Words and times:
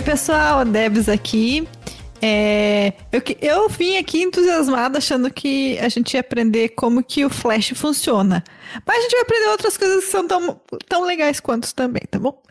Oi, 0.00 0.04
pessoal, 0.04 0.64
Debs 0.64 1.10
aqui. 1.10 1.68
É, 2.22 2.94
eu, 3.12 3.20
eu 3.38 3.68
vim 3.68 3.98
aqui 3.98 4.22
entusiasmada 4.22 4.96
achando 4.96 5.30
que 5.30 5.78
a 5.78 5.90
gente 5.90 6.14
ia 6.14 6.20
aprender 6.20 6.70
como 6.70 7.04
que 7.04 7.22
o 7.22 7.28
Flash 7.28 7.74
funciona. 7.76 8.42
Mas 8.86 8.96
a 8.96 9.00
gente 9.02 9.12
vai 9.12 9.20
aprender 9.20 9.48
outras 9.48 9.76
coisas 9.76 10.02
que 10.06 10.10
são 10.10 10.26
tão, 10.26 10.58
tão 10.88 11.04
legais 11.04 11.38
quanto 11.38 11.74
também, 11.74 12.00
tá 12.10 12.18
bom? 12.18 12.40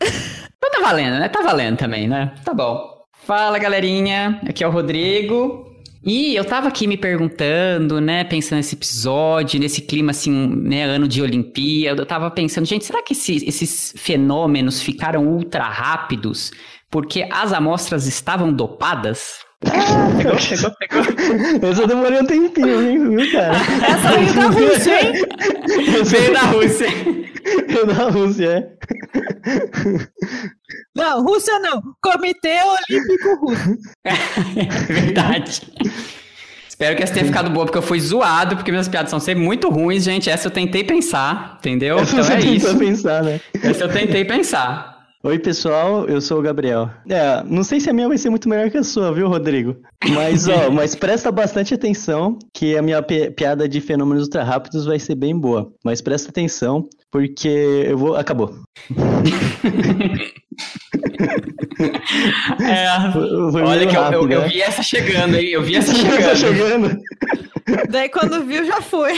Então 0.62 0.70
tá 0.70 0.80
valendo, 0.80 1.18
né? 1.18 1.28
Tá 1.28 1.42
valendo 1.42 1.78
também, 1.78 2.06
né? 2.06 2.32
Tá 2.44 2.54
bom. 2.54 3.02
Fala, 3.26 3.58
galerinha. 3.58 4.40
Aqui 4.48 4.62
é 4.62 4.68
o 4.68 4.70
Rodrigo. 4.70 5.66
E 6.04 6.36
eu 6.36 6.44
tava 6.44 6.68
aqui 6.68 6.86
me 6.86 6.96
perguntando, 6.96 8.00
né, 8.00 8.24
pensando 8.24 8.58
nesse 8.58 8.74
episódio, 8.74 9.58
nesse 9.58 9.82
clima 9.82 10.12
assim, 10.12 10.30
né, 10.30 10.84
ano 10.84 11.06
de 11.06 11.20
Olimpíada, 11.20 12.00
eu 12.00 12.06
tava 12.06 12.30
pensando, 12.30 12.64
gente, 12.64 12.86
será 12.86 13.02
que 13.02 13.12
esse, 13.12 13.44
esses 13.46 13.92
fenômenos 13.98 14.80
ficaram 14.80 15.26
ultra 15.26 15.64
rápidos 15.64 16.52
porque 16.90 17.26
as 17.30 17.52
amostras 17.52 18.06
estavam 18.06 18.52
dopadas? 18.52 19.38
Ah, 19.66 20.08
pegou, 20.16 20.36
pegou, 20.36 20.70
pegou. 20.78 21.60
Eu 21.68 21.74
só 21.74 21.86
demorei 21.86 22.20
um 22.20 22.26
tempinho, 22.26 22.82
hein, 22.82 23.16
viu, 23.16 23.32
cara? 23.32 23.54
Essa 23.86 24.12
veio 24.12 24.34
da 24.34 24.46
Rússia, 24.48 25.02
hein? 25.02 25.12
Veio 26.04 26.32
da 26.32 26.40
Rússia. 26.40 26.86
Veio 27.68 27.86
da 27.86 28.08
Rússia, 28.08 28.46
é. 28.46 28.80
Não, 30.96 31.22
Rússia 31.22 31.58
não. 31.60 31.82
Comitê 32.02 32.58
Olímpico 32.62 33.46
Russo. 33.46 33.78
É 34.04 34.92
verdade. 34.92 35.62
Espero 36.68 36.96
que 36.96 37.02
essa 37.02 37.12
tenha 37.12 37.26
ficado 37.26 37.50
boa, 37.50 37.66
porque 37.66 37.76
eu 37.76 37.82
fui 37.82 38.00
zoado, 38.00 38.56
porque 38.56 38.70
minhas 38.70 38.88
piadas 38.88 39.10
são 39.10 39.20
sempre 39.20 39.44
muito 39.44 39.68
ruins, 39.68 40.04
gente. 40.04 40.30
Essa 40.30 40.48
eu 40.48 40.50
tentei 40.50 40.82
pensar, 40.82 41.58
entendeu? 41.58 41.98
Essa 41.98 42.20
então 42.20 42.36
é 42.36 42.40
isso. 42.40 42.78
pensar, 42.78 43.22
né? 43.22 43.38
Essa 43.62 43.84
eu 43.84 43.92
tentei 43.92 44.24
pensar. 44.24 44.99
Oi, 45.22 45.38
pessoal, 45.38 46.06
eu 46.08 46.18
sou 46.18 46.38
o 46.38 46.42
Gabriel. 46.42 46.88
É, 47.06 47.42
não 47.44 47.62
sei 47.62 47.78
se 47.78 47.90
a 47.90 47.92
minha 47.92 48.08
vai 48.08 48.16
ser 48.16 48.30
muito 48.30 48.48
melhor 48.48 48.70
que 48.70 48.78
a 48.78 48.82
sua, 48.82 49.12
viu, 49.12 49.28
Rodrigo? 49.28 49.76
Mas, 50.14 50.48
ó, 50.48 50.70
mas 50.72 50.94
presta 50.94 51.30
bastante 51.30 51.74
atenção 51.74 52.38
que 52.54 52.74
a 52.74 52.80
minha 52.80 53.02
pi 53.02 53.30
piada 53.30 53.68
de 53.68 53.82
fenômenos 53.82 54.24
ultra 54.24 54.42
rápidos 54.42 54.86
vai 54.86 54.98
ser 54.98 55.14
bem 55.14 55.38
boa. 55.38 55.70
Mas 55.84 56.00
presta 56.00 56.30
atenção, 56.30 56.88
porque 57.10 57.48
eu 57.86 57.98
vou. 57.98 58.16
Acabou. 58.16 58.50
É, 62.60 63.12
Foi 63.50 63.62
olha 63.62 63.86
que 63.86 63.96
eu, 63.96 64.00
rápido, 64.00 64.24
eu, 64.24 64.30
eu 64.30 64.40
né? 64.42 64.48
vi 64.48 64.60
essa 64.60 64.82
chegando, 64.82 65.36
hein? 65.36 65.48
Eu 65.48 65.62
vi 65.62 65.76
essa 65.76 65.94
chegando. 65.94 66.36
chegando. 66.36 66.98
Daí 67.88 68.08
quando 68.10 68.44
viu, 68.44 68.64
já 68.66 68.82
foi. 68.82 69.12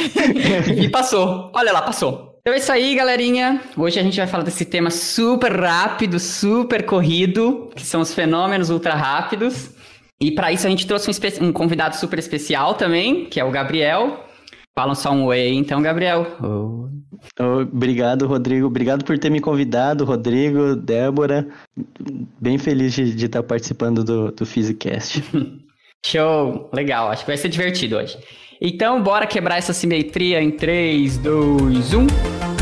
E 0.77 0.89
passou. 0.89 1.51
Olha 1.55 1.73
lá, 1.73 1.83
passou. 1.83 2.32
Então 2.43 2.55
é 2.55 2.59
isso 2.59 2.73
aí, 2.73 2.97
galerinha. 2.97 3.63
Hoje 3.77 4.01
a 4.01 4.03
gente 4.03 4.17
vai 4.17 4.27
falar 4.27 4.43
desse 4.43 4.65
tema 4.65 4.91
super 4.91 5.53
rápido, 5.53 6.19
super 6.19 6.85
corrido, 6.85 7.71
que 7.77 7.87
são 7.87 8.01
os 8.01 8.13
fenômenos 8.13 8.69
ultra 8.69 8.95
rápidos. 8.95 9.71
E 10.21 10.33
para 10.33 10.51
isso 10.51 10.67
a 10.67 10.71
gente 10.71 10.85
trouxe 10.85 11.09
um, 11.09 11.47
um 11.47 11.53
convidado 11.53 11.95
super 11.95 12.19
especial 12.19 12.75
também, 12.75 13.27
que 13.27 13.39
é 13.39 13.45
o 13.45 13.51
Gabriel. 13.53 14.25
Falam 14.77 14.97
só 14.97 15.13
um 15.13 15.27
oi 15.27 15.51
então, 15.51 15.81
Gabriel. 15.81 16.27
Obrigado, 17.73 18.27
Rodrigo. 18.27 18.67
Obrigado 18.67 19.05
por 19.05 19.17
ter 19.21 19.31
me 19.31 19.41
convidado, 19.41 20.05
Rodrigo, 20.05 20.75
Débora. 20.75 21.47
Bem 22.41 22.59
feliz 22.59 22.93
de, 22.93 23.15
de 23.15 23.27
estar 23.27 23.45
participando 23.45 24.03
do, 24.03 24.33
do 24.33 24.45
Physicast. 24.45 25.23
Show! 26.05 26.69
Legal, 26.73 27.09
acho 27.09 27.23
que 27.23 27.31
vai 27.31 27.37
ser 27.37 27.49
divertido 27.49 27.99
hoje. 27.99 28.19
Então, 28.65 29.03
bora 29.03 29.27
quebrar 29.27 29.59
essa 29.59 29.73
simetria 29.73 30.41
em 30.41 30.53
um. 30.53 30.57
3, 30.57 31.19
2, 31.19 31.95
1. 31.95 32.62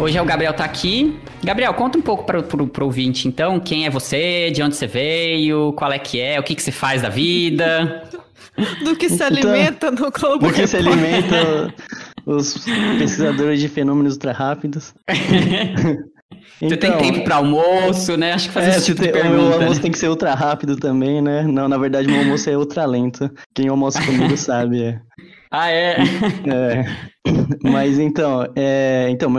Hoje 0.00 0.16
é 0.16 0.22
o 0.22 0.24
Gabriel 0.24 0.52
tá 0.54 0.64
aqui. 0.64 1.18
Gabriel, 1.44 1.74
conta 1.74 1.98
um 1.98 2.02
pouco 2.02 2.24
para 2.24 2.42
pro, 2.42 2.66
pro 2.66 2.84
ouvinte, 2.86 3.28
então, 3.28 3.60
quem 3.60 3.86
é 3.86 3.90
você, 3.90 4.50
de 4.50 4.62
onde 4.62 4.74
você 4.76 4.86
veio, 4.86 5.72
qual 5.74 5.92
é 5.92 5.98
que 5.98 6.20
é, 6.20 6.38
o 6.40 6.42
que 6.42 6.54
que 6.54 6.62
você 6.62 6.72
faz 6.72 7.02
da 7.02 7.08
vida. 7.08 8.02
Do 8.84 8.96
que 8.96 9.08
se 9.08 9.14
Então, 9.14 9.26
alimenta 9.28 9.90
no 9.90 10.10
Globo 10.10 10.46
Do 10.48 10.52
que 10.52 10.66
se 10.66 10.76
alimenta 10.76 11.72
os 12.26 12.64
pesquisadores 12.98 13.60
de 13.60 13.68
fenômenos 13.68 14.14
ultra 14.14 14.32
rápidos. 14.32 14.92
Você 16.60 16.76
tem 16.76 16.92
tempo 16.98 17.24
para 17.24 17.36
almoço, 17.36 18.18
né? 18.18 18.34
Acho 18.34 18.48
que 18.48 18.52
fazer 18.54 18.66
Então, 18.66 18.74
É, 18.74 18.78
esse 18.78 18.86
tipo 18.94 19.00
tem- 19.00 19.10
o 19.10 19.12
pergunta. 19.14 19.34
meu 19.34 19.48
né? 19.48 19.54
almoço 19.64 19.80
tem 19.80 19.90
que 19.90 19.96
ser 19.98 20.08
ultra 20.10 20.34
rápido 20.34 20.76
também, 20.76 21.22
né? 21.22 21.42
Não, 21.44 21.66
na 21.68 21.78
verdade, 21.78 22.06
meu 22.06 22.18
almoço 22.18 22.50
é 22.50 22.56
ultra 22.56 22.84
lento. 22.84 23.30
Quem 23.54 23.68
almoça 23.68 24.02
comigo 24.04 24.36
sabe. 24.36 24.82
É. 24.82 25.00
Ah, 25.50 25.70
é? 25.70 25.96
É, 26.46 26.84
mas 27.62 27.98
então, 27.98 28.46
é, 28.56 29.08
então, 29.10 29.32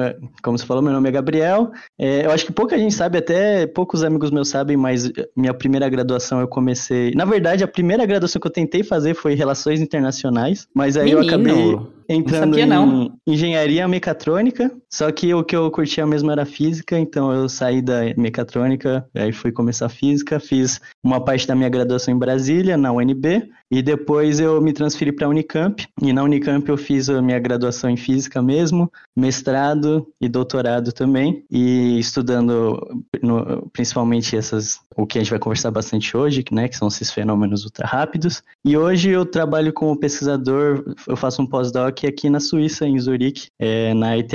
como 0.44 0.58
você 0.58 0.66
falou, 0.66 0.84
meu 0.84 0.94
nome 0.94 1.10
é 1.10 1.12
Gabriel. 1.12 1.72
É, 2.00 2.26
eu 2.26 2.32
acho 2.32 2.46
que 2.46 2.52
pouca 2.52 2.78
gente 2.78 2.94
sabe, 2.94 3.18
até 3.18 3.66
poucos 3.66 4.04
amigos 4.04 4.30
meus 4.32 4.50
sabem, 4.50 4.78
mas 4.78 5.12
minha 5.36 5.54
primeira 5.54 5.90
graduação 5.90 6.40
eu 6.40 6.48
comecei. 6.48 7.12
Na 7.16 7.26
verdade, 7.26 7.64
a 7.64 7.68
primeira 7.68 8.06
graduação 8.06 8.40
que 8.40 8.48
eu 8.48 8.52
tentei 8.52 8.84
fazer 8.84 9.16
foi 9.16 9.34
Relações 9.34 9.82
Internacionais, 9.82 10.68
mas 10.76 10.96
aí 10.96 11.12
eu 11.12 11.20
Menino, 11.20 11.36
acabei 11.36 11.72
não 11.76 12.02
entrando 12.14 12.56
sabia, 12.56 12.66
em 12.66 12.68
não. 12.68 13.14
engenharia 13.26 13.88
mecatrônica. 13.88 14.72
Só 14.90 15.12
que 15.12 15.34
o 15.34 15.44
que 15.44 15.56
eu 15.56 15.70
curtia 15.72 16.06
mesmo 16.06 16.30
era 16.32 16.46
física, 16.46 17.00
então 17.00 17.32
eu 17.32 17.48
saí 17.48 17.82
da 17.82 18.02
mecatrônica, 18.18 19.06
aí 19.16 19.32
fui 19.32 19.52
começar 19.52 19.90
física, 19.90 20.40
fiz 20.40 20.82
uma 21.04 21.24
parte 21.24 21.48
da 21.48 21.56
minha 21.56 21.70
graduação 21.70 22.14
em 22.14 22.18
Brasília, 22.18 22.78
na 22.78 22.92
UNB, 22.92 23.50
e 23.72 23.82
depois 23.82 24.40
eu 24.40 24.62
me 24.62 24.74
transferi 24.74 25.12
para 25.12 25.28
a 25.28 25.30
Unicamp, 25.30 25.86
e 26.02 26.12
na 26.12 26.24
Unicamp 26.24 26.68
eu 26.68 26.78
fiz 26.78 27.10
a 27.10 27.22
minha 27.22 27.40
graduação 27.40 27.71
em 27.90 27.98
física 27.98 28.42
mesmo, 28.42 28.92
mestrado 29.16 30.08
e 30.20 30.28
doutorado 30.28 30.92
também, 30.92 31.44
e 31.50 32.00
estudando 32.00 32.80
no- 33.22 33.70
principalmente 33.74 34.36
essas, 34.36 34.80
o 34.96 35.06
que 35.06 35.18
a 35.18 35.22
gente 35.22 35.30
vai 35.32 35.40
conversar 35.40 35.72
bastante 35.72 36.16
hoje, 36.16 36.44
né, 36.52 36.68
que 36.68 36.76
são 36.78 36.88
esses 36.88 37.12
fenômenos 37.12 37.64
ultra 37.66 37.86
rápidos. 37.88 38.42
E 38.66 38.76
hoje 38.78 39.10
eu 39.10 39.26
trabalho 39.26 39.72
como 39.74 39.98
pesquisador, 40.00 40.84
eu 41.08 41.16
faço 41.16 41.42
um 41.42 41.46
pós-doc 41.48 42.04
aqui 42.06 42.30
na 42.30 42.40
Suíça, 42.40 42.86
em 42.86 43.00
Zurique, 43.00 43.48
é, 43.60 43.94
na 43.94 44.18
ETH. 44.18 44.34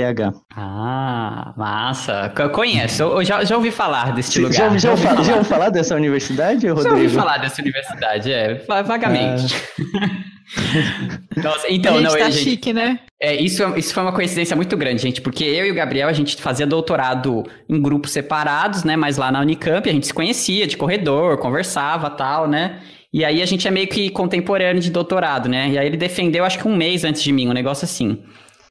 Ah, 0.55 1.53
massa. 1.57 2.29
Conheço, 2.53 3.03
eu 3.03 3.23
já, 3.23 3.43
já 3.43 3.55
ouvi 3.55 3.71
falar 3.71 4.13
deste 4.13 4.39
lugar. 4.39 4.53
Já, 4.71 4.77
já, 4.77 4.91
ouvi 4.91 5.05
ouvi- 5.07 5.15
já 5.17 5.23
falar. 5.23 5.29
ouviu 5.37 5.43
falar 5.45 5.69
dessa 5.69 5.95
universidade, 5.95 6.61
Já 6.67 6.73
Rodrigo? 6.73 6.95
ouvi 6.95 7.09
falar 7.09 7.37
dessa 7.37 7.61
universidade, 7.61 8.31
é, 8.31 8.55
va- 8.67 8.81
vagamente. 8.81 9.55
Nossa, 11.43 11.67
então, 11.69 11.95
a 11.95 11.97
gente 12.01 12.09
não, 12.09 12.17
tá 12.17 12.29
gente, 12.29 12.43
chique, 12.43 12.73
né? 12.73 12.99
É, 13.21 13.35
isso, 13.35 13.63
é- 13.63 13.79
isso 13.79 13.93
foi 13.93 14.03
uma 14.03 14.11
coincidência 14.13 14.55
muito 14.55 14.75
grande, 14.77 15.01
gente, 15.01 15.21
porque 15.21 15.43
eu 15.43 15.65
e 15.65 15.71
o 15.71 15.75
Gabriel, 15.75 16.07
a 16.07 16.13
gente 16.13 16.35
fazia 16.41 16.65
doutorado 16.65 17.43
em 17.69 17.81
grupos 17.81 18.11
separados, 18.11 18.83
né, 18.83 18.95
mas 18.95 19.17
lá 19.17 19.31
na 19.31 19.41
Unicamp 19.41 19.87
a 19.89 19.91
gente 19.93 20.07
se 20.07 20.13
conhecia 20.13 20.67
de 20.67 20.77
corredor, 20.77 21.37
conversava 21.37 22.09
tal, 22.09 22.47
né, 22.47 22.79
e 23.13 23.25
aí 23.25 23.41
a 23.41 23.45
gente 23.45 23.67
é 23.67 23.71
meio 23.71 23.87
que 23.87 24.09
contemporâneo 24.09 24.81
de 24.81 24.91
doutorado, 24.91 25.49
né, 25.49 25.69
e 25.69 25.77
aí 25.77 25.85
ele 25.87 25.97
defendeu 25.97 26.45
acho 26.45 26.59
que 26.59 26.67
um 26.67 26.75
mês 26.75 27.03
antes 27.03 27.21
de 27.23 27.31
mim, 27.31 27.47
um 27.47 27.53
negócio 27.53 27.85
assim. 27.85 28.19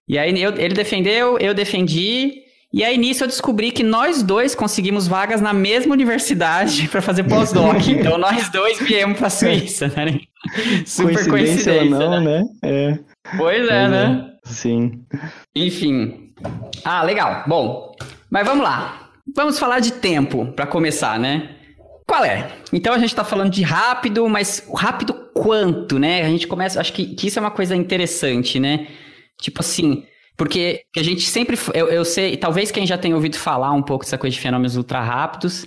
E 0.08 0.16
aí 0.18 0.40
eu- 0.40 0.56
ele 0.56 0.74
defendeu, 0.74 1.36
eu 1.38 1.52
defendi, 1.52 2.34
e 2.72 2.84
aí 2.84 2.96
nisso 2.96 3.24
eu 3.24 3.28
descobri 3.28 3.72
que 3.72 3.82
nós 3.82 4.22
dois 4.22 4.54
conseguimos 4.54 5.08
vagas 5.08 5.40
na 5.40 5.52
mesma 5.52 5.92
universidade 5.92 6.86
para 6.90 7.02
fazer 7.02 7.24
pós-doc, 7.24 7.76
então 7.88 8.16
nós 8.16 8.48
dois 8.50 8.78
viemos 8.80 9.18
pra 9.18 9.28
Suíça, 9.28 9.88
né, 9.96 10.20
super 10.86 11.28
coincidência, 11.28 11.30
coincidência, 11.30 11.80
ou 11.80 11.90
não, 11.90 12.20
né? 12.20 12.42
né? 12.42 12.48
É. 12.62 12.98
Pois 13.36 13.68
é, 13.68 13.88
né? 13.88 14.30
Sim. 14.44 15.04
Enfim. 15.54 16.32
Ah, 16.84 17.02
legal. 17.02 17.44
Bom, 17.46 17.94
mas 18.30 18.46
vamos 18.46 18.64
lá. 18.64 19.10
Vamos 19.34 19.58
falar 19.58 19.80
de 19.80 19.92
tempo 19.92 20.46
para 20.52 20.66
começar, 20.66 21.18
né? 21.18 21.50
Qual 22.06 22.24
é? 22.24 22.48
Então 22.72 22.94
a 22.94 22.98
gente 22.98 23.14
tá 23.14 23.24
falando 23.24 23.50
de 23.50 23.62
rápido, 23.62 24.28
mas 24.28 24.66
rápido 24.74 25.12
quanto, 25.34 25.98
né? 25.98 26.22
A 26.22 26.28
gente 26.28 26.46
começa. 26.46 26.80
Acho 26.80 26.92
que, 26.92 27.14
que 27.14 27.26
isso 27.26 27.38
é 27.38 27.42
uma 27.42 27.50
coisa 27.50 27.74
interessante, 27.74 28.60
né? 28.60 28.86
Tipo 29.40 29.60
assim. 29.60 30.04
Porque 30.36 30.82
a 30.96 31.02
gente 31.02 31.22
sempre. 31.22 31.58
Eu, 31.74 31.88
eu 31.88 32.04
sei, 32.04 32.36
talvez 32.36 32.70
quem 32.70 32.86
já 32.86 32.96
tenha 32.96 33.14
ouvido 33.16 33.36
falar 33.36 33.72
um 33.72 33.82
pouco 33.82 34.04
dessa 34.04 34.16
coisa 34.16 34.34
de 34.34 34.40
fenômenos 34.40 34.76
ultra 34.76 35.00
rápidos, 35.00 35.66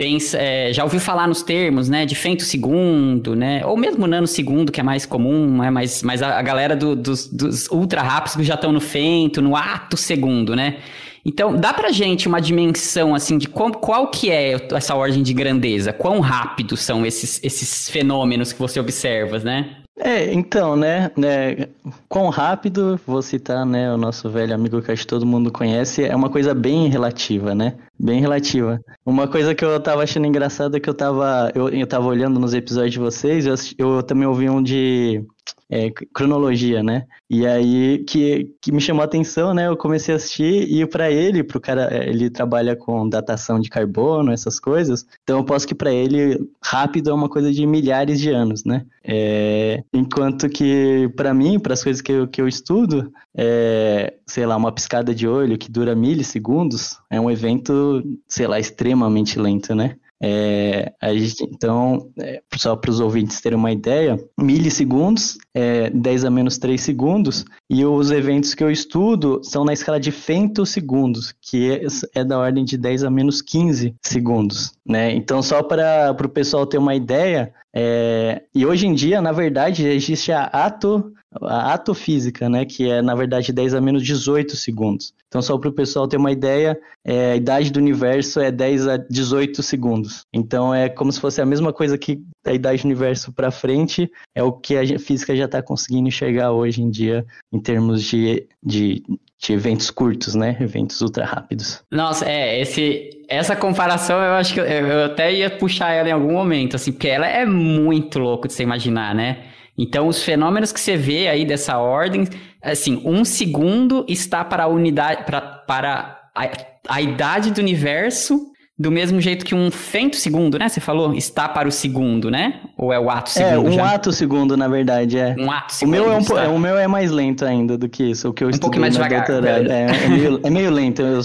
pensa, 0.00 0.38
é, 0.38 0.72
já 0.72 0.82
ouviu 0.82 0.98
falar 0.98 1.28
nos 1.28 1.42
termos, 1.42 1.90
né, 1.90 2.06
de 2.06 2.16
segundo, 2.42 3.36
né, 3.36 3.66
ou 3.66 3.76
mesmo 3.76 4.06
nanosegundo, 4.06 4.72
que 4.72 4.80
é 4.80 4.82
mais 4.82 5.04
comum, 5.04 5.58
né, 5.58 5.68
mas, 5.68 6.02
mas 6.02 6.22
a, 6.22 6.38
a 6.38 6.42
galera 6.42 6.74
do, 6.74 6.96
dos, 6.96 7.26
dos 7.26 7.68
ultra 7.68 8.00
rápidos 8.00 8.46
já 8.46 8.54
estão 8.54 8.72
no 8.72 8.80
fento, 8.80 9.42
no 9.42 9.54
ato 9.54 9.98
segundo, 9.98 10.56
né. 10.56 10.78
Então, 11.22 11.54
dá 11.54 11.74
pra 11.74 11.92
gente 11.92 12.26
uma 12.26 12.40
dimensão, 12.40 13.14
assim, 13.14 13.36
de 13.36 13.46
qual, 13.46 13.72
qual 13.72 14.08
que 14.08 14.30
é 14.30 14.56
essa 14.72 14.94
ordem 14.94 15.22
de 15.22 15.34
grandeza? 15.34 15.92
Quão 15.92 16.20
rápido 16.20 16.78
são 16.78 17.04
esses, 17.04 17.38
esses 17.44 17.90
fenômenos 17.90 18.54
que 18.54 18.58
você 18.58 18.80
observa, 18.80 19.38
né? 19.40 19.76
É, 19.98 20.32
então, 20.32 20.76
né, 20.76 21.10
né, 21.14 21.68
quão 22.08 22.30
rápido, 22.30 22.98
vou 23.06 23.20
citar, 23.20 23.66
né, 23.66 23.92
o 23.92 23.98
nosso 23.98 24.30
velho 24.30 24.54
amigo 24.54 24.80
que 24.80 24.90
acho 24.90 25.02
que 25.02 25.08
todo 25.08 25.26
mundo 25.26 25.52
conhece, 25.52 26.02
é 26.02 26.16
uma 26.16 26.30
coisa 26.30 26.54
bem 26.54 26.88
relativa, 26.88 27.54
né, 27.54 27.74
bem 28.00 28.20
relativa. 28.20 28.80
Uma 29.04 29.28
coisa 29.28 29.54
que 29.54 29.64
eu 29.64 29.78
tava 29.80 30.02
achando 30.02 30.26
engraçada 30.26 30.78
é 30.78 30.80
que 30.80 30.88
eu 30.88 30.94
tava, 30.94 31.52
eu, 31.54 31.68
eu 31.68 31.86
tava 31.86 32.06
olhando 32.06 32.40
nos 32.40 32.54
episódios 32.54 32.92
de 32.92 32.98
vocês, 32.98 33.46
eu, 33.46 33.54
eu 33.78 34.02
também 34.02 34.26
ouvi 34.26 34.48
um 34.48 34.62
de 34.62 35.22
é, 35.70 35.90
cronologia, 36.12 36.82
né? 36.82 37.06
E 37.28 37.46
aí 37.46 37.98
que, 38.04 38.52
que 38.60 38.72
me 38.72 38.80
chamou 38.80 39.02
a 39.02 39.04
atenção, 39.04 39.54
né? 39.54 39.68
Eu 39.68 39.76
comecei 39.76 40.12
a 40.12 40.16
assistir 40.16 40.68
e 40.68 40.84
para 40.84 41.10
ele, 41.10 41.44
pro 41.44 41.60
cara, 41.60 41.88
é, 41.92 42.08
ele 42.08 42.28
trabalha 42.28 42.74
com 42.74 43.08
datação 43.08 43.60
de 43.60 43.70
carbono, 43.70 44.32
essas 44.32 44.58
coisas. 44.58 45.06
Então 45.22 45.38
eu 45.38 45.44
posso 45.44 45.66
que 45.66 45.74
para 45.74 45.92
ele 45.92 46.40
rápido 46.62 47.10
é 47.10 47.14
uma 47.14 47.28
coisa 47.28 47.52
de 47.52 47.64
milhares 47.66 48.20
de 48.20 48.30
anos, 48.30 48.64
né? 48.64 48.84
É, 49.04 49.84
enquanto 49.92 50.48
que 50.48 51.08
para 51.16 51.32
mim, 51.32 51.60
para 51.60 51.74
as 51.74 51.84
coisas 51.84 52.02
que 52.02 52.12
eu, 52.12 52.26
que 52.26 52.40
eu 52.40 52.48
estudo, 52.48 53.12
é, 53.36 54.14
sei 54.26 54.44
lá, 54.44 54.56
uma 54.56 54.72
piscada 54.72 55.14
de 55.14 55.28
olho 55.28 55.56
que 55.56 55.70
dura 55.70 55.94
milissegundos 55.94 56.98
é 57.08 57.20
um 57.20 57.30
evento, 57.30 57.89
sei 58.26 58.46
lá, 58.46 58.58
extremamente 58.58 59.38
lento, 59.38 59.74
né? 59.74 59.96
É, 60.22 60.92
a 61.00 61.14
gente, 61.14 61.42
então, 61.44 62.10
é, 62.18 62.42
só 62.54 62.76
para 62.76 62.90
os 62.90 63.00
ouvintes 63.00 63.40
terem 63.40 63.56
uma 63.56 63.72
ideia, 63.72 64.22
milissegundos 64.38 65.38
é 65.54 65.88
10 65.88 66.26
a 66.26 66.30
menos 66.30 66.58
3 66.58 66.78
segundos, 66.78 67.46
e 67.70 67.84
os 67.86 68.10
eventos 68.10 68.52
que 68.52 68.62
eu 68.62 68.70
estudo 68.70 69.40
são 69.42 69.64
na 69.64 69.72
escala 69.72 69.98
de 69.98 70.12
femtosegundos, 70.12 71.34
que 71.40 71.72
é, 71.72 72.20
é 72.20 72.24
da 72.24 72.38
ordem 72.38 72.64
de 72.64 72.76
10 72.76 73.04
a 73.04 73.10
menos 73.10 73.40
15 73.40 73.94
segundos. 74.02 74.72
Né? 74.86 75.14
Então, 75.14 75.42
só 75.42 75.62
para 75.62 76.14
o 76.22 76.28
pessoal 76.28 76.66
ter 76.66 76.76
uma 76.76 76.94
ideia, 76.94 77.54
é, 77.74 78.42
e 78.54 78.66
hoje 78.66 78.86
em 78.86 78.94
dia, 78.94 79.22
na 79.22 79.32
verdade, 79.32 79.86
existe 79.86 80.32
a 80.32 80.44
ato 80.44 81.12
a 81.42 81.74
atofísica, 81.74 82.48
né, 82.48 82.64
que 82.64 82.90
é 82.90 83.00
na 83.00 83.14
verdade 83.14 83.52
10 83.52 83.74
a 83.74 83.80
menos 83.80 84.02
18 84.02 84.56
segundos. 84.56 85.14
Então, 85.28 85.40
só 85.40 85.56
para 85.56 85.68
o 85.68 85.72
pessoal 85.72 86.08
ter 86.08 86.16
uma 86.16 86.32
ideia, 86.32 86.76
é, 87.04 87.32
a 87.32 87.36
idade 87.36 87.70
do 87.70 87.78
universo 87.78 88.40
é 88.40 88.50
10 88.50 88.88
a 88.88 88.96
18 88.96 89.62
segundos. 89.62 90.24
Então, 90.32 90.74
é 90.74 90.88
como 90.88 91.12
se 91.12 91.20
fosse 91.20 91.40
a 91.40 91.46
mesma 91.46 91.72
coisa 91.72 91.96
que 91.96 92.20
a 92.44 92.52
idade 92.52 92.82
do 92.82 92.86
universo 92.86 93.32
para 93.32 93.52
frente, 93.52 94.10
é 94.34 94.42
o 94.42 94.52
que 94.52 94.76
a 94.76 94.98
física 94.98 95.36
já 95.36 95.44
está 95.44 95.62
conseguindo 95.62 96.08
enxergar 96.08 96.50
hoje 96.50 96.82
em 96.82 96.90
dia 96.90 97.24
em 97.52 97.60
termos 97.60 98.02
de, 98.02 98.48
de, 98.60 99.04
de 99.38 99.52
eventos 99.52 99.88
curtos, 99.88 100.34
né, 100.34 100.56
eventos 100.60 101.00
ultra 101.00 101.24
rápidos. 101.24 101.80
Nossa, 101.92 102.28
é, 102.28 102.60
esse, 102.60 103.22
essa 103.28 103.54
comparação 103.54 104.16
eu 104.16 104.32
acho 104.32 104.52
que 104.52 104.58
eu, 104.58 104.64
eu 104.64 105.04
até 105.04 105.32
ia 105.32 105.48
puxar 105.48 105.92
ela 105.92 106.08
em 106.08 106.12
algum 106.12 106.32
momento, 106.32 106.74
assim, 106.74 106.90
porque 106.90 107.08
ela 107.08 107.28
é 107.28 107.46
muito 107.46 108.18
louco 108.18 108.48
de 108.48 108.54
você 108.54 108.64
imaginar, 108.64 109.14
né? 109.14 109.49
Então, 109.82 110.08
os 110.08 110.22
fenômenos 110.22 110.72
que 110.72 110.78
você 110.78 110.94
vê 110.94 111.26
aí 111.26 111.42
dessa 111.42 111.78
ordem, 111.78 112.28
assim, 112.62 113.00
um 113.02 113.24
segundo 113.24 114.04
está 114.06 114.44
para 114.44 114.64
a 114.64 114.66
unidade, 114.66 115.24
para, 115.24 115.40
para 115.40 116.20
a, 116.36 116.50
a 116.86 117.00
idade 117.00 117.50
do 117.50 117.62
universo, 117.62 118.50
do 118.78 118.90
mesmo 118.90 119.22
jeito 119.22 119.42
que 119.42 119.54
um 119.54 119.70
fento 119.70 120.16
segundo, 120.16 120.58
né? 120.58 120.68
Você 120.68 120.80
falou, 120.80 121.14
está 121.14 121.48
para 121.48 121.66
o 121.66 121.72
segundo, 121.72 122.30
né? 122.30 122.60
Ou 122.80 122.94
é 122.94 122.98
o 122.98 123.10
ato 123.10 123.28
segundo? 123.28 123.52
É, 123.52 123.58
um 123.58 123.72
já? 123.72 123.94
ato 123.94 124.10
segundo, 124.10 124.56
na 124.56 124.66
verdade, 124.66 125.18
é. 125.18 125.36
Um 125.38 125.52
ato 125.52 125.74
segundo. 125.74 125.94
O 125.94 126.00
meu 126.00 126.10
é, 126.10 126.16
um, 126.16 126.38
é, 126.38 126.48
o 126.48 126.58
meu 126.58 126.78
é 126.78 126.88
mais 126.88 127.10
lento 127.10 127.44
ainda 127.44 127.76
do 127.76 127.90
que 127.90 128.04
isso, 128.04 128.30
o 128.30 128.32
que 128.32 128.42
eu 128.42 128.48
um 128.48 128.52
pouquinho 128.52 128.80
mais 128.80 128.94
devagar. 128.94 129.28
É, 129.28 129.86
é, 130.06 130.08
meio, 130.08 130.40
é 130.42 130.48
meio 130.48 130.70
lento. 130.70 131.02
Eu, 131.02 131.20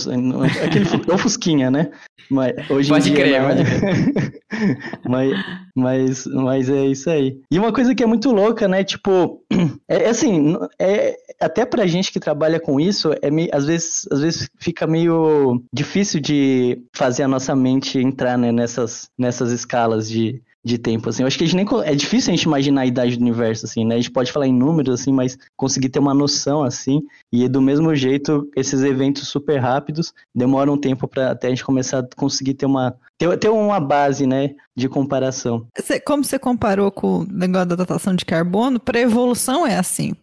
aquele 0.66 0.86
é 0.86 1.18
fusquinha, 1.18 1.72
né? 1.72 1.90
Mas 2.30 2.54
hoje 2.70 2.90
pode 2.90 3.10
em 3.10 3.14
dia, 3.14 3.24
crer, 3.24 3.42
pode 3.42 3.64
crer. 3.64 4.78
mas, 5.08 5.32
mas, 5.74 6.26
mas 6.26 6.70
é 6.70 6.88
isso 6.88 7.10
aí. 7.10 7.40
E 7.50 7.58
uma 7.58 7.72
coisa 7.72 7.96
que 7.96 8.04
é 8.04 8.06
muito 8.06 8.32
louca, 8.32 8.68
né? 8.68 8.84
Tipo, 8.84 9.42
é, 9.88 10.04
é 10.04 10.10
assim, 10.10 10.58
é, 10.78 11.16
até 11.40 11.66
pra 11.66 11.88
gente 11.88 12.12
que 12.12 12.20
trabalha 12.20 12.60
com 12.60 12.82
isso, 12.82 13.16
é 13.22 13.32
meio, 13.32 13.50
às, 13.54 13.66
vezes, 13.66 14.06
às 14.12 14.20
vezes 14.20 14.50
fica 14.60 14.86
meio 14.86 15.64
difícil 15.72 16.20
de 16.20 16.82
fazer 16.94 17.24
a 17.24 17.30
nossa 17.30 17.56
mente 17.56 17.98
entrar 17.98 18.38
né, 18.38 18.52
nessas, 18.52 19.10
nessas 19.18 19.52
escalas 19.52 20.10
de, 20.10 20.42
de 20.66 20.80
tempo, 20.80 21.08
assim. 21.10 21.22
Eu 21.22 21.28
acho 21.28 21.38
que 21.38 21.44
a 21.44 21.48
gente 21.48 21.56
nem... 21.56 21.66
É 21.84 21.94
difícil 21.94 22.34
a 22.34 22.36
gente 22.36 22.44
imaginar 22.44 22.82
a 22.82 22.86
idade 22.88 23.16
do 23.16 23.22
universo, 23.22 23.68
assim, 23.68 23.86
né? 23.86 23.94
A 23.94 23.98
gente 23.98 24.10
pode 24.10 24.32
falar 24.32 24.48
em 24.48 24.54
números, 24.54 25.00
assim, 25.00 25.12
mas 25.14 25.38
conseguir 25.56 25.90
ter 25.90 26.00
uma 26.00 26.14
noção, 26.14 26.64
assim. 26.64 27.04
E 27.32 27.48
do 27.48 27.62
mesmo 27.62 27.94
jeito, 27.94 28.50
esses 28.56 28.82
eventos 28.82 29.28
super 29.28 29.60
rápidos 29.60 30.12
demoram 30.34 30.74
um 30.74 30.78
tempo 30.78 31.08
para 31.08 31.30
até 31.32 31.48
a 31.48 31.50
gente 31.52 31.64
começar 31.64 32.00
a 32.00 32.08
conseguir 32.16 32.56
ter 32.56 32.66
uma... 32.66 32.96
Ter, 33.18 33.38
ter 33.38 33.50
uma 33.50 33.80
base, 33.80 34.26
né, 34.26 34.56
de 34.76 34.90
comparação. 34.90 35.68
Como 36.04 36.24
você 36.24 36.40
comparou 36.40 36.90
com 36.92 37.20
o 37.20 37.24
negócio 37.26 37.68
da 37.70 37.76
datação 37.76 38.16
de 38.16 38.26
carbono, 38.26 38.80
para 38.80 39.00
evolução 39.00 39.68
é 39.68 39.78
assim. 39.78 40.14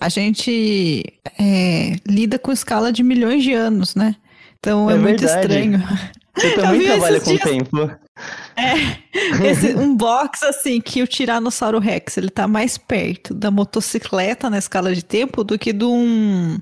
A 0.00 0.08
gente 0.08 1.04
é, 1.38 1.96
lida 2.08 2.38
com 2.38 2.50
escala 2.50 2.90
de 2.90 3.02
milhões 3.02 3.44
de 3.44 3.52
anos, 3.52 3.94
né? 3.94 4.16
Então 4.58 4.90
é, 4.90 4.94
É 4.94 4.96
muito 4.96 5.20
verdade. 5.20 5.46
estranho. 5.46 5.82
Você 6.36 6.50
também 6.56 6.86
trabalha 6.86 7.20
com 7.20 7.30
dias- 7.30 7.42
tempo. 7.42 7.90
É, 8.56 8.98
esse- 9.50 9.74
um 9.74 9.96
box 9.96 10.42
assim 10.44 10.80
que 10.80 11.02
o 11.02 11.06
Tiranossauro 11.06 11.78
Rex 11.78 12.16
ele 12.16 12.30
tá 12.30 12.46
mais 12.48 12.76
perto 12.78 13.32
da 13.34 13.50
motocicleta 13.50 14.48
na 14.50 14.58
escala 14.58 14.94
de 14.94 15.04
tempo 15.04 15.42
do 15.44 15.58
que 15.58 15.72
de 15.72 15.84
um. 15.84 16.58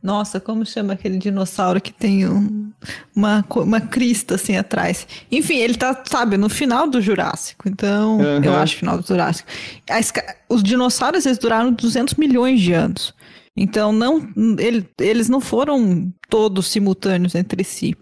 Nossa, 0.00 0.38
como 0.38 0.64
chama 0.64 0.92
aquele 0.92 1.18
dinossauro 1.18 1.80
que 1.80 1.92
tem 1.92 2.26
um- 2.28 2.70
uma, 3.14 3.44
uma 3.56 3.80
crista 3.80 4.36
assim 4.36 4.56
atrás? 4.56 5.06
Enfim, 5.30 5.56
ele 5.56 5.74
tá, 5.74 6.02
sabe, 6.08 6.36
no 6.36 6.48
final 6.48 6.88
do 6.88 7.00
Jurássico. 7.02 7.68
Então, 7.68 8.20
Aham. 8.20 8.44
eu 8.44 8.54
acho 8.56 8.76
final 8.76 8.96
do 8.98 9.04
Jurássico. 9.06 9.48
Esca- 9.90 10.36
os 10.48 10.62
dinossauros 10.62 11.26
eles 11.26 11.36
duraram 11.38 11.72
200 11.72 12.14
milhões 12.14 12.60
de 12.60 12.72
anos. 12.72 13.12
Então, 13.56 13.90
não, 13.92 14.28
ele- 14.60 14.88
eles 15.00 15.28
não 15.28 15.40
foram 15.40 16.12
todos 16.30 16.68
simultâneos 16.68 17.34
entre 17.34 17.64
si. 17.64 17.96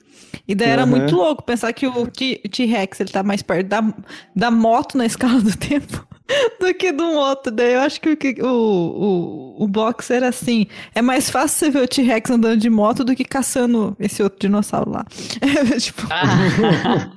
E 0.46 0.54
daí 0.54 0.68
era 0.68 0.82
Aham. 0.82 0.90
muito 0.90 1.14
louco 1.16 1.42
pensar 1.42 1.72
que 1.72 1.86
o 1.86 2.06
T- 2.06 2.40
T-Rex 2.50 3.00
ele 3.00 3.10
tá 3.10 3.22
mais 3.22 3.42
perto 3.42 3.66
da, 3.68 3.82
da 4.34 4.50
moto 4.50 4.96
na 4.98 5.06
escala 5.06 5.40
do 5.40 5.54
tempo 5.56 6.06
do 6.60 6.74
que 6.74 6.90
do 6.92 7.04
moto. 7.04 7.50
Daí 7.50 7.74
eu 7.74 7.80
acho 7.80 8.00
que 8.00 8.08
o, 8.42 8.46
o, 8.46 9.54
o, 9.60 9.64
o 9.64 9.68
boxer, 9.68 10.22
assim, 10.24 10.66
é 10.94 11.00
mais 11.02 11.30
fácil 11.30 11.58
você 11.58 11.70
ver 11.70 11.82
o 11.84 11.88
T-Rex 11.88 12.30
andando 12.30 12.56
de 12.58 12.68
moto 12.70 13.04
do 13.04 13.14
que 13.14 13.24
caçando 13.24 13.96
esse 14.00 14.22
outro 14.22 14.38
dinossauro 14.40 14.90
lá. 14.90 15.04
tipo, 15.80 16.02
Ah. 16.10 17.10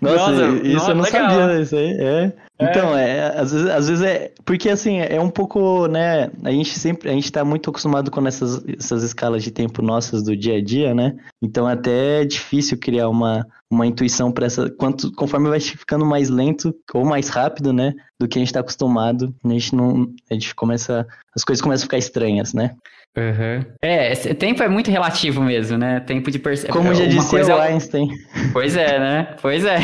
Nossa, 0.00 0.30
Nossa, 0.32 0.66
isso 0.66 0.74
nossa, 0.76 0.90
eu 0.90 0.94
não 0.94 1.02
legal. 1.04 1.30
sabia, 1.30 1.46
né, 1.46 1.60
isso 1.62 1.76
aí, 1.76 1.96
é. 2.00 2.32
Então, 2.60 2.96
é, 2.96 3.38
às 3.38 3.52
vezes, 3.52 3.70
às 3.70 3.88
vezes 3.88 4.04
é, 4.04 4.32
porque 4.44 4.68
assim, 4.68 4.98
é 4.98 5.20
um 5.20 5.30
pouco, 5.30 5.86
né, 5.86 6.30
a 6.44 6.50
gente 6.50 6.78
sempre, 6.78 7.08
a 7.08 7.12
gente 7.12 7.30
tá 7.32 7.44
muito 7.44 7.70
acostumado 7.70 8.10
com 8.10 8.26
essas, 8.26 8.62
essas 8.78 9.02
escalas 9.02 9.42
de 9.42 9.50
tempo 9.50 9.80
nossas 9.80 10.22
do 10.22 10.36
dia 10.36 10.58
a 10.58 10.62
dia, 10.62 10.94
né, 10.94 11.16
então 11.40 11.66
até 11.66 12.22
é 12.22 12.24
difícil 12.24 12.78
criar 12.78 13.08
uma, 13.08 13.46
uma 13.70 13.86
intuição 13.86 14.30
para 14.30 14.46
essa, 14.46 14.70
quanto, 14.70 15.12
conforme 15.12 15.48
vai 15.48 15.60
ficando 15.60 16.04
mais 16.04 16.28
lento 16.28 16.74
ou 16.92 17.04
mais 17.04 17.28
rápido, 17.28 17.72
né, 17.72 17.94
do 18.18 18.28
que 18.28 18.38
a 18.38 18.40
gente 18.40 18.52
tá 18.52 18.60
acostumado, 18.60 19.34
a 19.44 19.48
gente 19.48 19.74
não, 19.74 20.06
a 20.30 20.34
gente 20.34 20.54
começa, 20.54 21.06
as 21.34 21.44
coisas 21.44 21.62
começam 21.62 21.84
a 21.84 21.86
ficar 21.86 21.98
estranhas, 21.98 22.52
né. 22.52 22.72
Uhum. 23.16 23.64
É, 23.82 24.12
esse 24.12 24.32
tempo 24.34 24.62
é 24.62 24.68
muito 24.68 24.88
relativo 24.88 25.42
mesmo, 25.42 25.76
né? 25.76 25.98
Tempo 25.98 26.30
de 26.30 26.38
perceber. 26.38 26.72
Como 26.72 26.94
já 26.94 27.02
uma 27.02 27.08
disse 27.08 27.28
coisa... 27.28 27.56
o 27.56 27.60
Einstein. 27.60 28.08
Pois 28.52 28.76
é, 28.76 29.00
né? 29.00 29.36
Pois 29.42 29.64
é. 29.64 29.78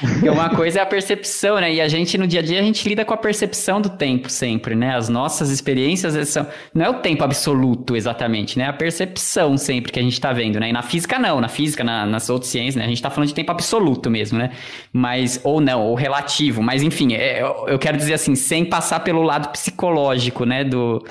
Porque 0.00 0.28
uma 0.28 0.50
coisa 0.50 0.80
é 0.80 0.82
a 0.82 0.86
percepção, 0.86 1.60
né? 1.60 1.72
E 1.72 1.80
a 1.80 1.88
gente, 1.88 2.18
no 2.18 2.26
dia 2.26 2.40
a 2.40 2.42
dia, 2.42 2.58
a 2.58 2.62
gente 2.62 2.88
lida 2.88 3.04
com 3.04 3.14
a 3.14 3.16
percepção 3.16 3.80
do 3.80 3.90
tempo 3.90 4.28
sempre, 4.28 4.74
né? 4.74 4.94
As 4.96 5.08
nossas 5.08 5.50
experiências 5.50 6.28
são... 6.28 6.46
não 6.74 6.84
é 6.84 6.90
o 6.90 6.94
tempo 6.94 7.22
absoluto, 7.22 7.94
exatamente, 7.94 8.58
né? 8.58 8.66
A 8.66 8.72
percepção 8.72 9.56
sempre 9.56 9.92
que 9.92 9.98
a 9.98 10.02
gente 10.02 10.20
tá 10.20 10.32
vendo, 10.32 10.58
né? 10.58 10.70
E 10.70 10.72
na 10.72 10.82
física, 10.82 11.18
não. 11.18 11.40
Na 11.40 11.48
física, 11.48 11.84
na, 11.84 12.04
nas 12.06 12.28
outras 12.28 12.50
ciências, 12.50 12.76
né? 12.76 12.84
A 12.84 12.88
gente 12.88 13.00
tá 13.02 13.10
falando 13.10 13.28
de 13.28 13.34
tempo 13.34 13.52
absoluto 13.52 14.10
mesmo, 14.10 14.38
né? 14.38 14.50
Mas, 14.92 15.40
ou 15.44 15.60
não, 15.60 15.82
ou 15.82 15.94
relativo. 15.94 16.62
Mas, 16.62 16.82
enfim, 16.82 17.14
é, 17.14 17.42
eu 17.42 17.78
quero 17.78 17.96
dizer 17.96 18.14
assim, 18.14 18.34
sem 18.34 18.64
passar 18.64 19.00
pelo 19.00 19.22
lado 19.22 19.48
psicológico, 19.50 20.44
né? 20.44 20.64
Do 20.64 21.04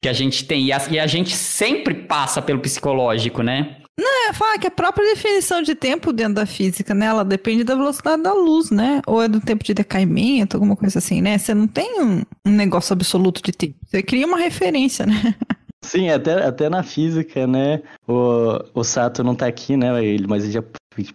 que 0.00 0.08
a 0.08 0.12
gente 0.12 0.44
tem. 0.44 0.64
E 0.64 0.72
a, 0.72 0.82
e 0.90 0.98
a 0.98 1.06
gente 1.06 1.34
sempre 1.36 1.94
passa 1.94 2.40
pelo 2.40 2.60
psicológico, 2.60 3.42
né? 3.42 3.76
Não, 3.98 4.28
é 4.28 4.32
falar 4.32 4.58
que 4.58 4.66
a 4.66 4.70
própria 4.70 5.14
definição 5.14 5.62
de 5.62 5.74
tempo 5.74 6.12
dentro 6.12 6.34
da 6.34 6.46
física, 6.46 6.92
né? 6.94 7.06
Ela 7.06 7.24
depende 7.24 7.62
da 7.62 7.76
velocidade 7.76 8.22
da 8.22 8.32
luz, 8.32 8.70
né? 8.70 9.00
Ou 9.06 9.22
é 9.22 9.28
do 9.28 9.40
tempo 9.40 9.62
de 9.62 9.72
decaimento, 9.72 10.56
alguma 10.56 10.74
coisa 10.74 10.98
assim, 10.98 11.20
né? 11.20 11.38
Você 11.38 11.54
não 11.54 11.68
tem 11.68 12.00
um, 12.00 12.22
um 12.44 12.50
negócio 12.50 12.92
absoluto 12.92 13.40
de 13.40 13.52
tempo. 13.52 13.76
Você 13.86 14.02
cria 14.02 14.26
uma 14.26 14.38
referência, 14.38 15.06
né? 15.06 15.34
Sim, 15.84 16.08
até, 16.08 16.44
até 16.44 16.68
na 16.68 16.82
física, 16.82 17.46
né? 17.46 17.82
O, 18.08 18.58
o 18.74 18.82
Sato 18.82 19.22
não 19.22 19.34
tá 19.34 19.46
aqui, 19.46 19.76
né? 19.76 20.02
Ele, 20.02 20.26
mas 20.26 20.42
ele 20.42 20.52
já 20.52 20.62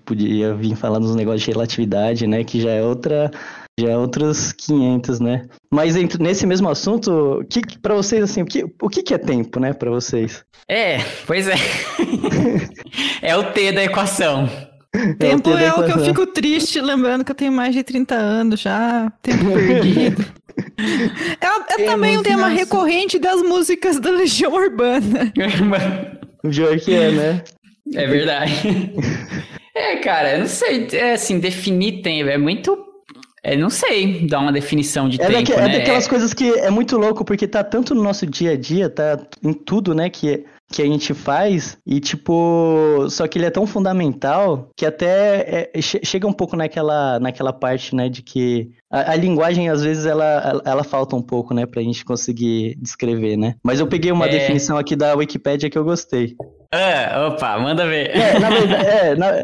podia 0.05 0.53
vir 0.53 0.75
falando 0.75 1.03
dos 1.03 1.15
negócios 1.15 1.41
de 1.41 1.51
relatividade, 1.51 2.27
né? 2.27 2.43
Que 2.43 2.61
já 2.61 2.71
é 2.71 2.83
outra 2.83 3.31
já 3.79 3.89
é 3.89 3.97
outros 3.97 4.51
500, 4.53 5.19
né? 5.19 5.45
Mas 5.71 5.95
nesse 6.19 6.45
mesmo 6.45 6.69
assunto, 6.69 7.43
que, 7.49 7.61
para 7.79 7.95
vocês, 7.95 8.23
assim, 8.23 8.41
o 8.41 8.45
que, 8.45 8.65
o 8.81 8.89
que 8.89 9.13
é 9.13 9.17
tempo, 9.17 9.59
né, 9.59 9.73
para 9.73 9.89
vocês? 9.89 10.43
É, 10.67 10.99
pois 11.25 11.47
é. 11.47 11.55
é 13.21 13.35
o 13.35 13.51
T 13.51 13.71
da 13.71 13.83
equação. 13.83 14.49
Tempo 15.19 15.51
é, 15.51 15.53
o, 15.53 15.57
é 15.57 15.73
o 15.73 15.85
que 15.85 15.99
eu 15.99 16.05
fico 16.05 16.25
triste, 16.27 16.81
lembrando 16.81 17.23
que 17.23 17.31
eu 17.31 17.35
tenho 17.35 17.51
mais 17.51 17.73
de 17.73 17.83
30 17.83 18.15
anos 18.15 18.59
já, 18.59 19.11
tempo 19.21 19.45
perdido. 19.53 20.25
É, 21.39 21.81
é 21.81 21.85
também 21.85 22.17
um 22.17 22.23
tema 22.23 22.49
recorrente 22.49 23.17
das 23.17 23.41
músicas 23.41 23.97
da 23.97 24.11
Legião 24.11 24.51
Urbana. 24.53 25.31
o 26.43 26.49
pior 26.49 26.77
que 26.77 26.93
é, 26.93 27.11
né? 27.11 27.43
É 27.95 28.05
verdade. 28.05 28.91
É, 29.73 29.95
cara, 29.97 30.33
eu 30.33 30.39
não 30.39 30.47
sei, 30.47 30.87
é 30.91 31.13
assim, 31.13 31.39
definir 31.39 32.01
tempo 32.01 32.29
é 32.29 32.37
muito 32.37 32.88
é, 33.43 33.55
não 33.55 33.69
sei 33.69 34.27
dar 34.27 34.39
uma 34.39 34.51
definição 34.51 35.07
de 35.07 35.21
é 35.21 35.25
tempo, 35.25 35.53
é 35.53 35.57
né? 35.57 35.75
É 35.75 35.79
daquelas 35.79 36.05
é... 36.05 36.09
coisas 36.09 36.33
que 36.33 36.49
é 36.51 36.69
muito 36.69 36.97
louco, 36.97 37.23
porque 37.23 37.47
tá 37.47 37.63
tanto 37.63 37.95
no 37.95 38.03
nosso 38.03 38.25
dia 38.25 38.51
a 38.51 38.57
dia, 38.57 38.89
tá 38.89 39.19
em 39.43 39.53
tudo, 39.53 39.95
né, 39.95 40.09
que, 40.09 40.45
que 40.71 40.81
a 40.81 40.85
gente 40.85 41.13
faz, 41.13 41.77
e 41.85 41.99
tipo, 41.99 43.07
só 43.09 43.27
que 43.27 43.37
ele 43.37 43.45
é 43.45 43.49
tão 43.49 43.65
fundamental 43.65 44.69
que 44.75 44.85
até 44.85 45.69
é, 45.73 45.81
chega 45.81 46.27
um 46.27 46.33
pouco 46.33 46.55
naquela, 46.55 47.19
naquela 47.19 47.53
parte, 47.53 47.95
né, 47.95 48.09
de 48.09 48.21
que 48.21 48.71
a, 48.91 49.11
a, 49.11 49.15
linguagem, 49.15 49.69
às 49.69 49.83
vezes, 49.83 50.05
ela, 50.05 50.25
ela, 50.25 50.61
ela, 50.65 50.83
falta 50.83 51.15
um 51.15 51.21
pouco, 51.21 51.53
né, 51.53 51.65
pra 51.65 51.81
gente 51.81 52.03
conseguir 52.03 52.75
descrever, 52.81 53.37
né? 53.37 53.55
Mas 53.63 53.79
eu 53.79 53.87
peguei 53.87 54.11
uma 54.11 54.25
é... 54.25 54.29
definição 54.29 54.77
aqui 54.77 54.95
da 54.95 55.15
Wikipedia 55.15 55.69
que 55.69 55.77
eu 55.77 55.83
gostei. 55.83 56.35
Ah, 56.71 57.27
opa, 57.27 57.57
manda 57.57 57.87
ver. 57.87 58.11
É, 58.11 58.39
na 58.39 58.49
verdade, 58.51 58.85
é, 58.85 59.15
na... 59.15 59.43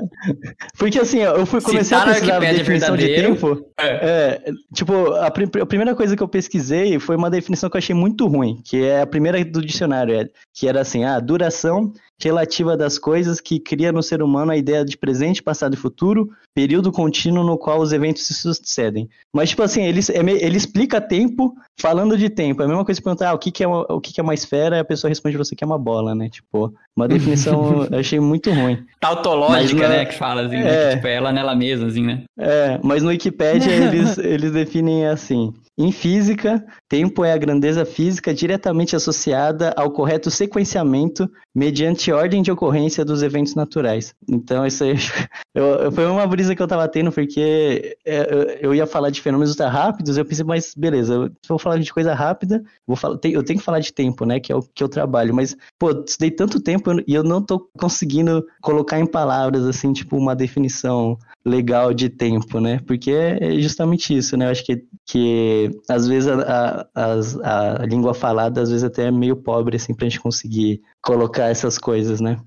porque 0.78 1.00
assim, 1.00 1.20
eu 1.20 1.46
fui 1.46 1.60
comecei 1.60 1.98
tá 1.98 2.04
a 2.04 2.08
pesquisar 2.08 2.38
a 2.38 2.40
definição 2.40 2.96
de 2.96 3.08
tempo. 3.08 3.66
É. 3.80 3.88
é 3.88 4.52
tipo, 4.74 5.12
a, 5.14 5.28
a, 5.28 5.32
primeira 5.32 5.96
coisa 5.96 6.16
que 6.16 6.22
eu 6.22 6.28
pesquisei 6.28 7.00
foi 7.00 7.16
uma 7.16 7.30
definição 7.30 7.68
que 7.68 7.78
eu 7.78 7.80
achei 7.80 7.96
muito 7.96 8.28
ruim, 8.28 8.62
que 8.64 8.84
é 8.84 9.02
a 9.02 9.08
primeira 9.08 9.44
do 9.44 9.66
dicionário, 9.66 10.14
é, 10.14 10.30
que 10.54 10.68
era 10.68 10.82
assim, 10.82 11.04
a 11.04 11.16
ah, 11.16 11.20
duração 11.20 11.92
relativa 12.22 12.78
das 12.78 12.98
coisas 12.98 13.40
que 13.42 13.60
cria 13.60 13.92
no 13.92 14.02
ser 14.02 14.22
humano 14.22 14.52
a 14.52 14.58
ideia 14.58 14.86
de 14.86 14.98
presente, 14.98 15.44
passado 15.44 15.74
e 15.74 15.78
futuro, 15.78 16.30
período 16.54 16.92
contínuo 16.92 17.44
no 17.44 17.58
qual 17.58 17.80
os 17.80 17.92
eventos 17.92 18.26
se 18.26 18.34
sucedem. 18.34 19.10
Mas, 19.34 19.50
tipo 19.50 19.62
assim, 19.62 19.84
ele, 19.84 20.00
é 20.00 20.46
ele 20.46 20.58
explica 20.58 21.02
tempo 21.02 21.54
falando 21.78 22.18
de 22.18 22.30
tempo. 22.30 22.62
É 22.62 22.66
a 22.66 22.68
mesma 22.68 22.86
coisa 22.86 23.00
que 23.00 23.04
perguntar 23.04 23.30
ah, 23.30 23.34
o, 23.34 23.38
que, 23.38 23.52
que, 23.52 23.64
é 23.64 23.68
uma, 23.68 23.82
o 23.90 24.00
que, 24.00 24.14
que 24.14 24.20
é 24.22 24.24
uma 24.24 24.34
esfera 24.34 24.78
e 24.78 24.80
a 24.80 24.86
pessoa 24.86 25.10
responde 25.10 25.38
você 25.38 25.56
que 25.56 25.64
é 25.64 25.68
uma 25.68 25.78
bola, 25.78 26.16
né? 26.16 26.30
Tipo, 26.30 26.74
uma 26.96 27.08
definição 27.08 27.88
eu 27.92 28.00
achei 28.00 28.20
muito 28.20 28.50
ruim. 28.52 28.86
Tautológica, 29.00 29.90
né? 29.90 30.06
Que 30.06 30.16
fala 30.16 30.46
assim, 30.46 30.58
é, 30.58 30.62
né? 30.64 30.96
tipo, 30.96 31.08
ela 31.08 31.34
nela 31.34 31.56
mesma, 31.56 31.88
assim, 31.88 32.04
né? 32.04 32.24
É, 32.40 32.80
mas 32.82 33.04
no 33.04 33.10
Wikipedia 33.10 33.72
eles, 33.76 34.18
eles 34.18 34.52
definem 34.52 35.08
assim. 35.08 35.54
Em 35.78 35.92
física, 35.92 36.66
tempo 36.88 37.26
é 37.26 37.34
a 37.34 37.38
grandeza 37.38 37.86
física 37.86 38.34
diretamente 38.34 38.96
associada 38.96 39.74
ao 39.76 39.92
correto 39.92 40.32
sequenciamento 40.32 41.30
mediante 41.54 42.14
ordem 42.14 42.42
de 42.42 42.50
ocorrência 42.50 43.04
dos 43.04 43.22
eventos 43.22 43.56
naturais. 43.56 44.16
Então, 44.26 44.66
isso 44.66 44.86
aí 44.86 44.96
eu, 45.54 45.92
foi 45.92 46.06
uma 46.06 46.26
brisa 46.26 46.56
que 46.56 46.62
eu 46.62 46.68
tava 46.68 46.88
tendo, 46.88 47.12
porque 47.12 47.98
é, 48.06 48.60
eu 48.62 48.74
ia 48.74 48.88
falar 48.88 49.10
de 49.10 49.22
fenômenos 49.22 49.52
ultra 49.52 49.68
rápidos, 49.68 50.18
eu 50.18 50.24
pensei, 50.24 50.46
mas 50.46 50.74
beleza, 50.74 51.30
eu 51.50 51.60
falar 51.60 51.78
de 51.78 51.94
coisa 51.94 52.14
rápida, 52.14 52.64
vou 52.88 52.96
falar, 52.96 53.16
eu 53.16 53.44
tenho 53.44 53.60
que 53.60 53.66
falar 53.66 53.80
de 53.80 53.92
tempo, 53.92 54.26
né, 54.26 54.40
que 54.40 54.54
é 54.54 54.56
o 54.56 54.62
que 54.62 54.82
eu 54.82 54.88
trabalho, 54.88 55.36
mas, 55.36 55.58
pô, 55.78 55.92
estudei 55.92 56.32
tanto 56.32 56.62
tempo 56.62 56.92
e 57.06 57.14
eu 57.14 57.24
não 57.24 57.42
tô 57.42 57.70
conseguindo 57.78 58.46
colocar 58.62 58.98
em 58.98 59.06
palavras, 59.06 59.66
assim, 59.66 59.92
tipo, 59.92 60.16
uma 60.16 60.36
definição 60.36 61.18
legal 61.46 61.94
de 61.94 62.10
tempo, 62.10 62.60
né? 62.60 62.80
Porque 62.88 63.12
é 63.12 63.60
justamente 63.60 64.16
isso, 64.18 64.36
né? 64.36 64.48
Eu 64.48 64.50
acho 64.50 64.66
que, 64.66 64.84
que 65.06 65.70
às 65.88 66.08
vezes 66.08 66.28
a, 66.28 66.88
a, 66.96 67.82
a 67.82 67.86
língua 67.86 68.14
falada, 68.14 68.62
às 68.62 68.70
vezes 68.70 68.84
até 68.84 69.08
é 69.08 69.12
meio 69.12 69.36
pobre, 69.36 69.78
assim, 69.78 69.94
pra 69.94 70.10
gente 70.10 70.20
conseguir 70.20 70.82
colocar 71.02 71.46
essas 71.46 71.78
coisas, 71.78 72.20
né? 72.20 72.38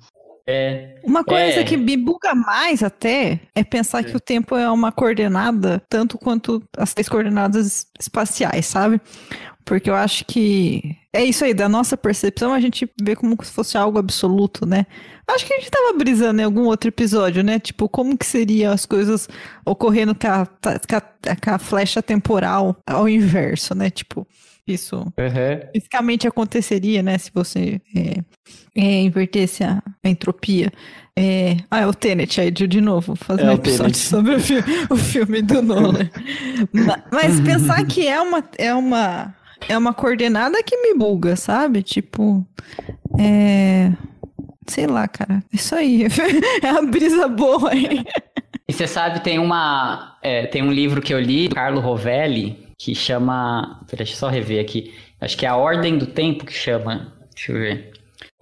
É, 0.50 0.94
uma 1.04 1.22
coisa 1.22 1.60
é. 1.60 1.64
que 1.64 1.76
me 1.76 1.94
buga 1.94 2.34
mais 2.34 2.82
até 2.82 3.38
é 3.54 3.62
pensar 3.62 4.00
é. 4.00 4.04
que 4.04 4.16
o 4.16 4.20
tempo 4.20 4.56
é 4.56 4.70
uma 4.70 4.90
coordenada 4.90 5.82
tanto 5.90 6.16
quanto 6.16 6.62
as 6.74 6.94
três 6.94 7.06
coordenadas 7.06 7.86
espaciais, 8.00 8.64
sabe? 8.64 8.98
Porque 9.62 9.90
eu 9.90 9.94
acho 9.94 10.24
que 10.24 10.96
é 11.12 11.22
isso 11.22 11.44
aí, 11.44 11.52
da 11.52 11.68
nossa 11.68 11.98
percepção, 11.98 12.54
a 12.54 12.60
gente 12.60 12.90
vê 13.02 13.14
como 13.14 13.36
se 13.44 13.52
fosse 13.52 13.76
algo 13.76 13.98
absoluto, 13.98 14.64
né? 14.64 14.86
Acho 15.28 15.44
que 15.44 15.52
a 15.52 15.58
gente 15.58 15.70
tava 15.70 15.92
brisando 15.92 16.40
em 16.40 16.44
algum 16.44 16.64
outro 16.64 16.88
episódio, 16.88 17.44
né? 17.44 17.58
Tipo, 17.58 17.86
como 17.86 18.16
que 18.16 18.24
seriam 18.24 18.72
as 18.72 18.86
coisas 18.86 19.28
ocorrendo 19.66 20.14
com 20.14 20.28
a, 20.28 20.46
com 20.46 20.96
a, 20.96 21.00
com 21.36 21.50
a 21.50 21.58
flecha 21.58 22.02
temporal 22.02 22.74
ao 22.86 23.06
inverso, 23.06 23.74
né? 23.74 23.90
Tipo, 23.90 24.26
isso 24.72 24.96
uhum. 24.96 25.70
fisicamente 25.72 26.26
aconteceria, 26.26 27.02
né? 27.02 27.18
Se 27.18 27.30
você 27.32 27.80
é, 27.94 28.20
é, 28.74 29.02
invertesse 29.02 29.64
a, 29.64 29.82
a 30.04 30.08
entropia. 30.08 30.72
É... 31.16 31.56
Ah, 31.70 31.80
é 31.80 31.86
o 31.86 31.92
Tenet 31.92 32.40
aí, 32.40 32.50
de, 32.50 32.66
de 32.66 32.80
novo, 32.80 33.16
fazer 33.16 33.42
é 33.42 33.50
um 33.50 33.54
episódio 33.54 33.96
sobre 33.96 34.36
o 34.36 34.40
filme, 34.40 34.64
o 34.88 34.96
filme 34.96 35.42
do 35.42 35.60
Nolan. 35.60 36.08
Mas 37.10 37.40
pensar 37.40 37.84
que 37.86 38.06
é 38.06 38.20
uma, 38.20 38.44
é 38.56 38.72
uma 38.72 39.34
é 39.66 39.76
uma 39.76 39.92
coordenada 39.92 40.62
que 40.62 40.76
me 40.76 40.94
buga, 40.94 41.34
sabe? 41.34 41.82
Tipo, 41.82 42.46
é. 43.18 43.92
Sei 44.66 44.86
lá, 44.86 45.08
cara. 45.08 45.42
Isso 45.52 45.74
aí. 45.74 46.04
é 46.62 46.70
uma 46.70 46.82
brisa 46.82 47.26
boa 47.26 47.70
aí. 47.70 48.04
E 48.68 48.72
você 48.72 48.86
sabe, 48.86 49.20
tem 49.20 49.38
uma. 49.38 50.18
É, 50.22 50.46
tem 50.46 50.62
um 50.62 50.70
livro 50.70 51.00
que 51.00 51.12
eu 51.12 51.18
li, 51.18 51.48
do 51.48 51.54
Carlo 51.54 51.80
Rovelli, 51.80 52.67
que 52.78 52.94
chama. 52.94 53.80
Deixa 53.92 54.12
eu 54.12 54.16
só 54.16 54.28
rever 54.28 54.60
aqui. 54.60 54.94
Acho 55.20 55.36
que 55.36 55.44
é 55.44 55.48
A 55.48 55.56
Ordem 55.56 55.98
do 55.98 56.06
Tempo 56.06 56.46
que 56.46 56.52
chama. 56.52 57.12
Deixa 57.34 57.52
eu 57.52 57.58
ver. 57.58 57.90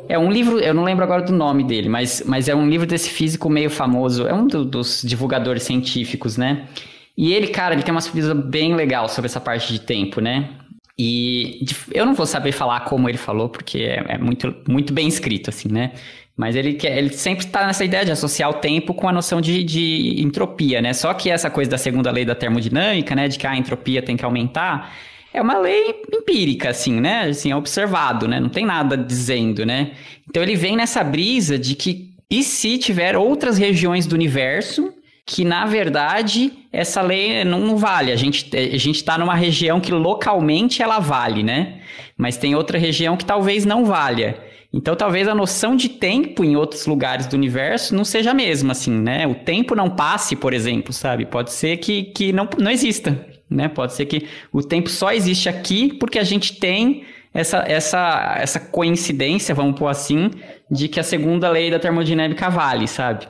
É 0.09 0.19
um 0.19 0.31
livro, 0.31 0.59
eu 0.59 0.75
não 0.75 0.85
lembro 0.85 1.05
agora 1.05 1.23
do 1.23 1.33
nome 1.33 1.65
dele, 1.65 1.89
mas, 1.89 2.23
mas 2.27 2.49
é 2.49 2.55
um 2.55 2.69
livro 2.69 2.87
desse 2.87 3.09
físico 3.09 3.49
meio 3.49 3.71
famoso. 3.71 4.27
É 4.27 4.35
um 4.35 4.47
do, 4.47 4.65
dos 4.65 5.03
divulgadores 5.03 5.63
científicos, 5.63 6.37
né? 6.37 6.69
E 7.17 7.33
ele, 7.33 7.49
cara, 7.49 7.75
ele 7.75 7.83
tem 7.83 7.93
uma 7.93 8.01
pesquisa 8.01 8.35
bem 8.35 8.75
legal 8.75 9.09
sobre 9.09 9.27
essa 9.27 9.41
parte 9.41 9.73
de 9.73 9.81
tempo, 9.81 10.21
né? 10.21 10.51
E 10.99 11.65
eu 11.93 12.07
não 12.07 12.15
vou 12.15 12.27
saber 12.27 12.53
falar 12.53 12.81
como 12.81 13.09
ele 13.09 13.19
falou, 13.19 13.49
porque 13.49 13.79
é, 13.79 14.05
é 14.09 14.19
muito, 14.19 14.55
muito 14.69 14.93
bem 14.93 15.09
escrito, 15.09 15.51
assim, 15.51 15.69
né? 15.71 15.93
Mas 16.37 16.55
ele, 16.55 16.75
quer, 16.75 16.99
ele 16.99 17.11
sempre 17.11 17.47
está 17.47 17.67
nessa 17.67 17.85
ideia 17.85 18.05
de 18.05 18.13
associar 18.13 18.51
o 18.51 18.55
tempo 18.55 18.93
com 18.93 19.09
a 19.09 19.13
noção 19.13 19.41
de, 19.41 19.65
de 19.65 20.21
entropia, 20.21 20.83
né? 20.83 20.93
Só 20.93 21.15
que 21.15 21.31
essa 21.31 21.49
coisa 21.49 21.71
da 21.71 21.79
segunda 21.79 22.11
lei 22.11 22.27
da 22.27 22.35
termodinâmica, 22.35 23.15
né? 23.15 23.27
De 23.27 23.39
que 23.39 23.47
a 23.47 23.57
entropia 23.57 24.03
tem 24.03 24.17
que 24.17 24.25
aumentar, 24.25 24.93
é 25.33 25.41
uma 25.41 25.59
lei 25.59 26.03
empírica, 26.13 26.71
assim, 26.71 27.01
né? 27.01 27.23
Assim, 27.29 27.51
é 27.51 27.57
observado, 27.57 28.29
né? 28.29 28.39
Não 28.39 28.51
tem 28.51 28.67
nada 28.67 28.97
dizendo, 28.97 29.65
né? 29.65 29.93
Então 30.29 30.43
ele 30.43 30.57
vem 30.57 30.77
nessa 30.77 31.03
brisa 31.03 31.59
de 31.59 31.75
que 31.75 32.15
e 32.31 32.43
se 32.43 32.77
tiver 32.77 33.17
outras 33.17 33.57
regiões 33.57 34.07
do 34.07 34.15
universo 34.15 34.93
que 35.25 35.45
na 35.45 35.65
verdade 35.65 36.53
essa 36.73 37.01
lei 37.01 37.45
não, 37.45 37.77
vale. 37.77 38.13
A 38.13 38.17
gente 38.17 38.55
a 38.57 38.79
gente 38.79 38.97
está 38.97 39.17
numa 39.17 39.35
região 39.35 39.81
que 39.81 39.93
localmente 39.93 40.83
ela 40.83 40.99
vale, 40.99 41.43
né? 41.43 41.81
Mas 42.17 42.37
tem 42.37 42.55
outra 42.55 42.79
região 42.79 43.17
que 43.17 43.25
talvez 43.25 43.65
não 43.65 43.85
valha. 43.85 44.39
Então 44.77 44.95
talvez 44.95 45.27
a 45.27 45.35
noção 45.35 45.75
de 45.75 45.89
tempo 45.89 46.45
em 46.45 46.55
outros 46.55 46.87
lugares 46.87 47.27
do 47.27 47.35
universo 47.35 47.95
não 47.95 48.05
seja 48.05 48.33
a 48.33 48.35
mesma, 48.35 48.73
assim, 48.73 48.91
né? 48.91 49.27
O 49.27 49.35
tempo 49.35 49.75
não 49.75 49.89
passe, 49.89 50.37
por 50.37 50.53
exemplo, 50.53 50.93
sabe? 50.93 51.25
Pode 51.25 51.51
ser 51.51 51.79
que, 51.79 52.05
que 52.05 52.33
não, 52.33 52.47
não 52.59 52.71
exista, 52.71 53.27
né? 53.49 53.69
Pode 53.69 53.95
ser 53.95 54.05
que 54.05 54.29
o 54.53 54.63
tempo 54.63 54.91
só 54.91 55.13
existe 55.13 55.49
aqui 55.49 55.95
porque 55.95 56.19
a 56.19 56.25
gente 56.25 56.61
tem 56.61 57.05
essa, 57.33 57.65
essa, 57.67 58.37
essa 58.39 58.61
coincidência, 58.61 59.55
vamos 59.55 59.79
pôr 59.79 59.89
assim, 59.89 60.31
de 60.71 60.89
que 60.89 61.01
a 61.01 61.03
segunda 61.03 61.49
lei 61.49 61.71
da 61.71 61.79
termodinâmica 61.79 62.51
vale, 62.51 62.87
sabe? 62.87 63.27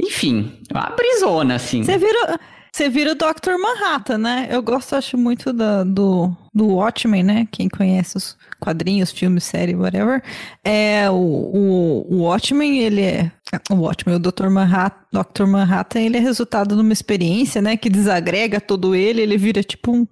Enfim, 0.00 0.52
uma 0.70 0.90
brisona, 0.90 1.56
assim. 1.56 1.82
Você 1.82 1.98
virou. 1.98 2.38
Você 2.72 2.88
vira 2.88 3.12
o 3.12 3.14
Dr. 3.14 3.56
Manhattan, 3.56 4.18
né? 4.18 4.48
Eu 4.50 4.60
gosto, 4.60 4.96
acho 4.96 5.16
muito 5.16 5.52
da, 5.52 5.84
do, 5.84 6.36
do 6.52 6.66
Watchmen, 6.74 7.22
né? 7.22 7.46
Quem 7.52 7.68
conhece 7.68 8.16
os 8.16 8.36
quadrinhos, 8.64 9.10
filmes, 9.10 9.44
série, 9.44 9.74
whatever. 9.74 10.22
É, 10.64 11.10
o, 11.10 11.14
o, 11.14 12.06
o 12.08 12.22
Watchmen, 12.22 12.78
ele 12.78 13.02
é... 13.02 13.30
O 13.70 13.74
Watchmen, 13.74 14.16
o 14.16 14.18
Dr. 14.18 14.48
Manhattan, 14.48 14.96
Dr. 15.12 15.44
Manhattan, 15.46 16.00
ele 16.00 16.16
é 16.16 16.20
resultado 16.20 16.74
de 16.74 16.80
uma 16.80 16.92
experiência, 16.92 17.60
né? 17.60 17.76
Que 17.76 17.90
desagrega 17.90 18.60
todo 18.60 18.94
ele, 18.94 19.20
ele 19.20 19.36
vira 19.36 19.62
tipo 19.62 19.92
um 19.92 20.06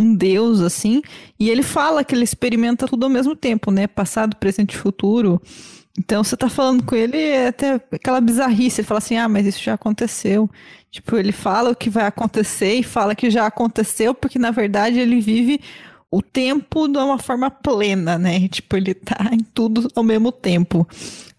um 0.00 0.14
deus, 0.14 0.60
assim, 0.60 1.02
e 1.40 1.50
ele 1.50 1.62
fala 1.62 2.04
que 2.04 2.14
ele 2.14 2.22
experimenta 2.22 2.86
tudo 2.86 3.02
ao 3.04 3.10
mesmo 3.10 3.34
tempo, 3.34 3.72
né? 3.72 3.88
Passado, 3.88 4.36
presente 4.36 4.74
e 4.74 4.78
futuro. 4.78 5.42
Então 5.98 6.22
você 6.22 6.36
tá 6.36 6.48
falando 6.48 6.84
com 6.84 6.94
ele, 6.94 7.18
é 7.18 7.48
até 7.48 7.80
aquela 7.90 8.20
bizarrice, 8.20 8.80
ele 8.80 8.86
fala 8.86 8.98
assim, 8.98 9.16
ah, 9.16 9.28
mas 9.28 9.44
isso 9.44 9.60
já 9.60 9.74
aconteceu. 9.74 10.48
Tipo, 10.90 11.16
ele 11.16 11.32
fala 11.32 11.70
o 11.70 11.76
que 11.76 11.90
vai 11.90 12.06
acontecer 12.06 12.74
e 12.74 12.82
fala 12.84 13.16
que 13.16 13.28
já 13.28 13.46
aconteceu, 13.46 14.14
porque 14.14 14.38
na 14.38 14.52
verdade 14.52 15.00
ele 15.00 15.20
vive 15.20 15.60
o 16.10 16.22
tempo 16.22 16.88
de 16.88 16.98
uma 16.98 17.18
forma 17.18 17.50
plena, 17.50 18.18
né? 18.18 18.48
Tipo, 18.48 18.76
ele 18.76 18.94
tá 18.94 19.30
em 19.32 19.40
tudo 19.40 19.88
ao 19.94 20.02
mesmo 20.02 20.32
tempo. 20.32 20.86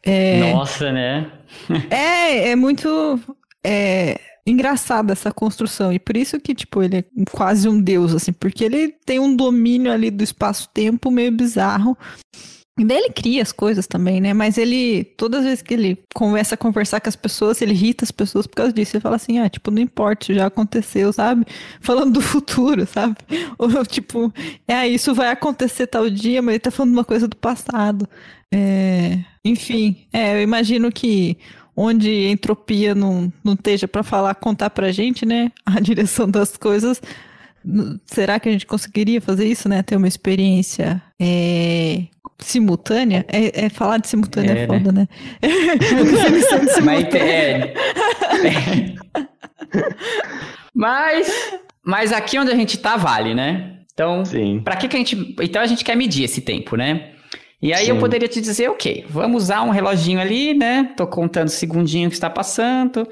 É... 0.04 0.54
Nossa, 0.54 0.92
né? 0.92 1.32
é, 1.90 2.50
é 2.50 2.56
muito. 2.56 3.20
É, 3.64 4.20
engraçada 4.46 5.14
essa 5.14 5.32
construção. 5.32 5.92
E 5.94 6.00
por 6.00 6.18
isso 6.18 6.40
que, 6.40 6.54
tipo, 6.54 6.82
ele 6.82 6.98
é 6.98 7.04
quase 7.32 7.68
um 7.68 7.80
deus, 7.80 8.14
assim, 8.14 8.32
porque 8.32 8.64
ele 8.64 8.90
tem 9.06 9.20
um 9.20 9.36
domínio 9.36 9.92
ali 9.92 10.10
do 10.10 10.24
espaço-tempo 10.24 11.12
meio 11.12 11.32
bizarro. 11.32 11.98
Ele 12.80 13.10
cria 13.10 13.42
as 13.42 13.52
coisas 13.52 13.88
também, 13.88 14.22
né? 14.22 14.34
Mas 14.34 14.58
ele, 14.58 15.04
todas 15.04 15.42
as 15.42 15.46
vezes 15.46 15.62
que 15.62 15.74
ele 15.74 15.98
começa 16.14 16.56
a 16.56 16.58
conversar 16.58 17.00
com 17.02 17.10
as 17.10 17.16
pessoas, 17.16 17.62
ele 17.62 17.74
irrita 17.74 18.06
as 18.06 18.12
pessoas 18.12 18.48
por 18.48 18.56
causa 18.56 18.74
disso. 18.74 18.96
Ele 18.96 19.02
fala 19.02 19.16
assim, 19.16 19.40
ah, 19.40 19.50
tipo, 19.50 19.72
não 19.72 19.82
importa, 19.82 20.34
já 20.34 20.46
aconteceu, 20.46 21.12
sabe? 21.12 21.46
Falando 21.82 22.14
do 22.14 22.22
futuro, 22.22 22.86
sabe? 22.86 23.16
Ou 23.58 23.86
tipo, 23.86 24.34
é, 24.68 24.88
isso 24.88 25.14
vai 25.14 25.30
acontecer 25.30 25.88
tal 25.88 26.10
dia, 26.10 26.42
mas 26.42 26.54
ele 26.54 26.60
tá 26.60 26.72
falando 26.72 26.94
uma 26.94 27.06
coisa 27.06 27.28
do 27.28 27.36
passado. 27.36 28.08
É... 28.54 29.20
Enfim, 29.44 30.06
é, 30.12 30.36
eu 30.36 30.42
imagino 30.42 30.92
que 30.92 31.38
onde 31.76 32.28
entropia 32.28 32.94
não, 32.94 33.32
não 33.42 33.54
esteja 33.54 33.88
para 33.88 34.04
falar, 34.04 34.36
contar 34.36 34.70
pra 34.70 34.92
gente, 34.92 35.26
né, 35.26 35.50
a 35.66 35.80
direção 35.80 36.30
das 36.30 36.58
coisas, 36.58 37.02
será 38.06 38.39
que 38.39 38.50
a 38.50 38.51
gente 38.51 38.66
conseguiria 38.66 39.22
fazer 39.22 39.46
isso, 39.46 39.68
né, 39.68 39.84
ter 39.84 39.96
uma 39.96 40.08
experiência 40.08 41.01
é, 41.20 42.04
simultânea? 42.39 43.25
É, 43.28 43.66
é, 43.66 43.70
falar 43.70 43.98
de 43.98 44.08
simultânea 44.08 44.54
é, 44.54 44.63
é 44.63 44.68
foda, 44.68 44.92
né? 44.92 45.08
né? 46.84 46.84
Mas, 46.84 47.13
é, 47.16 47.74
mas, 50.74 51.54
mas 51.84 52.12
aqui 52.12 52.39
onde 52.39 52.51
a 52.51 52.56
gente 52.56 52.78
tá 52.78 52.98
vale, 52.98 53.34
né? 53.34 53.75
Então, 53.94 54.24
para 54.63 54.78
que 54.78 54.88
que 54.88 54.96
a 54.96 55.00
gente, 55.00 55.36
então 55.42 55.62
a 55.62 55.68
gente 55.68 55.84
quer 55.84 55.96
medir 55.96 56.24
esse 56.24 56.39
tempo, 56.39 56.78
né? 56.78 57.12
E 57.62 57.74
aí 57.74 57.86
Sim. 57.86 57.92
eu 57.92 57.98
poderia 57.98 58.30
te 58.30 58.39
dizer, 58.39 58.70
ok, 58.70 59.06
vamos 59.10 59.44
usar 59.44 59.63
um 59.63 59.70
reloginho 59.70 60.20
ali, 60.20 60.54
né? 60.54 60.94
Tô 60.96 61.06
contando 61.06 61.50
segundinho 61.50 62.10
que 62.10 62.16
está 62.16 62.30
passando. 62.30 63.06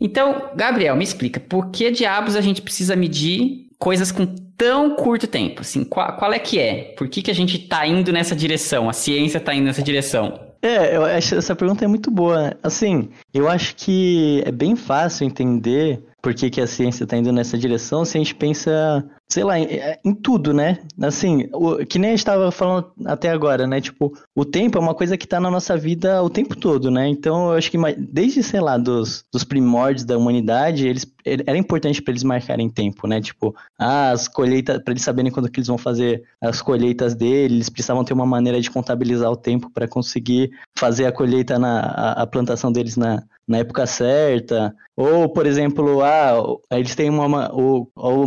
Então, 0.00 0.50
Gabriel, 0.56 0.96
me 0.96 1.04
explica, 1.04 1.38
por 1.38 1.70
que 1.70 1.92
diabos 1.92 2.34
a 2.34 2.40
gente 2.40 2.60
precisa 2.60 2.96
medir 2.96 3.68
coisas 3.82 4.12
com 4.12 4.24
tão 4.56 4.94
curto 4.94 5.26
tempo? 5.26 5.62
Assim, 5.62 5.82
qual, 5.82 6.16
qual 6.16 6.32
é 6.32 6.38
que 6.38 6.56
é? 6.60 6.94
Por 6.96 7.08
que, 7.08 7.20
que 7.20 7.32
a 7.32 7.34
gente 7.34 7.56
está 7.56 7.84
indo 7.84 8.12
nessa 8.12 8.36
direção? 8.36 8.88
A 8.88 8.92
ciência 8.92 9.38
está 9.38 9.52
indo 9.52 9.64
nessa 9.64 9.82
direção? 9.82 10.38
É, 10.62 10.96
eu 10.96 11.04
acho 11.04 11.34
essa 11.34 11.56
pergunta 11.56 11.84
é 11.84 11.88
muito 11.88 12.08
boa. 12.08 12.56
Assim, 12.62 13.08
eu 13.34 13.48
acho 13.48 13.74
que 13.74 14.40
é 14.46 14.52
bem 14.52 14.76
fácil 14.76 15.26
entender 15.26 16.00
por 16.22 16.32
que, 16.34 16.48
que 16.48 16.60
a 16.60 16.66
ciência 16.66 17.04
está 17.04 17.16
indo 17.16 17.32
nessa 17.32 17.58
direção 17.58 18.04
se 18.04 18.16
a 18.16 18.20
gente 18.20 18.34
pensa 18.34 19.04
sei 19.32 19.44
lá, 19.44 19.58
em, 19.58 19.64
é, 19.64 19.98
em, 20.04 20.14
tudo, 20.14 20.52
né? 20.52 20.78
Assim, 21.00 21.48
o, 21.54 21.78
que 21.86 21.98
nem 21.98 22.10
a 22.10 22.12
gente 22.12 22.18
estava 22.18 22.50
falando 22.50 22.92
até 23.06 23.30
agora, 23.30 23.66
né? 23.66 23.80
Tipo, 23.80 24.12
o 24.34 24.44
tempo 24.44 24.76
é 24.76 24.80
uma 24.80 24.94
coisa 24.94 25.16
que 25.16 25.24
está 25.24 25.40
na 25.40 25.50
nossa 25.50 25.76
vida 25.76 26.22
o 26.22 26.28
tempo 26.28 26.54
todo, 26.54 26.90
né? 26.90 27.08
Então, 27.08 27.50
eu 27.50 27.56
acho 27.56 27.70
que 27.70 27.78
desde, 27.96 28.42
sei 28.42 28.60
lá, 28.60 28.76
dos, 28.76 29.24
dos 29.32 29.42
primórdios 29.42 30.04
da 30.04 30.18
humanidade, 30.18 30.86
eles 30.86 31.10
era 31.24 31.56
importante 31.56 32.02
para 32.02 32.12
eles 32.12 32.24
marcarem 32.24 32.68
tempo, 32.68 33.06
né? 33.06 33.20
Tipo, 33.20 33.54
ah, 33.78 34.10
as 34.10 34.28
colheitas, 34.28 34.78
para 34.82 34.92
eles 34.92 35.02
saberem 35.02 35.32
quando 35.32 35.50
que 35.50 35.60
eles 35.60 35.68
vão 35.68 35.78
fazer 35.78 36.24
as 36.40 36.60
colheitas 36.60 37.14
deles, 37.14 37.52
eles 37.52 37.68
precisavam 37.68 38.04
ter 38.04 38.12
uma 38.12 38.26
maneira 38.26 38.60
de 38.60 38.70
contabilizar 38.70 39.30
o 39.30 39.36
tempo 39.36 39.70
para 39.70 39.88
conseguir 39.88 40.50
fazer 40.76 41.06
a 41.06 41.12
colheita 41.12 41.58
na 41.58 41.80
a, 41.80 42.22
a 42.22 42.26
plantação 42.26 42.70
deles 42.70 42.96
na, 42.96 43.22
na 43.52 43.58
época 43.58 43.86
certa. 43.86 44.74
Ou, 44.96 45.28
por 45.28 45.46
exemplo, 45.46 46.02
ah, 46.02 46.42
eles 46.70 46.94
têm 46.94 47.10
uma. 47.10 47.52
Ou, 47.52 47.90
ou 47.94 48.26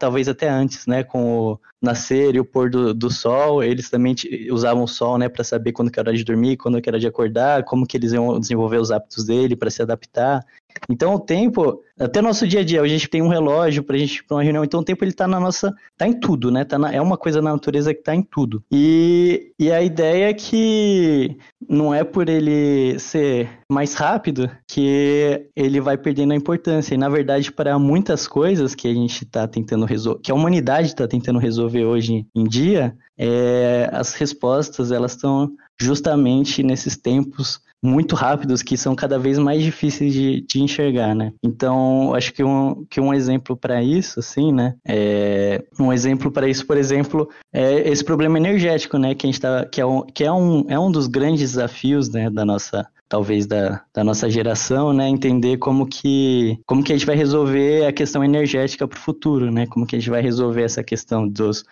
talvez 0.00 0.28
até 0.28 0.48
antes, 0.48 0.86
né? 0.86 1.04
Com 1.04 1.52
o 1.52 1.60
nascer 1.80 2.34
e 2.34 2.40
o 2.40 2.44
pôr 2.44 2.70
do, 2.70 2.94
do 2.94 3.10
sol, 3.10 3.62
eles 3.62 3.90
também 3.90 4.14
usavam 4.50 4.84
o 4.84 4.88
sol, 4.88 5.18
né? 5.18 5.28
Para 5.28 5.44
saber 5.44 5.72
quando 5.72 5.90
que 5.90 6.00
era 6.00 6.12
de 6.14 6.24
dormir, 6.24 6.56
quando 6.56 6.80
que 6.80 6.88
era 6.88 6.98
de 6.98 7.06
acordar, 7.06 7.64
como 7.64 7.86
que 7.86 7.98
eles 7.98 8.12
iam 8.12 8.40
desenvolver 8.40 8.78
os 8.78 8.90
hábitos 8.90 9.26
dele 9.26 9.54
para 9.54 9.70
se 9.70 9.82
adaptar. 9.82 10.42
Então 10.88 11.14
o 11.14 11.20
tempo, 11.20 11.80
até 11.98 12.20
o 12.20 12.22
nosso 12.22 12.46
dia 12.46 12.60
a 12.60 12.64
dia, 12.64 12.82
a 12.82 12.88
gente 12.88 13.08
tem 13.08 13.22
um 13.22 13.28
relógio 13.28 13.82
pra 13.82 13.96
gente 13.96 14.16
ir 14.16 14.22
pra 14.24 14.36
uma 14.36 14.42
reunião, 14.42 14.64
então 14.64 14.80
o 14.80 14.84
tempo 14.84 15.04
ele 15.04 15.12
tá 15.12 15.28
na 15.28 15.38
nossa, 15.38 15.72
tá 15.96 16.06
em 16.06 16.18
tudo, 16.18 16.50
né? 16.50 16.64
Tá 16.64 16.78
na, 16.78 16.92
é 16.92 17.00
uma 17.00 17.16
coisa 17.16 17.40
na 17.40 17.52
natureza 17.52 17.94
que 17.94 18.02
tá 18.02 18.14
em 18.14 18.22
tudo. 18.22 18.62
E, 18.70 19.52
e 19.58 19.70
a 19.70 19.82
ideia 19.82 20.30
é 20.30 20.34
que 20.34 21.36
não 21.68 21.94
é 21.94 22.04
por 22.04 22.28
ele 22.28 22.98
ser 22.98 23.48
mais 23.70 23.94
rápido 23.94 24.50
que 24.66 25.48
ele 25.54 25.80
vai 25.80 25.96
perdendo 25.96 26.32
a 26.32 26.36
importância. 26.36 26.94
E 26.94 26.98
na 26.98 27.08
verdade, 27.08 27.52
para 27.52 27.78
muitas 27.78 28.26
coisas 28.26 28.74
que 28.74 28.88
a 28.88 28.94
gente 28.94 29.24
tá 29.24 29.46
tentando 29.46 29.86
resolver, 29.86 30.20
que 30.22 30.32
a 30.32 30.34
humanidade 30.34 30.88
está 30.88 31.06
tentando 31.06 31.38
resolver 31.38 31.84
hoje 31.84 32.26
em 32.34 32.44
dia, 32.44 32.94
é, 33.16 33.88
as 33.92 34.14
respostas 34.14 34.90
elas 34.90 35.12
estão 35.12 35.50
justamente 35.80 36.62
nesses 36.62 36.96
tempos 36.96 37.60
muito 37.82 38.14
rápidos 38.14 38.62
que 38.62 38.76
são 38.76 38.94
cada 38.94 39.18
vez 39.18 39.38
mais 39.38 39.62
difíceis 39.62 40.12
de, 40.12 40.42
de 40.42 40.62
enxergar, 40.62 41.14
né? 41.14 41.32
Então, 41.42 42.14
acho 42.14 42.32
que 42.32 42.44
um, 42.44 42.84
que 42.88 43.00
um 43.00 43.12
exemplo 43.12 43.56
para 43.56 43.82
isso, 43.82 44.20
assim, 44.20 44.52
né? 44.52 44.74
É, 44.86 45.64
um 45.80 45.92
exemplo 45.92 46.30
para 46.30 46.48
isso, 46.48 46.64
por 46.66 46.76
exemplo, 46.76 47.28
é 47.52 47.88
esse 47.88 48.04
problema 48.04 48.38
energético, 48.38 48.98
né? 48.98 49.14
Que, 49.14 49.26
a 49.26 49.30
gente 49.30 49.40
tá, 49.40 49.66
que, 49.66 49.80
é, 49.80 49.86
um, 49.86 50.02
que 50.02 50.22
é, 50.22 50.32
um, 50.32 50.64
é 50.68 50.78
um 50.78 50.90
dos 50.90 51.08
grandes 51.08 51.40
desafios 51.40 52.08
né, 52.08 52.30
da 52.30 52.44
nossa 52.44 52.86
talvez 53.12 53.44
da, 53.44 53.82
da 53.92 54.02
nossa 54.02 54.30
geração, 54.30 54.90
né, 54.90 55.06
entender 55.06 55.58
como 55.58 55.86
que 55.86 56.58
como 56.64 56.82
que 56.82 56.94
a 56.94 56.96
gente 56.96 57.04
vai 57.04 57.14
resolver 57.14 57.84
a 57.84 57.92
questão 57.92 58.24
energética 58.24 58.88
para 58.88 58.96
o 58.96 59.00
futuro, 59.00 59.52
né, 59.52 59.66
como 59.66 59.86
que 59.86 59.94
a 59.94 59.98
gente 59.98 60.08
vai 60.08 60.22
resolver 60.22 60.62
essa 60.62 60.82
questão 60.82 61.28
dos 61.28 61.62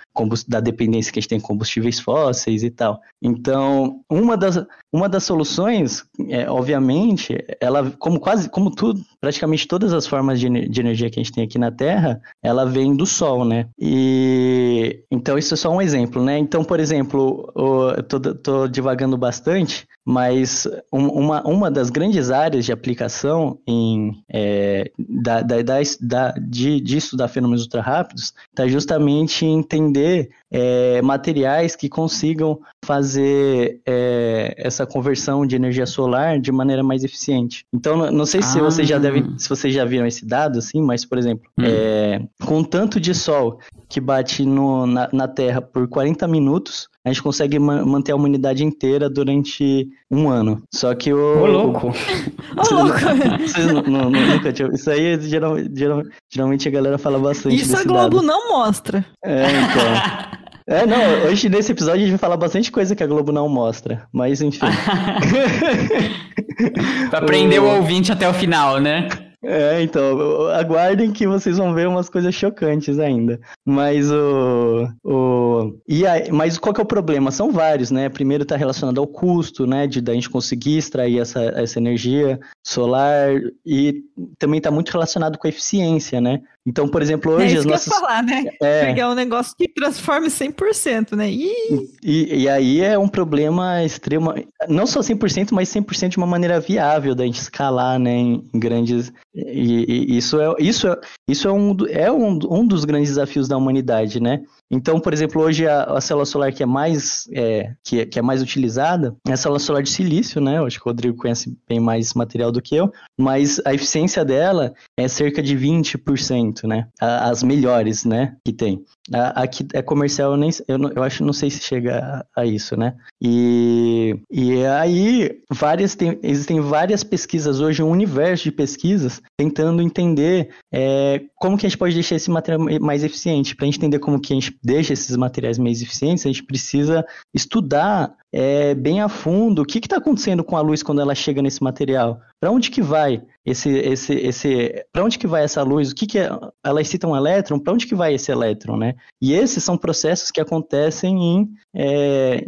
da 0.47 0.61
dependência 0.61 1.11
que 1.11 1.19
a 1.19 1.23
gente 1.23 1.31
tem 1.31 1.39
em 1.39 1.41
combustíveis 1.41 1.99
fósseis 1.99 2.63
e 2.63 2.69
tal. 2.69 3.01
Então, 3.23 4.03
uma 4.11 4.37
das 4.37 4.67
uma 4.93 5.09
das 5.09 5.25
soluções, 5.25 6.05
é, 6.29 6.51
obviamente, 6.51 7.39
ela 7.59 7.91
como 7.93 8.21
quase 8.21 8.51
como 8.51 8.71
tudo, 8.71 9.01
praticamente 9.19 9.67
todas 9.67 9.95
as 9.95 10.07
formas 10.07 10.39
de, 10.39 10.69
de 10.69 10.81
energia 10.81 11.09
que 11.09 11.19
a 11.19 11.23
gente 11.23 11.33
tem 11.33 11.45
aqui 11.45 11.59
na 11.59 11.71
Terra, 11.71 12.21
ela 12.43 12.67
vem 12.67 12.95
do 12.95 13.07
Sol, 13.07 13.47
né? 13.47 13.67
E 13.79 15.05
então 15.11 15.39
isso 15.39 15.55
é 15.55 15.57
só 15.57 15.71
um 15.71 15.81
exemplo, 15.81 16.23
né? 16.23 16.37
Então, 16.37 16.63
por 16.63 16.81
exemplo, 16.81 17.51
eu 17.57 18.03
tô, 18.03 18.21
tô 18.21 18.69
divagando 18.69 19.17
bastante, 19.17 19.87
mas 20.11 20.67
uma, 20.91 21.41
uma 21.47 21.71
das 21.71 21.89
grandes 21.89 22.33
áreas 22.33 22.65
de 22.65 22.73
aplicação 22.73 23.61
em, 23.65 24.21
é, 24.29 24.91
da, 24.99 25.41
da, 25.41 25.57
da, 25.63 26.33
de, 26.33 26.81
de 26.81 26.97
estudar 26.97 27.29
fenômenos 27.29 27.63
ultra 27.63 27.81
rápidos 27.81 28.35
está 28.49 28.67
justamente 28.67 29.47
em 29.47 29.57
entender 29.57 30.31
é, 30.51 31.01
materiais 31.01 31.77
que 31.77 31.89
consigam 31.89 32.59
fazer 32.85 33.81
é, 33.87 34.55
essa 34.57 34.87
conversão 34.87 35.47
de 35.47 35.55
energia 35.57 35.87
solar 35.87 36.41
de 36.41 36.51
maneira 36.51 36.83
mais 36.83 37.05
eficiente. 37.05 37.65
Então, 37.73 38.11
não 38.11 38.27
sei 38.27 38.43
se 38.43 38.59
ah. 38.59 38.63
vocês 38.63 38.89
já 38.89 38.99
devem, 38.99 39.39
se 39.39 39.49
vocês 39.49 39.73
já 39.73 39.85
viram 39.85 40.07
esse 40.07 40.25
dado, 40.25 40.59
assim, 40.59 40.81
mas, 40.81 41.05
por 41.05 41.19
exemplo, 41.19 41.49
hum. 41.59 41.65
é, 41.65 42.23
com 42.45 42.65
tanto 42.65 42.99
de 42.99 43.15
sol 43.15 43.59
que 43.89 44.01
bate 44.01 44.45
no, 44.45 44.87
na, 44.87 45.09
na 45.13 45.29
Terra 45.29 45.61
por 45.61 45.89
40 45.89 46.27
minutos, 46.27 46.89
a 47.05 47.09
gente 47.09 47.23
consegue 47.23 47.59
ma 47.59 47.85
manter 47.85 48.13
a 48.13 48.17
humanidade 48.17 48.65
inteira 48.65 49.09
durante 49.09 49.89
um 50.11 50.29
ano. 50.29 50.63
Só 50.73 50.95
que 50.95 51.13
o. 51.13 51.43
Ô, 51.43 51.47
louco! 51.47 51.89
Ô, 51.89 52.75
louco! 52.75 52.99
Vocês 53.41 53.67
não, 53.67 53.83
não, 53.83 54.11
nunca 54.11 54.53
tinham. 54.53 54.71
Isso 54.73 54.91
aí, 54.91 55.19
geral, 55.21 55.57
geral, 55.75 56.03
geralmente 56.29 56.69
a 56.69 56.71
galera 56.71 56.99
fala 56.99 57.19
bastante. 57.19 57.57
Isso 57.57 57.77
a 57.77 57.85
Globo 57.85 58.17
dado. 58.17 58.27
não 58.27 58.51
mostra. 58.51 59.05
É, 59.25 59.47
então. 59.47 60.41
É, 60.71 60.87
não, 60.87 61.29
hoje 61.29 61.49
nesse 61.49 61.73
episódio 61.73 61.99
a 61.99 62.03
gente 62.03 62.11
vai 62.11 62.19
falar 62.19 62.37
bastante 62.37 62.71
coisa 62.71 62.95
que 62.95 63.03
a 63.03 63.07
Globo 63.07 63.33
não 63.33 63.49
mostra, 63.49 64.07
mas 64.13 64.41
enfim. 64.41 64.61
pra 67.11 67.23
prender 67.23 67.61
o... 67.61 67.65
o 67.65 67.77
ouvinte 67.79 68.13
até 68.13 68.29
o 68.29 68.33
final, 68.33 68.79
né? 68.79 69.09
É, 69.43 69.83
então, 69.83 70.49
aguardem 70.51 71.11
que 71.11 71.27
vocês 71.27 71.57
vão 71.57 71.75
ver 71.75 71.89
umas 71.89 72.11
coisas 72.11 72.35
chocantes 72.35 73.01
ainda. 73.01 73.41
Mas 73.67 74.13
o. 74.13 74.87
o 75.03 75.50
e 75.93 76.07
aí, 76.07 76.31
mas 76.31 76.57
qual 76.57 76.73
que 76.73 76.81
é 76.81 76.85
o 76.85 76.87
problema? 76.87 77.33
São 77.33 77.51
vários, 77.51 77.91
né? 77.91 78.09
Primeiro 78.09 78.45
está 78.45 78.57
relacionado 78.57 79.01
ao 79.01 79.09
custo, 79.09 79.67
né? 79.67 79.89
De 79.89 80.01
da 80.01 80.15
gente 80.15 80.31
conseguir 80.31 80.79
extrair 80.79 81.19
essa, 81.19 81.41
essa 81.57 81.81
energia 81.81 82.39
solar, 82.65 83.31
e 83.67 84.05
também 84.39 84.59
está 84.59 84.71
muito 84.71 84.91
relacionado 84.91 85.37
com 85.37 85.49
a 85.49 85.51
eficiência, 85.51 86.21
né? 86.21 86.43
Então, 86.65 86.87
por 86.87 87.03
exemplo, 87.03 87.33
hoje 87.33 87.45
é 87.45 87.49
isso 87.49 87.59
as 87.59 87.65
que 87.65 87.71
nossas. 87.73 87.87
Eu 87.89 87.95
ia 87.95 88.01
falar, 88.01 88.23
né? 88.23 88.45
É. 88.63 88.87
Pegar 88.87 89.11
um 89.11 89.15
negócio 89.15 89.53
que 89.57 89.67
transforme 89.67 90.29
100%, 90.29 91.17
né? 91.17 91.29
Ih, 91.29 91.89
E, 92.05 92.43
e 92.43 92.49
aí 92.49 92.81
é 92.81 92.97
um 92.97 93.09
problema 93.09 93.83
extremo, 93.83 94.33
não 94.69 94.87
só 94.87 95.01
100%, 95.01 95.49
mas 95.51 95.69
100% 95.71 96.11
de 96.11 96.19
uma 96.19 96.27
maneira 96.27 96.61
viável 96.61 97.17
da 97.17 97.25
gente 97.25 97.41
escalar, 97.41 97.99
né, 97.99 98.13
em 98.13 98.49
grandes... 98.55 99.13
E, 99.35 100.13
e 100.13 100.17
isso 100.19 100.41
é, 100.41 100.55
isso 100.61 100.87
é, 100.87 101.01
isso 101.29 101.49
é, 101.49 101.53
um, 101.53 101.77
é 101.89 102.13
um, 102.13 102.39
um 102.49 102.67
dos 102.67 102.85
grandes 102.85 103.09
desafios 103.09 103.49
da 103.49 103.57
humanidade, 103.57 104.21
né? 104.21 104.43
Então, 104.71 105.01
por 105.01 105.13
exemplo, 105.13 105.43
hoje 105.43 105.67
a, 105.67 105.83
a 105.85 106.01
célula 106.01 106.25
solar 106.25 106.53
que 106.53 106.63
é 106.63 106.67
mais 106.67 107.29
é, 107.33 107.75
que, 107.83 108.01
é- 108.01 108.07
que 108.07 108.19
é 108.19 108.23
mais 108.23 108.41
utilizada 108.41 109.17
é 109.27 109.33
a 109.33 109.37
célula 109.37 109.59
solar 109.59 109.83
de 109.83 109.91
silício, 109.91 110.41
né? 110.41 110.59
Eu 110.59 110.67
acho 110.67 110.79
que 110.79 110.87
o 110.87 110.91
Rodrigo 110.91 111.17
conhece 111.17 111.57
bem 111.69 111.81
mais 111.81 112.15
material 112.15 112.53
do 112.53 112.63
que 112.63 112.77
eu, 112.77 112.93
mas 113.19 113.61
a 113.65 113.75
eficiência 113.75 114.25
dela 114.25 114.73
é 114.97 115.09
cerca 115.09 115.43
de 115.43 115.57
20%, 115.57 116.67
né? 116.67 116.87
As 117.01 117.43
melhores, 117.43 118.05
né, 118.05 118.37
que 118.45 118.53
tem. 118.53 118.85
A, 119.13 119.43
a 119.43 119.47
que 119.47 119.67
é 119.73 119.83
comercial, 119.83 120.33
eu, 120.33 120.37
nem, 120.37 120.51
eu, 120.69 120.79
eu 120.97 121.03
acho, 121.03 121.25
não 121.25 121.33
sei 121.33 121.51
se 121.51 121.61
chega 121.61 122.25
a, 122.35 122.43
a 122.43 122.47
isso, 122.47 122.77
né? 122.77 122.95
E, 123.21 124.17
e 124.31 124.65
aí, 124.67 125.41
várias, 125.51 125.95
tem, 125.95 126.19
existem 126.23 126.61
várias 126.61 127.03
pesquisas 127.03 127.61
hoje, 127.61 127.83
um 127.83 127.91
universo 127.91 128.45
de 128.45 128.53
pesquisas, 128.53 129.21
tentando 129.37 129.83
entender 129.83 130.51
é, 130.73 131.23
como 131.37 131.57
que 131.59 131.67
a 131.67 131.69
gente 131.69 131.79
pode 131.79 131.95
deixar 131.95 132.17
esse 132.17 132.31
material 132.31 132.67
mais 132.81 133.03
eficiente. 133.03 133.57
Para 133.57 133.67
entender 133.67 133.99
como 133.99 134.21
que 134.21 134.33
a 134.33 134.37
gente 134.37 134.57
deixa 134.63 134.93
esses 134.93 135.17
materiais 135.17 135.59
mais 135.59 135.83
eficientes, 135.83 136.25
a 136.25 136.29
gente 136.29 136.45
precisa 136.45 137.05
estudar 137.35 138.15
é, 138.33 138.75
bem 138.75 139.01
a 139.01 139.09
fundo 139.09 139.63
o 139.63 139.65
que 139.67 139.79
está 139.79 139.97
acontecendo 139.97 140.45
com 140.45 140.57
a 140.57 140.61
luz 140.61 140.83
quando 140.83 141.01
ela 141.01 141.15
chega 141.15 141.43
nesse 141.43 141.63
material. 141.63 142.21
Para 142.39 142.51
onde 142.51 142.71
que 142.71 142.81
vai 142.81 143.23
esse, 143.45 143.69
esse, 143.71 144.15
esse, 144.15 144.85
para 144.93 145.05
onde 145.05 145.19
que 145.19 145.27
vai 145.27 145.43
essa 145.43 145.63
luz? 145.63 145.91
O 145.91 145.95
que 145.95 146.07
que 146.07 146.19
é, 146.19 146.31
ela 146.65 146.81
excita 146.81 147.07
um 147.07 147.17
elétron? 147.17 147.59
Para 147.59 147.73
onde 147.73 147.87
que 147.87 147.95
vai 147.95 148.15
esse 148.15 148.31
elétron, 148.31 148.77
né? 148.77 148.95
E 149.21 149.33
esses 149.33 149.63
são 149.65 149.77
processos 149.77 150.31
que 150.31 150.41
acontecem 150.41 151.17
em 151.23 151.51
é, 151.75 152.45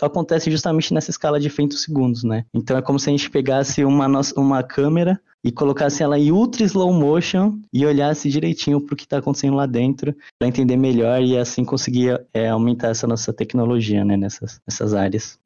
acontece 0.00 0.50
justamente 0.50 0.92
nessa 0.94 1.10
escala 1.10 1.38
de 1.38 1.50
femtosegundos, 1.50 2.24
né? 2.24 2.44
Então 2.54 2.76
é 2.76 2.82
como 2.82 2.98
se 2.98 3.08
a 3.08 3.12
gente 3.12 3.30
pegasse 3.30 3.84
uma, 3.84 4.06
uma 4.36 4.62
câmera 4.62 5.20
e 5.44 5.50
colocasse 5.50 6.02
ela 6.02 6.18
em 6.18 6.30
ultra 6.30 6.64
slow 6.64 6.92
motion 6.92 7.58
e 7.72 7.84
olhasse 7.84 8.30
direitinho 8.30 8.80
para 8.80 8.94
o 8.94 8.96
que 8.96 9.04
está 9.04 9.18
acontecendo 9.18 9.56
lá 9.56 9.66
dentro 9.66 10.14
para 10.38 10.48
entender 10.48 10.76
melhor 10.76 11.20
e 11.20 11.36
assim 11.36 11.64
conseguir 11.64 12.20
é, 12.32 12.48
aumentar 12.48 12.88
essa 12.88 13.06
nossa 13.06 13.32
tecnologia, 13.32 14.04
né? 14.04 14.16
Nessas, 14.16 14.60
nessas 14.66 14.94
áreas. 14.94 15.38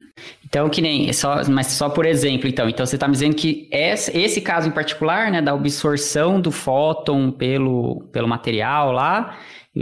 Então, 0.45 0.69
que 0.69 0.81
nem, 0.81 1.11
só, 1.13 1.43
mas 1.49 1.67
só 1.67 1.89
por 1.89 2.05
exemplo, 2.05 2.47
então. 2.47 2.67
Então, 2.69 2.85
você 2.85 2.95
está 2.95 3.07
me 3.07 3.13
dizendo 3.13 3.35
que 3.35 3.67
esse, 3.71 4.15
esse 4.17 4.41
caso 4.41 4.67
em 4.67 4.71
particular, 4.71 5.31
né, 5.31 5.41
da 5.41 5.51
absorção 5.51 6.41
do 6.41 6.51
fóton 6.51 7.31
pelo, 7.31 8.01
pelo 8.11 8.27
material 8.27 8.91
lá 8.91 9.37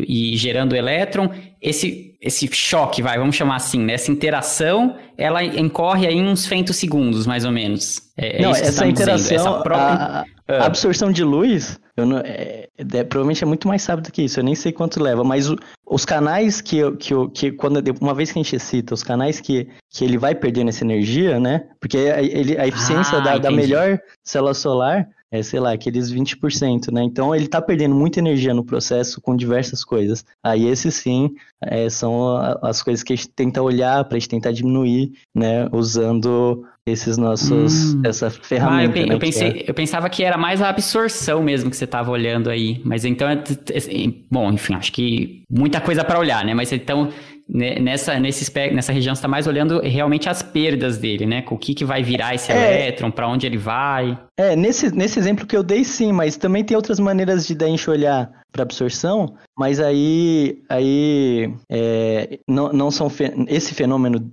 e, 0.08 0.36
gerando 0.38 0.76
elétron, 0.76 1.30
esse, 1.62 2.16
esse 2.22 2.48
choque, 2.54 3.02
vai, 3.02 3.18
vamos 3.18 3.36
chamar 3.36 3.56
assim, 3.58 3.80
né, 3.80 3.94
essa 3.94 4.12
interação, 4.12 4.96
ela 5.18 5.44
incorre 5.44 6.08
aí 6.08 6.20
uns 6.22 6.46
femtosegundos, 6.46 7.26
mais 7.28 7.46
ou 7.46 7.52
menos. 7.52 8.02
É, 8.18 8.40
é 8.40 8.42
Não, 8.42 8.54
você 8.54 8.62
essa 8.64 8.82
tá 8.84 8.88
interação, 8.88 9.36
essa 9.38 9.52
própria... 9.62 9.78
a, 9.78 10.20
a 10.22 10.26
Ah. 10.48 10.66
absorção 10.68 11.12
de 11.12 11.24
luz, 11.24 11.80
não- 11.98 12.20
é- 12.20 12.68
é- 12.78 13.04
provavelmente 13.04 13.44
é 13.44 13.48
muito 13.48 13.68
mais 13.68 13.84
rápido 13.86 14.12
que 14.12 14.22
isso, 14.22 14.40
eu 14.40 14.44
nem 14.44 14.54
sei 14.54 14.72
quanto 14.72 15.02
leva, 15.02 15.24
mas 15.24 15.50
o- 15.50 15.58
os 15.90 16.06
canais 16.06 16.62
que, 16.62 16.80
que, 16.98 17.14
que 17.34 17.52
quando, 17.52 17.82
uma 18.00 18.14
vez 18.14 18.32
que 18.32 18.38
a 18.38 18.44
gente 18.44 18.56
excita, 18.56 18.94
os 18.94 19.02
canais 19.02 19.40
que, 19.40 19.68
que 19.90 20.06
ele 20.06 20.18
vai 20.20 20.36
perdendo 20.36 20.70
essa 20.70 20.84
energia, 20.84 21.40
né? 21.40 21.64
Porque 21.80 21.98
a, 21.98 22.22
ele- 22.22 22.58
a 22.60 22.68
eficiência 22.68 23.18
Ah, 23.18 23.22
da, 23.22 23.38
da 23.40 23.50
melhor 23.52 23.98
célula 24.24 24.54
solar 24.54 25.08
é, 25.32 25.42
sei 25.44 25.60
lá, 25.60 25.72
aqueles 25.74 26.12
20%, 26.12 26.92
né? 26.92 27.04
Então 27.04 27.36
ele 27.36 27.48
tá 27.48 27.62
perdendo 27.62 27.96
muita 27.96 28.20
energia 28.20 28.54
no 28.54 28.64
processo 28.64 29.20
com 29.22 29.36
diversas 29.36 29.84
coisas. 29.84 30.24
Aí 30.44 30.66
esses 30.68 30.96
sim 30.96 31.32
é, 31.64 31.90
são 31.90 32.38
as 32.62 32.82
coisas 32.82 33.04
que 33.04 33.14
a 33.14 33.16
gente 33.16 33.30
tenta 33.30 33.62
olhar 33.62 34.04
para 34.06 34.18
a 34.18 34.20
gente 34.20 34.30
tentar 34.30 34.52
diminuir, 34.52 35.12
né? 35.34 35.68
Usando 35.72 36.64
esses 36.86 37.18
nossos, 37.18 37.96
Hum. 37.96 38.02
essa 38.06 38.28
Ah, 38.28 38.32
ferramenta. 38.32 38.84
eu, 38.86 38.92
pe- 38.94 39.06
né, 39.10 39.16
eu 39.16 39.20
pensei, 39.20 39.48
é- 39.48 39.64
eu 39.68 39.74
pensava 39.74 40.08
que 40.08 40.24
era 40.24 40.38
mais 40.38 40.62
a 40.62 40.70
absorção 40.70 41.42
mesmo 41.42 41.70
que 41.72 41.76
você 41.76 41.86
estava 41.86 42.12
olhando 42.12 42.48
aí. 42.50 42.80
Mas 42.86 43.04
então, 43.04 43.28
é 43.28 43.36
t- 43.38 44.26
bom, 44.30 44.52
enfim, 44.52 44.76
acho 44.76 44.92
que 44.92 45.42
muita 45.50 45.82
coisa 45.82 46.04
para 46.04 46.20
olhar, 46.20 46.46
né? 46.46 46.54
Mas 46.54 46.72
então, 46.72 47.10
nessa, 47.48 48.20
nesse, 48.20 48.52
nessa 48.74 48.92
região, 48.92 49.14
você 49.16 49.20
está 49.20 49.28
mais 49.28 49.48
olhando 49.48 49.80
realmente 49.82 50.28
as 50.30 50.42
perdas 50.42 50.98
dele, 50.98 51.26
né? 51.26 51.42
Com 51.42 51.56
o 51.56 51.58
que, 51.58 51.74
que 51.74 51.86
vai 51.86 52.02
virar 52.04 52.34
esse 52.36 52.52
É. 52.52 52.56
elétron, 52.56 53.12
para 53.12 53.28
onde 53.28 53.46
ele 53.46 53.58
vai. 53.58 54.18
É, 54.38 54.56
nesse, 54.56 54.94
nesse 54.94 55.20
exemplo 55.20 55.46
que 55.46 55.56
eu 55.56 55.64
dei 55.64 55.84
sim, 55.84 56.12
mas 56.12 56.36
também 56.38 56.64
tem 56.64 56.76
outras 56.76 57.00
maneiras 57.00 57.46
de 57.48 57.56
da 57.56 57.68
gente 57.68 57.90
olhar 57.90 58.30
para 58.52 58.64
absorção, 58.64 59.36
mas 59.58 59.80
aí, 59.80 60.60
aí 60.70 61.54
é, 61.70 62.40
não, 62.48 62.72
não 62.72 62.90
são 62.92 63.10
fe- 63.10 63.34
esse 63.48 63.74
fenômeno, 63.74 64.32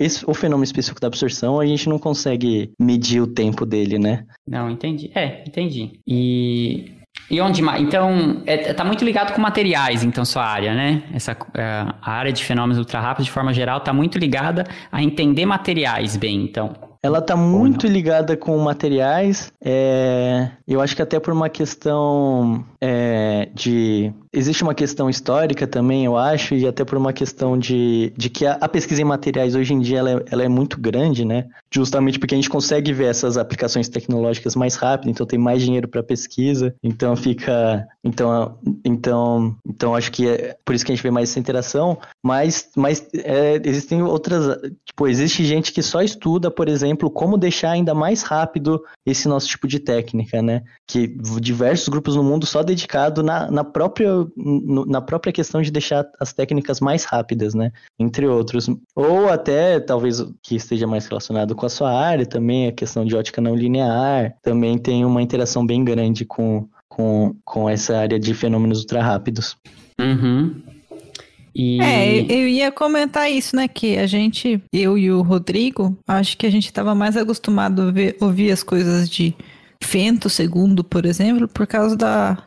esse, 0.00 0.24
o 0.28 0.32
fenômeno 0.34 0.64
específico 0.64 1.00
da 1.00 1.06
absorção, 1.06 1.60
a 1.60 1.66
gente 1.66 1.88
não 1.88 1.98
consegue 1.98 2.70
medir 2.80 3.20
o 3.20 3.26
tempo 3.26 3.64
dele, 3.66 3.98
né? 3.98 4.24
Não, 4.46 4.70
entendi. 4.70 5.10
É, 5.14 5.42
entendi. 5.46 6.00
E, 6.06 6.92
e 7.30 7.40
onde 7.40 7.60
mais? 7.60 7.82
Então, 7.82 8.42
é, 8.46 8.72
tá 8.72 8.84
muito 8.84 9.04
ligado 9.04 9.34
com 9.34 9.40
materiais, 9.40 10.02
então, 10.02 10.24
sua 10.24 10.44
área, 10.44 10.74
né? 10.74 11.02
Essa, 11.12 11.36
é, 11.54 11.86
a 12.00 12.12
área 12.12 12.32
de 12.32 12.42
fenômenos 12.42 12.78
ultra 12.78 13.00
rápidos, 13.00 13.26
de 13.26 13.32
forma 13.32 13.52
geral, 13.52 13.80
tá 13.80 13.92
muito 13.92 14.18
ligada 14.18 14.66
a 14.90 15.02
entender 15.02 15.44
materiais 15.44 16.16
bem, 16.16 16.42
então. 16.42 16.74
Ela 17.02 17.18
está 17.18 17.36
muito 17.36 17.86
ligada 17.86 18.36
com 18.36 18.58
materiais, 18.58 19.52
é, 19.64 20.50
eu 20.66 20.80
acho 20.80 20.96
que 20.96 21.02
até 21.02 21.20
por 21.20 21.32
uma 21.32 21.48
questão 21.48 22.64
é, 22.80 23.48
de. 23.54 24.12
Existe 24.32 24.62
uma 24.62 24.74
questão 24.74 25.08
histórica 25.08 25.66
também, 25.66 26.04
eu 26.04 26.16
acho, 26.16 26.54
e 26.54 26.66
até 26.66 26.84
por 26.84 26.98
uma 26.98 27.12
questão 27.12 27.56
de, 27.56 28.12
de 28.16 28.28
que 28.28 28.44
a, 28.44 28.52
a 28.60 28.68
pesquisa 28.68 29.00
em 29.00 29.04
materiais 29.04 29.54
hoje 29.54 29.72
em 29.72 29.80
dia 29.80 29.98
ela 29.98 30.10
é, 30.10 30.24
ela 30.30 30.42
é 30.42 30.48
muito 30.48 30.78
grande, 30.80 31.24
né? 31.24 31.46
Justamente 31.72 32.18
porque 32.18 32.34
a 32.34 32.38
gente 32.38 32.50
consegue 32.50 32.92
ver 32.92 33.06
essas 33.06 33.36
aplicações 33.38 33.88
tecnológicas 33.88 34.54
mais 34.54 34.74
rápido, 34.74 35.10
então 35.10 35.26
tem 35.26 35.38
mais 35.38 35.62
dinheiro 35.62 35.88
para 35.88 36.02
pesquisa, 36.02 36.74
então 36.82 37.16
fica. 37.16 37.86
Então, 38.04 38.58
então, 38.84 39.56
então 39.66 39.94
acho 39.94 40.12
que 40.12 40.28
é 40.28 40.56
por 40.64 40.74
isso 40.74 40.84
que 40.84 40.92
a 40.92 40.94
gente 40.94 41.02
vê 41.02 41.10
mais 41.10 41.30
essa 41.30 41.38
interação, 41.38 41.98
mas, 42.22 42.68
mas 42.76 43.06
é, 43.14 43.60
existem 43.64 44.02
outras. 44.02 44.58
Tipo, 44.84 45.06
existe 45.06 45.44
gente 45.44 45.72
que 45.72 45.82
só 45.82 46.02
estuda, 46.02 46.50
por 46.50 46.68
exemplo, 46.68 46.87
como 46.96 47.36
deixar 47.36 47.70
ainda 47.70 47.94
mais 47.94 48.22
rápido 48.22 48.82
esse 49.04 49.28
nosso 49.28 49.48
tipo 49.48 49.66
de 49.66 49.78
técnica, 49.78 50.40
né? 50.42 50.62
Que 50.86 51.06
diversos 51.40 51.88
grupos 51.88 52.16
no 52.16 52.22
mundo 52.22 52.46
só 52.46 52.62
dedicado 52.62 53.22
na, 53.22 53.50
na, 53.50 53.64
própria, 53.64 54.10
na 54.36 55.00
própria 55.00 55.32
questão 55.32 55.60
de 55.62 55.70
deixar 55.70 56.06
as 56.20 56.32
técnicas 56.32 56.80
mais 56.80 57.04
rápidas, 57.04 57.54
né? 57.54 57.72
Entre 57.98 58.26
outros. 58.26 58.68
Ou 58.94 59.28
até, 59.28 59.80
talvez, 59.80 60.24
que 60.42 60.56
esteja 60.56 60.86
mais 60.86 61.06
relacionado 61.06 61.54
com 61.54 61.66
a 61.66 61.70
sua 61.70 61.92
área 61.92 62.26
também, 62.26 62.68
a 62.68 62.72
questão 62.72 63.04
de 63.04 63.16
ótica 63.16 63.40
não 63.40 63.54
linear, 63.54 64.34
também 64.42 64.78
tem 64.78 65.04
uma 65.04 65.22
interação 65.22 65.66
bem 65.66 65.84
grande 65.84 66.24
com, 66.24 66.68
com, 66.88 67.34
com 67.44 67.68
essa 67.68 67.96
área 67.96 68.18
de 68.18 68.34
fenômenos 68.34 68.80
ultra 68.80 69.02
rápidos. 69.02 69.56
Uhum. 70.00 70.77
E... 71.58 71.80
É, 71.82 72.20
eu 72.32 72.46
ia 72.48 72.70
comentar 72.70 73.30
isso, 73.30 73.56
né? 73.56 73.66
Que 73.66 73.98
a 73.98 74.06
gente, 74.06 74.62
eu 74.72 74.96
e 74.96 75.10
o 75.10 75.22
Rodrigo, 75.22 75.98
acho 76.06 76.38
que 76.38 76.46
a 76.46 76.50
gente 76.50 76.66
estava 76.66 76.94
mais 76.94 77.16
acostumado 77.16 77.82
a 77.82 77.90
ver- 77.90 78.16
ouvir 78.20 78.52
as 78.52 78.62
coisas 78.62 79.10
de 79.10 79.34
fento 79.82 80.28
segundo, 80.30 80.82
por 80.84 81.04
exemplo, 81.04 81.48
por 81.48 81.66
causa 81.66 81.96
da 81.96 82.38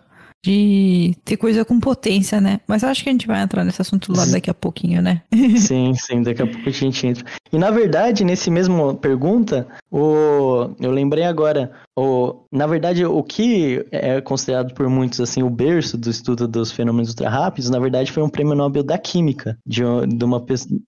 de 0.43 1.15
ter 1.23 1.37
coisa 1.37 1.63
com 1.63 1.79
potência, 1.79 2.41
né? 2.41 2.59
Mas 2.67 2.83
acho 2.83 3.03
que 3.03 3.09
a 3.09 3.11
gente 3.11 3.27
vai 3.27 3.41
entrar 3.41 3.63
nesse 3.63 3.81
assunto 3.81 4.11
lá 4.11 4.25
daqui 4.25 4.49
a 4.49 4.53
pouquinho, 4.53 5.01
né? 5.01 5.21
Sim, 5.57 5.93
sim, 5.93 6.23
daqui 6.23 6.41
a 6.41 6.47
pouco 6.47 6.67
a 6.67 6.71
gente 6.71 7.05
entra. 7.05 7.25
E 7.51 7.57
na 7.57 7.69
verdade, 7.69 8.23
nesse 8.23 8.49
mesmo 8.49 8.95
pergunta, 8.95 9.67
o, 9.91 10.69
eu 10.79 10.91
lembrei 10.91 11.23
agora, 11.23 11.71
o, 11.95 12.45
na 12.51 12.65
verdade, 12.65 13.05
o 13.05 13.21
que 13.21 13.85
é 13.91 14.19
considerado 14.21 14.73
por 14.73 14.89
muitos 14.89 15.19
assim 15.19 15.43
o 15.43 15.49
berço 15.49 15.97
do 15.97 16.09
estudo 16.09 16.47
dos 16.47 16.71
fenômenos 16.71 17.09
ultra 17.09 17.29
rápidos, 17.29 17.69
na 17.69 17.79
verdade 17.79 18.11
foi 18.11 18.23
um 18.23 18.29
prêmio 18.29 18.55
Nobel 18.55 18.83
da 18.83 18.97
Química, 18.97 19.57
de, 19.65 19.81
de 20.07 20.25
uma 20.25 20.43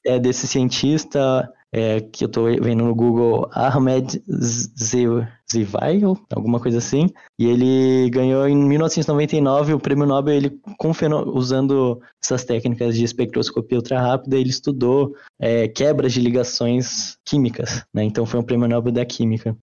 é, 0.06 0.20
desse 0.20 0.48
cientista 0.48 1.52
é, 1.74 2.02
que 2.02 2.24
eu 2.24 2.30
tô 2.30 2.46
vendo 2.46 2.84
no 2.86 2.94
Google, 2.96 3.50
Ahmed 3.52 4.22
Z- 4.30 5.28
Zivail, 5.54 6.18
alguma 6.34 6.60
coisa 6.60 6.78
assim, 6.80 7.10
e 7.39 7.46
ele 7.48 8.10
ganhou 8.10 8.48
em 8.48 8.56
1999 8.56 9.74
o 9.74 9.80
prêmio 9.80 10.06
Nobel 10.06 10.36
ele, 10.36 10.60
usando 11.28 12.02
essas 12.24 12.44
técnicas 12.44 12.96
de 12.96 13.04
espectroscopia 13.04 13.78
ultra 13.78 14.02
rápida, 14.02 14.38
ele 14.38 14.50
estudou 14.50 15.13
é, 15.39 15.68
quebras 15.68 16.13
de 16.13 16.20
ligações 16.22 17.18
químicas, 17.26 17.84
né? 17.94 18.04
Então 18.04 18.26
foi 18.26 18.39
um 18.39 18.44
prêmio 18.44 18.68
Nobel 18.68 18.92
da 18.92 19.06
Química 19.06 19.56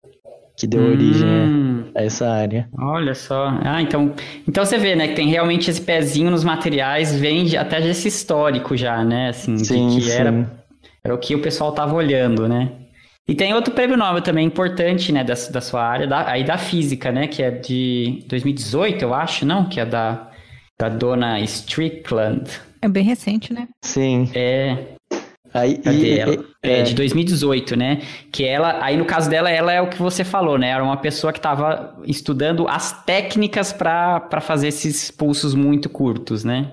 que 0.57 0.67
deu 0.67 0.83
origem 0.83 1.27
Hum, 1.27 1.85
a 1.95 2.03
essa 2.03 2.29
área. 2.29 2.69
Olha 2.77 3.15
só. 3.15 3.47
Ah, 3.63 3.81
então, 3.81 4.13
então 4.47 4.63
você 4.63 4.77
vê, 4.77 4.95
né, 4.95 5.07
que 5.07 5.15
tem 5.15 5.27
realmente 5.27 5.69
esse 5.71 5.81
pezinho 5.81 6.29
nos 6.29 6.43
materiais, 6.43 7.15
vem 7.15 7.55
até 7.57 7.81
desse 7.81 8.07
histórico 8.07 8.77
já, 8.77 9.03
né? 9.03 9.29
Assim, 9.29 9.57
Sim, 9.57 9.95
que 9.95 10.01
sim. 10.01 10.11
era, 10.11 10.51
era 11.03 11.15
o 11.15 11.17
que 11.17 11.33
o 11.35 11.41
pessoal 11.41 11.71
tava 11.71 11.95
olhando, 11.95 12.47
né? 12.47 12.80
E 13.31 13.35
tem 13.35 13.53
outro 13.53 13.73
prêmio 13.73 13.95
Nobel 13.95 14.21
também 14.21 14.45
importante, 14.45 15.11
né, 15.11 15.23
da, 15.23 15.33
da 15.51 15.61
sua 15.61 15.81
área, 15.83 16.05
da- 16.05 16.27
aí 16.29 16.43
da 16.43 16.57
física, 16.57 17.11
né, 17.11 17.27
que 17.27 17.41
é 17.41 17.49
de 17.51 18.23
2018, 18.27 19.01
eu 19.03 19.13
acho, 19.13 19.45
não? 19.45 19.69
Que 19.69 19.79
é 19.79 19.85
da 19.85 20.27
Da 20.79 20.89
dona 20.89 21.39
Strickland. 21.41 22.49
É 22.81 22.87
bem 22.89 23.03
recente, 23.03 23.53
né? 23.53 23.67
Sim. 23.85 24.29
É. 24.33 24.77
Aí, 25.53 25.77
Cadê 25.77 25.97
e- 26.15 26.19
ela? 26.19 26.33
e- 26.33 26.39
É, 26.63 26.79
é, 26.79 26.83
de 26.83 26.93
2018, 26.95 27.75
né? 27.75 28.01
Que 28.31 28.43
ela, 28.45 28.83
aí 28.83 28.97
no 28.97 29.05
caso 29.05 29.29
dela, 29.29 29.49
ela 29.49 29.71
é 29.71 29.81
o 29.81 29.87
que 29.87 29.97
você 29.97 30.23
falou, 30.23 30.57
né? 30.57 30.69
Era 30.69 30.83
uma 30.83 30.97
pessoa 30.97 31.31
que 31.31 31.39
estava 31.39 31.95
estudando 32.05 32.67
as 32.67 33.03
técnicas 33.05 33.71
para 33.71 34.41
fazer 34.41 34.67
esses 34.69 35.09
pulsos 35.11 35.53
muito 35.55 35.89
curtos, 35.89 36.43
né? 36.43 36.71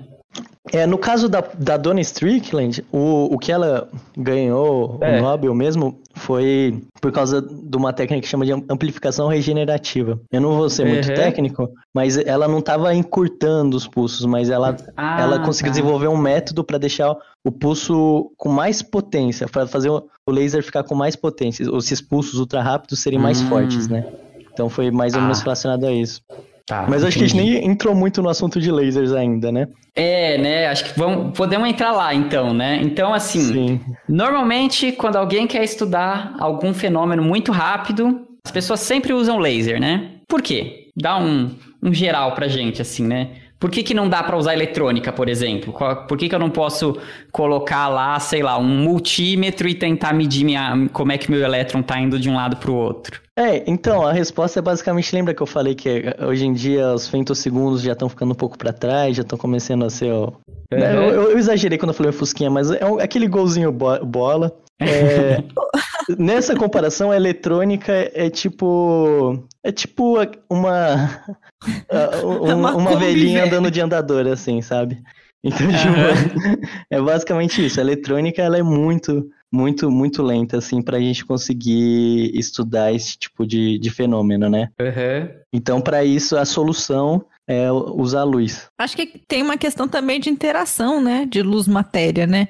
É, 0.71 0.87
no 0.87 0.99
caso 0.99 1.31
da, 1.31 1.41
da 1.41 1.79
Dona 1.79 2.01
Strickland, 2.03 2.85
o, 2.93 3.35
o 3.35 3.39
que 3.39 3.51
ela 3.51 3.89
ganhou 4.15 4.99
É. 5.01 5.19
o 5.19 5.23
Nobel 5.23 5.55
mesmo 5.55 5.99
foi 6.15 6.83
por 7.01 7.11
causa 7.11 7.41
de 7.41 7.75
uma 7.77 7.91
técnica 7.91 8.21
que 8.23 8.29
chama 8.29 8.45
de 8.45 8.53
amplificação 8.53 9.29
regenerativa. 9.29 10.21
Eu 10.31 10.43
não 10.43 10.57
vou 10.59 10.69
ser 10.69 10.85
muito 10.85 11.09
Uhum. 11.09 11.15
técnico, 11.15 11.71
mas 11.95 12.19
ela 12.19 12.47
não 12.47 12.59
estava 12.59 12.95
encurtando 12.95 13.77
os 13.79 13.87
pulsos, 13.89 14.27
mas 14.27 14.51
ela, 14.51 14.77
Ah, 14.95 15.19
ela 15.19 15.39
conseguiu 15.39 15.73
tá. 15.73 15.79
desenvolver 15.79 16.09
um 16.09 16.17
método 16.19 16.63
para 16.63 16.77
deixar 16.77 17.17
o 17.43 17.51
pulso 17.51 18.31
com 18.37 18.51
mais 18.51 18.83
potência, 18.83 19.49
para 19.49 19.67
fazer 19.67 19.89
o, 19.89 20.03
laser 20.29 20.63
ficar 20.63 20.83
com 20.85 20.95
mais 20.95 21.17
potência, 21.17 21.67
ou 21.71 21.79
esses 21.79 22.03
pulsos 22.03 22.39
ultra 22.39 22.61
rápidos 22.63 23.01
serem 23.01 23.19
mais 23.19 23.41
Hum. 23.41 23.47
fortes, 23.47 23.89
né? 23.89 24.05
Então 24.53 24.69
foi 24.69 24.91
mais 24.91 25.15
ou 25.15 25.23
menos 25.23 25.39
Ah. 25.41 25.45
relacionado 25.45 25.85
a 25.87 25.93
isso. 25.93 26.21
Tá, 26.69 26.85
Mas 26.87 27.03
acho 27.03 27.17
que 27.17 27.25
a 27.25 27.27
gente 27.27 27.37
entendi. 27.39 27.61
nem 27.61 27.71
entrou 27.71 27.95
muito 27.95 28.23
no 28.23 28.29
assunto 28.29 28.61
de 28.61 28.71
lasers 28.71 29.13
ainda, 29.13 29.51
né? 29.51 29.67
É, 29.97 30.37
né? 30.37 30.67
Acho 30.67 30.85
que 30.85 30.99
vamos, 30.99 31.37
podemos 31.37 31.67
entrar 31.67 31.93
lá 31.93 32.15
então, 32.15 32.53
né? 32.53 32.79
Então, 32.83 33.15
assim, 33.15 33.41
Sim. 33.41 33.81
normalmente 34.07 34.93
quando 34.93 35.17
alguém 35.17 35.47
quer 35.47 35.65
estudar 35.65 36.35
algum 36.39 36.75
fenômeno 36.75 37.23
muito 37.23 37.53
rápido, 37.53 38.21
as 38.45 38.53
pessoas 38.53 38.81
sempre 38.81 39.15
usam 39.15 39.39
laser, 39.39 39.81
né? 39.81 40.11
Por 40.29 40.43
quê? 40.43 40.91
Dá 40.95 41.17
um, 41.19 41.51
um 41.83 41.95
geral 41.95 42.33
pra 42.33 42.49
gente, 42.49 42.83
assim, 42.83 43.07
né? 43.07 43.31
Por 43.59 43.71
que, 43.71 43.83
que 43.83 43.93
não 43.93 44.09
dá 44.09 44.23
pra 44.23 44.37
usar 44.37 44.53
eletrônica, 44.55 45.13
por 45.13 45.29
exemplo? 45.29 45.75
Por 46.07 46.17
que, 46.17 46.29
que 46.29 46.35
eu 46.35 46.39
não 46.39 46.51
posso 46.51 46.97
colocar 47.33 47.89
lá, 47.89 48.19
sei 48.21 48.41
lá, 48.41 48.57
um 48.57 48.85
multímetro 48.85 49.69
e 49.69 49.75
tentar 49.75 50.13
medir 50.13 50.45
minha, 50.45 50.89
como 50.93 51.11
é 51.11 51.19
que 51.19 51.29
meu 51.29 51.43
elétron 51.43 51.83
tá 51.83 51.99
indo 51.99 52.21
de 52.21 52.31
um 52.31 52.37
lado 52.37 52.57
pro 52.57 52.73
outro? 52.73 53.21
É, 53.39 53.63
então, 53.71 54.05
a 54.05 54.13
resposta 54.13 54.59
é 54.59 54.63
basicamente, 54.63 55.15
lembra 55.15 55.33
que 55.33 55.41
eu 55.41 55.47
falei 55.47 55.75
que 55.75 55.89
eh, 55.89 56.17
hoje 56.27 56.45
em 56.45 56.53
dia 56.53 56.93
os 56.93 57.07
femtosegundos 57.07 57.83
já 57.83 57.93
estão 57.93 58.09
ficando 58.09 58.33
um 58.33 58.35
pouco 58.35 58.59
pra 58.59 58.73
trás, 58.73 59.17
já 59.17 59.23
estão 59.23 59.39
começando 59.39 59.85
a 59.85 59.91
ser, 59.91 60.11
ó... 60.13 60.33
Né, 60.73 60.95
Eu, 60.97 61.03
eu- 61.03 61.31
eu 61.31 61.39
exagerei 61.39 61.79
quando 61.79 61.91
eu 61.91 61.95
falei 61.95 62.11
fusquinha, 62.13 62.51
mas 62.51 62.69
é 62.71 62.85
um- 62.85 62.99
aquele 62.99 63.29
golzinho 63.29 63.71
bo- 63.71 64.05
bola. 64.05 64.53
É, 64.81 65.43
nessa 66.19 66.57
comparação, 66.57 67.13
a 67.13 67.17
eletrônica 67.17 67.93
é 68.13 68.29
tipo... 68.29 69.45
É 69.63 69.71
tipo 69.71 70.17
uma... 70.51 71.21
ah, 71.91 72.11
um- 72.25 72.47
É 72.51 72.55
uma 72.57 72.75
uma 72.75 72.91
Kombi, 72.91 73.05
velhinha 73.05 73.45
andando 73.45 73.71
de 73.71 73.81
andador, 73.81 74.27
assim, 74.27 74.61
sabe? 74.63 75.01
Então, 75.45 75.59
tipo, 75.69 76.67
é 76.91 77.01
basicamente 77.01 77.65
isso. 77.65 77.79
A 77.79 77.83
eletrônica, 77.85 78.43
ela 78.43 78.59
é 78.59 78.63
muito, 78.65 79.31
muito, 79.53 79.91
muito 79.91 80.23
lenta, 80.23 80.59
assim, 80.59 80.83
pra 80.83 81.01
gente 81.01 81.25
conseguir 81.25 82.31
estudar 82.39 82.93
esse 82.93 83.17
tipo 83.19 83.47
de, 83.47 83.79
de 83.79 83.91
fenômeno, 83.91 84.49
né? 84.51 84.69
Uhum. 84.81 85.29
Então, 85.53 85.81
para 85.81 86.05
isso, 86.05 86.37
a 86.37 86.45
solução 86.45 87.25
é 87.47 87.71
usar 87.73 88.21
a 88.21 88.25
luz. 88.25 88.69
Acho 88.79 88.95
que 88.97 89.07
tem 89.27 89.43
uma 89.43 89.57
questão 89.57 89.89
também 89.89 90.21
de 90.21 90.29
interação, 90.29 91.03
né? 91.03 91.27
De 91.27 91.43
luz-matéria, 91.43 92.27
né? 92.27 92.49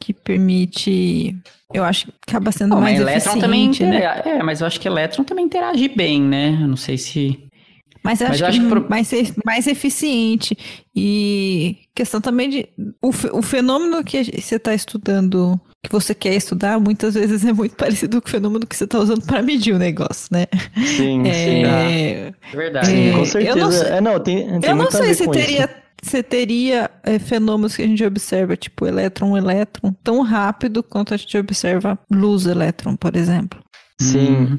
Que 0.00 0.14
permite. 0.14 1.36
Eu 1.72 1.84
acho 1.84 2.06
que 2.06 2.12
acaba 2.28 2.50
sendo 2.50 2.74
Bom, 2.74 2.80
mais 2.80 2.98
mas 2.98 3.02
elétron 3.26 3.38
também 3.40 3.66
eficiente, 3.66 3.90
né? 3.90 3.96
intera- 3.98 4.22
É, 4.38 4.42
mas 4.42 4.60
eu 4.62 4.66
acho 4.66 4.80
que 4.80 4.88
elétron 4.88 5.24
também 5.24 5.44
interage 5.44 5.88
bem, 5.88 6.22
né? 6.22 6.58
Eu 6.62 6.68
não 6.68 6.76
sei 6.76 6.96
se. 6.96 7.38
Mas 8.02 8.20
eu 8.22 8.28
Mas 8.28 8.40
acho, 8.40 8.44
eu 8.44 8.46
que, 8.46 8.50
acho 8.56 8.60
que 8.62 8.68
pro- 8.68 8.88
mais, 8.88 9.10
mais 9.44 9.66
eficiente. 9.66 10.56
E 10.96 11.76
questão 11.94 12.20
também 12.20 12.48
de. 12.48 12.68
O, 13.02 13.08
o 13.38 13.42
fenômeno 13.42 14.02
que 14.02 14.16
a 14.18 14.24
você 14.24 14.54
está 14.56 14.72
estudando, 14.72 15.60
que 15.82 15.92
você 15.92 16.14
quer 16.14 16.34
estudar, 16.34 16.78
muitas 16.80 17.14
vezes 17.14 17.44
é 17.44 17.52
muito 17.52 17.74
parecido 17.76 18.20
com 18.20 18.28
o 18.28 18.30
fenômeno 18.30 18.66
que 18.66 18.76
você 18.76 18.84
está 18.84 18.98
usando 18.98 19.24
para 19.24 19.42
medir 19.42 19.74
o 19.74 19.78
negócio, 19.78 20.28
né? 20.32 20.46
Sim, 20.76 21.22
sim. 21.24 21.64
É, 21.64 22.32
É 22.52 22.56
verdade. 22.56 22.86
Sim, 22.86 23.08
É, 23.08 23.12
com 23.12 23.18
eu 23.20 23.24
certeza. 23.26 23.56
não 23.58 23.70
sei- 23.72 23.88
É, 23.88 24.00
não, 24.00 24.20
tem, 24.20 24.60
tem 24.60 24.70
eu 24.70 24.76
não 24.76 24.90
sei 24.90 25.14
se 25.14 25.28
teria, 25.28 25.70
isso. 26.02 26.22
teria 26.24 26.90
é, 27.04 27.18
fenômenos 27.18 27.76
que 27.76 27.82
a 27.82 27.86
gente 27.86 28.04
observa, 28.04 28.56
tipo 28.56 28.86
elétron, 28.86 29.36
elétron, 29.36 29.92
tão 30.02 30.22
rápido 30.22 30.82
quanto 30.82 31.14
a 31.14 31.16
gente 31.16 31.36
observa 31.38 31.98
luz, 32.10 32.46
elétron, 32.46 32.96
por 32.96 33.14
exemplo. 33.16 33.60
Sim. 34.00 34.58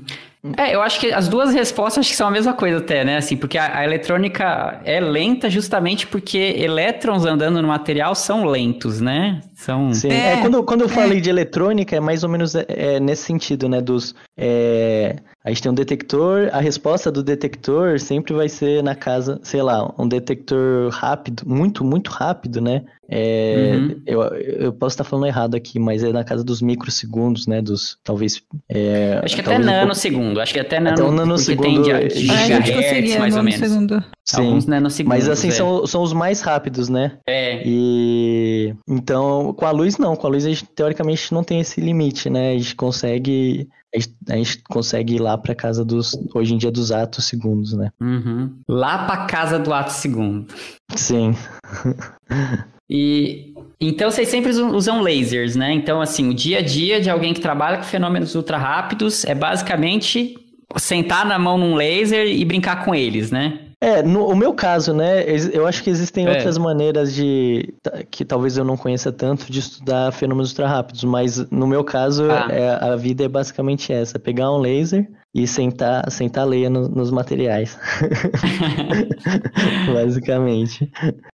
É, 0.56 0.74
eu 0.74 0.82
acho 0.82 1.02
que 1.02 1.12
as 1.12 1.28
duas 1.28 1.54
respostas 1.54 2.00
acho 2.00 2.12
que 2.12 2.16
são 2.16 2.28
a 2.28 2.32
mesma 2.32 2.54
coisa 2.54 2.78
até, 2.78 3.04
né? 3.04 3.18
Assim, 3.18 3.36
porque 3.36 3.58
a, 3.58 3.80
a 3.80 3.84
eletrônica 3.84 4.80
é 4.86 5.00
lenta 5.02 5.50
justamente 5.50 6.08
porque 6.08 6.38
elétrons 6.58 7.26
andando 7.26 7.62
no 7.62 7.68
material 7.68 8.16
são 8.16 8.46
lentos, 8.46 9.02
né? 9.02 9.42
São. 9.60 9.94
Sim. 9.94 10.10
É, 10.10 10.34
É, 10.36 10.42
quando, 10.42 10.64
quando 10.64 10.82
eu 10.82 10.90
falei 10.90 11.20
de 11.20 11.30
eletrônica, 11.30 11.94
é 11.96 12.00
mais 12.00 12.24
ou 12.24 12.30
menos 12.30 12.56
é, 12.56 12.66
é 12.70 13.00
nesse 13.00 13.24
sentido, 13.24 13.68
né? 13.68 13.82
Dos. 13.82 14.16
é, 14.38 15.18
a 15.44 15.50
gente 15.50 15.62
tem 15.64 15.72
um 15.72 15.76
detector, 15.76 16.50
a 16.52 16.60
resposta 16.60 17.12
do 17.12 17.24
detector 17.24 18.00
sempre 18.00 18.34
vai 18.34 18.48
ser 18.50 18.84
na 18.84 18.94
casa, 18.94 19.40
sei 19.42 19.62
lá, 19.62 19.94
um 19.98 20.08
detector 20.08 20.90
rápido, 20.92 21.44
muito, 21.46 21.84
muito 21.84 22.10
rápido, 22.12 22.62
né? 22.62 22.84
É, 23.12 23.74
Uhum. 23.76 24.02
eu, 24.06 24.22
eu 24.22 24.74
posso 24.74 24.94
estar 24.94 25.04
falando 25.04 25.26
errado 25.26 25.56
aqui, 25.56 25.80
mas 25.80 26.04
é 26.04 26.12
na 26.12 26.24
casa 26.24 26.44
dos 26.44 26.62
microsegundos, 26.62 27.48
né? 27.48 27.62
Dos. 27.62 27.98
Talvez. 28.04 28.42
é, 28.70 29.20
Acho 29.24 29.34
que 29.36 29.42
até 29.42 29.52
um 29.52 29.56
pouco- 29.56 29.66
nanosegundo. 29.72 30.40
Acho 30.40 30.54
que 30.54 30.60
até 30.60 30.80
nano. 30.80 30.94
Até 30.96 31.04
um 31.04 31.12
nanosegundo 31.12 31.68
tem 31.68 31.82
de, 31.82 31.92
é- 31.92 32.08
de 32.08 32.30
Ah, 32.30 32.34
a 32.34 32.38
gente 32.38 32.66
gigahertz, 32.68 32.72
conseguia 32.76 33.20
mais 33.20 33.34
ou 33.36 33.40
no 33.44 33.50
menos. 33.50 33.68
segundo. 33.68 34.04
Sim. 34.26 34.42
Alguns 34.46 34.66
nanosegundos. 34.68 35.18
Mas 35.18 35.30
assim, 35.30 35.48
é. 35.48 35.52
são, 35.52 35.88
são 35.88 36.04
os 36.04 36.14
mais 36.14 36.42
rápidos, 36.42 36.88
né? 36.88 37.14
É. 37.28 37.64
E 37.66 38.76
então, 38.88 39.49
com 39.54 39.66
a 39.66 39.72
luz 39.72 39.98
não, 39.98 40.16
com 40.16 40.28
a 40.28 40.30
luz 40.30 40.46
a 40.46 40.50
gente 40.50 40.66
teoricamente 40.66 41.34
não 41.34 41.44
tem 41.44 41.60
esse 41.60 41.80
limite, 41.80 42.30
né? 42.30 42.52
A 42.52 42.58
gente 42.58 42.76
consegue 42.76 43.68
a 43.94 44.00
gente, 44.00 44.16
a 44.30 44.36
gente 44.36 44.64
consegue 44.70 45.16
ir 45.16 45.20
lá 45.20 45.38
para 45.38 45.56
casa 45.56 45.84
dos 45.84 46.18
hoje 46.34 46.54
em 46.54 46.58
dia 46.58 46.72
dos 46.72 46.92
atos 46.92 47.26
segundos, 47.26 47.74
né? 47.74 47.92
Uhum. 48.00 48.54
Lá 48.68 49.06
pra 49.06 49.26
casa 49.26 49.58
do 49.58 49.74
ato 49.74 49.92
segundo. 49.92 50.48
Sim. 50.96 51.36
E 52.92 53.54
então 53.80 54.10
vocês 54.10 54.28
sempre 54.30 54.52
usam 54.52 55.02
lasers, 55.02 55.56
né? 55.56 55.72
Então, 55.72 56.02
assim, 56.02 56.28
o 56.28 56.34
dia 56.34 56.58
a 56.58 56.62
dia 56.62 57.00
de 57.00 57.08
alguém 57.08 57.36
que 57.36 57.40
trabalha 57.40 57.78
com 57.78 57.84
fenômenos 57.84 58.34
ultra 58.34 58.58
rápidos 58.58 59.24
é 59.26 59.36
basicamente 59.36 60.36
sentar 60.76 61.26
na 61.26 61.38
mão 61.38 61.58
num 61.58 61.76
laser 61.76 62.26
e 62.28 62.44
brincar 62.44 62.84
com 62.84 62.96
eles, 62.96 63.30
né? 63.30 63.69
É, 63.82 64.04
no 64.04 64.28
o 64.28 64.36
meu 64.36 64.54
caso, 64.54 64.94
né? 64.94 65.24
Eu 65.54 65.66
acho 65.66 65.82
que 65.82 65.90
existem 65.90 66.26
É. 66.28 66.32
outras 66.32 66.58
maneiras 66.58 67.14
de 67.14 67.74
que 68.12 68.26
talvez 68.26 68.58
eu 68.58 68.66
não 68.66 68.76
conheça 68.76 69.10
tanto 69.12 69.50
de 69.50 69.60
estudar 69.60 70.12
fenômenos 70.12 70.50
ultra 70.52 70.68
rápidos, 70.68 71.04
mas 71.06 71.50
no 71.50 71.66
meu 71.66 71.82
caso 71.84 72.30
Ah. 72.30 72.48
é, 72.52 72.70
a 72.92 72.96
vida 72.98 73.24
é 73.24 73.28
basicamente 73.30 73.94
essa: 73.94 74.20
pegar 74.20 74.52
um 74.52 74.58
laser 74.58 75.08
e 75.34 75.48
sentar 75.48 76.10
sentar 76.12 76.46
leia 76.46 76.70
no- 76.70 76.90
nos 76.90 77.10
materiais. 77.12 77.78
basicamente. 79.94 80.90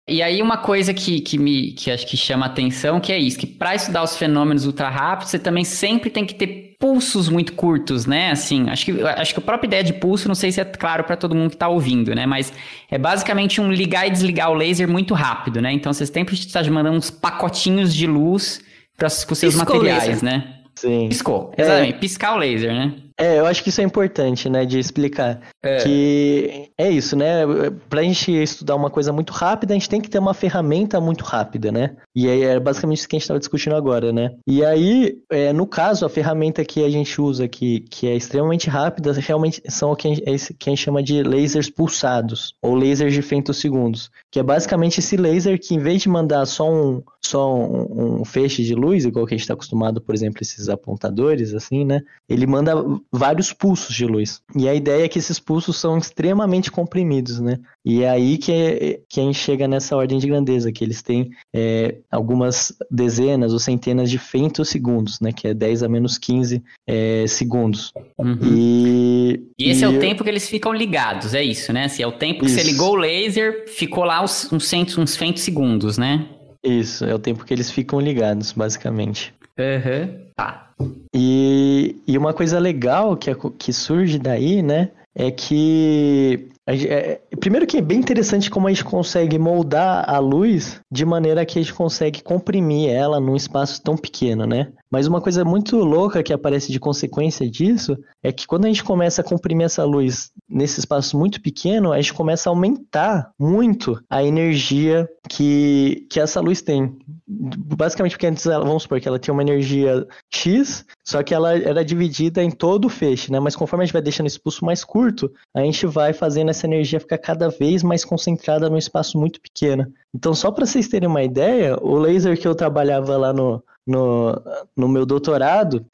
E 0.08 0.22
aí 0.22 0.42
uma 0.42 0.58
coisa 0.58 0.94
que, 0.94 1.22
que 1.22 1.38
me 1.38 1.72
que 1.74 1.90
acho 1.92 2.06
que 2.06 2.18
chama 2.18 2.46
atenção 2.46 3.00
que 3.00 3.12
é 3.12 3.18
isso, 3.18 3.38
que 3.40 3.48
para 3.48 3.76
estudar 3.76 4.04
os 4.04 4.16
fenômenos 4.16 4.66
ultra 4.66 4.90
rápidos, 4.90 5.32
você 5.32 5.40
também 5.40 5.64
sempre 5.64 6.10
tem 6.10 6.26
que 6.26 6.36
ter 6.36 6.75
pulsos 6.86 7.30
muito 7.30 7.54
curtos, 7.54 8.06
né? 8.06 8.30
Assim, 8.30 8.70
acho 8.70 8.86
que 8.86 9.02
acho 9.02 9.34
que 9.34 9.40
a 9.40 9.44
própria 9.44 9.68
ideia 9.68 9.84
de 9.84 9.94
pulso, 9.94 10.28
não 10.28 10.36
sei 10.36 10.52
se 10.52 10.62
é 10.62 10.66
claro 10.66 11.04
para 11.04 11.16
todo 11.18 11.34
mundo 11.34 11.50
que 11.50 11.58
tá 11.58 11.68
ouvindo, 11.68 12.14
né? 12.14 12.28
Mas 12.28 12.54
é 12.92 12.98
basicamente 13.00 13.60
um 13.60 13.72
ligar 13.72 14.06
e 14.06 14.12
desligar 14.12 14.52
o 14.52 14.54
laser 14.54 14.88
muito 14.88 15.16
rápido, 15.16 15.60
né? 15.62 15.72
Então 15.74 15.92
você 15.92 16.06
sempre 16.06 16.36
está 16.36 16.64
mandando 16.66 16.96
uns 16.96 17.10
pacotinhos 17.10 17.92
de 17.92 18.06
luz 18.06 18.62
para 18.96 19.08
os 19.08 19.14
seus 19.14 19.56
Piscou 19.56 19.76
materiais, 19.78 20.22
laser. 20.22 20.24
né? 20.24 20.54
Sim. 20.76 21.08
Piscou, 21.10 21.52
É. 21.58 21.62
exatamente, 21.64 21.98
piscar 21.98 22.36
o 22.36 22.38
laser, 22.38 22.72
né? 22.72 22.94
É, 23.18 23.40
eu 23.40 23.46
acho 23.46 23.64
que 23.64 23.70
isso 23.70 23.80
é 23.80 23.84
importante, 23.84 24.50
né, 24.50 24.66
de 24.66 24.78
explicar. 24.78 25.42
É. 25.64 25.78
Que 25.78 26.70
é 26.78 26.90
isso, 26.90 27.16
né? 27.16 27.44
Pra 27.90 28.04
gente 28.04 28.32
estudar 28.32 28.76
uma 28.76 28.90
coisa 28.90 29.14
muito 29.14 29.32
rápida, 29.32 29.74
a 29.74 29.78
gente 29.78 29.90
tem 29.90 30.02
que 30.02 30.10
ter 30.10 30.20
uma 30.20 30.34
ferramenta 30.34 31.00
muito 31.00 31.24
rápida, 31.24 31.72
né? 31.72 31.96
E 32.14 32.30
aí 32.30 32.44
é 32.44 32.60
basicamente 32.60 33.00
isso 33.00 33.08
que 33.08 33.16
a 33.16 33.18
gente 33.18 33.24
estava 33.24 33.40
discutindo 33.40 33.76
agora, 33.76 34.12
né? 34.12 34.32
E 34.46 34.64
aí, 34.66 35.18
é, 35.32 35.54
no 35.54 35.66
caso, 35.66 36.06
a 36.06 36.10
ferramenta 36.10 36.66
que 36.66 36.84
a 36.84 36.90
gente 36.90 37.22
usa, 37.22 37.48
que, 37.48 37.82
que 37.90 38.08
é 38.08 38.16
extremamente 38.16 38.70
rápida, 38.70 39.14
realmente 39.14 39.62
são 39.70 39.92
o 39.92 39.96
que 39.96 40.08
a, 40.08 40.12
gente, 40.14 40.24
é 40.30 40.36
que 40.58 40.70
a 40.70 40.72
gente 40.72 40.84
chama 40.84 41.02
de 41.02 41.24
lasers 41.24 41.70
pulsados, 41.70 42.54
ou 42.62 42.76
lasers 42.76 43.14
de 43.14 43.22
femtosegundos. 43.22 44.12
Que 44.30 44.40
é 44.40 44.44
basicamente 44.44 45.00
esse 45.00 45.16
laser 45.16 45.60
que, 45.60 45.74
em 45.74 45.80
vez 45.80 46.02
de 46.02 46.10
mandar 46.10 46.46
só 46.46 46.70
um, 46.70 47.02
só 47.22 47.56
um, 47.56 48.22
um 48.22 48.26
feixe 48.26 48.64
de 48.64 48.76
luz, 48.76 49.06
igual 49.06 49.26
que 49.26 49.34
a 49.34 49.38
gente 49.38 49.44
está 49.44 49.54
acostumado, 49.54 50.02
por 50.02 50.14
exemplo, 50.14 50.40
esses 50.42 50.68
apontadores, 50.68 51.54
assim, 51.54 51.86
né? 51.86 52.02
Ele 52.28 52.46
manda 52.46 52.74
vários 53.12 53.54
pulsos 53.54 53.96
de 53.96 54.06
luz. 54.06 54.42
E 54.56 54.68
a 54.68 54.74
ideia 54.74 55.06
é 55.06 55.08
que 55.08 55.20
esses 55.20 55.40
pulsos 55.40 55.78
são 55.78 55.98
extremamente 55.98 56.72
comprimidos, 56.72 57.40
né? 57.40 57.60
E 57.84 58.04
é 58.04 58.10
aí 58.10 58.38
que, 58.38 58.52
é, 58.52 59.00
que 59.10 59.20
a 59.20 59.24
gente 59.24 59.38
chega 59.38 59.68
nessa 59.68 59.96
ordem 59.96 60.18
de 60.18 60.28
grandeza, 60.28 60.72
que 60.72 60.84
eles 60.84 61.02
têm 61.02 61.30
é, 61.54 61.96
algumas 62.12 62.74
dezenas 62.90 63.54
ou 63.54 63.60
centenas 63.60 64.10
de 64.10 64.18
femtosegundos, 64.18 65.20
né? 65.20 65.32
Que 65.32 65.50
é 65.50 65.54
10 65.54 65.84
a 65.84 65.90
menos 65.90 66.18
15 66.18 66.64
é, 66.88 67.26
segundos. 67.28 67.92
Uhum. 68.18 68.40
E, 68.44 69.44
e 69.58 69.70
esse 69.70 69.82
e... 69.82 69.84
é 69.84 69.90
o 69.90 70.00
tempo 70.00 70.24
que 70.24 70.30
eles 70.30 70.50
ficam 70.50 70.74
ligados, 70.74 71.34
é 71.34 71.44
isso, 71.44 71.72
né? 71.72 71.86
Assim, 71.86 72.04
é 72.04 72.08
o 72.08 72.12
tempo 72.12 72.42
que 72.42 72.48
isso. 72.48 72.56
você 72.56 72.64
ligou 72.64 72.94
o 72.94 72.96
laser, 72.96 73.66
ficou 73.68 74.04
lá 74.04 74.24
uns, 74.24 74.52
uns, 74.52 74.68
cento, 74.68 75.00
uns 75.00 75.16
femtosegundos, 75.16 75.98
né? 75.98 76.28
Isso, 76.64 77.06
é 77.06 77.14
o 77.14 77.20
tempo 77.20 77.46
que 77.46 77.54
eles 77.54 77.70
ficam 77.70 78.00
ligados, 78.00 78.52
basicamente. 78.52 79.34
Uhum. 79.58 80.26
Tá. 80.36 80.65
E, 81.14 81.96
e 82.06 82.18
uma 82.18 82.34
coisa 82.34 82.60
legal 82.60 83.16
que, 83.16 83.34
que 83.58 83.72
surge 83.72 84.20
daí, 84.20 84.62
né? 84.62 84.92
É 85.14 85.32
que 85.32 86.50
é, 86.68 87.22
primeiro 87.40 87.68
que 87.68 87.78
é 87.78 87.82
bem 87.82 88.00
interessante 88.00 88.50
como 88.50 88.68
a 88.68 88.72
gente 88.72 88.84
consegue 88.84 89.38
moldar 89.38 90.10
a 90.10 90.18
luz 90.18 90.82
de 90.92 91.06
maneira 91.06 91.46
que 91.46 91.60
a 91.60 91.62
gente 91.62 91.74
consegue 91.74 92.24
comprimir 92.24 92.90
ela 92.90 93.20
num 93.20 93.36
espaço 93.36 93.82
tão 93.84 93.96
pequeno, 93.96 94.48
né? 94.48 94.72
Mas 94.90 95.06
uma 95.06 95.22
coisa 95.22 95.46
muito 95.46 95.78
louca 95.78 96.24
que 96.24 96.34
aparece 96.34 96.72
de 96.72 96.80
consequência 96.80 97.48
disso 97.48 97.96
é 98.24 98.32
que 98.32 98.48
quando 98.48 98.66
a 98.66 98.68
gente 98.68 98.84
começa 98.84 99.22
a 99.22 99.24
comprimir 99.24 99.66
essa 99.66 99.84
luz 99.84 100.32
nesse 100.50 100.80
espaço 100.80 101.18
muito 101.18 101.40
pequeno, 101.40 101.94
a 101.94 101.98
gente 101.98 102.14
começa 102.14 102.50
a 102.50 102.52
aumentar 102.52 103.30
muito 103.40 104.02
a 104.10 104.24
energia 104.24 105.08
que, 105.30 106.08
que 106.10 106.20
essa 106.20 106.42
luz 106.42 106.62
tem. 106.62 106.98
Basicamente 107.28 108.12
porque 108.12 108.28
antes, 108.28 108.46
ela, 108.46 108.64
vamos 108.64 108.84
supor 108.84 109.02
que 109.02 109.08
ela 109.08 109.18
tinha 109.18 109.34
uma 109.34 109.42
energia 109.42 110.06
X, 110.32 110.86
só 111.04 111.24
que 111.24 111.34
ela 111.34 111.58
era 111.58 111.84
dividida 111.84 112.44
em 112.44 112.52
todo 112.52 112.86
o 112.86 112.90
feixe, 112.90 113.32
né? 113.32 113.40
Mas 113.40 113.56
conforme 113.56 113.84
a 113.84 113.86
gente 113.86 113.94
vai 113.94 114.02
deixando 114.02 114.28
esse 114.28 114.40
pulso 114.40 114.64
mais 114.64 114.84
curto, 114.84 115.32
a 115.56 115.62
gente 115.62 115.88
vai 115.88 116.14
fazendo 116.14 116.52
essa 116.52 116.68
energia 116.68 117.00
ficar 117.00 117.18
cada 117.18 117.50
vez 117.50 117.82
mais 117.82 118.06
concentrada 118.06 118.70
num 118.70 118.78
espaço 118.78 119.18
muito 119.18 119.42
pequeno. 119.42 119.92
Então, 120.14 120.36
só 120.36 120.52
para 120.52 120.66
vocês 120.68 120.88
terem 120.88 121.10
uma 121.10 121.24
ideia, 121.24 121.78
o 121.82 121.98
laser 121.98 122.40
que 122.40 122.48
eu 122.48 122.54
trabalhava 122.54 123.18
lá 123.18 123.34
no, 123.34 123.64
no, 123.86 124.42
no 124.76 124.88
meu 124.88 125.06
doutorado, 125.06 125.86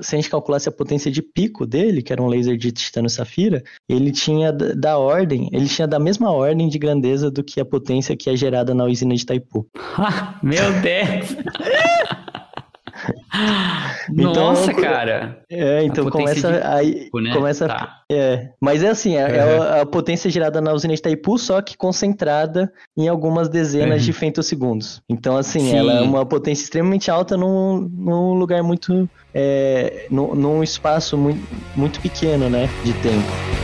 se 0.00 0.14
a 0.14 0.18
gente 0.18 0.30
calculasse 0.30 0.68
a 0.68 0.72
potência 0.72 1.10
de 1.10 1.22
pico 1.22 1.66
dele, 1.66 2.02
que 2.02 2.12
era 2.12 2.22
um 2.22 2.26
laser 2.26 2.56
de 2.56 2.70
titânio 2.70 3.08
safira, 3.08 3.62
ele 3.88 4.12
tinha 4.12 4.52
da 4.52 4.98
ordem, 4.98 5.48
ele 5.52 5.66
tinha 5.66 5.88
da 5.88 5.98
mesma 5.98 6.30
ordem 6.30 6.68
de 6.68 6.78
grandeza 6.78 7.30
do 7.30 7.42
que 7.42 7.60
a 7.60 7.64
potência 7.64 8.16
que 8.16 8.28
é 8.28 8.36
gerada 8.36 8.74
na 8.74 8.84
usina 8.84 9.14
de 9.14 9.22
Itaipu. 9.22 9.66
meu 10.42 10.72
Deus! 10.80 11.36
então, 14.12 14.32
Nossa, 14.32 14.74
cara. 14.74 15.42
É, 15.50 15.82
então 15.84 16.08
começa 16.10 16.60
aí 16.64 17.04
tipo, 17.04 17.20
né? 17.20 17.32
começa 17.34 17.66
tá. 17.66 18.00
é, 18.10 18.50
mas 18.60 18.82
é 18.82 18.88
assim, 18.88 19.16
é, 19.16 19.26
uhum. 19.26 19.64
é, 19.64 19.80
a 19.80 19.86
potência 19.86 20.30
gerada 20.30 20.60
na 20.60 20.72
usina 20.72 20.94
de 20.94 21.00
Itaipu, 21.00 21.38
só 21.38 21.60
que 21.60 21.76
concentrada 21.76 22.72
em 22.96 23.08
algumas 23.08 23.48
dezenas 23.48 24.00
uhum. 24.00 24.06
de 24.06 24.12
femtosegundos. 24.12 25.02
Então 25.08 25.36
assim, 25.36 25.60
Sim. 25.60 25.76
ela 25.76 25.92
é 25.94 26.00
uma 26.00 26.26
potência 26.26 26.62
extremamente 26.62 27.10
alta 27.10 27.36
num, 27.36 27.88
num 27.92 28.34
lugar 28.34 28.62
muito 28.62 29.08
é, 29.34 30.06
num, 30.10 30.34
num 30.34 30.62
espaço 30.62 31.16
muito, 31.16 31.40
muito 31.76 32.00
pequeno, 32.00 32.48
né, 32.48 32.68
de 32.84 32.92
tempo. 32.94 33.57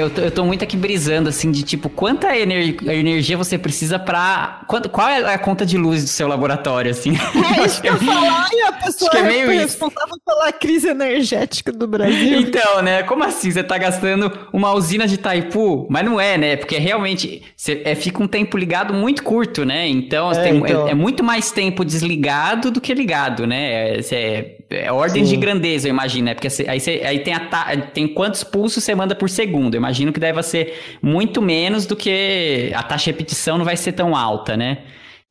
Eu 0.00 0.10
tô, 0.10 0.20
eu 0.20 0.30
tô 0.30 0.44
muito 0.44 0.64
aqui 0.64 0.76
brisando, 0.76 1.28
assim, 1.28 1.50
de 1.50 1.62
tipo, 1.62 1.88
quanta 1.88 2.36
ener 2.36 2.76
energia 2.88 3.36
você 3.36 3.58
precisa 3.58 3.98
pra. 3.98 4.62
Quanto, 4.66 4.88
qual 4.88 5.08
é 5.08 5.34
a 5.34 5.38
conta 5.38 5.64
de 5.64 5.76
luz 5.76 6.02
do 6.02 6.08
seu 6.08 6.28
laboratório, 6.28 6.90
assim? 6.90 7.12
É 7.60 7.64
isso 7.64 7.80
que 7.82 7.88
eu 7.88 7.96
falar, 7.96 8.48
e 8.52 8.62
a 8.62 8.72
pessoa 8.72 9.10
é 9.14 9.22
meio 9.22 9.48
responsável 9.50 10.14
isso. 10.14 10.22
pela 10.24 10.52
crise 10.52 10.88
energética 10.88 11.72
do 11.72 11.86
Brasil. 11.86 12.40
Então, 12.40 12.82
né? 12.82 13.02
Como 13.02 13.24
assim? 13.24 13.50
Você 13.50 13.62
tá 13.62 13.76
gastando 13.76 14.30
uma 14.52 14.72
usina 14.72 15.06
de 15.06 15.16
Taipu? 15.16 15.86
Mas 15.90 16.04
não 16.04 16.20
é, 16.20 16.38
né? 16.38 16.56
Porque 16.56 16.78
realmente 16.78 17.42
você, 17.56 17.82
é, 17.84 17.94
fica 17.94 18.22
um 18.22 18.28
tempo 18.28 18.56
ligado 18.56 18.94
muito 18.94 19.22
curto, 19.22 19.64
né? 19.64 19.88
Então, 19.88 20.30
é, 20.30 20.42
tem, 20.42 20.56
então... 20.56 20.88
É, 20.88 20.92
é, 20.92 20.94
muito 20.94 21.24
mais 21.24 21.50
tempo 21.50 21.84
desligado 21.84 22.70
do 22.70 22.80
que 22.80 22.94
ligado, 22.94 23.46
né? 23.46 23.96
É, 23.96 24.00
é, 24.12 24.56
é 24.70 24.90
ordem 24.92 25.24
Sim. 25.24 25.34
de 25.34 25.36
grandeza, 25.36 25.88
eu 25.88 25.90
imagino, 25.90 26.26
né? 26.26 26.34
Porque 26.34 26.48
aí, 26.68 26.78
você, 26.78 27.02
aí 27.04 27.20
tem, 27.20 27.34
a, 27.34 27.76
tem 27.92 28.06
quantos 28.06 28.44
pulsos 28.44 28.84
você 28.84 28.94
manda 28.94 29.14
por 29.14 29.28
segundo. 29.28 29.74
Eu 29.74 29.78
imagino 29.78 30.12
que 30.12 30.20
deve 30.20 30.42
ser 30.42 30.74
muito 31.02 31.42
menos 31.42 31.86
do 31.86 31.96
que 31.96 32.72
a 32.74 32.82
taxa 32.82 33.06
de 33.06 33.10
repetição 33.10 33.58
não 33.58 33.64
vai 33.64 33.76
ser 33.76 33.92
tão 33.92 34.14
alta, 34.14 34.56
né? 34.56 34.78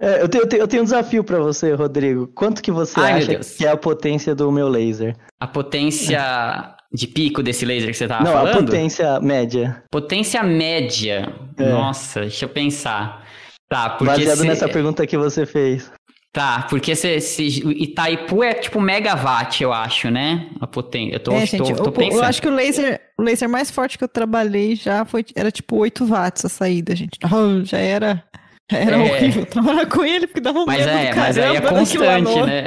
É, 0.01 0.21
eu, 0.21 0.29
tenho, 0.29 0.43
eu, 0.43 0.47
tenho, 0.47 0.61
eu 0.61 0.67
tenho 0.67 0.81
um 0.81 0.85
desafio 0.85 1.23
para 1.23 1.39
você, 1.39 1.73
Rodrigo. 1.73 2.27
Quanto 2.27 2.61
que 2.61 2.71
você 2.71 2.99
Ai, 2.99 3.13
acha 3.13 3.35
que 3.57 3.65
é 3.65 3.69
a 3.69 3.77
potência 3.77 4.33
do 4.33 4.51
meu 4.51 4.69
laser? 4.69 5.15
A 5.39 5.47
potência 5.47 6.75
de 6.91 7.07
pico 7.07 7.43
desse 7.43 7.65
laser 7.65 7.91
que 7.91 7.97
você 7.97 8.07
tava 8.07 8.23
não, 8.23 8.31
falando? 8.31 8.53
Não, 8.53 8.61
a 8.61 8.65
potência 8.65 9.19
média. 9.19 9.83
Potência 9.91 10.43
média. 10.43 11.33
É. 11.57 11.69
Nossa, 11.69 12.21
deixa 12.21 12.45
eu 12.45 12.49
pensar. 12.49 13.25
Tá, 13.69 13.89
porque 13.91 14.05
Baseado 14.05 14.39
se... 14.39 14.47
nessa 14.47 14.67
pergunta 14.67 15.05
que 15.05 15.17
você 15.17 15.45
fez. 15.45 15.91
Tá, 16.39 16.65
porque 16.69 16.95
se, 16.95 17.19
se, 17.19 17.43
Itaipu 17.67 18.41
é 18.41 18.53
tipo 18.53 18.79
megawatt, 18.79 19.61
eu 19.61 19.73
acho, 19.73 20.09
né? 20.09 20.47
A 20.61 20.65
potência. 20.65 21.15
Eu 21.15 21.19
tô, 21.19 21.33
é, 21.33 21.45
gente, 21.45 21.73
tô, 21.75 21.83
tô 21.83 21.91
pensando. 21.91 22.21
Eu 22.21 22.23
acho 22.23 22.41
que 22.41 22.47
o 22.47 22.55
laser, 22.55 23.01
o 23.17 23.21
laser 23.21 23.49
mais 23.49 23.69
forte 23.69 23.97
que 23.97 24.05
eu 24.05 24.07
trabalhei 24.07 24.73
já 24.73 25.03
foi, 25.03 25.25
era 25.35 25.51
tipo 25.51 25.75
8 25.75 26.05
watts 26.05 26.45
a 26.45 26.47
saída, 26.47 26.95
gente. 26.95 27.19
Oh, 27.29 27.61
já 27.65 27.77
era. 27.77 28.23
Era 28.71 28.95
é... 28.95 28.99
horrível 28.99 29.45
trabalhar 29.47 29.85
com 29.87 30.01
ele, 30.05 30.27
porque 30.27 30.39
dava 30.39 30.59
um 30.59 30.65
mas 30.65 30.85
medo 30.85 30.89
é, 30.89 31.13
Mas 31.13 31.37
aí 31.37 31.55
é 31.57 31.61
constante, 31.61 32.41
né? 32.41 32.59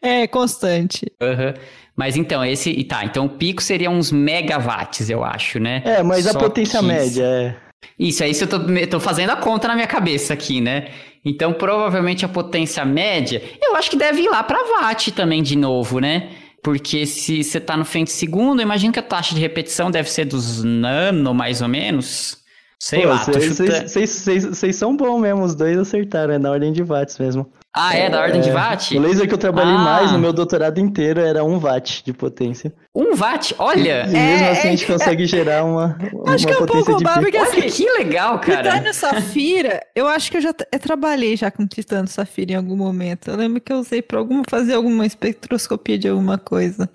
É, 0.00 0.22
é 0.22 0.26
constante. 0.28 1.12
Uhum. 1.20 1.54
Mas 1.96 2.16
então, 2.16 2.44
esse. 2.44 2.84
Tá, 2.84 3.04
então 3.04 3.26
o 3.26 3.28
pico 3.28 3.60
seria 3.60 3.90
uns 3.90 4.12
megawatts, 4.12 5.10
eu 5.10 5.24
acho, 5.24 5.58
né? 5.58 5.82
É, 5.84 6.00
mas 6.04 6.26
Só 6.26 6.30
a 6.30 6.34
potência 6.34 6.80
média 6.80 7.24
é. 7.24 7.56
Isso, 7.98 8.22
é 8.22 8.28
isso 8.28 8.44
eu 8.44 8.48
tô, 8.48 8.58
tô 8.88 9.00
fazendo 9.00 9.30
a 9.30 9.36
conta 9.36 9.68
na 9.68 9.74
minha 9.74 9.86
cabeça 9.86 10.32
aqui, 10.32 10.60
né? 10.60 10.88
Então, 11.24 11.52
provavelmente 11.52 12.24
a 12.24 12.28
potência 12.28 12.84
média, 12.84 13.42
eu 13.60 13.76
acho 13.76 13.90
que 13.90 13.96
deve 13.96 14.22
ir 14.22 14.28
lá 14.28 14.42
para 14.42 14.58
watt 14.58 15.12
também 15.12 15.42
de 15.42 15.56
novo, 15.56 15.98
né? 16.00 16.30
Porque 16.62 17.06
se 17.06 17.42
você 17.42 17.58
está 17.58 17.76
no 17.76 17.84
segundo, 17.84 18.60
imagino 18.60 18.92
que 18.92 18.98
a 18.98 19.02
taxa 19.02 19.34
de 19.34 19.40
repetição 19.40 19.90
deve 19.90 20.10
ser 20.10 20.26
dos 20.26 20.62
nano, 20.62 21.34
mais 21.34 21.62
ou 21.62 21.68
menos. 21.68 22.38
Sei 22.78 23.02
Pô, 23.02 23.08
lá, 23.08 23.18
Vocês 23.18 24.76
são 24.76 24.96
bons 24.96 25.20
mesmo, 25.20 25.42
os 25.42 25.54
dois 25.54 25.78
acertaram, 25.78 26.32
é 26.34 26.38
na 26.38 26.50
ordem 26.50 26.72
de 26.72 26.82
watts 26.82 27.18
mesmo. 27.18 27.50
Ah, 27.74 27.96
é, 27.96 28.10
da 28.10 28.20
ordem 28.20 28.40
é, 28.40 28.44
de 28.44 28.50
watt? 28.50 28.96
O 28.96 29.00
laser 29.00 29.28
que 29.28 29.34
eu 29.34 29.38
trabalhei 29.38 29.74
ah. 29.74 29.78
mais 29.78 30.10
no 30.10 30.18
meu 30.18 30.32
doutorado 30.32 30.78
inteiro 30.80 31.20
era 31.20 31.44
1 31.44 31.58
watt 31.60 32.02
de 32.04 32.12
potência. 32.12 32.72
1 32.92 33.16
watt? 33.16 33.54
Olha! 33.58 34.06
E, 34.06 34.10
e 34.10 34.12
mesmo 34.12 34.44
é, 34.44 34.50
assim 34.50 34.68
a 34.68 34.70
gente 34.72 34.86
consegue 34.86 35.24
gerar 35.24 35.64
uma, 35.64 35.96
uma 36.12 36.34
acho 36.34 36.46
que 36.46 36.52
é 36.52 36.58
um 36.58 36.66
pouco 36.66 36.96
de 36.96 37.04
pico. 37.04 37.38
Assim, 37.38 37.60
que 37.62 37.90
legal, 37.92 38.40
cara! 38.40 38.70
Titânio 38.70 38.92
Safira, 38.92 39.80
eu 39.94 40.08
acho 40.08 40.32
que 40.32 40.38
eu 40.38 40.40
já 40.40 40.52
eu 40.72 40.78
trabalhei 40.80 41.36
já 41.36 41.48
com 41.48 41.64
Titânio 41.64 42.08
Safira 42.08 42.52
em 42.52 42.56
algum 42.56 42.76
momento. 42.76 43.30
Eu 43.30 43.36
lembro 43.36 43.60
que 43.60 43.72
eu 43.72 43.78
usei 43.78 44.02
para 44.02 44.18
alguma, 44.18 44.42
fazer 44.48 44.74
alguma 44.74 45.06
espectroscopia 45.06 45.96
de 45.96 46.08
alguma 46.08 46.38
coisa. 46.38 46.90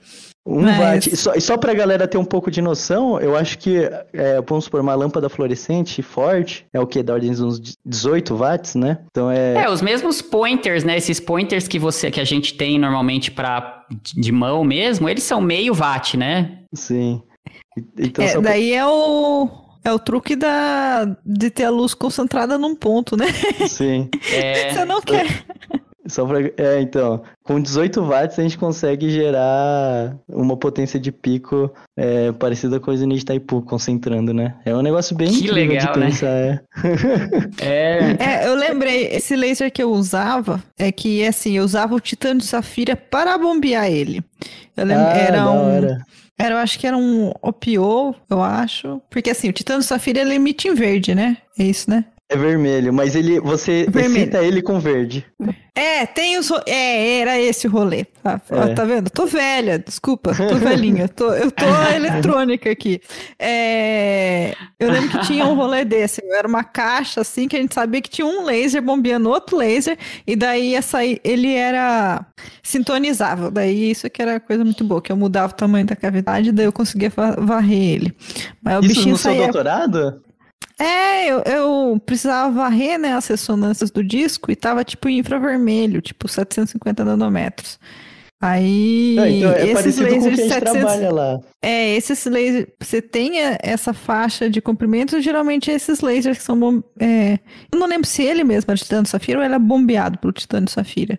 Um 0.46 0.62
Mas... 0.62 0.78
watt. 0.78 1.14
E 1.14 1.18
só, 1.18 1.34
e 1.34 1.42
só 1.42 1.58
pra 1.58 1.74
galera 1.74 2.08
ter 2.08 2.18
um 2.18 2.26
pouco 2.26 2.52
de 2.52 2.62
noção, 2.62 3.20
eu 3.20 3.36
acho 3.36 3.58
que, 3.58 3.90
é, 4.14 4.42
vamos 4.48 4.66
supor, 4.66 4.80
uma 4.80 4.94
lâmpada 4.94 5.28
fluorescente 5.28 6.02
forte 6.04 6.66
é 6.72 6.80
o 6.80 6.86
que? 6.86 7.02
Da 7.02 7.14
ordem 7.14 7.32
de 7.32 7.44
uns 7.44 7.60
18 7.84 8.36
watts, 8.36 8.76
né? 8.76 9.00
Então 9.10 9.32
é. 9.32 9.64
É, 9.64 9.70
os 9.70 9.82
mesmos 9.82 10.22
pointers, 10.22 10.84
né? 10.84 10.98
Esses 10.98 11.20
pointers 11.20 11.68
que 11.68 11.80
você 11.80 12.12
que 12.12 12.22
a 12.22 12.24
gente 12.24 12.54
tem 12.54 12.78
normalmente 12.78 13.32
pra, 13.32 13.86
de 14.16 14.32
mão 14.32 14.64
mesmo, 14.64 15.10
eles 15.10 15.24
são 15.24 15.42
meio 15.42 15.74
watt, 15.74 16.16
né? 16.16 16.60
Sim. 16.74 17.24
Então, 17.98 18.24
é, 18.24 18.40
daí 18.40 18.70
pra... 18.70 18.78
é 18.78 18.86
o. 18.86 19.50
É 19.84 19.94
o 19.94 20.00
truque 20.00 20.36
da, 20.36 21.06
de 21.24 21.52
ter 21.52 21.66
a 21.66 21.70
luz 21.70 21.94
concentrada 21.94 22.58
num 22.58 22.76
ponto, 22.76 23.16
né? 23.16 23.28
Sim. 23.68 24.10
É... 24.34 24.74
Você 24.74 24.84
não 24.84 25.00
quer. 25.00 25.46
Só 26.08 26.26
pra... 26.26 26.40
É, 26.58 26.80
então, 26.82 27.22
com 27.44 27.60
18 27.60 28.04
watts 28.04 28.38
a 28.38 28.44
gente 28.44 28.58
consegue 28.58 29.10
gerar 29.10 30.16
uma 30.28 30.56
potência 30.56 31.00
de 31.00 31.12
pico 31.12 31.72
é, 31.98 32.32
parecida 32.32 32.80
com 32.80 32.92
a 32.92 32.94
usina 32.94 33.14
de 33.14 33.22
Itaipu, 33.22 33.62
concentrando, 33.62 34.34
né? 34.34 34.56
É 34.66 34.76
um 34.76 34.82
negócio 34.82 35.16
bem 35.16 35.30
que 35.30 35.50
legal, 35.50 35.94
de 35.94 36.00
né? 36.00 36.06
pensar, 36.06 36.28
né? 36.28 36.60
é. 37.62 38.16
é. 38.20 38.44
é. 38.44 38.48
eu 38.48 38.56
lembrei, 38.56 39.08
esse 39.08 39.36
laser 39.36 39.72
que 39.72 39.82
eu 39.82 39.92
usava, 39.92 40.64
é 40.78 40.92
que, 40.92 41.26
assim, 41.26 41.58
eu 41.58 41.64
usava 41.64 41.96
o 41.96 42.00
titânio 42.00 42.40
de 42.40 42.46
safira 42.46 42.96
para 42.96 43.38
bombear 43.38 43.90
ele. 43.90 44.24
Eu 44.78 44.86
lembro, 44.86 45.06
ah, 45.06 45.18
era 45.18 45.52
um... 45.52 46.06
Era, 46.38 46.56
eu 46.56 46.58
acho 46.60 46.78
que 46.78 46.86
era 46.86 46.98
um 46.98 47.32
OPO, 47.42 48.14
eu 48.30 48.42
acho. 48.42 49.02
Porque 49.10 49.30
assim, 49.30 49.48
o 49.48 49.54
Titânio 49.54 49.82
Safira 49.82 50.20
ele 50.20 50.36
emite 50.36 50.68
em 50.68 50.74
verde, 50.74 51.16
né? 51.16 51.38
É 51.58 51.64
isso, 51.64 51.90
né? 51.90 52.04
É 52.28 52.36
vermelho, 52.36 52.92
mas 52.92 53.16
ele 53.16 53.40
você 53.40 53.86
Vermelho. 53.88 54.18
excita 54.18 54.44
ele 54.44 54.60
com 54.62 54.80
verde. 54.80 55.24
É, 55.76 56.08
tem 56.08 56.40
os. 56.40 56.50
É, 56.66 57.20
era 57.20 57.40
esse 57.40 57.68
o 57.68 57.70
rolê. 57.70 58.06
Tá, 58.24 58.42
É. 58.50 58.74
tá 58.74 58.84
vendo? 58.84 59.12
Tô 59.12 59.28
velha, 59.28 59.78
desculpa, 59.78 60.34
tô 60.34 60.56
velhinha. 60.56 61.08
Tô, 61.08 61.32
eu 61.34 61.52
tô 61.52 61.66
eletrônica 61.96 62.72
aqui. 62.72 63.00
É, 63.38 64.56
eu 64.80 64.90
lembro 64.90 65.10
que 65.10 65.28
tinha 65.28 65.46
um 65.46 65.54
rolê 65.54 65.86
desse. 65.86 66.20
Era 66.32 66.48
uma 66.48 66.64
caixa 66.64 67.22
assim 67.22 67.48
que 67.48 67.56
a 67.56 67.60
gente 67.62 67.76
sabia 67.76 68.02
que 68.02 68.10
tinha 68.10 68.26
um 68.26 68.44
laser 68.44 68.82
bombeando 68.82 69.30
outro 69.30 69.56
laser, 69.58 69.96
e 70.26 70.36
daí 70.36 70.82
sair. 70.82 71.20
Ele 71.24 71.54
era 71.54 72.26
sintonizável. 72.64 73.52
Daí 73.52 73.92
isso 73.92 74.10
que 74.10 74.22
era 74.22 74.40
coisa 74.40 74.64
muito 74.64 74.84
boa, 74.84 75.00
que 75.02 75.12
eu 75.12 75.16
mudava 75.18 75.54
o 75.54 75.56
tamanho 75.56 75.86
da 75.86 75.96
cavidade, 75.96 76.52
daí 76.52 76.66
eu 76.66 76.74
conseguia 76.74 77.12
va- 77.16 77.36
varrer 77.38 77.78
ele. 77.96 78.16
Mas 78.64 78.78
o 78.78 78.80
Isso 78.80 78.88
bichinho 78.88 79.12
no 79.12 79.18
seu 79.18 79.32
saía. 79.32 79.44
doutorado? 79.44 80.22
É, 80.80 81.28
eu, 81.32 81.42
eu 81.46 82.02
precisava 82.06 82.52
varrer, 82.54 83.00
né, 83.00 83.14
as 83.14 83.28
ressonâncias 83.28 83.92
do 83.92 84.04
disco 84.04 84.52
e 84.52 84.56
tava 84.56 84.84
tipo 84.84 85.08
em 85.08 85.20
infravermelho, 85.20 86.02
tipo 86.02 86.28
750 86.28 87.06
nanômetros. 87.06 87.80
Aí, 88.42 89.16
Ah, 89.18 89.30
então 89.30 89.52
é 89.54 89.68
esses 89.70 89.98
lasers 89.98 90.24
de 90.24 90.36
gente 90.36 90.50
700... 90.50 90.72
trabalha 90.74 91.12
lá. 91.12 91.40
É, 91.62 91.96
esses 91.96 92.26
lasers, 92.26 92.68
você 92.80 93.02
tem 93.02 93.42
é, 93.42 93.58
essa 93.64 93.94
faixa 93.94 94.50
de 94.50 94.62
comprimento, 94.62 95.20
geralmente 95.22 95.72
esses 95.72 96.02
lasers 96.02 96.38
que 96.38 96.44
são, 96.44 96.60
bom, 96.60 96.84
é, 97.00 97.40
eu 97.72 97.80
não 97.80 97.88
lembro 97.88 98.08
se 98.08 98.22
ele 98.24 98.44
mesmo 98.44 98.70
era 98.70 98.78
titânio 98.78 99.10
safira 99.10 99.40
ou 99.40 99.46
ele 99.46 99.56
é 99.56 99.60
bombeado 99.60 100.20
pelo 100.20 100.34
titânio 100.34 100.70
safira. 100.70 101.18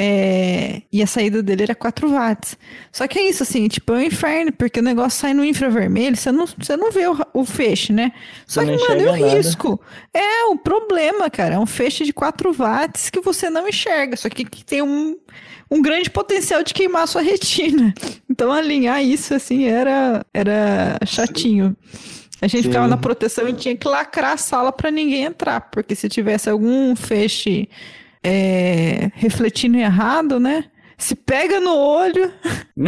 É, 0.00 0.82
e 0.92 1.02
a 1.02 1.08
saída 1.08 1.42
dele 1.42 1.64
era 1.64 1.74
4 1.74 2.08
watts. 2.08 2.56
Só 2.92 3.08
que 3.08 3.18
é 3.18 3.28
isso, 3.28 3.42
assim, 3.42 3.66
tipo, 3.66 3.92
é 3.94 3.96
um 3.96 4.02
inferno, 4.02 4.52
porque 4.52 4.78
o 4.78 4.82
negócio 4.82 5.18
sai 5.18 5.34
no 5.34 5.44
infravermelho, 5.44 6.16
você 6.16 6.30
não, 6.30 6.46
você 6.46 6.76
não 6.76 6.92
vê 6.92 7.08
o, 7.08 7.16
o 7.34 7.44
feixe, 7.44 7.92
né? 7.92 8.12
Só 8.46 8.64
Você 8.64 8.76
que, 8.76 8.88
mano, 8.88 9.00
e 9.00 9.06
o 9.06 9.12
nada. 9.16 9.34
risco? 9.34 9.80
É, 10.14 10.44
o 10.44 10.56
problema, 10.56 11.28
cara, 11.28 11.56
é 11.56 11.58
um 11.58 11.66
feixe 11.66 12.04
de 12.04 12.12
4 12.12 12.52
watts 12.52 13.10
que 13.10 13.20
você 13.20 13.50
não 13.50 13.66
enxerga, 13.66 14.16
só 14.16 14.28
que, 14.28 14.44
que 14.44 14.64
tem 14.64 14.82
um, 14.82 15.16
um 15.68 15.82
grande 15.82 16.08
potencial 16.10 16.62
de 16.62 16.72
queimar 16.72 17.02
a 17.02 17.06
sua 17.08 17.22
retina. 17.22 17.92
Então, 18.30 18.52
alinhar 18.52 19.02
isso, 19.02 19.34
assim, 19.34 19.64
era, 19.64 20.24
era 20.32 20.96
chatinho. 21.04 21.76
A 22.40 22.46
gente 22.46 22.62
Sim. 22.62 22.68
ficava 22.68 22.86
na 22.86 22.96
proteção 22.96 23.48
e 23.48 23.52
tinha 23.52 23.76
que 23.76 23.88
lacrar 23.88 24.34
a 24.34 24.36
sala 24.36 24.70
para 24.70 24.92
ninguém 24.92 25.24
entrar, 25.24 25.60
porque 25.72 25.96
se 25.96 26.08
tivesse 26.08 26.48
algum 26.48 26.94
feixe 26.94 27.68
é, 28.22 29.10
refletindo 29.14 29.76
errado, 29.76 30.38
né? 30.38 30.64
Se 30.96 31.14
pega 31.14 31.60
no 31.60 31.76
olho. 31.76 32.32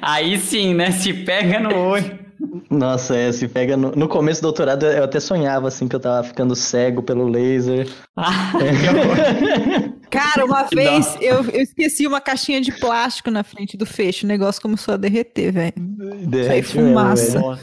Aí 0.00 0.38
sim, 0.38 0.72
né? 0.74 0.92
Se 0.92 1.12
pega 1.12 1.58
no 1.58 1.74
olho. 1.74 2.24
Nossa, 2.70 3.16
é, 3.16 3.32
se 3.32 3.48
pega 3.48 3.76
no, 3.76 3.92
no 3.92 4.08
começo 4.08 4.40
do 4.40 4.44
doutorado 4.44 4.84
eu 4.86 5.04
até 5.04 5.20
sonhava 5.20 5.68
assim 5.68 5.88
que 5.88 5.96
eu 5.96 6.00
tava 6.00 6.26
ficando 6.26 6.54
cego 6.54 7.02
pelo 7.02 7.26
laser. 7.28 7.88
Ah. 8.16 8.52
Cara, 10.10 10.44
uma 10.44 10.64
vez 10.64 11.16
eu, 11.20 11.44
eu 11.50 11.60
esqueci 11.60 12.06
uma 12.06 12.20
caixinha 12.20 12.60
de 12.60 12.70
plástico 12.72 13.30
na 13.30 13.42
frente 13.42 13.76
do 13.76 13.84
feixe. 13.84 14.24
O 14.24 14.28
negócio 14.28 14.62
começou 14.62 14.94
a 14.94 14.96
derreter, 14.96 15.52
velho. 15.52 15.72
Derrete 15.76 16.68
fumaça. 16.68 17.40
mesmo, 17.40 17.58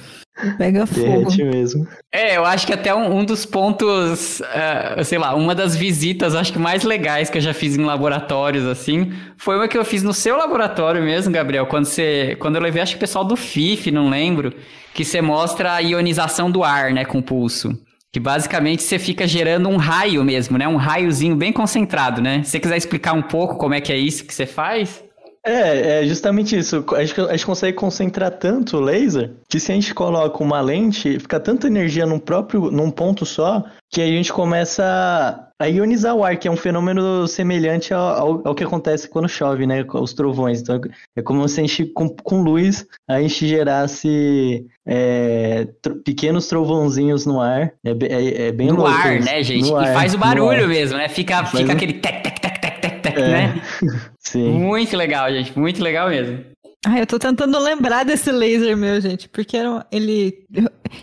Pega 0.57 0.85
fogo. 0.85 1.05
Derrete 1.05 1.43
mesmo. 1.43 1.87
É, 2.11 2.37
eu 2.37 2.45
acho 2.45 2.65
que 2.65 2.73
até 2.73 2.93
um, 2.95 3.19
um 3.19 3.25
dos 3.25 3.45
pontos, 3.45 4.41
eh, 4.41 5.03
sei 5.03 5.17
lá, 5.17 5.35
uma 5.35 5.53
das 5.53 5.75
visitas, 5.75 6.33
acho 6.33 6.53
que 6.53 6.59
mais 6.59 6.83
legais 6.83 7.29
que 7.29 7.37
eu 7.37 7.41
já 7.41 7.53
fiz 7.53 7.77
em 7.77 7.83
laboratórios, 7.83 8.65
assim, 8.65 9.11
foi 9.37 9.55
uma 9.55 9.67
que 9.67 9.77
eu 9.77 9.85
fiz 9.85 10.01
no 10.03 10.13
seu 10.13 10.37
laboratório 10.37 11.03
mesmo, 11.03 11.31
Gabriel, 11.31 11.65
quando 11.67 11.85
você, 11.85 12.35
quando 12.39 12.55
eu 12.55 12.61
levei, 12.61 12.81
acho 12.81 12.93
que 12.93 12.97
o 12.97 13.01
pessoal 13.01 13.25
do 13.25 13.35
FIF, 13.35 13.91
não 13.91 14.09
lembro, 14.09 14.53
que 14.93 15.05
você 15.05 15.21
mostra 15.21 15.73
a 15.73 15.79
ionização 15.79 16.49
do 16.49 16.63
ar, 16.63 16.91
né, 16.91 17.05
com 17.05 17.19
o 17.19 17.23
pulso. 17.23 17.77
Que 18.11 18.19
basicamente 18.19 18.83
você 18.83 18.99
fica 18.99 19.25
gerando 19.25 19.69
um 19.69 19.77
raio 19.77 20.23
mesmo, 20.23 20.57
né, 20.57 20.67
um 20.67 20.75
raiozinho 20.75 21.35
bem 21.35 21.53
concentrado, 21.53 22.21
né? 22.21 22.43
Se 22.43 22.51
você 22.51 22.59
quiser 22.59 22.77
explicar 22.77 23.13
um 23.13 23.21
pouco 23.21 23.55
como 23.57 23.73
é 23.73 23.79
que 23.79 23.91
é 23.93 23.97
isso 23.97 24.25
que 24.25 24.33
você 24.33 24.45
faz? 24.45 25.01
É, 25.43 26.01
é 26.03 26.07
justamente 26.07 26.55
isso. 26.57 26.85
A 26.95 27.03
gente, 27.03 27.19
a 27.19 27.31
gente 27.31 27.45
consegue 27.45 27.75
concentrar 27.75 28.29
tanto 28.31 28.77
o 28.77 28.79
laser 28.79 29.31
que 29.49 29.59
se 29.59 29.71
a 29.71 29.75
gente 29.75 29.93
coloca 29.93 30.43
uma 30.43 30.61
lente, 30.61 31.19
fica 31.19 31.39
tanta 31.39 31.65
energia 31.67 32.05
num 32.05 32.19
próprio, 32.19 32.69
num 32.69 32.91
ponto 32.91 33.25
só, 33.25 33.63
que 33.89 34.01
a 34.01 34.05
gente 34.07 34.31
começa 34.31 35.49
a, 35.59 35.65
ionizar 35.65 36.15
o 36.15 36.23
ar, 36.23 36.37
que 36.37 36.47
é 36.47 36.51
um 36.51 36.55
fenômeno 36.55 37.27
semelhante 37.27 37.91
ao, 37.93 38.07
ao, 38.07 38.41
ao 38.49 38.55
que 38.55 38.63
acontece 38.63 39.09
quando 39.09 39.27
chove, 39.27 39.65
né? 39.65 39.83
Com 39.83 39.99
os 40.01 40.13
trovões. 40.13 40.61
Então 40.61 40.79
é 41.15 41.21
como 41.23 41.47
se 41.49 41.59
a 41.59 41.63
gente, 41.63 41.85
com, 41.87 42.07
com 42.07 42.41
luz, 42.43 42.85
a 43.09 43.19
gente 43.19 43.47
gerasse 43.47 44.65
é, 44.85 45.67
tro- 45.81 45.95
pequenos 46.03 46.47
trovãozinhos 46.47 47.25
no 47.25 47.41
ar. 47.41 47.73
É, 47.83 47.89
é, 47.89 48.47
é 48.47 48.51
bem 48.51 48.67
no 48.67 48.75
louco 48.75 48.91
ar, 48.91 49.17
isso. 49.17 49.25
né, 49.25 49.43
gente? 49.43 49.69
No 49.71 49.81
e 49.81 49.85
ar, 49.87 49.93
faz 49.95 50.13
o 50.13 50.17
no 50.17 50.21
barulho 50.23 50.63
ar. 50.63 50.67
mesmo, 50.67 50.97
né? 50.97 51.09
Fica, 51.09 51.37
Faz 51.43 51.49
fica 51.51 51.71
um- 51.73 51.75
aquele 51.75 51.93
tec, 51.93 52.21
tec, 52.23 52.40
É. 53.19 53.27
né? 53.29 53.61
Sim. 54.19 54.51
Muito 54.51 54.95
legal, 54.95 55.31
gente, 55.31 55.57
muito 55.57 55.81
legal 55.81 56.09
mesmo. 56.09 56.43
Ah, 56.85 56.99
eu 56.99 57.05
tô 57.05 57.19
tentando 57.19 57.59
lembrar 57.59 58.03
desse 58.03 58.31
laser 58.31 58.75
meu, 58.75 58.99
gente, 58.99 59.29
porque 59.29 59.55
era, 59.55 59.69
um- 59.71 59.81
ele 59.91 60.45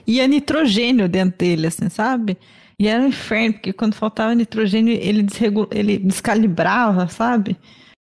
ia 0.07 0.27
nitrogênio 0.27 1.09
dentro 1.09 1.39
dele, 1.39 1.69
assim, 1.69 1.89
sabe? 1.89 2.37
E 2.79 2.89
era 2.89 3.03
um 3.03 3.09
inferno, 3.09 3.55
porque 3.55 3.73
quando 3.73 3.95
faltava 3.95 4.35
nitrogênio, 4.35 4.93
ele, 5.01 5.23
desregu... 5.23 5.69
ele 5.71 5.99
descalibrava, 5.99 7.09
sabe? 7.09 7.57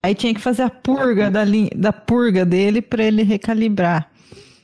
Aí 0.05 0.15
tinha 0.15 0.33
que 0.35 0.41
fazer 0.41 0.63
a 0.63 0.71
purga 0.71 1.31
da, 1.31 1.45
linha, 1.45 1.71
da 1.75 1.93
purga 1.93 2.45
dele 2.45 2.81
para 2.81 3.03
ele 3.05 3.23
recalibrar. 3.23 4.11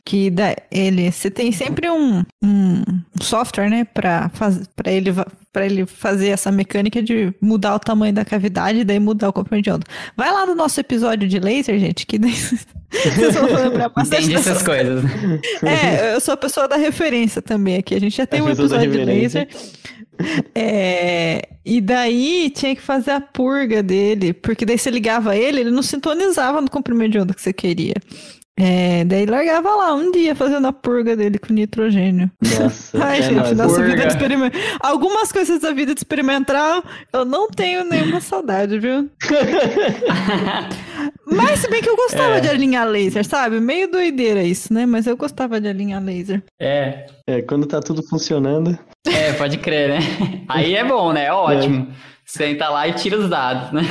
Que 0.04 0.30
da, 0.30 0.54
ele, 0.70 1.10
você 1.10 1.30
tem 1.30 1.52
sempre 1.52 1.88
um, 1.90 2.22
um 2.42 2.82
software, 3.20 3.68
né, 3.70 3.84
para 3.84 4.28
faz, 4.30 4.66
para 4.74 4.90
ele 4.90 5.10
para 5.52 5.66
ele 5.66 5.84
fazer 5.84 6.28
essa 6.28 6.50
mecânica 6.50 7.02
de 7.02 7.32
mudar 7.40 7.74
o 7.74 7.78
tamanho 7.78 8.14
da 8.14 8.24
cavidade 8.24 8.78
e 8.78 8.84
daí 8.84 8.98
mudar 8.98 9.28
o 9.28 9.32
comprimento 9.32 9.64
de 9.64 9.70
onda. 9.70 9.86
Vai 10.16 10.32
lá 10.32 10.46
no 10.46 10.54
nosso 10.54 10.80
episódio 10.80 11.28
de 11.28 11.38
laser, 11.38 11.78
gente, 11.78 12.06
que 12.06 12.18
daí 12.18 12.32
vocês 12.90 13.34
vão 13.34 13.54
lembrar 13.54 13.90
bastante 13.94 14.22
Entendi 14.22 14.34
essas 14.34 14.46
dessas 14.46 14.62
coisas. 14.62 15.04
é, 15.62 16.14
eu 16.14 16.20
sou 16.20 16.32
a 16.32 16.36
pessoa 16.36 16.66
da 16.66 16.76
referência 16.76 17.42
também 17.42 17.76
aqui. 17.76 17.94
A 17.94 18.00
gente 18.00 18.16
já 18.16 18.26
tem 18.26 18.40
A 18.40 18.44
um 18.44 18.48
episódio 18.48 18.90
de 18.90 19.04
laser. 19.04 19.48
É, 20.54 21.48
e 21.64 21.80
daí 21.80 22.50
tinha 22.50 22.74
que 22.74 22.82
fazer 22.82 23.10
a 23.10 23.20
purga 23.20 23.82
dele, 23.82 24.32
porque 24.32 24.64
daí 24.64 24.78
você 24.78 24.90
ligava 24.90 25.36
ele, 25.36 25.60
ele 25.60 25.70
não 25.70 25.82
sintonizava 25.82 26.60
no 26.60 26.70
comprimento 26.70 27.12
de 27.12 27.18
onda 27.18 27.34
que 27.34 27.42
você 27.42 27.52
queria. 27.52 27.94
É, 28.60 29.04
daí 29.06 29.24
largava 29.24 29.74
lá 29.74 29.94
um 29.94 30.12
dia 30.12 30.34
fazendo 30.34 30.66
a 30.66 30.72
purga 30.72 31.16
dele 31.16 31.38
com 31.38 31.52
nitrogênio. 31.54 32.30
Nossa. 32.60 32.96
Ai, 33.02 33.18
é 33.18 33.22
gente, 33.22 33.54
nossa 33.54 33.74
Purga. 33.76 33.90
vida 33.90 34.02
de 34.02 34.08
experimental. 34.12 34.60
Algumas 34.80 35.32
coisas 35.32 35.60
da 35.60 35.72
vida 35.72 35.94
de 35.94 36.00
experimental 36.00 36.84
eu 37.12 37.24
não 37.24 37.48
tenho 37.48 37.82
nenhuma 37.84 38.20
saudade, 38.20 38.78
viu? 38.78 39.08
Mas 41.26 41.60
se 41.60 41.70
bem 41.70 41.82
que 41.82 41.88
eu 41.88 41.96
gostava 41.96 42.36
É. 42.36 42.40
de 42.40 42.48
alinhar 42.48 42.86
laser, 42.86 43.24
sabe? 43.24 43.60
Meio 43.60 43.90
doideira 43.90 44.42
isso, 44.42 44.72
né? 44.72 44.86
Mas 44.86 45.06
eu 45.06 45.16
gostava 45.16 45.60
de 45.60 45.68
alinhar 45.68 46.02
laser. 46.02 46.42
É, 46.60 47.06
É, 47.26 47.42
quando 47.42 47.66
tá 47.66 47.80
tudo 47.80 48.02
funcionando. 48.06 48.78
é, 49.06 49.32
pode 49.32 49.58
crer, 49.58 49.88
né? 49.88 49.98
Aí 50.48 50.74
é 50.74 50.84
bom, 50.84 51.12
né? 51.12 51.32
Ótimo. 51.32 51.88
Senta 52.24 52.68
lá 52.68 52.86
e 52.88 52.92
tira 52.92 53.18
os 53.18 53.28
dados, 53.28 53.72
né? 53.72 53.82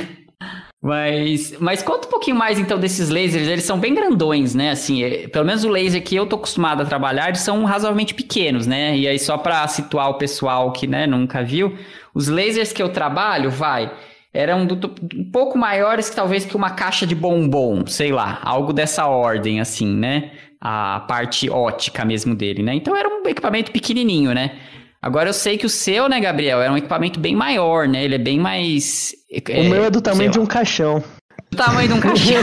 Mas, 0.83 1.53
mas 1.59 1.83
conta 1.83 2.07
um 2.07 2.09
pouquinho 2.09 2.35
mais 2.35 2.57
então 2.57 2.79
desses 2.79 3.09
lasers, 3.09 3.47
eles 3.47 3.63
são 3.63 3.79
bem 3.79 3.93
grandões, 3.93 4.55
né? 4.55 4.71
Assim, 4.71 5.03
é- 5.03 5.27
pelo 5.27 5.45
menos 5.45 5.63
o 5.63 5.69
laser 5.69 6.01
que 6.03 6.15
eu 6.15 6.25
tô 6.25 6.37
acostumado 6.37 6.81
a 6.81 6.85
trabalhar, 6.85 7.27
eles 7.27 7.41
são 7.41 7.63
razoavelmente 7.65 8.15
pequenos, 8.15 8.65
né? 8.65 8.97
E 8.97 9.07
aí 9.07 9.19
só 9.19 9.37
para 9.37 9.67
situar 9.67 10.09
o 10.09 10.15
pessoal 10.15 10.71
que, 10.71 10.87
né, 10.87 11.05
nunca 11.05 11.43
viu, 11.43 11.77
os 12.15 12.27
lasers 12.27 12.73
que 12.73 12.81
eu 12.81 12.89
trabalho, 12.89 13.51
vai, 13.51 13.91
eram 14.33 14.65
do- 14.65 14.91
um 15.15 15.29
pouco 15.31 15.55
maiores 15.55 16.09
talvez 16.09 16.45
que 16.45 16.55
uma 16.57 16.71
caixa 16.71 17.05
de 17.05 17.13
bombom, 17.13 17.85
sei 17.85 18.11
lá, 18.11 18.39
algo 18.41 18.73
dessa 18.73 19.05
ordem 19.05 19.59
assim, 19.61 19.85
né? 19.95 20.31
A 20.59 21.01
parte 21.07 21.47
ótica 21.47 22.03
mesmo 22.03 22.33
dele, 22.33 22.63
né? 22.63 22.73
Então 22.73 22.95
era 22.95 23.07
um 23.07 23.27
equipamento 23.27 23.71
pequenininho, 23.71 24.33
né? 24.33 24.57
Agora 25.01 25.29
eu 25.29 25.33
sei 25.33 25.57
que 25.57 25.65
o 25.65 25.69
seu, 25.69 26.07
né, 26.07 26.19
Gabriel, 26.19 26.61
é 26.61 26.69
um 26.69 26.77
equipamento 26.77 27.19
bem 27.19 27.35
maior, 27.35 27.87
né? 27.87 28.03
Ele 28.03 28.15
é 28.15 28.19
bem 28.19 28.39
mais. 28.39 29.13
o 29.57 29.63
meu 29.69 29.83
é 29.85 29.89
do 29.89 29.99
tamanho 30.01 30.29
de 30.29 30.39
um 30.39 30.45
caixão. 30.45 31.03
Do 31.49 31.57
tamanho 31.57 31.87
de 31.87 31.93
um 31.95 31.99
caixão. 31.99 32.41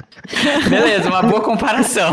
Beleza, 0.68 1.08
uma 1.08 1.22
boa 1.22 1.40
comparação. 1.40 2.12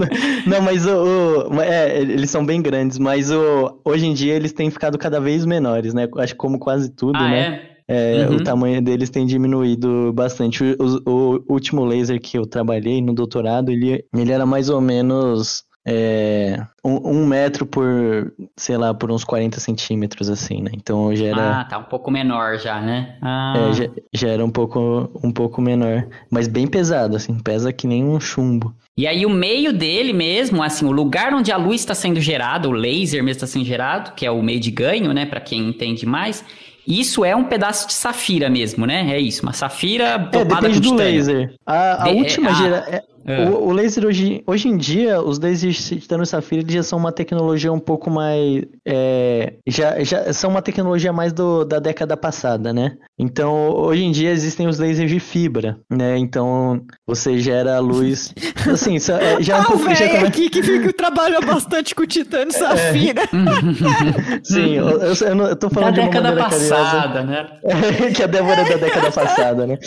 Não, 0.46 0.60
mas 0.62 0.86
o, 0.86 1.48
o- 1.50 1.60
é, 1.62 1.98
eles 2.00 2.30
são 2.30 2.44
bem 2.44 2.60
grandes, 2.62 2.98
mas 2.98 3.30
o, 3.30 3.80
hoje 3.84 4.06
em 4.06 4.14
dia 4.14 4.34
eles 4.34 4.52
têm 4.52 4.70
ficado 4.70 4.98
cada 4.98 5.20
vez 5.20 5.44
menores, 5.44 5.92
né? 5.94 6.08
Acho 6.18 6.32
que 6.32 6.38
como 6.38 6.58
quase 6.58 6.90
tudo, 6.90 7.16
Ah, 7.18 7.28
né? 7.28 7.60
é? 7.62 7.76
É, 7.88 8.26
Uhum. 8.28 8.36
O 8.36 8.42
tamanho 8.42 8.82
deles 8.82 9.10
tem 9.10 9.24
diminuído 9.26 10.12
bastante. 10.12 10.64
O, 10.64 10.76
o- 11.08 11.44
o 11.48 11.52
último 11.52 11.84
laser 11.84 12.20
que 12.20 12.36
eu 12.36 12.44
trabalhei 12.46 13.00
no 13.00 13.14
doutorado, 13.14 13.70
ele, 13.70 14.04
ele 14.12 14.32
era 14.32 14.44
mais 14.44 14.68
ou 14.68 14.80
menos 14.80 15.62
é, 15.88 16.60
um, 16.84 17.20
um, 17.20 17.26
metro 17.26 17.64
por, 17.64 18.32
sei 18.56 18.76
lá, 18.76 18.92
por 18.92 19.12
uns 19.12 19.22
40 19.22 19.60
centímetros, 19.60 20.28
assim, 20.28 20.60
né? 20.60 20.72
Então 20.74 21.14
já 21.14 21.26
era. 21.26 21.60
Ah, 21.60 21.64
tá 21.64 21.78
um 21.78 21.84
pouco 21.84 22.10
menor 22.10 22.58
já, 22.58 22.80
né? 22.80 23.16
Ah. 23.22 23.54
É, 23.56 23.72
já, 23.72 23.84
já, 24.12 24.28
era 24.30 24.44
um 24.44 24.50
pouco, 24.50 25.08
um 25.22 25.30
pouco 25.30 25.62
menor. 25.62 26.04
Mas 26.28 26.48
bem 26.48 26.66
pesado, 26.66 27.14
assim, 27.14 27.38
pesa 27.38 27.72
que 27.72 27.86
nem 27.86 28.02
um 28.02 28.18
chumbo. 28.18 28.74
E 28.96 29.06
aí 29.06 29.24
o 29.24 29.30
meio 29.30 29.72
dele 29.72 30.12
mesmo, 30.12 30.60
assim, 30.60 30.86
o 30.86 30.90
lugar 30.90 31.32
onde 31.32 31.52
a 31.52 31.56
luz 31.56 31.82
está 31.82 31.94
sendo 31.94 32.20
gerada, 32.20 32.68
o 32.68 32.72
laser 32.72 33.22
mesmo 33.22 33.36
está 33.36 33.46
sendo 33.46 33.64
gerado, 33.64 34.12
que 34.16 34.26
é 34.26 34.30
o 34.30 34.42
meio 34.42 34.58
de 34.58 34.72
ganho, 34.72 35.12
né, 35.12 35.24
para 35.24 35.38
quem 35.38 35.68
entende 35.68 36.04
mais, 36.04 36.42
isso 36.86 37.24
é 37.24 37.36
um 37.36 37.44
pedaço 37.44 37.86
de 37.86 37.92
safira 37.92 38.48
mesmo, 38.48 38.86
né? 38.86 39.12
É 39.12 39.20
isso, 39.20 39.42
uma 39.42 39.52
safira 39.52 40.18
dopada 40.18 40.66
é, 40.66 40.70
depende 40.70 40.80
do 40.80 40.94
laser. 40.94 41.54
A, 41.66 42.04
a 42.04 42.08
de, 42.08 42.18
última 42.18 42.50
é, 42.50 42.54
geração... 42.54 43.00
É. 43.26 43.48
O, 43.48 43.68
o, 43.68 43.72
laser 43.72 44.06
hoje, 44.06 44.42
hoje 44.46 44.68
em 44.68 44.76
dia, 44.76 45.20
os 45.20 45.38
lasers 45.38 45.76
de 45.76 46.00
titânio 46.00 46.24
safira 46.24 46.62
já 46.68 46.82
são 46.82 46.98
uma 46.98 47.10
tecnologia 47.10 47.72
um 47.72 47.78
pouco 47.78 48.08
mais. 48.08 48.62
É, 48.86 49.54
já, 49.66 50.02
já 50.04 50.32
são 50.32 50.50
uma 50.50 50.62
tecnologia 50.62 51.12
mais 51.12 51.32
do, 51.32 51.64
da 51.64 51.80
década 51.80 52.16
passada, 52.16 52.72
né? 52.72 52.96
Então, 53.18 53.70
hoje 53.70 54.04
em 54.04 54.12
dia 54.12 54.30
existem 54.30 54.68
os 54.68 54.78
lasers 54.78 55.10
de 55.10 55.18
fibra, 55.18 55.78
né? 55.90 56.16
Então, 56.18 56.82
você 57.06 57.38
gera 57.38 57.80
luz. 57.80 58.32
Assim, 58.70 58.96
é, 58.96 59.42
já 59.42 59.56
é 59.56 59.58
um 59.58 59.62
ah, 59.62 59.64
pouco. 59.64 59.94
Já 59.94 60.08
come... 60.08 60.26
aqui 60.26 60.48
que 60.48 60.62
fica, 60.62 60.92
trabalha 60.92 61.40
bastante 61.40 61.94
com 61.94 62.06
titânio 62.06 62.54
é. 62.54 62.58
safira. 62.58 63.22
É. 63.22 63.26
Sim, 64.44 64.74
eu, 64.74 64.88
eu, 64.88 65.14
eu, 65.14 65.46
eu 65.46 65.56
tô 65.56 65.68
falando 65.68 65.96
da 65.96 66.02
de 66.02 66.08
uma 66.08 66.10
década 66.10 66.36
passada, 66.36 67.22
né? 67.22 67.46
que 68.14 68.22
a 68.22 68.26
Débora 68.26 68.60
é 68.60 68.68
da 68.68 68.76
década 68.76 69.10
passada, 69.10 69.66
né? 69.66 69.78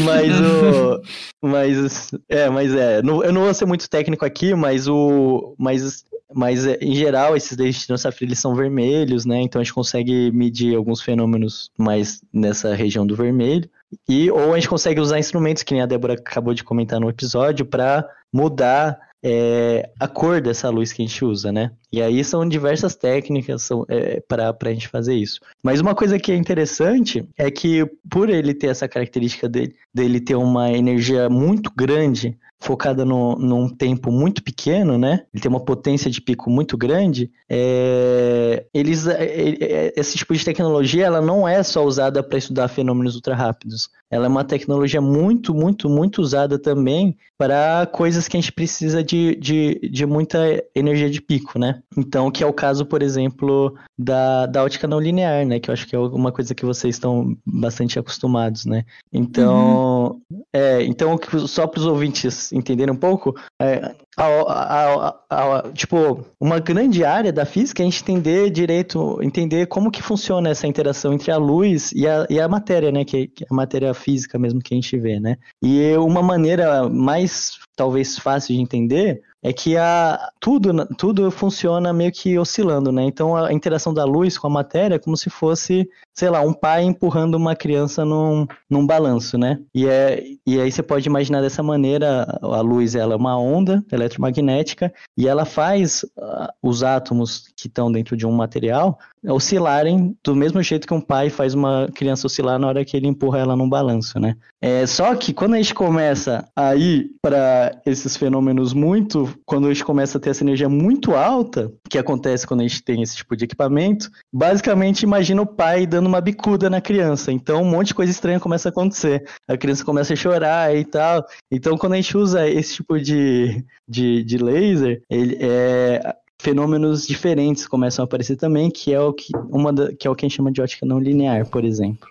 Mas 0.00 0.40
o. 0.40 1.02
Mas. 1.42 2.10
É, 2.28 2.48
mas 2.48 2.74
é. 2.74 2.98
eu 2.98 3.32
não 3.32 3.42
vou 3.42 3.54
ser 3.54 3.66
muito 3.66 3.88
técnico 3.88 4.24
aqui, 4.24 4.54
mas 4.54 4.88
o. 4.88 5.54
Mas, 5.58 6.04
mas 6.34 6.66
em 6.66 6.94
geral, 6.94 7.36
esses 7.36 7.56
destinos 7.56 8.00
safira 8.00 8.30
eles 8.30 8.38
são 8.38 8.54
vermelhos, 8.54 9.24
né? 9.24 9.40
Então 9.40 9.60
a 9.60 9.64
gente 9.64 9.74
consegue 9.74 10.30
medir 10.32 10.74
alguns 10.76 11.00
fenômenos 11.00 11.70
mais 11.76 12.22
nessa 12.32 12.74
região 12.74 13.06
do 13.06 13.16
vermelho. 13.16 13.68
E, 14.08 14.30
ou 14.30 14.52
a 14.52 14.56
gente 14.56 14.68
consegue 14.68 15.00
usar 15.00 15.18
instrumentos, 15.18 15.62
que 15.62 15.74
nem 15.74 15.82
a 15.82 15.86
Débora 15.86 16.14
acabou 16.14 16.54
de 16.54 16.64
comentar 16.64 16.98
no 16.98 17.10
episódio, 17.10 17.66
para 17.66 18.08
mudar 18.32 18.98
é, 19.22 19.90
a 20.00 20.08
cor 20.08 20.40
dessa 20.40 20.70
luz 20.70 20.92
que 20.92 21.02
a 21.02 21.06
gente 21.06 21.24
usa, 21.24 21.52
né? 21.52 21.70
E 21.92 22.00
aí 22.00 22.24
são 22.24 22.48
diversas 22.48 22.96
técnicas 22.96 23.68
é, 23.88 24.20
para 24.20 24.56
a 24.60 24.72
gente 24.72 24.88
fazer 24.88 25.14
isso. 25.14 25.40
Mas 25.62 25.80
uma 25.80 25.94
coisa 25.94 26.18
que 26.18 26.32
é 26.32 26.36
interessante 26.36 27.28
é 27.36 27.50
que 27.50 27.84
por 28.08 28.30
ele 28.30 28.54
ter 28.54 28.68
essa 28.68 28.88
característica 28.88 29.48
dele, 29.48 29.74
dele 29.92 30.20
ter 30.20 30.34
uma 30.34 30.70
energia 30.72 31.28
muito 31.28 31.70
grande 31.76 32.38
focada 32.62 33.04
no, 33.04 33.34
num 33.36 33.68
tempo 33.68 34.12
muito 34.12 34.42
pequeno, 34.42 34.96
né? 34.96 35.24
Ele 35.34 35.42
tem 35.42 35.50
uma 35.50 35.64
potência 35.64 36.08
de 36.08 36.20
pico 36.20 36.48
muito 36.48 36.78
grande. 36.78 37.30
É, 37.48 38.64
eles, 38.72 39.06
é, 39.06 39.24
é, 39.24 39.92
esse 39.96 40.16
tipo 40.16 40.32
de 40.32 40.44
tecnologia 40.44 41.04
ela 41.04 41.20
não 41.20 41.46
é 41.46 41.60
só 41.64 41.84
usada 41.84 42.22
para 42.22 42.38
estudar 42.38 42.68
fenômenos 42.68 43.16
ultra 43.16 43.34
rápidos. 43.34 43.90
Ela 44.08 44.26
é 44.26 44.28
uma 44.28 44.44
tecnologia 44.44 45.00
muito, 45.00 45.52
muito, 45.52 45.88
muito 45.90 46.22
usada 46.22 46.56
também 46.56 47.16
para 47.36 47.86
coisas 47.86 48.28
que 48.28 48.36
a 48.36 48.40
gente 48.40 48.52
precisa 48.52 49.02
de, 49.02 49.34
de, 49.36 49.80
de 49.90 50.06
muita 50.06 50.38
energia 50.74 51.10
de 51.10 51.20
pico, 51.20 51.58
né? 51.58 51.81
Então, 51.96 52.30
que 52.30 52.42
é 52.42 52.46
o 52.46 52.52
caso, 52.52 52.86
por 52.86 53.02
exemplo, 53.02 53.74
da, 53.98 54.46
da 54.46 54.64
ótica 54.64 54.86
não 54.86 55.00
linear, 55.00 55.44
né? 55.46 55.60
Que 55.60 55.70
eu 55.70 55.72
acho 55.72 55.86
que 55.86 55.94
é 55.94 55.98
uma 55.98 56.32
coisa 56.32 56.54
que 56.54 56.64
vocês 56.64 56.94
estão 56.94 57.36
bastante 57.46 57.98
acostumados, 57.98 58.64
né? 58.64 58.84
Então, 59.12 60.20
uhum. 60.30 60.42
é, 60.52 60.82
então 60.84 61.18
só 61.46 61.66
para 61.66 61.80
os 61.80 61.86
ouvintes 61.86 62.52
entenderem 62.52 62.94
um 62.94 62.98
pouco, 62.98 63.34
é, 63.60 63.94
a, 64.16 64.26
a, 64.26 65.14
a, 65.30 65.72
tipo, 65.72 66.24
uma 66.40 66.58
grande 66.58 67.04
área 67.04 67.32
da 67.32 67.44
física 67.44 67.82
é 67.82 67.86
a 67.86 67.90
gente 67.90 68.02
entender 68.02 68.50
direito, 68.50 69.18
entender 69.22 69.66
como 69.66 69.90
que 69.90 70.02
funciona 70.02 70.50
essa 70.50 70.66
interação 70.66 71.12
entre 71.12 71.30
a 71.30 71.38
luz 71.38 71.92
e 71.92 72.06
a, 72.06 72.26
e 72.28 72.40
a 72.40 72.48
matéria, 72.48 72.92
né? 72.92 73.04
Que, 73.04 73.28
que 73.28 73.44
é 73.44 73.46
a 73.50 73.54
matéria 73.54 73.94
física 73.94 74.38
mesmo 74.38 74.60
que 74.60 74.74
a 74.74 74.76
gente 74.76 74.98
vê, 74.98 75.18
né? 75.18 75.36
E 75.62 75.96
uma 75.96 76.22
maneira 76.22 76.88
mais, 76.88 77.58
talvez, 77.76 78.18
fácil 78.18 78.54
de 78.54 78.60
entender 78.60 79.22
é 79.42 79.52
que 79.52 79.76
a, 79.76 80.30
tudo, 80.38 80.86
tudo 80.96 81.30
funciona 81.30 81.92
meio 81.92 82.12
que 82.12 82.38
oscilando, 82.38 82.92
né? 82.92 83.04
Então 83.04 83.36
a 83.36 83.52
interação 83.52 83.92
da 83.92 84.04
luz 84.04 84.38
com 84.38 84.46
a 84.46 84.50
matéria 84.50 84.94
é 84.94 84.98
como 84.98 85.16
se 85.16 85.28
fosse, 85.28 85.88
sei 86.14 86.30
lá, 86.30 86.40
um 86.40 86.52
pai 86.52 86.84
empurrando 86.84 87.34
uma 87.34 87.56
criança 87.56 88.04
num, 88.04 88.46
num 88.70 88.86
balanço, 88.86 89.36
né? 89.36 89.58
E, 89.74 89.88
é, 89.88 90.22
e 90.46 90.60
aí 90.60 90.70
você 90.70 90.82
pode 90.82 91.08
imaginar 91.08 91.40
dessa 91.40 91.62
maneira, 91.62 92.38
a 92.40 92.60
luz 92.60 92.94
ela 92.94 93.14
é 93.14 93.16
uma 93.16 93.36
onda 93.36 93.84
eletromagnética 93.90 94.92
e 95.16 95.26
ela 95.26 95.44
faz 95.44 96.04
uh, 96.16 96.48
os 96.62 96.84
átomos 96.84 97.48
que 97.56 97.66
estão 97.66 97.90
dentro 97.90 98.16
de 98.16 98.26
um 98.26 98.32
material 98.32 98.98
oscilarem 99.24 100.16
do 100.24 100.34
mesmo 100.34 100.62
jeito 100.62 100.86
que 100.86 100.94
um 100.94 101.00
pai 101.00 101.30
faz 101.30 101.54
uma 101.54 101.88
criança 101.94 102.26
oscilar 102.26 102.58
na 102.58 102.66
hora 102.66 102.84
que 102.84 102.96
ele 102.96 103.06
empurra 103.06 103.38
ela 103.38 103.56
num 103.56 103.68
balanço, 103.68 104.18
né? 104.18 104.36
É, 104.60 104.86
só 104.86 105.14
que 105.14 105.32
quando 105.32 105.54
a 105.54 105.56
gente 105.58 105.74
começa 105.74 106.48
a 106.56 106.74
ir 106.74 107.10
para 107.20 107.80
esses 107.86 108.16
fenômenos 108.16 108.72
muito, 108.72 109.31
quando 109.44 109.66
a 109.66 109.72
gente 109.72 109.84
começa 109.84 110.18
a 110.18 110.20
ter 110.20 110.30
essa 110.30 110.44
energia 110.44 110.68
muito 110.68 111.14
alta, 111.14 111.72
que 111.88 111.98
acontece 111.98 112.46
quando 112.46 112.60
a 112.60 112.66
gente 112.66 112.82
tem 112.82 113.02
esse 113.02 113.16
tipo 113.16 113.36
de 113.36 113.44
equipamento, 113.44 114.10
basicamente 114.32 115.02
imagina 115.02 115.42
o 115.42 115.46
pai 115.46 115.86
dando 115.86 116.06
uma 116.06 116.20
bicuda 116.20 116.68
na 116.68 116.80
criança. 116.80 117.32
Então 117.32 117.62
um 117.62 117.70
monte 117.70 117.88
de 117.88 117.94
coisa 117.94 118.10
estranha 118.10 118.40
começa 118.40 118.68
a 118.68 118.70
acontecer. 118.70 119.24
A 119.48 119.56
criança 119.56 119.84
começa 119.84 120.12
a 120.12 120.16
chorar 120.16 120.74
e 120.76 120.84
tal. 120.84 121.24
Então 121.50 121.76
quando 121.76 121.94
a 121.94 121.96
gente 121.96 122.16
usa 122.16 122.48
esse 122.48 122.74
tipo 122.76 123.00
de, 123.00 123.64
de, 123.88 124.24
de 124.24 124.38
laser, 124.38 125.02
ele 125.10 125.38
é 125.40 126.14
fenômenos 126.42 127.06
diferentes 127.06 127.68
começam 127.68 128.02
a 128.02 128.04
aparecer 128.04 128.34
também, 128.34 128.68
que 128.68 128.92
é 128.92 129.00
o 129.00 129.12
que 129.12 129.28
uma 129.48 129.72
da, 129.72 129.94
que 129.94 130.08
é 130.08 130.10
o 130.10 130.14
que 130.14 130.26
a 130.26 130.28
gente 130.28 130.36
chama 130.36 130.50
de 130.50 130.60
ótica 130.60 130.84
não 130.84 130.98
linear, 130.98 131.46
por 131.46 131.64
exemplo. 131.64 132.08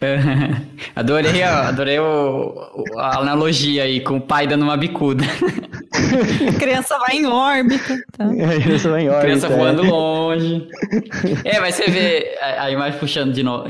adorei, 0.94 1.42
adorei 1.42 1.98
o, 1.98 2.84
a 2.96 3.18
analogia 3.18 3.84
aí 3.84 4.00
com 4.00 4.16
o 4.16 4.20
pai 4.20 4.46
dando 4.46 4.62
uma 4.62 4.76
bicuda. 4.76 5.24
A 6.48 6.52
criança 6.60 6.98
vai 6.98 7.16
em 7.16 7.26
órbita. 7.26 7.98
Tá? 8.16 8.24
A 8.24 8.60
criança 8.60 8.90
vai 8.90 9.02
em 9.02 9.08
órbita. 9.08 9.24
criança 9.24 9.46
é. 9.46 9.56
voando 9.56 9.82
longe. 9.82 10.68
É, 11.44 11.60
mas 11.60 11.74
você 11.74 11.90
vê 11.90 12.36
a, 12.40 12.64
a 12.64 12.70
imagem 12.70 12.98
puxando 12.98 13.32
de 13.32 13.42
novo. 13.42 13.66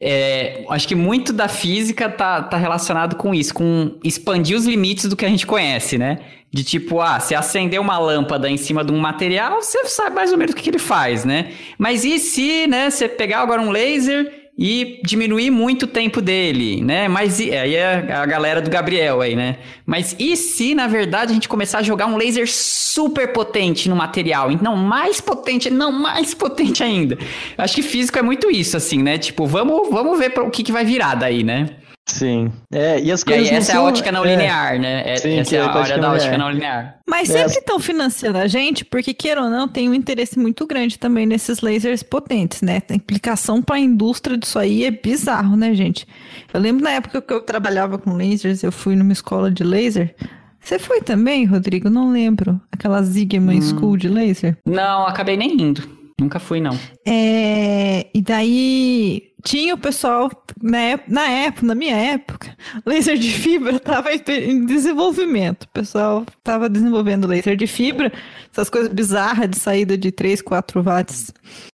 É, 0.00 0.64
acho 0.68 0.86
que 0.86 0.94
muito 0.94 1.32
da 1.32 1.48
física 1.48 2.08
tá, 2.08 2.40
tá 2.42 2.56
relacionado 2.56 3.16
com 3.16 3.34
isso, 3.34 3.52
com 3.52 3.98
expandir 4.04 4.56
os 4.56 4.64
limites 4.64 5.06
do 5.06 5.16
que 5.16 5.24
a 5.24 5.28
gente 5.28 5.44
conhece, 5.44 5.98
né? 5.98 6.20
De 6.52 6.62
tipo, 6.62 7.00
ah, 7.00 7.18
se 7.18 7.34
acender 7.34 7.80
uma 7.80 7.98
lâmpada 7.98 8.48
em 8.48 8.56
cima 8.56 8.84
de 8.84 8.92
um 8.92 8.98
material, 8.98 9.60
você 9.60 9.84
sabe 9.86 10.14
mais 10.14 10.30
ou 10.30 10.38
menos 10.38 10.52
o 10.52 10.56
que, 10.56 10.62
que 10.62 10.70
ele 10.70 10.78
faz, 10.78 11.24
né? 11.24 11.52
Mas 11.76 12.04
e 12.04 12.18
se, 12.20 12.66
né, 12.68 12.90
você 12.90 13.08
pegar 13.08 13.40
agora 13.40 13.60
um 13.60 13.70
laser 13.70 14.37
e 14.58 15.00
diminuir 15.04 15.52
muito 15.52 15.84
o 15.84 15.86
tempo 15.86 16.20
dele, 16.20 16.82
né? 16.82 17.06
Mas 17.06 17.38
e, 17.38 17.52
aí 17.52 17.76
é 17.76 18.12
a 18.12 18.26
galera 18.26 18.60
do 18.60 18.68
Gabriel 18.68 19.20
aí, 19.20 19.36
né? 19.36 19.58
Mas 19.86 20.16
e 20.18 20.36
se, 20.36 20.74
na 20.74 20.88
verdade, 20.88 21.30
a 21.30 21.34
gente 21.34 21.48
começar 21.48 21.78
a 21.78 21.82
jogar 21.82 22.06
um 22.06 22.16
laser 22.16 22.50
super 22.50 23.32
potente 23.32 23.88
no 23.88 23.94
material? 23.94 24.50
Não, 24.60 24.74
mais 24.74 25.20
potente, 25.20 25.70
não, 25.70 25.92
mais 25.92 26.34
potente 26.34 26.82
ainda. 26.82 27.16
Acho 27.56 27.76
que 27.76 27.82
físico 27.82 28.18
é 28.18 28.22
muito 28.22 28.50
isso, 28.50 28.76
assim, 28.76 29.00
né? 29.00 29.16
Tipo, 29.16 29.46
vamos, 29.46 29.90
vamos 29.90 30.18
ver 30.18 30.36
o 30.40 30.50
que, 30.50 30.64
que 30.64 30.72
vai 30.72 30.84
virar 30.84 31.14
daí, 31.14 31.44
né? 31.44 31.70
Sim. 32.08 32.50
É, 32.72 32.98
e 33.00 33.12
as 33.12 33.22
coisas. 33.22 33.46
E 33.46 33.50
aí, 33.50 33.56
essa 33.56 33.72
é 33.72 33.76
a 33.76 33.82
ótica 33.82 34.10
não 34.10 34.24
é... 34.24 34.30
linear, 34.30 34.78
né? 34.80 35.12
É, 35.12 35.16
Sim, 35.16 35.38
essa 35.38 35.54
é, 35.54 35.58
é 35.58 35.62
a 35.62 35.72
área 35.72 35.98
da 35.98 36.12
ótica 36.12 36.38
não 36.38 36.50
linear. 36.50 36.98
Mas 37.06 37.28
sempre 37.28 37.58
estão 37.58 37.78
financiando 37.78 38.38
a 38.38 38.46
gente, 38.46 38.84
porque, 38.84 39.12
queira 39.12 39.42
ou 39.42 39.50
não, 39.50 39.68
tem 39.68 39.88
um 39.88 39.94
interesse 39.94 40.38
muito 40.38 40.66
grande 40.66 40.98
também 40.98 41.26
nesses 41.26 41.60
lasers 41.60 42.02
potentes, 42.02 42.62
né? 42.62 42.82
A 42.90 42.94
implicação 42.94 43.62
para 43.62 43.76
a 43.76 43.78
indústria 43.78 44.36
disso 44.36 44.58
aí 44.58 44.84
é 44.84 44.90
bizarro, 44.90 45.56
né, 45.56 45.74
gente? 45.74 46.06
Eu 46.52 46.60
lembro 46.60 46.82
na 46.82 46.90
época 46.90 47.20
que 47.20 47.32
eu 47.32 47.40
trabalhava 47.40 47.98
com 47.98 48.16
lasers, 48.16 48.62
eu 48.62 48.72
fui 48.72 48.96
numa 48.96 49.12
escola 49.12 49.50
de 49.50 49.62
laser. 49.62 50.14
Você 50.60 50.78
foi 50.78 51.00
também, 51.00 51.44
Rodrigo? 51.44 51.88
Não 51.88 52.10
lembro. 52.10 52.60
Aquela 52.72 53.02
Zigman 53.02 53.58
hum. 53.58 53.62
School 53.62 53.96
de 53.96 54.08
laser? 54.08 54.56
Não, 54.66 55.06
acabei 55.06 55.36
nem 55.36 55.52
indo. 55.60 55.97
Nunca 56.20 56.40
fui, 56.40 56.60
não. 56.60 56.76
É, 57.06 58.08
e 58.12 58.20
daí 58.20 59.32
tinha 59.44 59.74
o 59.74 59.78
pessoal, 59.78 60.28
né, 60.60 60.98
na 61.06 61.28
época, 61.28 61.66
na 61.66 61.74
minha 61.76 61.94
época, 61.94 62.56
laser 62.84 63.16
de 63.16 63.30
fibra 63.30 63.76
estava 63.76 64.10
em 64.12 64.66
desenvolvimento. 64.66 65.62
O 65.64 65.68
pessoal 65.68 66.26
estava 66.36 66.68
desenvolvendo 66.68 67.28
laser 67.28 67.56
de 67.56 67.68
fibra, 67.68 68.12
essas 68.50 68.68
coisas 68.68 68.92
bizarras 68.92 69.48
de 69.48 69.58
saída 69.58 69.96
de 69.96 70.10
3, 70.10 70.42
4 70.42 70.82
watts 70.82 71.32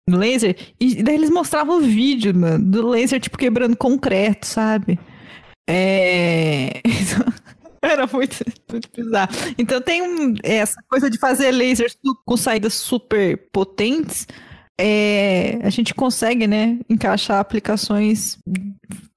no 0.08 0.18
laser. 0.18 0.56
E 0.80 1.02
daí 1.04 1.14
eles 1.14 1.30
mostravam 1.30 1.78
o 1.78 1.80
vídeo, 1.80 2.34
mano, 2.34 2.64
do 2.64 2.88
laser, 2.88 3.20
tipo, 3.20 3.38
quebrando 3.38 3.76
concreto, 3.76 4.44
sabe? 4.46 4.98
É. 5.68 6.80
Era 7.84 8.06
muito, 8.06 8.36
muito 8.70 8.88
bizarro. 8.94 9.32
Então 9.58 9.80
tem 9.80 10.02
um, 10.02 10.34
essa 10.42 10.80
coisa 10.88 11.10
de 11.10 11.18
fazer 11.18 11.50
lasers 11.50 11.96
com 12.24 12.36
saídas 12.36 12.74
super 12.74 13.36
potentes. 13.52 14.26
É, 14.84 15.60
a 15.62 15.70
gente 15.70 15.94
consegue, 15.94 16.48
né, 16.48 16.76
encaixar 16.90 17.38
aplicações 17.38 18.36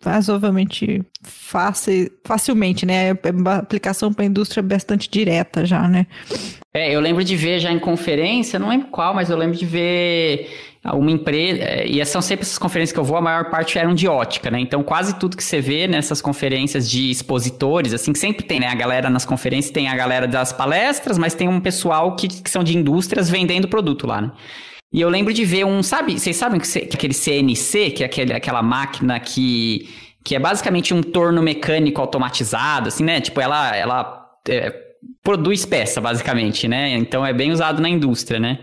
razoavelmente 0.03 1.01
fácil, 1.23 2.11
facilmente, 2.23 2.85
né? 2.85 3.09
É 3.09 3.31
uma 3.31 3.55
aplicação 3.55 4.13
para 4.13 4.23
a 4.23 4.27
indústria 4.27 4.61
bastante 4.61 5.09
direta 5.09 5.65
já, 5.65 5.87
né? 5.87 6.05
É, 6.71 6.93
eu 6.95 6.99
lembro 6.99 7.23
de 7.23 7.35
ver 7.35 7.59
já 7.59 7.71
em 7.71 7.79
conferência, 7.79 8.59
não 8.59 8.69
lembro 8.69 8.89
qual, 8.89 9.15
mas 9.15 9.31
eu 9.31 9.37
lembro 9.37 9.57
de 9.57 9.65
ver 9.65 10.51
uma 10.93 11.09
empresa, 11.09 11.63
é, 11.63 11.87
e 11.87 12.05
são 12.05 12.21
sempre 12.21 12.45
essas 12.45 12.59
conferências 12.59 12.93
que 12.93 12.99
eu 12.99 13.03
vou, 13.03 13.17
a 13.17 13.21
maior 13.21 13.49
parte 13.49 13.79
eram 13.79 13.95
de 13.95 14.07
ótica, 14.07 14.51
né? 14.51 14.59
Então 14.59 14.83
quase 14.83 15.17
tudo 15.17 15.35
que 15.35 15.43
você 15.43 15.59
vê 15.59 15.87
nessas 15.87 16.21
conferências 16.21 16.87
de 16.87 17.09
expositores, 17.09 17.91
assim, 17.91 18.13
sempre 18.13 18.45
tem, 18.45 18.59
né? 18.59 18.67
A 18.67 18.75
galera 18.75 19.09
nas 19.09 19.25
conferências 19.25 19.71
tem 19.71 19.87
a 19.87 19.95
galera 19.95 20.27
das 20.27 20.53
palestras, 20.53 21.17
mas 21.17 21.33
tem 21.33 21.47
um 21.47 21.59
pessoal 21.59 22.15
que, 22.15 22.27
que 22.27 22.51
são 22.51 22.63
de 22.63 22.77
indústrias 22.77 23.27
vendendo 23.27 23.67
produto 23.67 24.05
lá, 24.05 24.21
né? 24.21 24.31
E 24.95 25.01
eu 25.01 25.09
lembro 25.09 25.33
de 25.33 25.43
ver 25.43 25.65
um, 25.65 25.83
sabe, 25.83 26.17
vocês 26.17 26.37
sabem 26.37 26.57
que, 26.57 26.79
que 26.85 26.95
aquele 26.95 27.13
CNC, 27.13 27.91
que 27.91 28.01
é 28.01 28.05
aquele, 28.05 28.31
aquela 28.31 28.63
máquina 28.63 29.19
que, 29.19 29.89
que 30.23 30.33
é 30.33 30.39
basicamente 30.39 30.93
um 30.93 31.03
torno 31.03 31.43
mecânico 31.43 31.99
automatizado, 31.99 32.87
assim, 32.87 33.03
né? 33.03 33.19
Tipo, 33.19 33.41
ela, 33.41 33.75
ela 33.75 34.25
é, 34.47 34.73
produz 35.21 35.65
peça, 35.65 35.99
basicamente, 35.99 36.65
né? 36.65 36.91
Então 36.91 37.25
é 37.25 37.33
bem 37.33 37.51
usado 37.51 37.81
na 37.81 37.89
indústria, 37.89 38.39
né? 38.39 38.59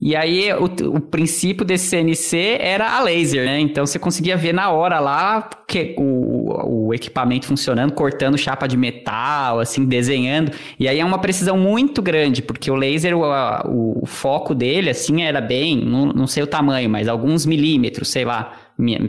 E 0.00 0.14
aí, 0.14 0.52
o, 0.52 0.64
o, 0.96 1.00
princípio 1.00 1.64
desse 1.64 1.86
CNC 1.86 2.58
era 2.60 2.96
a 2.96 3.00
laser, 3.00 3.46
né? 3.46 3.60
Então, 3.60 3.86
você 3.86 3.98
conseguia 3.98 4.36
ver 4.36 4.52
na 4.52 4.70
hora 4.70 4.98
lá 5.00 5.48
que, 5.66 5.94
o, 5.96 6.88
o 6.88 6.94
equipamento 6.94 7.46
funcionando, 7.46 7.92
cortando 7.92 8.36
chapa 8.36 8.66
de 8.66 8.76
metal, 8.76 9.60
assim, 9.60 9.84
desenhando. 9.86 10.52
E 10.78 10.88
aí 10.88 10.98
é 10.98 11.04
uma 11.04 11.18
precisão 11.18 11.56
muito 11.56 12.02
grande, 12.02 12.42
porque 12.42 12.70
o 12.70 12.74
laser, 12.74 13.16
o, 13.16 14.02
o 14.02 14.04
foco 14.04 14.54
dele, 14.54 14.90
assim, 14.90 15.22
era 15.22 15.40
bem, 15.40 15.82
não, 15.84 16.06
não 16.06 16.26
sei 16.26 16.42
o 16.42 16.46
tamanho, 16.46 16.90
mas 16.90 17.08
alguns 17.08 17.46
milímetros, 17.46 18.08
sei 18.08 18.24
lá, 18.24 18.52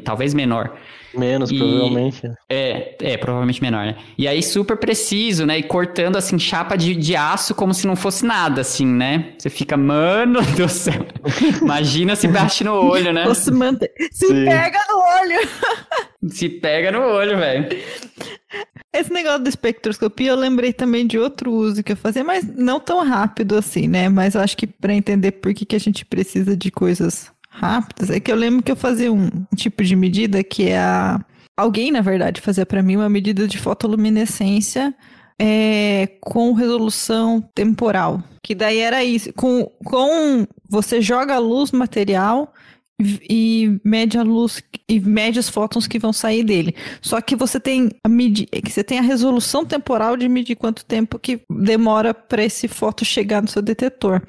talvez 0.03 0.33
menor. 0.33 0.77
Menos, 1.17 1.51
e... 1.51 1.57
provavelmente. 1.57 2.31
É, 2.49 2.95
é, 3.01 3.17
provavelmente 3.17 3.61
menor, 3.61 3.85
né? 3.85 3.95
E 4.17 4.27
aí 4.27 4.41
super 4.41 4.77
preciso, 4.77 5.45
né? 5.45 5.57
E 5.57 5.63
cortando, 5.63 6.15
assim, 6.15 6.37
chapa 6.37 6.75
de, 6.75 6.95
de 6.95 7.15
aço 7.15 7.55
como 7.55 7.73
se 7.73 7.87
não 7.87 7.95
fosse 7.95 8.25
nada, 8.25 8.61
assim, 8.61 8.85
né? 8.85 9.33
Você 9.37 9.49
fica, 9.49 9.77
mano 9.77 10.41
do 10.55 10.69
céu. 10.69 11.05
Imagina 11.61 12.15
se 12.15 12.27
bate 12.27 12.63
no 12.63 12.73
olho, 12.89 13.11
né? 13.13 13.33
Se, 13.33 13.51
mantém... 13.51 13.89
se 14.11 14.27
pega 14.27 14.79
no 14.89 14.97
olho. 14.97 15.49
se 16.29 16.49
pega 16.49 16.91
no 16.91 17.01
olho, 17.01 17.37
velho. 17.37 17.67
Esse 18.93 19.11
negócio 19.11 19.39
da 19.39 19.49
espectroscopia, 19.49 20.31
eu 20.31 20.37
lembrei 20.37 20.71
também 20.71 21.05
de 21.05 21.19
outro 21.19 21.51
uso 21.51 21.83
que 21.83 21.91
eu 21.91 21.97
fazia, 21.97 22.23
mas 22.23 22.45
não 22.55 22.79
tão 22.79 23.03
rápido 23.03 23.57
assim, 23.57 23.89
né? 23.89 24.07
Mas 24.07 24.37
acho 24.37 24.55
que 24.55 24.65
para 24.65 24.93
entender 24.93 25.33
por 25.33 25.53
que, 25.53 25.65
que 25.65 25.75
a 25.75 25.79
gente 25.79 26.05
precisa 26.05 26.55
de 26.55 26.71
coisas 26.71 27.29
rápidas. 27.55 28.09
É 28.09 28.19
que 28.19 28.31
eu 28.31 28.35
lembro 28.35 28.61
que 28.61 28.71
eu 28.71 28.75
fazia 28.75 29.11
um 29.11 29.29
tipo 29.55 29.83
de 29.83 29.95
medida 29.95 30.43
que 30.43 30.69
é 30.69 30.77
a. 30.77 31.23
Alguém, 31.57 31.89
na 31.89 32.01
verdade, 32.01 32.41
fazia 32.41 32.65
para 32.65 32.83
mim 32.83 32.97
uma 32.97 33.07
medida 33.07 33.47
de 33.47 33.57
fotoluminescência 33.57 34.93
é, 35.39 36.09
com 36.19 36.51
resolução 36.51 37.41
temporal. 37.55 38.21
Que 38.43 38.53
daí 38.53 38.79
era 38.79 39.03
isso. 39.03 39.31
Com, 39.33 39.71
com 39.85 40.45
você 40.69 41.01
joga 41.01 41.35
a 41.35 41.39
luz 41.39 41.71
material 41.71 42.53
e 43.29 43.79
mede 43.83 44.17
a 44.17 44.23
luz 44.23 44.61
e 44.87 44.99
mede 44.99 45.39
os 45.39 45.49
fótons 45.49 45.87
que 45.87 45.97
vão 45.97 46.11
sair 46.11 46.43
dele. 46.43 46.75
Só 47.01 47.21
que 47.21 47.37
você 47.37 47.57
tem 47.57 47.89
a 48.03 48.09
medir, 48.09 48.47
que 48.47 48.71
você 48.71 48.83
tem 48.83 48.99
a 48.99 49.01
resolução 49.01 49.65
temporal 49.65 50.17
de 50.17 50.27
medir 50.27 50.55
quanto 50.55 50.85
tempo 50.85 51.17
que 51.17 51.41
demora 51.49 52.13
para 52.13 52.43
esse 52.43 52.67
fóton 52.67 53.05
chegar 53.05 53.41
no 53.41 53.47
seu 53.47 53.61
detetor 53.61 54.21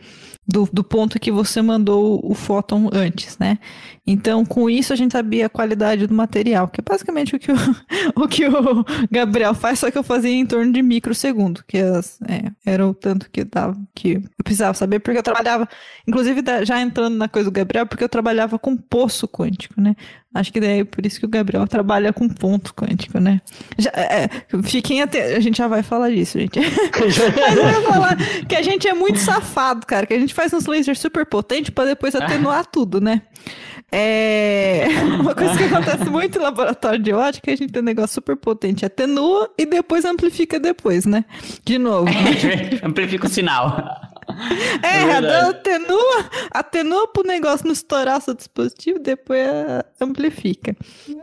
do, 0.46 0.68
do 0.72 0.84
ponto 0.84 1.18
que 1.18 1.32
você 1.32 1.60
mandou 1.60 2.20
o 2.22 2.34
fóton 2.34 2.88
antes, 2.92 3.36
né? 3.38 3.58
Então, 4.06 4.44
com 4.44 4.70
isso, 4.70 4.92
a 4.92 4.96
gente 4.96 5.10
sabia 5.10 5.46
a 5.46 5.50
qualidade 5.50 6.06
do 6.06 6.14
material, 6.14 6.68
que 6.68 6.80
é 6.80 6.84
basicamente 6.88 7.34
o 7.34 7.38
que 7.38 7.50
o, 7.50 7.56
o, 8.14 8.28
que 8.28 8.46
o 8.46 8.84
Gabriel 9.10 9.52
faz, 9.54 9.80
só 9.80 9.90
que 9.90 9.98
eu 9.98 10.04
fazia 10.04 10.30
em 10.30 10.46
torno 10.46 10.72
de 10.72 10.80
microsegundo, 10.80 11.64
que 11.66 11.78
as, 11.78 12.20
é, 12.22 12.52
era 12.64 12.86
o 12.86 12.94
tanto 12.94 13.28
que 13.28 13.42
dava, 13.42 13.76
que 13.92 14.14
eu 14.14 14.44
precisava 14.44 14.74
saber, 14.74 15.00
porque 15.00 15.18
eu 15.18 15.22
trabalhava, 15.24 15.68
inclusive 16.06 16.40
já 16.62 16.80
entrando 16.80 17.16
na 17.16 17.28
coisa 17.28 17.50
do 17.50 17.54
Gabriel, 17.54 17.86
porque 17.86 18.04
eu 18.04 18.08
trabalhava 18.08 18.58
com 18.58 18.76
poço 18.76 19.26
quântico, 19.26 19.80
né? 19.80 19.96
Acho 20.38 20.52
que 20.52 20.60
daí 20.60 20.80
é 20.80 20.84
por 20.84 21.04
isso 21.04 21.18
que 21.18 21.26
o 21.26 21.28
Gabriel 21.28 21.66
trabalha 21.66 22.12
com 22.12 22.28
ponto 22.28 22.74
quântico, 22.74 23.18
né? 23.18 23.40
Já, 23.78 23.90
é, 23.94 24.24
é 24.24 24.62
fiquem 24.62 25.02
até 25.02 25.36
A 25.36 25.40
gente 25.40 25.58
já 25.58 25.68
vai 25.68 25.82
falar 25.82 26.10
disso, 26.10 26.38
gente. 26.38 26.58
Mas 27.00 27.56
eu 27.56 27.68
ia 27.68 27.82
falar 27.82 28.16
que 28.48 28.54
a 28.54 28.62
gente 28.62 28.86
é 28.86 28.94
muito 28.94 29.18
safado, 29.18 29.86
cara. 29.86 30.06
Que 30.06 30.14
a 30.14 30.18
gente 30.18 30.34
faz 30.34 30.52
uns 30.52 30.66
lasers 30.66 30.98
super 30.98 31.26
potentes 31.26 31.70
para 31.70 31.86
depois 31.86 32.14
atenuar 32.14 32.66
tudo, 32.66 33.00
né? 33.00 33.22
É 33.90 34.86
uma 35.20 35.34
coisa 35.34 35.56
que 35.56 35.64
acontece 35.64 36.10
muito 36.10 36.38
no 36.38 36.44
laboratório 36.44 36.98
de 36.98 37.12
ótica, 37.12 37.52
a 37.52 37.56
gente 37.56 37.72
tem 37.72 37.80
um 37.80 37.84
negócio 37.84 38.14
super 38.14 38.36
potente, 38.36 38.84
atenua 38.84 39.50
e 39.56 39.64
depois 39.64 40.04
amplifica 40.04 40.58
depois, 40.58 41.06
né? 41.06 41.24
De 41.64 41.78
novo. 41.78 42.10
amplifica 42.82 43.26
o 43.26 43.30
sinal. 43.30 44.05
É, 44.82 44.98
é 44.98 45.40
atenua, 45.48 46.30
atenua 46.50 47.08
pro 47.08 47.26
negócio 47.26 47.66
não 47.66 47.72
estourar 47.72 48.20
seu 48.20 48.34
dispositivo, 48.34 48.98
depois 48.98 49.40
amplifica. 50.00 50.76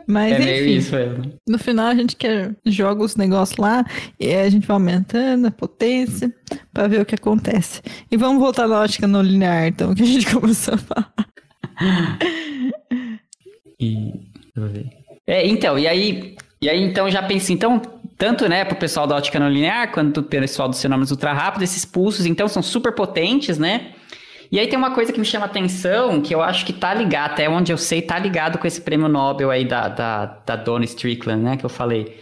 Mas 0.06 0.32
é 0.32 0.60
enfim, 0.60 0.76
isso 0.76 0.94
mesmo. 0.94 1.32
no 1.48 1.58
final 1.58 1.86
a 1.86 1.94
gente 1.94 2.16
quer 2.16 2.54
joga 2.64 3.02
os 3.02 3.16
negócios 3.16 3.58
lá 3.58 3.84
e 4.18 4.34
a 4.34 4.48
gente 4.48 4.66
vai 4.66 4.74
aumentando 4.74 5.46
a 5.46 5.50
potência 5.50 6.34
para 6.72 6.88
ver 6.88 7.00
o 7.00 7.06
que 7.06 7.14
acontece. 7.14 7.82
E 8.10 8.16
vamos 8.16 8.40
voltar 8.40 8.68
na 8.68 8.80
ótica 8.80 9.06
no 9.06 9.22
linear, 9.22 9.66
então, 9.66 9.94
que 9.94 10.02
a 10.02 10.06
gente 10.06 10.26
começou 10.34 10.74
a 10.74 10.78
falar. 10.78 11.14
e 13.80 14.12
É, 15.26 15.46
então, 15.46 15.78
e 15.78 15.86
aí, 15.86 16.36
e 16.60 16.68
aí 16.68 16.82
então 16.82 17.10
já 17.10 17.22
pensei, 17.22 17.54
então 17.54 17.80
tanto 18.16 18.48
né, 18.48 18.64
para 18.64 18.74
o 18.74 18.78
pessoal 18.78 19.06
da 19.06 19.16
ótica 19.16 19.38
não 19.38 19.48
linear 19.48 19.92
quanto 19.92 20.22
para 20.22 20.38
o 20.38 20.40
pessoal 20.40 20.68
dos 20.68 20.80
fenômenos 20.80 21.10
ultra 21.10 21.32
rápidos, 21.32 21.70
esses 21.70 21.84
pulsos 21.84 22.26
então 22.26 22.48
são 22.48 22.62
super 22.62 22.92
potentes, 22.92 23.58
né? 23.58 23.92
E 24.52 24.58
aí 24.58 24.68
tem 24.68 24.78
uma 24.78 24.92
coisa 24.92 25.12
que 25.12 25.18
me 25.18 25.24
chama 25.24 25.46
atenção, 25.46 26.20
que 26.20 26.34
eu 26.34 26.40
acho 26.40 26.64
que 26.64 26.72
tá 26.72 26.94
ligado, 26.94 27.32
até 27.32 27.48
onde 27.48 27.72
eu 27.72 27.78
sei, 27.78 28.00
tá 28.00 28.18
ligado 28.18 28.58
com 28.58 28.66
esse 28.66 28.80
prêmio 28.80 29.08
Nobel 29.08 29.50
aí 29.50 29.64
da, 29.64 29.88
da, 29.88 30.26
da 30.46 30.56
Donna 30.56 30.84
Strickland, 30.84 31.42
né, 31.42 31.56
que 31.56 31.64
eu 31.64 31.70
falei. 31.70 32.16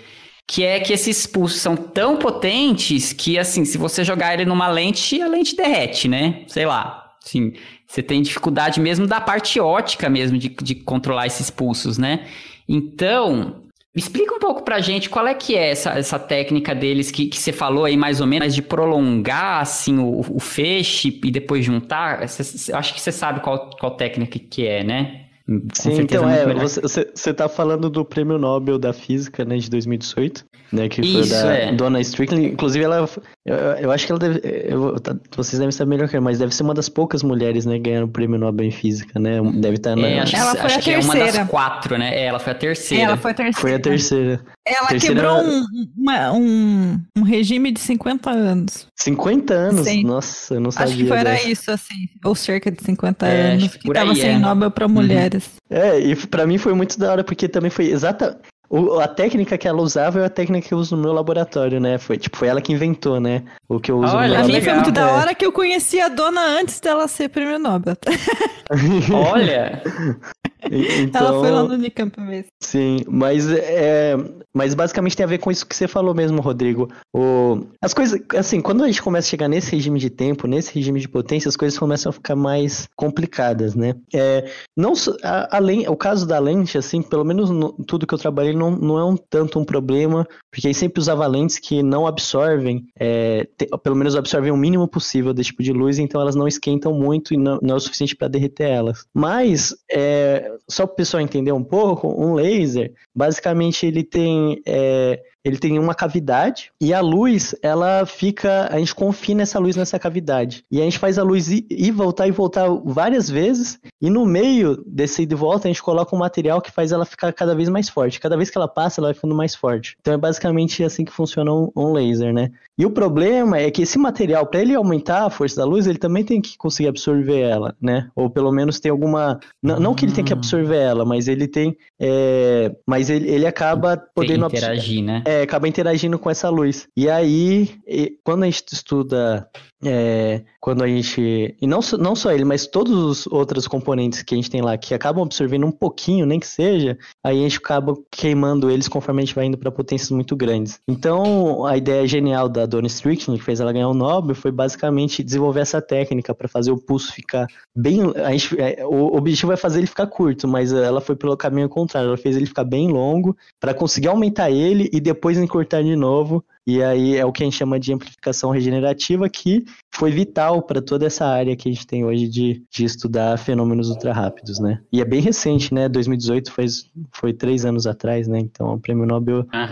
Que 0.47 0.64
é 0.64 0.80
que 0.80 0.93
esses 0.93 1.26
pulsos 1.26 1.61
são 1.61 1.76
tão 1.76 2.16
potentes 2.16 3.12
que, 3.12 3.38
assim, 3.38 3.64
se 3.64 3.78
você 3.78 4.03
jogar 4.03 4.34
ele 4.34 4.45
numa 4.45 4.68
lente, 4.68 5.20
a 5.20 5.28
lente 5.28 5.55
derrete, 5.55 6.09
né? 6.09 6.43
Sei 6.47 6.66
lá. 6.66 7.12
Assim, 7.24 7.53
você 7.86 8.03
tem 8.03 8.20
dificuldade 8.22 8.80
mesmo 8.80 9.07
da 9.07 9.20
parte 9.20 9.61
ótica 9.61 10.09
mesmo 10.09 10.36
de, 10.36 10.49
de 10.49 10.74
controlar 10.74 11.26
esses 11.26 11.51
pulsos, 11.51 11.97
né? 11.97 12.26
Então, 12.68 13.62
Explica 13.95 14.34
um 14.34 14.38
pouco 14.38 14.62
pra 14.62 14.80
gente 14.80 15.11
qual 15.11 15.26
é 15.26 15.34
que 15.34 15.55
é 15.55 15.70
essa, 15.70 15.90
essa 15.90 16.18
técnica 16.18 16.74
deles 16.74 17.11
que, 17.11 17.26
que 17.26 17.38
você 17.38 17.53
falou 17.53 17.84
aí 17.84 17.97
mais 17.97 18.22
ou 18.22 18.26
menos, 18.26 18.55
de 18.55 18.62
prolongar 18.62 19.61
assim 19.61 19.99
o, 19.99 20.20
o 20.20 20.40
feixe 20.40 21.20
e 21.22 21.30
depois 21.30 21.64
juntar. 21.64 22.26
Cê, 22.26 22.72
acho 22.72 22.95
que 22.95 23.01
você 23.01 23.12
sabe 23.12 23.40
qual, 23.40 23.68
qual 23.78 23.95
técnica 23.95 24.38
que 24.38 24.66
é, 24.66 24.82
né? 24.82 25.26
Sim, 25.74 26.01
então 26.01 26.28
é, 26.28 26.55
você, 26.55 26.80
você 27.14 27.34
tá 27.34 27.49
falando 27.49 27.90
do 27.90 28.05
Prêmio 28.05 28.38
Nobel 28.38 28.78
da 28.78 28.93
Física, 28.93 29.45
né, 29.45 29.59
de 29.59 29.68
2018, 29.68 30.47
né, 30.73 30.89
que 30.89 31.01
Isso, 31.01 31.29
foi 31.29 31.29
da 31.29 31.55
é. 31.55 31.73
Donna 31.73 32.01
Strickland, 32.01 32.47
inclusive 32.47 32.85
ela, 32.85 33.09
eu, 33.45 33.57
eu 33.57 33.91
acho 33.91 34.07
que 34.07 34.12
ela 34.12 34.18
deve, 34.18 34.41
eu, 34.43 34.99
tá, 34.99 35.14
vocês 35.37 35.59
devem 35.59 35.70
saber 35.70 35.91
melhor 35.91 36.09
que 36.09 36.16
eu, 36.16 36.23
mas 36.23 36.39
deve 36.39 36.55
ser 36.55 36.62
uma 36.62 36.75
das 36.75 36.89
poucas 36.89 37.23
mulheres, 37.23 37.66
né, 37.66 37.79
ganhando 37.79 38.05
o 38.05 38.09
Prêmio 38.09 38.39
Nobel 38.39 38.66
em 38.66 38.70
Física, 38.70 39.18
né, 39.20 39.41
deve 39.55 39.77
estar 39.77 39.91
tá 39.91 39.97
na... 39.97 40.09
É, 40.09 40.20
acho, 40.20 40.37
ela 40.37 40.55
foi 40.55 40.66
acho 40.66 40.79
a 40.79 40.83
que 40.83 40.91
terceira. 40.93 41.18
é 41.18 41.25
uma 41.25 41.33
das 41.33 41.49
quatro, 41.49 41.99
né, 41.99 42.14
é, 42.14 42.25
ela 42.25 42.39
foi 42.39 42.53
a 42.53 42.57
terceira. 42.57 43.05
Ela 43.05 43.16
foi 43.16 43.31
a 43.31 43.35
terceira. 43.35 43.61
Foi 43.61 43.75
a 43.75 43.79
terceira. 43.79 44.41
Ela 44.66 44.89
terceira... 44.89 45.14
quebrou 45.14 45.43
um, 45.43 45.66
uma, 45.97 46.33
um, 46.33 47.01
um 47.18 47.23
regime 47.23 47.73
de 47.73 47.81
50 47.81 48.31
anos. 48.31 48.87
50 48.97 49.55
anos? 49.55 49.87
Sim. 49.87 50.05
Nossa, 50.05 50.55
eu 50.55 50.61
não 50.61 50.70
sabia. 50.70 50.95
Acho 50.95 51.03
que 51.03 51.09
foi 51.09 51.18
era 51.18 51.43
isso, 51.43 51.70
assim, 51.70 52.07
ou 52.25 52.35
cerca 52.35 52.70
de 52.70 52.83
50 52.83 53.27
é, 53.27 53.53
anos, 53.53 53.77
que 53.77 53.93
tava 53.93 54.12
aí, 54.12 54.16
sem 54.16 54.31
é. 54.31 54.39
Nobel 54.39 54.70
para 54.70 54.87
uhum. 54.87 54.93
mulheres. 54.93 55.51
É, 55.68 55.99
e 55.99 56.14
para 56.14 56.47
mim 56.47 56.59
foi 56.59 56.75
muito 56.75 56.99
da 56.99 57.11
hora, 57.11 57.25
porque 57.25 57.49
também 57.49 57.70
foi 57.70 57.87
exata. 57.87 58.41
O, 58.73 58.99
a 58.99 59.07
técnica 59.07 59.59
que 59.59 59.68
ela 59.68 59.83
usava 59.83 60.20
é 60.20 60.25
a 60.25 60.31
técnica 60.31 60.66
que 60.66 60.73
eu 60.73 60.79
uso 60.79 60.97
no 60.97 61.03
meu 61.03 61.12
laboratório, 61.12 61.79
né? 61.79 61.99
Foi, 61.99 62.16
tipo, 62.16 62.39
foi 62.39 62.49
ela 62.49 62.59
que 62.59 62.73
inventou, 62.73 63.20
né? 63.20 63.43
O 63.68 63.79
que 63.79 63.93
eu 63.93 63.99
uso 63.99 64.16
Olha, 64.16 64.16
no 64.16 64.18
meu 64.18 64.31
laboratório. 64.31 64.47
Pra 64.49 64.61
mim 64.61 64.64
foi 64.64 64.73
muito 64.73 64.91
da 64.91 65.12
hora 65.12 65.35
que 65.35 65.45
eu 65.45 65.53
conheci 65.53 66.01
a 66.01 66.09
dona 66.09 66.41
antes 66.41 66.81
dela 66.81 67.07
ser 67.07 67.29
prêmio 67.29 67.59
Nobel. 67.59 67.95
Olha! 69.12 69.83
Então, 70.71 71.27
ela 71.27 71.41
foi 71.41 71.51
lá 71.51 71.63
no 71.65 71.75
Unicamp 71.75 72.21
mesmo. 72.21 72.51
Sim, 72.61 72.99
mas 73.09 73.51
é, 73.51 74.17
mas 74.55 74.75
basicamente 74.75 75.17
tem 75.17 75.25
a 75.25 75.29
ver 75.29 75.39
com 75.39 75.51
isso 75.51 75.67
que 75.67 75.75
você 75.75 75.89
falou 75.89 76.15
mesmo, 76.15 76.41
Rodrigo. 76.41 76.89
O, 77.15 77.67
as 77.81 77.95
coisas, 77.95 78.21
assim, 78.37 78.61
quando 78.61 78.85
a 78.85 78.87
gente 78.87 79.03
começa 79.03 79.27
a 79.27 79.31
chegar 79.31 79.49
nesse 79.49 79.73
regime 79.73 79.99
de 79.99 80.11
tempo, 80.11 80.47
nesse 80.47 80.75
regime 80.75 81.01
de 81.01 81.09
potência, 81.09 81.49
as 81.49 81.57
coisas 81.57 81.79
começam 81.79 82.11
a 82.11 82.13
ficar 82.13 82.37
mais 82.37 82.87
complicadas, 82.97 83.75
né? 83.75 83.95
É, 84.15 84.51
não 84.77 84.93
a, 85.23 85.57
além, 85.57 85.89
o 85.89 85.97
caso 85.97 86.27
da 86.27 86.39
lente, 86.39 86.79
assim, 86.79 87.03
pelo 87.03 87.25
menos 87.25 87.51
no, 87.51 87.73
tudo 87.87 88.07
que 88.07 88.15
eu 88.15 88.19
trabalhei 88.19 88.55
não, 88.55 88.71
não 88.71 88.99
é 88.99 89.05
um 89.05 89.17
tanto 89.17 89.59
um 89.59 89.65
problema, 89.65 90.27
Porque 90.53 90.68
aí 90.68 90.74
sempre 90.74 91.00
usava 91.00 91.26
lentes 91.26 91.59
que 91.59 91.82
não 91.82 92.07
absorvem, 92.07 92.86
é, 93.00 93.48
te, 93.57 93.66
pelo 93.82 93.96
menos 93.96 94.14
absorvem 94.14 94.53
o 94.53 94.57
mínimo 94.57 94.86
possível 94.86 95.32
desse 95.32 95.48
tipo 95.48 95.62
de 95.62 95.72
luz, 95.72 95.98
então 95.98 96.20
elas 96.20 96.36
não 96.36 96.46
esquentam 96.46 96.92
muito 96.92 97.32
e 97.32 97.38
não, 97.38 97.59
não 97.62 97.74
é 97.74 97.78
o 97.78 97.80
suficiente 97.80 98.14
para 98.14 98.28
derreter 98.28 98.68
elas. 98.68 99.07
Mas, 99.14 99.74
é, 99.90 100.53
só 100.68 100.86
para 100.86 100.92
o 100.92 100.96
pessoal 100.96 101.22
entender 101.22 101.53
um 101.53 101.64
pouco, 101.64 102.07
um 102.07 102.34
laser, 102.34 102.92
basicamente 103.14 103.86
ele 103.86 104.05
tem 104.05 104.61
é, 104.66 105.22
ele 105.45 105.59
tem 105.59 105.78
uma 105.78 105.95
cavidade 105.95 106.70
e 106.80 106.93
a 106.93 107.01
luz, 107.01 107.55
ela 107.62 108.07
fica, 108.07 108.68
a 108.70 108.78
gente 108.78 108.95
confina 108.95 109.43
essa 109.43 109.59
luz 109.59 109.76
nessa 109.76 109.99
cavidade. 109.99 110.64
E 110.70 110.80
a 110.80 110.84
gente 110.84 110.99
faz 110.99 111.18
a 111.18 111.22
luz 111.22 111.49
ir, 111.49 111.66
ir 111.70 111.90
voltar 111.90 112.28
e 112.28 112.30
voltar 112.30 112.68
várias 112.84 113.28
vezes, 113.28 113.78
e 114.01 114.09
no 114.09 114.24
meio 114.24 114.82
desse 114.86 115.22
ida 115.22 115.34
e 115.34 115.36
volta 115.36 115.68
a 115.68 115.70
gente 115.70 115.82
coloca 115.82 116.14
um 116.14 116.18
material 116.18 116.61
que 116.61 116.70
faz 116.70 116.93
ela 116.93 117.05
ficar 117.05 117.32
cada 117.32 117.55
vez 117.55 117.68
mais 117.68 117.88
forte. 117.88 118.20
Cada 118.20 118.36
vez 118.36 118.51
que 118.51 118.59
ela 118.59 118.68
passa, 118.68 119.01
ela 119.01 119.09
vai 119.09 119.14
ficando 119.14 119.34
mais 119.34 119.55
forte. 119.55 119.97
Então 120.01 120.14
é 120.14 120.16
basicamente 120.16 120.84
assim 120.84 121.05
que 121.05 121.12
funciona 121.12 121.53
um, 121.53 121.70
um 121.76 121.93
laser, 121.93 122.32
né? 122.32 122.51
E 122.78 122.86
o 122.86 122.90
problema 122.90 123.59
é 123.59 123.70
que 123.70 123.82
esse 123.82 123.99
material, 123.99 124.47
para 124.47 124.61
ele 124.61 124.74
aumentar 124.74 125.26
a 125.26 125.30
força 125.30 125.57
da 125.57 125.64
luz, 125.64 125.86
ele 125.86 125.99
também 125.99 126.24
tem 126.24 126.40
que 126.40 126.57
conseguir 126.57 126.88
absorver 126.88 127.40
ela, 127.40 127.76
né? 127.80 128.09
Ou 128.14 128.30
pelo 128.30 128.51
menos 128.51 128.80
tem 128.80 128.90
alguma. 128.90 129.38
Não, 129.62 129.78
não 129.78 129.95
que 129.95 130.05
ele 130.05 130.12
tem 130.12 130.24
que 130.24 130.32
absorver 130.32 130.78
ela, 130.78 131.05
mas 131.05 131.28
ele 131.28 131.47
tem. 131.47 131.76
É... 132.01 132.74
Mas 132.86 133.11
ele, 133.11 133.28
ele 133.28 133.47
acaba 133.47 133.97
podendo 134.14 134.47
interagir, 134.47 135.03
né? 135.03 135.22
É, 135.24 135.32
acaba 135.41 135.66
interagindo 135.66 136.18
com 136.18 136.28
essa 136.28 136.49
luz. 136.49 136.87
E 136.97 137.09
aí, 137.09 137.78
quando 138.22 138.43
a 138.43 138.47
gente 138.47 138.64
estuda 138.72 139.49
é, 139.85 140.43
quando 140.61 140.85
a 140.85 140.87
gente. 140.87 141.57
E 141.61 141.66
não, 141.66 141.80
não 141.99 142.14
só 142.14 142.30
ele, 142.30 142.45
mas 142.45 142.66
todos 142.66 142.93
os 142.93 143.26
outros 143.26 143.66
componentes 143.66 144.22
que 144.22 144.35
a 144.35 144.37
gente 144.37 144.51
tem 144.51 144.62
lá 144.62 144.78
que 144.78 144.95
acabam 144.95 145.24
absorvendo 145.24 145.66
um 145.66 145.72
pouquinho, 145.72 146.24
nem 146.24 146.39
que 146.39 146.47
seja, 146.47 146.97
aí 147.22 147.41
a 147.41 147.43
gente 147.43 147.59
acaba 147.59 147.95
queimando 148.11 148.70
eles 148.70 148.87
conforme 148.87 149.22
a 149.22 149.24
gente 149.24 149.35
vai 149.35 149.47
indo 149.47 149.59
para 149.59 149.72
potências 149.72 150.11
muito 150.11 150.37
grandes. 150.37 150.78
Então, 150.87 151.66
a 151.66 151.76
ideia 151.76 152.07
genial 152.07 152.49
da 152.49 152.64
Donna 152.64 152.87
Strickland, 152.87 153.41
que 153.41 153.45
fez 153.45 153.59
ela 153.59 153.72
ganhar 153.72 153.89
o 153.89 153.95
Nobel, 153.95 154.37
foi 154.37 154.53
basicamente 154.53 155.24
desenvolver 155.24 155.61
essa 155.61 155.83
técnica 155.83 156.33
para 156.33 156.47
fazer 156.47 156.70
o 156.70 156.78
pulso 156.78 157.12
ficar 157.12 157.49
bem. 157.74 158.01
A 158.24 158.30
gente, 158.30 158.61
é, 158.61 158.87
o 158.87 159.16
objetivo 159.16 159.53
é 159.53 159.57
fazer 159.57 159.80
ele 159.80 159.89
ficar 159.89 160.07
curto, 160.07 160.47
mas 160.47 160.72
ela 160.72 161.01
foi 161.01 161.16
pelo 161.16 161.37
caminho 161.37 161.68
contrário. 161.68 162.09
Ela 162.09 162.16
fez 162.16 162.37
ele 162.37 162.47
ficar 162.47 162.64
bem 162.64 162.89
longo 162.89 163.37
para 163.59 163.74
conseguir 163.74 164.09
aumentar 164.09 164.51
ele 164.51 164.89
e 164.93 165.01
depois 165.01 165.22
encurtar 165.31 165.83
de 165.83 165.95
novo 165.97 166.45
e 166.66 166.81
aí 166.83 167.16
é 167.16 167.25
o 167.25 167.33
que 167.33 167.43
a 167.43 167.47
gente 167.47 167.57
chama 167.57 167.79
de 167.79 167.93
amplificação 167.93 168.51
regenerativa, 168.51 169.29
que 169.29 169.64
foi 169.93 170.12
vital 170.12 170.62
para 170.62 170.81
toda 170.81 171.07
essa 171.07 171.27
área 171.27 171.57
que 171.57 171.68
a 171.68 171.73
gente 171.73 171.87
tem 171.87 172.05
hoje 172.05 172.29
de, 172.29 172.62
de 172.70 172.85
estudar 172.85 173.37
fenômenos 173.37 173.91
ultra 173.91 174.12
rápidos, 174.12 174.61
né? 174.61 174.81
E 174.93 175.01
é 175.01 175.05
bem 175.05 175.20
recente, 175.20 175.75
né? 175.75 175.89
2018 175.89 176.53
foi, 176.53 176.66
foi 177.11 177.33
três 177.33 177.64
anos 177.64 177.87
atrás, 177.87 178.29
né? 178.29 178.39
Então 178.39 178.75
o 178.75 178.81
prêmio 178.81 179.05
Nobel. 179.05 179.45
Ah, 179.53 179.66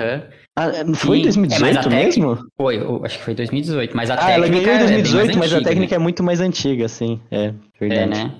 foi 0.97 1.21
em 1.21 1.23
2018 1.23 1.79
é, 1.79 1.89
mesmo? 1.89 2.39
Foi, 2.57 2.79
acho 3.05 3.19
que 3.19 3.25
foi 3.25 3.35
2018, 3.35 3.97
mas 3.97 4.11
a 4.11 4.15
ah, 4.15 4.17
técnica. 4.17 4.35
Ela 4.35 4.49
ganhou 4.49 4.75
em 4.75 4.79
2018, 4.79 5.31
é 5.31 5.37
mas 5.37 5.53
a 5.53 5.63
técnica 5.63 5.95
né? 5.95 5.97
é 5.97 6.03
muito 6.03 6.25
mais 6.25 6.41
antiga, 6.41 6.89
sim. 6.89 7.21
É, 7.31 7.55
verdade. 7.79 8.21
É, 8.21 8.25
né? 8.25 8.35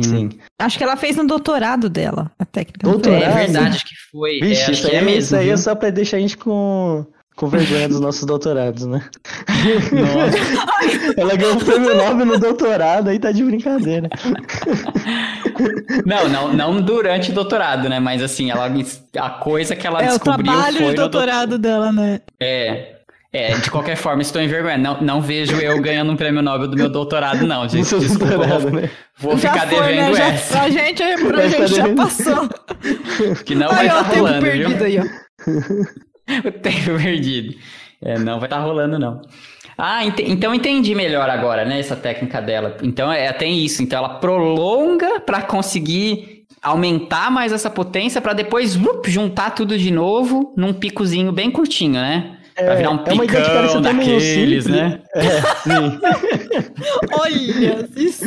Sim. 0.00 0.28
Acho 0.58 0.76
que 0.76 0.84
ela 0.84 0.96
fez 0.96 1.16
no 1.16 1.26
doutorado 1.26 1.88
dela, 1.88 2.30
a 2.38 2.44
técnica. 2.44 2.88
Doutorado? 2.88 3.22
É 3.22 3.46
verdade, 3.46 3.76
acho 3.76 3.86
que 3.86 3.94
foi. 4.10 4.40
Vixe, 4.40 4.70
é, 4.70 4.72
isso, 4.72 4.86
aí, 4.86 4.94
é 4.94 5.00
mesmo, 5.00 5.18
isso 5.20 5.36
aí 5.36 5.48
é 5.48 5.56
só 5.56 5.74
pra 5.74 5.90
deixar 5.90 6.18
a 6.18 6.20
gente 6.20 6.36
com 6.36 7.06
com 7.36 7.48
vergonha 7.48 7.86
dos 7.86 8.00
nossos 8.00 8.24
doutorados, 8.24 8.86
né? 8.86 9.04
Nossa. 9.92 11.14
Ela 11.20 11.36
ganhou 11.36 11.56
o 11.56 11.64
prêmio 11.64 11.94
Nobel 11.94 12.26
no 12.26 12.38
doutorado, 12.38 13.08
aí 13.08 13.18
tá 13.18 13.30
de 13.30 13.44
brincadeira. 13.44 14.08
Não, 16.06 16.28
não, 16.28 16.52
não 16.52 16.80
durante 16.80 17.30
o 17.30 17.34
doutorado, 17.34 17.90
né? 17.90 18.00
Mas 18.00 18.22
assim, 18.22 18.50
ela, 18.50 18.70
a 19.18 19.30
coisa 19.30 19.76
que 19.76 19.86
ela 19.86 20.02
é, 20.02 20.06
descobriu 20.08 20.40
o 20.40 20.44
trabalho 20.44 20.78
foi 20.78 20.88
de 20.88 20.94
doutorado 20.94 21.58
dela, 21.58 21.92
né? 21.92 22.20
É. 22.40 22.95
É, 23.32 23.54
de 23.58 23.70
qualquer 23.70 23.96
forma, 23.96 24.22
estou 24.22 24.40
envergonhado. 24.40 24.82
Não, 24.82 25.00
não 25.00 25.20
vejo 25.20 25.56
eu 25.56 25.80
ganhando 25.80 26.12
um 26.12 26.16
prêmio 26.16 26.42
Nobel 26.42 26.68
do 26.68 26.76
meu 26.76 26.88
doutorado, 26.88 27.46
não, 27.46 27.66
gente. 27.68 27.94
Desculpa, 27.98 28.26
doutorado, 28.26 28.60
vou, 28.62 28.80
né? 28.80 28.90
vou 29.18 29.36
já 29.36 29.52
ficar 29.52 29.68
foi, 29.68 29.80
devendo 29.80 30.14
né? 30.16 30.28
essa. 30.28 30.58
Pra 30.58 30.70
gente, 30.70 31.02
pra 31.26 31.48
gente 31.48 31.74
já 31.74 31.94
passou. 31.94 32.48
Que 33.44 33.54
não 33.54 33.68
vai 33.68 33.86
estar 33.86 34.04
tá 34.04 34.16
rolando, 34.16 34.46
viu? 34.50 34.84
Aí, 34.84 34.98
ó. 34.98 35.02
o 36.48 36.52
tempo 36.52 37.02
perdido. 37.02 37.54
É, 38.02 38.18
não 38.18 38.38
vai 38.38 38.46
estar 38.46 38.56
tá 38.56 38.62
rolando, 38.62 38.98
não. 38.98 39.20
Ah, 39.78 40.04
ent 40.06 40.20
então 40.20 40.54
entendi 40.54 40.94
melhor 40.94 41.28
agora, 41.28 41.64
né? 41.64 41.78
Essa 41.78 41.96
técnica 41.96 42.40
dela. 42.40 42.76
Então 42.82 43.12
é 43.12 43.30
tem 43.32 43.62
isso. 43.62 43.82
Então 43.82 43.98
ela 43.98 44.18
prolonga 44.18 45.20
para 45.20 45.42
conseguir 45.42 46.46
aumentar 46.62 47.30
mais 47.30 47.52
essa 47.52 47.68
potência 47.68 48.20
para 48.20 48.32
depois 48.32 48.76
up, 48.76 49.08
juntar 49.10 49.50
tudo 49.50 49.78
de 49.78 49.90
novo 49.90 50.54
num 50.56 50.72
picozinho 50.72 51.30
bem 51.30 51.50
curtinho, 51.50 51.94
né? 51.94 52.35
Pra 52.56 52.74
virar 52.74 52.90
um 52.90 53.04
é 53.06 53.12
uma 53.12 53.24
ideia 53.24 53.42
que 53.44 53.50
parece 53.50 53.80
daqueles, 53.80 54.22
simples, 54.22 54.66
né? 54.66 54.98
É, 55.14 55.40
sim. 55.62 56.00
Olha 57.20 57.88
isso! 57.96 58.24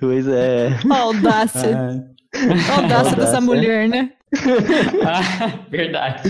Pois 0.00 0.26
é. 0.26 0.76
Audácia. 0.90 2.02
Ah. 2.34 2.76
Audácia 2.76 3.16
dessa 3.16 3.40
mulher, 3.40 3.88
né? 3.88 4.10
ah, 5.06 5.52
verdade. 5.70 6.22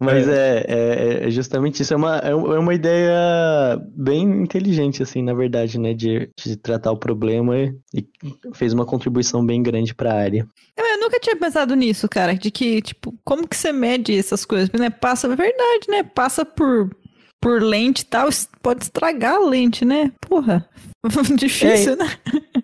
Mas 0.00 0.26
é. 0.28 0.64
É, 0.66 1.24
é, 1.24 1.26
é, 1.26 1.30
justamente 1.30 1.82
isso. 1.82 1.92
É 1.92 1.96
uma, 1.96 2.18
é, 2.18 2.30
é 2.30 2.34
uma 2.34 2.74
ideia 2.74 3.78
bem 3.94 4.22
inteligente, 4.42 5.02
assim, 5.02 5.22
na 5.22 5.34
verdade, 5.34 5.78
né? 5.78 5.92
De, 5.92 6.30
de 6.36 6.56
tratar 6.56 6.92
o 6.92 6.96
problema 6.96 7.58
e, 7.58 7.74
e 7.94 8.06
fez 8.54 8.72
uma 8.72 8.86
contribuição 8.86 9.44
bem 9.44 9.62
grande 9.62 9.94
para 9.94 10.12
a 10.12 10.18
área. 10.18 10.46
Eu 10.76 11.00
nunca 11.00 11.20
tinha 11.20 11.36
pensado 11.36 11.74
nisso, 11.74 12.08
cara. 12.08 12.34
De 12.34 12.50
que, 12.50 12.80
tipo, 12.80 13.14
como 13.24 13.46
que 13.46 13.56
você 13.56 13.72
mede 13.72 14.16
essas 14.16 14.44
coisas? 14.44 14.70
Né? 14.72 14.90
Passa, 14.90 15.26
é 15.26 15.36
verdade, 15.36 15.86
né? 15.88 16.02
Passa 16.02 16.44
por 16.44 16.90
por 17.38 17.62
lente 17.62 18.00
e 18.00 18.06
tal, 18.06 18.28
pode 18.62 18.84
estragar 18.84 19.34
a 19.34 19.38
lente, 19.38 19.84
né? 19.84 20.10
Porra, 20.20 20.68
difícil, 21.36 21.92
é, 21.92 21.96
né? 21.96 22.18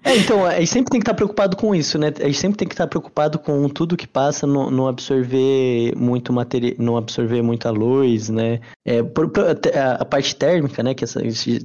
É, 0.04 0.16
então, 0.16 0.44
a 0.44 0.58
gente 0.58 0.66
sempre 0.66 0.90
tem 0.90 1.00
que 1.00 1.04
estar 1.04 1.14
preocupado 1.14 1.56
com 1.56 1.74
isso, 1.74 1.96
né? 1.98 2.12
A 2.20 2.24
gente 2.24 2.38
sempre 2.38 2.58
tem 2.58 2.66
que 2.66 2.74
estar 2.74 2.86
preocupado 2.86 3.38
com 3.38 3.68
tudo 3.68 3.96
que 3.96 4.06
passa, 4.06 4.46
não, 4.46 4.70
não 4.70 4.88
absorver 4.88 5.94
muito 5.96 6.32
material, 6.32 6.74
não 6.78 6.96
absorver 6.96 7.40
muita 7.40 7.70
luz, 7.70 8.28
né? 8.28 8.60
É, 8.84 9.02
por, 9.02 9.30
por, 9.30 9.44
a, 9.44 9.92
a, 10.00 10.04
parte 10.04 10.34
térmica, 10.34 10.82
né? 10.82 10.92
Que 10.92 11.04
é 11.04 11.08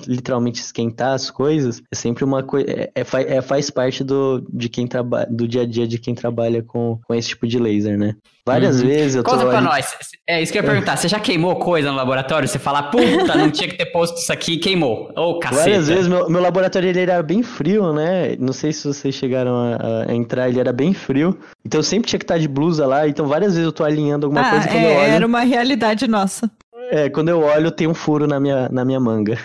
literalmente 0.07 0.61
esquentar 0.61 1.13
as 1.13 1.31
coisas, 1.31 1.81
é 1.91 1.95
sempre 1.95 2.23
uma 2.23 2.43
coisa. 2.43 2.69
É, 2.69 2.91
é, 2.95 3.37
é, 3.37 3.41
faz 3.41 3.71
parte 3.71 4.03
do, 4.03 4.45
de 4.53 4.69
quem 4.69 4.85
trabalha, 4.85 5.27
do 5.29 5.47
dia 5.47 5.63
a 5.63 5.65
dia 5.65 5.87
de 5.87 5.97
quem 5.97 6.13
trabalha 6.13 6.61
com, 6.61 6.99
com 7.07 7.15
esse 7.15 7.29
tipo 7.29 7.47
de 7.47 7.57
laser, 7.57 7.97
né? 7.97 8.15
Várias 8.47 8.79
uhum. 8.79 8.87
vezes 8.87 9.15
eu 9.15 9.23
tô. 9.23 9.31
Conta 9.31 9.45
pra 9.45 9.57
ali... 9.57 9.67
nós. 9.67 9.93
É 10.25 10.41
isso 10.41 10.53
que 10.53 10.57
eu 10.57 10.63
ia 10.63 10.69
perguntar. 10.69 10.95
Você 10.95 11.09
já 11.09 11.19
queimou 11.19 11.57
coisa 11.57 11.91
no 11.91 11.97
laboratório? 11.97 12.47
Você 12.47 12.57
fala, 12.57 12.83
puta, 12.83 13.35
não 13.35 13.51
tinha 13.51 13.67
que 13.67 13.75
ter 13.75 13.87
posto 13.87 14.17
isso 14.17 14.31
aqui 14.31 14.53
e 14.53 14.57
queimou. 14.57 15.11
Ô, 15.17 15.31
oh, 15.31 15.39
caceta. 15.39 15.63
Várias 15.63 15.87
vezes. 15.89 16.07
Meu, 16.07 16.29
meu 16.29 16.41
laboratório 16.41 16.87
ele 16.87 17.01
era 17.01 17.21
bem 17.21 17.43
frio, 17.43 17.91
né? 17.91 18.26
Não 18.35 18.51
sei 18.51 18.73
se 18.73 18.87
vocês 18.87 19.15
chegaram 19.15 19.55
a, 19.55 20.09
a, 20.09 20.15
entrar, 20.15 20.49
ele 20.49 20.59
era 20.59 20.73
bem 20.73 20.93
frio. 20.93 21.37
Então 21.63 21.79
eu 21.79 21.83
sempre 21.83 22.09
tinha 22.09 22.19
que 22.19 22.25
estar 22.25 22.37
de 22.37 22.47
blusa 22.47 22.85
lá. 22.85 23.07
Então 23.07 23.27
várias 23.27 23.53
vezes 23.53 23.65
eu 23.65 23.71
tô 23.71 23.83
alinhando 23.83 24.25
alguma 24.25 24.41
ah, 24.41 24.49
coisa 24.49 24.67
quando 24.67 24.83
é, 24.83 24.93
eu 24.93 24.97
olho. 24.99 25.11
Era 25.11 25.25
uma 25.25 25.41
realidade 25.41 26.07
nossa. 26.07 26.51
É, 26.89 27.09
quando 27.09 27.29
eu 27.29 27.41
olho, 27.41 27.69
tem 27.69 27.87
um 27.87 27.93
furo 27.93 28.27
na 28.27 28.39
minha, 28.39 28.69
na 28.69 28.85
minha 28.85 28.99
manga. 28.99 29.37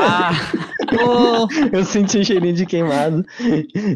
Ah! 0.00 0.32
Eu 1.72 1.84
senti 1.84 2.18
um 2.18 2.24
cheirinho 2.24 2.54
de 2.54 2.66
queimado 2.66 3.24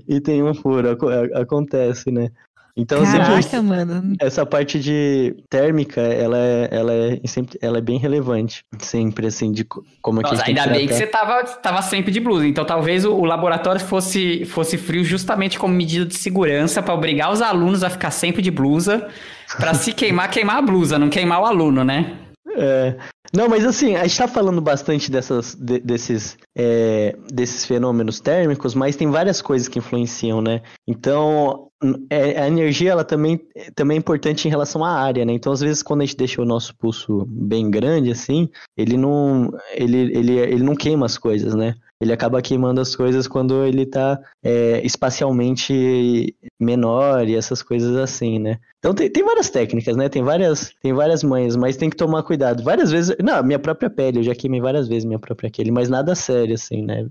e 0.08 0.20
tem 0.20 0.42
um 0.42 0.54
furo. 0.54 0.96
Acontece, 1.34 2.10
né? 2.10 2.30
Então, 2.78 3.02
Caraca, 3.02 3.42
sempre, 3.42 3.60
mano. 3.60 4.14
essa 4.20 4.46
parte 4.46 4.78
de 4.78 5.34
térmica, 5.50 6.00
ela 6.00 6.38
é, 6.38 6.68
ela, 6.70 6.92
é, 6.92 7.20
sempre, 7.26 7.58
ela 7.60 7.78
é 7.78 7.80
bem 7.80 7.98
relevante. 7.98 8.62
Sempre, 8.78 9.26
assim, 9.26 9.50
de 9.50 9.64
como 9.64 10.22
Nossa, 10.22 10.36
é 10.36 10.44
que 10.44 10.50
Ainda 10.50 10.68
bem 10.68 10.86
que 10.86 10.94
você 10.94 11.06
tava, 11.06 11.42
tava 11.42 11.82
sempre 11.82 12.12
de 12.12 12.20
blusa. 12.20 12.46
Então, 12.46 12.64
talvez 12.64 13.04
o, 13.04 13.12
o 13.12 13.24
laboratório 13.24 13.80
fosse, 13.80 14.44
fosse 14.44 14.78
frio 14.78 15.02
justamente 15.02 15.58
como 15.58 15.74
medida 15.74 16.06
de 16.06 16.14
segurança 16.16 16.80
para 16.80 16.94
obrigar 16.94 17.32
os 17.32 17.42
alunos 17.42 17.82
a 17.82 17.90
ficar 17.90 18.12
sempre 18.12 18.40
de 18.40 18.50
blusa. 18.52 19.08
para 19.56 19.74
se 19.74 19.92
queimar, 19.92 20.30
queimar 20.30 20.58
a 20.58 20.62
blusa, 20.62 21.00
não 21.00 21.08
queimar 21.08 21.40
o 21.42 21.46
aluno, 21.46 21.82
né? 21.82 22.16
É, 22.56 22.96
não, 23.32 23.48
mas 23.48 23.64
assim, 23.64 23.94
a 23.94 24.02
gente 24.02 24.12
está 24.12 24.26
falando 24.26 24.60
bastante 24.60 25.10
dessas, 25.10 25.54
de, 25.54 25.80
desses, 25.80 26.36
é, 26.56 27.14
desses 27.30 27.66
fenômenos 27.66 28.20
térmicos, 28.20 28.74
mas 28.74 28.96
tem 28.96 29.10
várias 29.10 29.42
coisas 29.42 29.68
que 29.68 29.78
influenciam, 29.78 30.40
né? 30.40 30.62
Então, 30.86 31.67
é, 32.10 32.40
a 32.42 32.48
energia, 32.48 32.90
ela 32.90 33.04
também, 33.04 33.40
também 33.74 33.96
é 33.96 33.98
importante 33.98 34.46
em 34.46 34.50
relação 34.50 34.84
à 34.84 34.90
área, 34.90 35.24
né? 35.24 35.32
Então, 35.32 35.52
às 35.52 35.60
vezes, 35.60 35.82
quando 35.82 36.02
a 36.02 36.04
gente 36.04 36.16
deixa 36.16 36.42
o 36.42 36.44
nosso 36.44 36.74
pulso 36.76 37.24
bem 37.26 37.70
grande, 37.70 38.10
assim, 38.10 38.48
ele 38.76 38.96
não, 38.96 39.52
ele, 39.72 39.96
ele, 40.16 40.38
ele 40.38 40.62
não 40.62 40.74
queima 40.74 41.06
as 41.06 41.16
coisas, 41.16 41.54
né? 41.54 41.74
Ele 42.00 42.12
acaba 42.12 42.40
queimando 42.40 42.80
as 42.80 42.94
coisas 42.94 43.26
quando 43.26 43.64
ele 43.64 43.84
tá 43.84 44.20
é, 44.42 44.80
espacialmente 44.84 46.34
menor 46.58 47.28
e 47.28 47.34
essas 47.34 47.62
coisas 47.62 47.96
assim, 47.96 48.38
né? 48.38 48.58
Então 48.78 48.94
tem, 48.94 49.10
tem 49.10 49.24
várias 49.24 49.50
técnicas, 49.50 49.96
né? 49.96 50.08
Tem 50.08 50.22
várias, 50.22 50.72
tem 50.80 50.92
várias 50.92 51.24
manhas, 51.24 51.56
mas 51.56 51.76
tem 51.76 51.90
que 51.90 51.96
tomar 51.96 52.22
cuidado. 52.22 52.62
Várias 52.62 52.90
vezes. 52.90 53.16
Não, 53.20 53.42
minha 53.42 53.58
própria 53.58 53.90
pele, 53.90 54.20
eu 54.20 54.22
já 54.22 54.34
queimei 54.34 54.60
várias 54.60 54.86
vezes 54.86 55.04
minha 55.04 55.18
própria 55.18 55.50
pele, 55.50 55.70
mas 55.70 55.88
nada 55.88 56.14
sério, 56.14 56.54
assim, 56.54 56.82
né? 56.82 57.06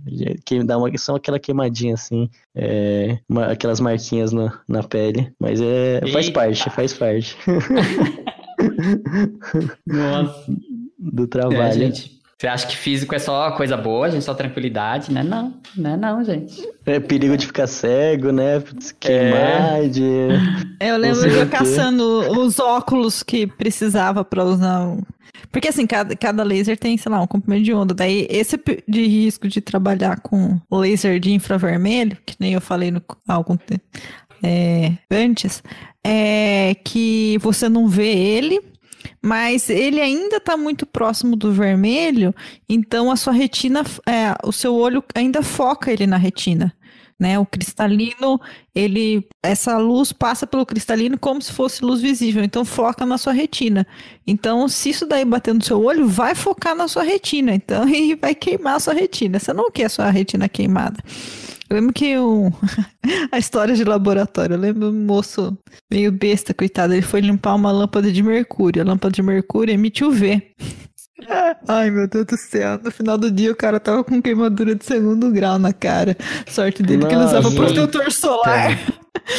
Que 0.46 0.64
dá 0.64 0.78
uma, 0.78 0.90
só 0.98 1.16
aquela 1.16 1.40
queimadinha, 1.40 1.94
assim, 1.94 2.30
é, 2.56 3.20
uma, 3.28 3.48
aquelas 3.48 3.80
marquinhas 3.82 4.32
na, 4.32 4.60
na 4.68 4.84
pele. 4.84 5.32
Mas 5.40 5.60
é. 5.60 6.02
Faz 6.12 6.28
Eita. 6.28 6.40
parte, 6.40 6.70
faz 6.70 6.94
parte. 6.94 7.38
Nossa. 9.86 10.46
Do 10.98 11.28
trabalho. 11.28 11.62
É, 11.62 11.72
gente. 11.72 12.17
Você 12.40 12.48
acha 12.48 12.68
que 12.68 12.78
físico 12.78 13.16
é 13.16 13.20
só 13.20 13.50
coisa 13.52 13.76
boa, 13.76 14.12
gente, 14.12 14.24
só 14.24 14.34
tranquilidade, 14.36 15.12
né? 15.12 15.24
Não, 15.24 15.56
não 15.76 15.92
é 15.92 15.98
não, 15.98 16.24
gente. 16.24 16.62
É 16.86 17.00
perigo 17.00 17.36
de 17.36 17.48
ficar 17.48 17.66
cego, 17.66 18.32
né? 18.32 18.62
Queimar, 19.00 19.84
é. 19.84 19.88
de... 19.88 20.04
Eu 20.80 20.98
lembro 20.98 21.28
de 21.28 21.36
eu 21.36 21.50
caçando 21.50 22.04
os 22.40 22.60
óculos 22.60 23.24
que 23.24 23.48
precisava 23.48 24.24
para 24.24 24.44
usar. 24.44 24.98
Porque 25.52 25.70
assim, 25.70 25.88
cada, 25.88 26.16
cada 26.16 26.44
laser 26.44 26.78
tem, 26.78 26.96
sei 26.96 27.12
lá, 27.12 27.20
um 27.20 27.26
comprimento 27.26 27.64
de 27.64 27.74
onda. 27.74 27.96
Daí, 27.96 28.28
esse 28.30 28.56
de 28.88 29.08
risco 29.08 29.48
de 29.48 29.60
trabalhar 29.60 30.20
com 30.20 30.62
laser 30.72 31.20
de 31.20 31.34
infravermelho, 31.34 32.18
que 32.24 32.36
nem 32.40 32.54
eu 32.54 32.62
falei 32.62 32.92
no 32.92 33.02
algum 33.28 33.58
tempo 33.58 33.84
é, 34.44 34.94
antes, 35.10 35.64
é 36.04 36.76
que 36.84 37.38
você 37.40 37.68
não 37.68 37.88
vê 37.88 38.14
ele 38.14 38.62
mas 39.22 39.70
ele 39.70 40.00
ainda 40.00 40.38
está 40.38 40.56
muito 40.56 40.86
próximo 40.86 41.36
do 41.36 41.52
vermelho, 41.52 42.34
então 42.68 43.12
a 43.12 43.16
sua 43.16 43.34
retina, 43.34 43.84
é, 44.08 44.36
o 44.44 44.52
seu 44.52 44.76
olho 44.76 45.04
ainda 45.16 45.42
foca 45.42 45.92
ele 45.92 46.08
na 46.08 46.18
retina. 46.18 46.74
Né, 47.20 47.40
o 47.40 47.48
cristalino, 47.48 48.40
ele, 48.76 49.28
essa 49.42 49.76
luz 49.80 50.14
passa 50.14 50.46
pelo 50.46 50.64
cristalino 50.68 51.18
como 51.18 51.42
se 51.42 51.52
fosse 51.52 51.84
luz 51.84 52.00
visível, 52.00 52.44
então 52.44 52.64
foca 52.64 53.08
na 53.08 53.18
sua 53.18 53.34
retina. 53.34 53.88
Então, 54.28 54.68
se 54.68 54.92
isso 54.92 55.04
daí 55.04 55.26
bater 55.26 55.52
no 55.52 55.64
seu 55.64 55.84
olho, 55.84 56.08
vai 56.08 56.36
focar 56.36 56.76
na 56.76 56.88
sua 56.88 57.02
retina, 57.02 57.56
então 57.56 57.90
e 57.90 58.14
vai 58.14 58.36
queimar 58.36 58.76
a 58.76 58.80
sua 58.80 58.94
retina. 58.94 59.40
Você 59.40 59.52
não 59.52 59.72
quer 59.72 59.86
a 59.86 59.90
sua 59.90 60.12
retina 60.12 60.48
queimada. 60.48 61.04
Eu 61.70 61.76
lembro 61.76 61.94
que 61.94 62.18
um... 62.18 62.52
a 63.32 63.38
história 63.38 63.76
de 63.76 63.84
laboratório, 63.84 64.56
eu 64.56 64.60
lembro 64.60 64.90
um 64.90 65.06
moço 65.06 65.58
meio 65.92 66.12
besta, 66.12 66.54
coitado, 66.54 66.94
ele 66.94 67.02
foi 67.02 67.20
limpar 67.20 67.56
uma 67.56 67.72
lâmpada 67.72 68.12
de 68.12 68.24
mercúrio. 68.24 68.82
A 68.82 68.86
lâmpada 68.86 69.14
de 69.14 69.22
mercúrio 69.22 69.74
emite 69.74 70.04
UV. 70.04 70.42
Ai, 71.68 71.90
meu 71.90 72.08
Deus 72.08 72.26
do 72.26 72.38
céu. 72.38 72.80
No 72.82 72.92
final 72.92 73.18
do 73.18 73.30
dia, 73.30 73.52
o 73.52 73.56
cara 73.56 73.80
tava 73.80 74.04
com 74.04 74.22
queimadura 74.22 74.76
de 74.76 74.86
segundo 74.86 75.32
grau 75.32 75.58
na 75.60 75.74
cara. 75.74 76.16
Sorte 76.48 76.84
dele 76.84 77.04
Nossa, 77.04 77.10
que 77.10 77.16
ele 77.16 77.26
usava 77.26 77.52
protetor 77.52 78.12
solar. 78.12 78.80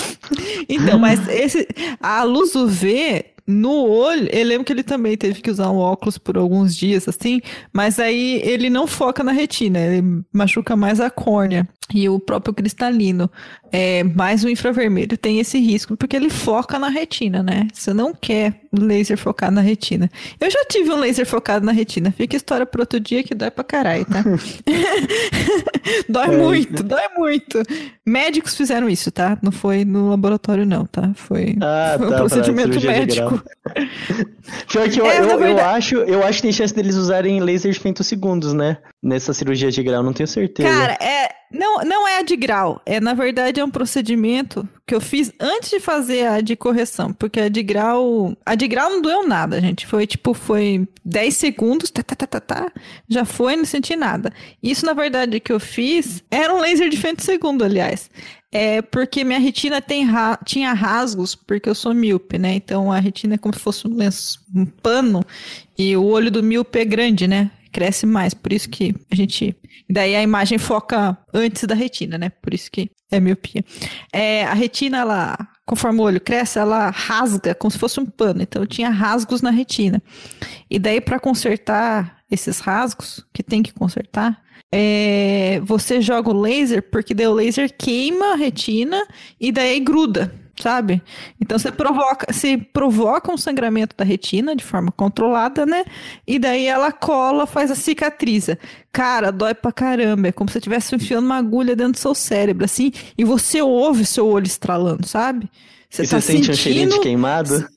então, 0.68 0.98
mas 0.98 1.26
esse, 1.28 1.66
a 2.00 2.24
luz 2.24 2.54
UV 2.54 3.24
no 3.46 3.86
olho, 3.86 4.28
eu 4.30 4.44
lembro 4.44 4.64
que 4.64 4.72
ele 4.72 4.82
também 4.82 5.16
teve 5.16 5.40
que 5.40 5.50
usar 5.50 5.70
um 5.70 5.78
óculos 5.78 6.18
por 6.18 6.36
alguns 6.36 6.76
dias, 6.76 7.08
assim, 7.08 7.40
mas 7.72 7.98
aí 7.98 8.42
ele 8.44 8.68
não 8.68 8.86
foca 8.86 9.24
na 9.24 9.32
retina, 9.32 9.78
ele 9.78 10.22
machuca 10.30 10.76
mais 10.76 11.00
a 11.00 11.08
córnea 11.08 11.66
e 11.94 12.08
o 12.08 12.18
próprio 12.18 12.54
cristalino. 12.54 13.30
É, 13.70 14.02
mais 14.02 14.44
o 14.44 14.48
infravermelho 14.48 15.16
tem 15.18 15.40
esse 15.40 15.58
risco, 15.58 15.96
porque 15.96 16.16
ele 16.16 16.30
foca 16.30 16.78
na 16.78 16.88
retina, 16.88 17.42
né? 17.42 17.68
Você 17.72 17.92
não 17.92 18.14
quer 18.14 18.60
laser 18.72 19.18
focado 19.18 19.54
na 19.54 19.60
retina. 19.60 20.10
Eu 20.40 20.50
já 20.50 20.64
tive 20.64 20.90
um 20.90 20.98
laser 20.98 21.26
focado 21.26 21.66
na 21.66 21.72
retina. 21.72 22.10
Fica 22.10 22.36
história 22.36 22.64
para 22.64 22.80
outro 22.80 22.98
dia 22.98 23.22
que 23.22 23.34
dói 23.34 23.50
pra 23.50 23.64
caralho, 23.64 24.06
tá? 24.06 24.24
dói 26.08 26.26
é. 26.26 26.36
muito, 26.36 26.82
dói 26.82 27.08
muito. 27.16 27.62
Médicos 28.06 28.56
fizeram 28.56 28.88
isso, 28.88 29.10
tá? 29.10 29.38
Não 29.42 29.52
foi 29.52 29.84
no 29.84 30.10
laboratório, 30.10 30.64
não, 30.64 30.86
tá? 30.86 31.10
Foi, 31.14 31.56
ah, 31.60 31.94
foi 31.98 32.08
tá, 32.08 32.14
um 32.14 32.18
procedimento 32.18 32.80
médico. 32.80 33.42
Pior 34.70 34.88
que 34.88 35.00
eu, 35.00 35.06
é, 35.06 35.18
eu, 35.18 35.40
eu, 35.40 35.64
acho, 35.64 35.96
eu 35.96 36.24
acho 36.24 36.38
que 36.38 36.42
tem 36.42 36.52
chance 36.52 36.74
deles 36.74 36.96
usarem 36.96 37.40
laser 37.40 37.72
de 37.72 37.78
femtosegundos, 37.78 38.54
né? 38.54 38.78
Nessa 39.00 39.32
cirurgia 39.32 39.70
de 39.70 39.80
grau, 39.80 40.02
não 40.02 40.12
tenho 40.12 40.26
certeza. 40.26 40.68
Cara, 40.68 40.98
é, 41.00 41.30
não, 41.52 41.84
não 41.84 42.08
é 42.08 42.18
a 42.18 42.22
de 42.22 42.34
grau. 42.34 42.82
É, 42.84 42.98
na 42.98 43.14
verdade, 43.14 43.60
é 43.60 43.64
um 43.64 43.70
procedimento 43.70 44.68
que 44.84 44.92
eu 44.92 45.00
fiz 45.00 45.32
antes 45.38 45.70
de 45.70 45.78
fazer 45.78 46.26
a 46.26 46.40
de 46.40 46.56
correção. 46.56 47.12
Porque 47.12 47.38
a 47.38 47.48
de 47.48 47.62
grau. 47.62 48.36
A 48.44 48.56
de 48.56 48.66
grau 48.66 48.90
não 48.90 49.00
doeu 49.00 49.26
nada, 49.26 49.60
gente. 49.60 49.86
Foi 49.86 50.04
tipo, 50.04 50.34
foi 50.34 50.86
10 51.04 51.36
segundos, 51.36 51.90
tá, 51.92 52.02
tá, 52.02 52.16
tá, 52.16 52.26
tá, 52.26 52.40
tá. 52.40 52.72
Já 53.08 53.24
foi, 53.24 53.54
não 53.54 53.64
senti 53.64 53.94
nada. 53.94 54.32
Isso, 54.60 54.84
na 54.84 54.94
verdade, 54.94 55.38
que 55.38 55.52
eu 55.52 55.60
fiz 55.60 56.24
era 56.28 56.52
um 56.52 56.58
laser 56.58 56.88
de 56.88 56.98
segundo, 57.22 57.64
aliás. 57.64 58.10
É 58.50 58.80
porque 58.80 59.24
minha 59.24 59.38
retina 59.38 59.80
tem 59.80 60.04
ra 60.04 60.38
tinha 60.44 60.72
rasgos, 60.72 61.34
porque 61.34 61.68
eu 61.68 61.74
sou 61.74 61.92
míope, 61.92 62.38
né? 62.38 62.54
Então 62.54 62.90
a 62.90 62.98
retina 62.98 63.34
é 63.34 63.38
como 63.38 63.54
se 63.54 63.60
fosse 63.60 63.86
um, 63.86 63.94
lenço, 63.94 64.40
um 64.54 64.64
pano, 64.64 65.22
e 65.76 65.94
o 65.94 66.04
olho 66.04 66.30
do 66.30 66.42
míope 66.42 66.78
é 66.78 66.84
grande, 66.84 67.28
né? 67.28 67.50
Cresce 67.72 68.06
mais, 68.06 68.34
por 68.34 68.52
isso 68.52 68.68
que 68.68 68.94
a 69.10 69.14
gente. 69.14 69.56
Daí 69.88 70.14
a 70.14 70.22
imagem 70.22 70.58
foca 70.58 71.16
antes 71.32 71.64
da 71.64 71.74
retina, 71.74 72.18
né? 72.18 72.30
Por 72.30 72.52
isso 72.52 72.70
que 72.70 72.90
é 73.10 73.20
miopia. 73.20 73.64
É, 74.12 74.44
a 74.44 74.54
retina, 74.54 74.98
ela, 74.98 75.36
conforme 75.66 76.00
o 76.00 76.04
olho 76.04 76.20
cresce, 76.20 76.58
ela 76.58 76.90
rasga 76.90 77.54
como 77.54 77.70
se 77.70 77.78
fosse 77.78 77.98
um 78.00 78.06
pano. 78.06 78.42
Então 78.42 78.66
tinha 78.66 78.90
rasgos 78.90 79.42
na 79.42 79.50
retina. 79.50 80.02
E 80.70 80.78
daí, 80.78 81.00
para 81.00 81.18
consertar 81.18 82.18
esses 82.30 82.60
rasgos, 82.60 83.24
que 83.32 83.42
tem 83.42 83.62
que 83.62 83.72
consertar, 83.72 84.42
é, 84.72 85.60
você 85.64 86.00
joga 86.00 86.30
o 86.30 86.38
laser, 86.38 86.82
porque 86.90 87.14
daí 87.14 87.26
o 87.26 87.32
laser 87.32 87.74
queima 87.76 88.32
a 88.32 88.36
retina 88.36 89.06
e 89.40 89.50
daí 89.50 89.80
gruda 89.80 90.32
sabe? 90.62 91.02
Então 91.40 91.58
você 91.58 91.70
provoca, 91.70 92.32
se 92.32 92.56
provoca 92.56 93.32
um 93.32 93.36
sangramento 93.36 93.94
da 93.96 94.04
retina 94.04 94.54
de 94.54 94.64
forma 94.64 94.92
controlada, 94.92 95.64
né? 95.64 95.84
E 96.26 96.38
daí 96.38 96.66
ela 96.66 96.92
cola, 96.92 97.46
faz 97.46 97.70
a 97.70 97.74
cicatriza. 97.74 98.58
Cara, 98.92 99.30
dói 99.30 99.54
pra 99.54 99.72
caramba. 99.72 100.28
É 100.28 100.32
como 100.32 100.48
se 100.48 100.54
você 100.54 100.58
estivesse 100.58 100.94
enfiando 100.94 101.24
uma 101.24 101.36
agulha 101.36 101.76
dentro 101.76 101.92
do 101.92 101.98
seu 101.98 102.14
cérebro, 102.14 102.64
assim, 102.64 102.92
e 103.16 103.24
você 103.24 103.62
ouve 103.62 104.04
seu 104.04 104.26
olho 104.26 104.46
estralando, 104.46 105.06
sabe? 105.06 105.48
Você, 105.90 106.02
e 106.02 106.08
tá 106.08 106.20
você 106.20 106.32
sente 106.32 106.46
sentindo... 106.46 106.52
um 106.52 106.56
cheirinho 106.56 106.90
de 106.90 107.00
queimado? 107.00 107.68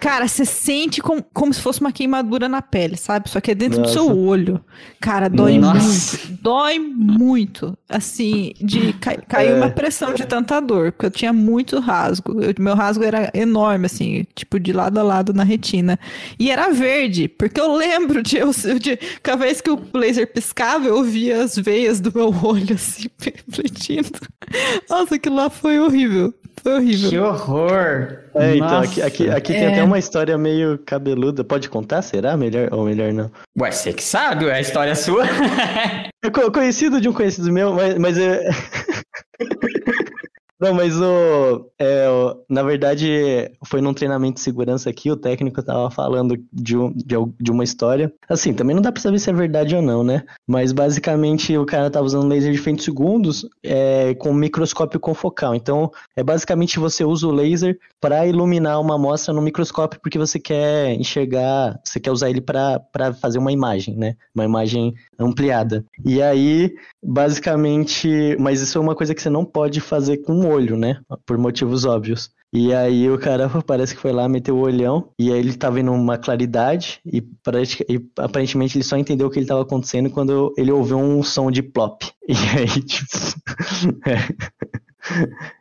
Cara, 0.00 0.26
você 0.26 0.44
sente 0.44 1.00
com, 1.00 1.22
como 1.22 1.54
se 1.54 1.60
fosse 1.60 1.80
uma 1.80 1.92
queimadura 1.92 2.48
na 2.48 2.60
pele, 2.60 2.96
sabe? 2.96 3.30
Só 3.30 3.40
que 3.40 3.52
é 3.52 3.54
dentro 3.54 3.78
Nossa. 3.78 3.92
do 3.92 3.94
seu 3.94 4.18
olho. 4.18 4.60
Cara, 5.00 5.28
dói 5.28 5.58
Nossa. 5.58 6.18
muito. 6.26 6.42
Dói 6.42 6.78
muito. 6.78 7.78
Assim, 7.88 8.52
de 8.60 8.92
ca, 8.94 9.16
caiu 9.16 9.54
é. 9.54 9.56
uma 9.58 9.70
pressão 9.70 10.12
de 10.12 10.26
tanta 10.26 10.58
dor, 10.58 10.90
porque 10.90 11.06
eu 11.06 11.10
tinha 11.10 11.32
muito 11.32 11.78
rasgo. 11.78 12.42
Eu, 12.42 12.52
meu 12.58 12.74
rasgo 12.74 13.04
era 13.04 13.30
enorme, 13.32 13.86
assim, 13.86 14.26
tipo, 14.34 14.58
de 14.58 14.72
lado 14.72 14.98
a 14.98 15.04
lado 15.04 15.32
na 15.32 15.44
retina. 15.44 15.98
E 16.36 16.50
era 16.50 16.72
verde, 16.72 17.28
porque 17.28 17.60
eu 17.60 17.72
lembro 17.76 18.24
de, 18.24 18.38
eu, 18.38 18.50
de 18.80 18.96
cada 19.22 19.44
vez 19.44 19.60
que 19.60 19.70
o 19.70 19.80
laser 19.94 20.32
piscava, 20.32 20.86
eu 20.86 21.04
via 21.04 21.44
as 21.44 21.56
veias 21.56 22.00
do 22.00 22.12
meu 22.12 22.34
olho, 22.42 22.74
assim, 22.74 23.08
refletindo. 23.20 24.18
Nossa, 24.90 25.14
aquilo 25.14 25.36
lá 25.36 25.48
foi 25.48 25.78
horrível. 25.78 26.34
Foi 26.62 26.74
horrível. 26.74 27.10
Que 27.10 27.18
horror! 27.18 28.18
É, 28.34 28.56
então, 28.56 28.80
aqui, 28.80 29.02
aqui, 29.02 29.30
aqui 29.30 29.52
é. 29.52 29.58
tem 29.58 29.66
até 29.68 29.82
uma 29.82 29.98
história 29.98 30.36
meio 30.36 30.78
cabeluda. 30.78 31.44
Pode 31.44 31.68
contar? 31.68 32.02
Será? 32.02 32.36
Melhor 32.36 32.68
ou 32.72 32.84
melhor 32.84 33.12
não? 33.12 33.30
Ué, 33.58 33.70
você 33.70 33.92
que 33.92 34.02
sabe, 34.02 34.46
é 34.46 34.54
a 34.54 34.60
história 34.60 34.94
sua. 34.94 35.24
é 36.24 36.50
conhecido 36.52 37.00
de 37.00 37.08
um 37.08 37.12
conhecido 37.12 37.52
meu, 37.52 37.72
mas, 37.72 37.98
mas 37.98 38.18
é. 38.18 38.48
Não, 40.58 40.72
mas 40.72 40.98
o, 40.98 41.70
é, 41.78 42.08
o, 42.08 42.42
na 42.48 42.62
verdade, 42.62 43.50
foi 43.66 43.82
num 43.82 43.92
treinamento 43.92 44.36
de 44.36 44.40
segurança 44.40 44.88
aqui, 44.88 45.10
o 45.10 45.16
técnico 45.16 45.62
tava 45.62 45.90
falando 45.90 46.34
de, 46.50 46.76
um, 46.76 46.90
de, 46.92 47.14
de, 47.38 47.50
uma 47.50 47.62
história. 47.62 48.10
Assim, 48.26 48.54
também 48.54 48.74
não 48.74 48.80
dá 48.80 48.90
pra 48.90 49.02
saber 49.02 49.18
se 49.18 49.28
é 49.28 49.34
verdade 49.34 49.76
ou 49.76 49.82
não, 49.82 50.02
né? 50.02 50.24
Mas 50.46 50.72
basicamente 50.72 51.56
o 51.58 51.66
cara 51.66 51.90
tava 51.90 52.06
usando 52.06 52.28
laser 52.28 52.52
de 52.52 52.58
20 52.58 52.82
segundos 52.82 53.46
é, 53.62 54.14
com 54.14 54.32
microscópio 54.32 54.98
confocal. 54.98 55.54
Então, 55.54 55.90
é 56.16 56.22
basicamente 56.22 56.78
você 56.78 57.04
usa 57.04 57.26
o 57.26 57.32
laser 57.32 57.78
para 58.00 58.26
iluminar 58.26 58.80
uma 58.80 58.94
amostra 58.94 59.34
no 59.34 59.42
microscópio 59.42 60.00
porque 60.00 60.18
você 60.18 60.38
quer 60.38 60.94
enxergar, 60.94 61.78
você 61.84 62.00
quer 62.00 62.10
usar 62.10 62.30
ele 62.30 62.40
para 62.40 62.80
fazer 63.20 63.38
uma 63.38 63.52
imagem, 63.52 63.94
né? 63.94 64.16
Uma 64.34 64.44
imagem 64.44 64.94
ampliada. 65.18 65.84
E 66.02 66.22
aí, 66.22 66.74
basicamente, 67.02 68.36
mas 68.40 68.62
isso 68.62 68.78
é 68.78 68.80
uma 68.80 68.94
coisa 68.94 69.14
que 69.14 69.20
você 69.20 69.28
não 69.28 69.44
pode 69.44 69.80
fazer 69.80 70.18
com 70.18 70.45
o 70.46 70.52
olho, 70.52 70.76
né? 70.76 70.98
Por 71.24 71.36
motivos 71.38 71.84
óbvios. 71.84 72.30
E 72.52 72.72
aí 72.72 73.10
o 73.10 73.18
cara 73.18 73.48
parece 73.66 73.94
que 73.94 74.00
foi 74.00 74.12
lá, 74.12 74.28
meteu 74.28 74.56
o 74.56 74.62
olhão, 74.62 75.10
e 75.18 75.32
aí 75.32 75.38
ele 75.38 75.54
tava 75.54 75.76
vendo 75.76 75.92
uma 75.92 76.16
claridade, 76.16 77.00
e, 77.04 77.18
e 77.18 78.00
aparentemente 78.18 78.76
ele 78.76 78.84
só 78.84 78.96
entendeu 78.96 79.26
o 79.26 79.30
que 79.30 79.38
ele 79.38 79.46
tava 79.46 79.62
acontecendo 79.62 80.10
quando 80.10 80.54
ele 80.56 80.72
ouviu 80.72 80.98
um 80.98 81.22
som 81.22 81.50
de 81.50 81.62
plop. 81.62 82.02
E 82.28 82.34
aí, 82.58 82.82
tipo. 82.82 83.06
é. 84.04 84.18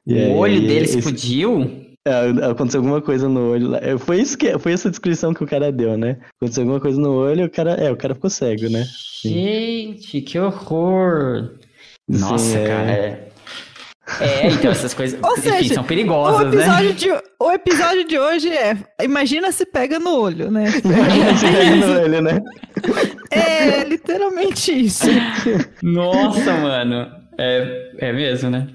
e 0.08 0.14
o 0.14 0.18
aí, 0.18 0.34
olho 0.34 0.62
dele 0.62 0.86
esse... 0.86 0.98
explodiu? 0.98 1.86
É, 2.08 2.30
aconteceu 2.50 2.80
alguma 2.80 3.02
coisa 3.02 3.30
no 3.30 3.52
olho 3.52 3.70
lá. 3.70 3.80
É, 3.80 3.98
foi, 3.98 4.20
isso 4.20 4.36
que, 4.36 4.58
foi 4.58 4.74
essa 4.74 4.90
descrição 4.90 5.34
que 5.34 5.44
o 5.44 5.48
cara 5.48 5.72
deu, 5.72 5.96
né? 5.96 6.18
Aconteceu 6.40 6.64
alguma 6.64 6.80
coisa 6.80 7.00
no 7.00 7.14
olho, 7.14 7.46
o 7.46 7.50
cara. 7.50 7.74
É, 7.74 7.92
o 7.92 7.98
cara 7.98 8.16
ficou 8.16 8.30
cego, 8.30 8.68
né? 8.70 8.84
Sim. 9.22 9.30
Gente, 9.30 10.22
que 10.22 10.40
horror! 10.40 11.52
Nossa, 12.08 12.38
Sim, 12.38 12.58
é... 12.58 12.68
cara. 12.68 12.92
É... 12.92 13.30
É, 14.20 14.48
então 14.48 14.70
essas 14.70 14.94
coisas 14.94 15.20
Ou 15.24 15.34
enfim, 15.34 15.50
seja, 15.50 15.74
são 15.74 15.84
perigosas, 15.84 16.42
o 16.42 16.50
né? 16.50 16.64
episódio 16.64 16.90
né? 16.90 16.96
De, 16.96 17.24
o 17.40 17.52
episódio 17.52 18.08
de 18.08 18.20
hoje 18.20 18.50
é 18.50 18.78
Imagina 19.02 19.52
se 19.52 19.66
pega 19.66 19.98
no 19.98 20.20
olho, 20.20 20.52
né? 20.52 20.66
Imagina 20.86 21.36
se 21.36 21.46
pega 21.48 21.76
no 21.76 22.02
olho, 22.02 22.22
né? 22.22 22.42
É, 23.32 23.84
literalmente 23.84 24.72
isso. 24.72 25.08
Nossa, 25.82 26.54
mano. 26.54 27.12
É, 27.38 27.92
é 27.98 28.14
mesmo, 28.14 28.50
né? 28.50 28.68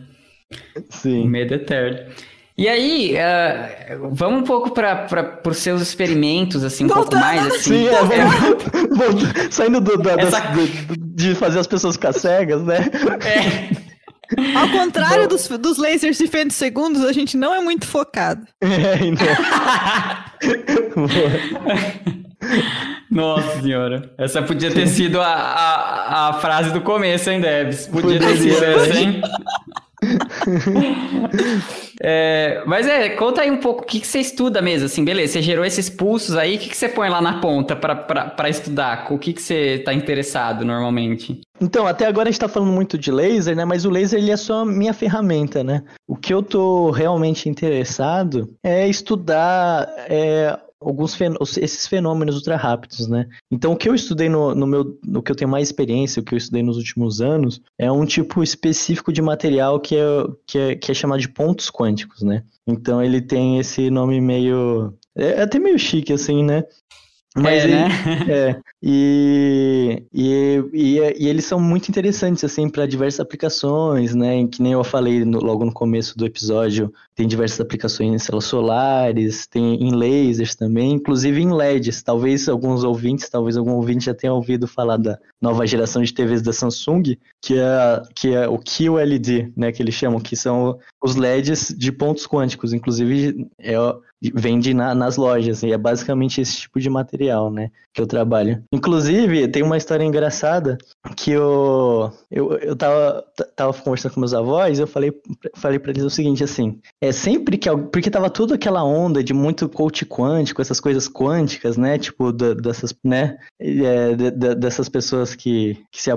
Sim. 0.91 1.28
medo 1.28 1.55
eterno. 1.55 2.11
E 2.59 2.68
aí, 2.68 3.14
uh, 3.14 4.11
vamos 4.12 4.43
um 4.43 4.45
pouco 4.45 4.72
para 4.72 5.41
os 5.47 5.57
seus 5.57 5.81
experimentos, 5.81 6.62
assim, 6.62 6.85
um 6.85 6.89
pouco 6.89 7.16
mais, 7.16 7.47
assim. 7.47 7.59
Sim, 7.59 7.87
é, 7.87 8.03
vamos, 8.03 8.64
vamos, 8.99 9.55
saindo 9.55 9.81
do, 9.81 9.97
do, 9.97 10.11
Essa... 10.11 10.41
do, 10.41 10.66
de 11.14 11.35
fazer 11.35 11.59
as 11.59 11.66
pessoas 11.66 11.95
ficar 11.95 12.12
cegas, 12.12 12.62
né? 12.62 12.81
É. 13.24 13.80
Ao 14.55 14.68
contrário 14.68 15.28
dos, 15.28 15.49
dos 15.49 15.78
lasers 15.78 16.18
de 16.18 16.28
segundos, 16.53 17.05
a 17.05 17.12
gente 17.12 17.37
não 17.37 17.55
é 17.55 17.61
muito 17.61 17.87
focado. 17.87 18.47
É, 18.62 19.05
então. 19.05 19.26
Nossa 23.11 23.61
senhora. 23.61 24.12
Essa 24.16 24.41
podia 24.41 24.70
ter 24.70 24.87
sido 24.87 25.20
a, 25.20 25.26
a, 25.26 26.28
a 26.28 26.33
frase 26.35 26.72
do 26.72 26.81
começo, 26.81 27.28
hein, 27.28 27.41
Debs? 27.41 27.89
Podia, 27.89 28.18
podia 28.18 28.20
ter 28.20 28.37
sido 28.37 28.64
essa, 28.64 28.99
hein? 28.99 29.20
é, 32.03 32.63
mas 32.67 32.87
é, 32.87 33.11
conta 33.11 33.43
aí 33.43 33.51
um 33.51 33.59
pouco 33.59 33.83
o 33.83 33.87
que, 33.87 34.01
que 34.01 34.07
você 34.07 34.21
estuda 34.21 34.63
mesmo, 34.63 34.87
assim, 34.87 35.05
beleza, 35.05 35.35
você 35.35 35.43
gerou 35.43 35.65
esses 35.65 35.91
pulsos 35.91 36.37
aí, 36.37 36.57
o 36.57 36.59
que, 36.59 36.69
que 36.69 36.77
você 36.77 36.89
põe 36.89 37.09
lá 37.09 37.21
na 37.21 37.41
ponta 37.41 37.77
para 37.77 38.49
estudar? 38.49 39.07
O 39.11 39.19
que, 39.19 39.33
que 39.33 39.43
você 39.43 39.77
está 39.77 39.93
interessado 39.93 40.65
normalmente? 40.65 41.41
Então, 41.61 41.87
até 41.87 42.07
agora 42.07 42.29
a 42.29 42.33
gente 42.33 42.39
está 42.43 42.49
falando 42.49 42.73
muito 42.73 42.97
de 42.97 43.13
laser, 43.13 43.55
né? 43.55 43.67
Mas 43.67 43.85
o 43.85 43.91
laser 43.91 44.19
ele 44.19 44.31
é 44.31 44.37
só 44.37 44.65
minha 44.65 44.95
ferramenta, 44.95 45.63
né? 45.63 45.83
O 46.09 46.17
que 46.17 46.33
eu 46.33 46.43
tô 46.43 46.91
realmente 46.91 47.51
interessado 47.51 48.49
é 48.63 48.89
estudar 48.89 49.87
é, 50.09 50.59
alguns 50.81 51.14
fen 51.14 51.35
esses 51.41 51.87
fenômenos 51.87 52.37
ultra 52.37 52.57
rápidos, 52.57 53.07
né? 53.09 53.26
Então, 53.51 53.72
o 53.72 53.76
que 53.76 53.89
eu 53.89 53.95
estudei 53.95 54.28
no, 54.28 54.55
no 54.55 54.66
meu, 54.66 54.99
no 55.05 55.22
que 55.22 55.31
eu 55.31 55.37
tenho 55.37 55.51
mais 55.51 55.68
experiência, 55.68 56.20
o 56.20 56.24
que 56.24 56.35
eu 56.35 56.39
estudei 56.39 56.62
nos 56.62 56.76
últimos 56.76 57.20
anos, 57.20 57.61
é 57.78 57.91
um 57.93 58.07
tipo 58.07 58.43
específico 58.43 59.12
de 59.12 59.20
material 59.20 59.78
que 59.78 59.97
é, 59.97 60.26
que 60.47 60.59
é, 60.59 60.74
que 60.74 60.91
é 60.91 60.95
chamado 60.95 61.20
de 61.20 61.28
pontos 61.28 61.70
quânticos, 61.70 62.22
né? 62.22 62.45
Então, 62.66 63.03
ele 63.03 63.20
tem 63.20 63.59
esse 63.59 63.91
nome 63.91 64.20
meio 64.20 64.95
é 65.16 65.43
até 65.43 65.59
meio 65.59 65.78
chique, 65.78 66.12
assim, 66.12 66.45
né? 66.45 66.64
Mas 67.37 67.64
é, 67.64 67.68
né? 67.68 67.89
é 68.28 68.61
e, 68.83 70.03
e, 70.12 70.64
e, 70.72 70.99
e, 70.99 71.28
eles 71.28 71.45
são 71.45 71.61
muito 71.61 71.89
interessantes 71.89 72.43
assim 72.43 72.68
para 72.68 72.87
diversas 72.87 73.20
aplicações, 73.20 74.14
né? 74.14 74.47
Que 74.49 74.61
nem 74.61 74.72
eu 74.72 74.83
falei 74.83 75.24
no, 75.24 75.39
logo 75.39 75.64
no 75.64 75.72
começo 75.72 76.18
do 76.18 76.26
episódio, 76.26 76.93
tem 77.21 77.29
diversas 77.29 77.61
aplicações 77.61 78.14
em 78.14 78.18
células 78.18 78.47
solares, 78.47 79.47
tem 79.47 79.75
em 79.75 79.95
lasers 79.95 80.55
também, 80.55 80.93
inclusive 80.93 81.39
em 81.39 81.53
LEDs. 81.53 82.03
Talvez 82.03 82.49
alguns 82.49 82.83
ouvintes, 82.83 83.29
talvez 83.29 83.59
algum 83.59 83.73
ouvinte 83.73 84.07
já 84.07 84.14
tenha 84.14 84.33
ouvido 84.33 84.66
falar 84.66 84.97
da 84.97 85.18
nova 85.39 85.66
geração 85.66 86.01
de 86.01 86.14
TVs 86.14 86.41
da 86.41 86.55
Samsung, 86.55 87.18
que 87.43 87.59
é, 87.59 88.03
que 88.16 88.33
é 88.33 88.49
o 88.49 88.59
QLED, 88.59 89.53
né? 89.55 89.71
Que 89.71 89.83
eles 89.83 89.95
chamam, 89.95 90.18
que 90.18 90.35
são 90.35 90.79
os 91.05 91.14
LEDs 91.14 91.75
de 91.77 91.93
pontos 91.93 92.27
quânticos. 92.27 92.73
Inclusive, 92.73 93.47
é, 93.59 93.77
vende 94.35 94.75
na, 94.75 94.95
nas 94.95 95.16
lojas, 95.16 95.62
e 95.62 95.73
é 95.73 95.79
basicamente 95.79 96.41
esse 96.41 96.57
tipo 96.57 96.79
de 96.79 96.91
material, 96.91 97.51
né, 97.51 97.71
que 97.93 98.03
eu 98.03 98.07
trabalho. 98.07 98.62
Inclusive, 98.71 99.49
tem 99.49 99.62
uma 99.62 99.79
história 99.79 100.05
engraçada 100.05 100.77
que 101.16 101.31
eu, 101.31 102.12
eu, 102.31 102.53
eu 102.59 102.77
tava, 102.77 103.25
tava 103.57 103.73
conversando 103.73 104.12
com 104.12 104.21
meus 104.21 104.35
avós, 104.35 104.79
eu 104.79 104.87
falei, 104.87 105.12
falei 105.55 105.79
para 105.79 105.93
eles 105.93 106.05
o 106.05 106.11
seguinte, 106.11 106.45
assim, 106.45 106.79
é 107.01 107.10
sempre 107.13 107.57
que, 107.57 107.69
porque 107.93 108.11
tava 108.11 108.31
tudo 108.31 108.55
aquela 108.55 108.85
onda 108.85 109.23
de 109.23 109.33
muito 109.33 109.69
coach 109.69 110.05
quântico, 110.05 110.61
essas 110.61 110.81
coisas 110.81 111.09
quânticas, 111.09 111.77
né, 111.77 111.99
tipo, 111.99 112.33
da, 112.33 112.55
dessas, 112.55 112.95
né, 113.05 113.37
é, 113.59 114.15
de, 114.15 114.31
de, 114.31 114.55
dessas 114.55 114.89
pessoas 114.89 115.35
que, 115.35 115.79
que 115.91 116.03
se, 116.03 116.11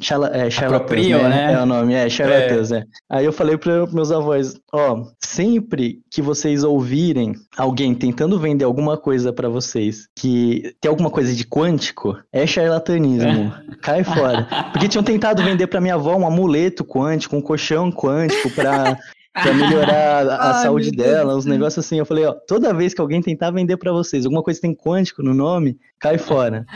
charla, 0.00 0.30
é, 0.34 0.50
charlatãs, 0.50 1.08
né? 1.08 1.28
né? 1.28 1.52
é 1.54 1.62
o 1.62 1.66
nome, 1.66 1.94
é, 1.94 2.08
charlatãs, 2.08 2.72
é. 2.72 2.78
é. 2.78 2.84
Aí 3.08 3.24
eu 3.24 3.32
falei 3.32 3.56
para 3.56 3.86
meus 3.86 4.12
avós, 4.12 4.60
ó, 4.72 5.04
sempre 5.18 6.00
que 6.10 6.20
vocês 6.20 6.64
ouvirem 6.64 6.98
virem 6.98 7.34
alguém 7.56 7.94
tentando 7.94 8.38
vender 8.38 8.64
alguma 8.64 8.96
coisa 8.96 9.32
para 9.32 9.48
vocês 9.48 10.08
que 10.16 10.74
tem 10.80 10.88
alguma 10.88 11.10
coisa 11.10 11.34
de 11.34 11.44
quântico, 11.44 12.18
é 12.32 12.46
charlatanismo. 12.46 13.52
É. 13.70 13.76
Cai 13.82 14.04
fora. 14.04 14.48
Porque 14.72 14.88
tinham 14.88 15.02
tentado 15.02 15.42
vender 15.42 15.66
para 15.66 15.80
minha 15.80 15.94
avó 15.94 16.16
um 16.16 16.26
amuleto 16.26 16.84
quântico, 16.84 17.36
um 17.36 17.40
colchão 17.40 17.90
quântico 17.90 18.50
para 18.50 18.98
pra 19.42 19.54
melhorar 19.54 20.28
a, 20.28 20.56
Ai, 20.58 20.62
saúde 20.62 20.90
dela, 20.90 21.36
uns 21.36 21.44
negócios 21.44 21.84
assim. 21.84 21.98
Eu 21.98 22.06
falei, 22.06 22.24
ó, 22.24 22.32
toda 22.32 22.74
vez 22.74 22.94
que 22.94 23.00
alguém 23.00 23.20
tentar 23.20 23.50
vender 23.50 23.76
para 23.76 23.92
vocês 23.92 24.24
alguma 24.24 24.42
coisa 24.42 24.60
que 24.60 24.66
tem 24.66 24.74
quântico 24.74 25.22
no 25.22 25.34
nome, 25.34 25.78
cai 25.98 26.18
fora. 26.18 26.66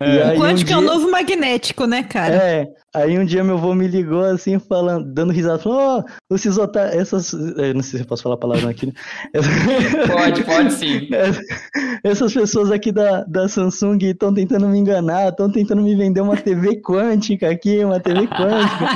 É. 0.00 0.32
o 0.32 0.40
quântico 0.40 0.62
um 0.62 0.64
dia... 0.64 0.76
é 0.76 0.78
o 0.78 0.80
novo 0.80 1.10
magnético, 1.10 1.86
né, 1.86 2.02
cara? 2.02 2.34
É. 2.34 2.68
Aí 2.94 3.18
um 3.18 3.24
dia 3.24 3.42
meu 3.42 3.56
avô 3.56 3.74
me 3.74 3.88
ligou 3.88 4.22
assim, 4.22 4.58
falando, 4.58 5.06
dando 5.12 5.32
risada, 5.32 5.58
falou, 5.58 6.04
oh, 6.30 6.34
esses 6.34 6.58
otários, 6.58 6.94
essas. 6.94 7.32
Eu 7.32 7.74
não 7.74 7.82
sei 7.82 7.98
se 7.98 8.00
eu 8.00 8.06
posso 8.06 8.22
falar 8.22 8.34
a 8.34 8.38
palavra 8.38 8.68
aqui. 8.68 8.86
Né? 8.86 8.92
Pode, 10.12 10.44
pode 10.44 10.72
sim. 10.74 11.08
Essas 12.04 12.34
pessoas 12.34 12.70
aqui 12.70 12.90
da, 12.90 13.22
da 13.24 13.48
Samsung 13.48 13.98
estão 14.02 14.34
tentando 14.34 14.68
me 14.68 14.78
enganar, 14.78 15.28
estão 15.28 15.50
tentando 15.50 15.82
me 15.82 15.94
vender 15.94 16.20
uma 16.20 16.36
TV 16.36 16.80
quântica 16.80 17.48
aqui, 17.48 17.84
uma 17.84 18.00
TV 18.00 18.26
quântica. 18.26 18.86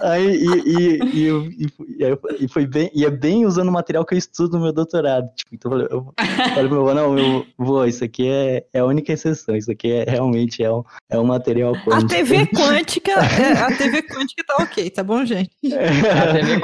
aí, 0.00 0.36
e, 0.36 0.62
e, 0.66 1.00
e, 1.12 1.66
e, 1.98 2.18
e 2.44 2.48
foi 2.48 2.66
bem, 2.66 2.90
e 2.94 3.04
é 3.04 3.10
bem 3.10 3.44
usando 3.44 3.68
o 3.68 3.72
material 3.72 4.04
que 4.04 4.14
eu 4.14 4.18
estudo 4.18 4.56
no 4.56 4.64
meu 4.64 4.72
doutorado. 4.72 5.28
Tipo, 5.34 5.54
então 5.54 5.72
eu 5.72 5.78
falei, 5.78 5.88
eu 5.90 6.14
falei 6.54 6.68
pro 6.68 6.70
meu 6.70 6.88
avô, 6.88 6.94
não, 6.94 7.12
meu 7.12 7.46
avô, 7.58 7.84
isso 7.84 8.04
aqui 8.04 8.28
é, 8.28 8.64
é 8.72 8.78
a 8.78 8.84
única 8.84 9.12
exceção, 9.12 9.56
isso 9.56 9.70
aqui 9.70 9.90
é 9.90 10.04
realmente 10.08 10.62
é 10.62 10.72
um, 10.72 10.84
é 11.10 11.18
um 11.18 11.24
material 11.24 11.72
quântico. 11.72 11.94
A 11.94 12.06
TV 12.06 12.46
quântica 12.46 13.12
é, 13.42 13.52
a 13.52 13.76
TV 13.76 14.02
quântica 14.02 14.44
tá 14.46 14.62
ok, 14.62 14.90
tá 14.90 15.02
bom, 15.02 15.24
gente? 15.24 15.50
É, 15.64 15.88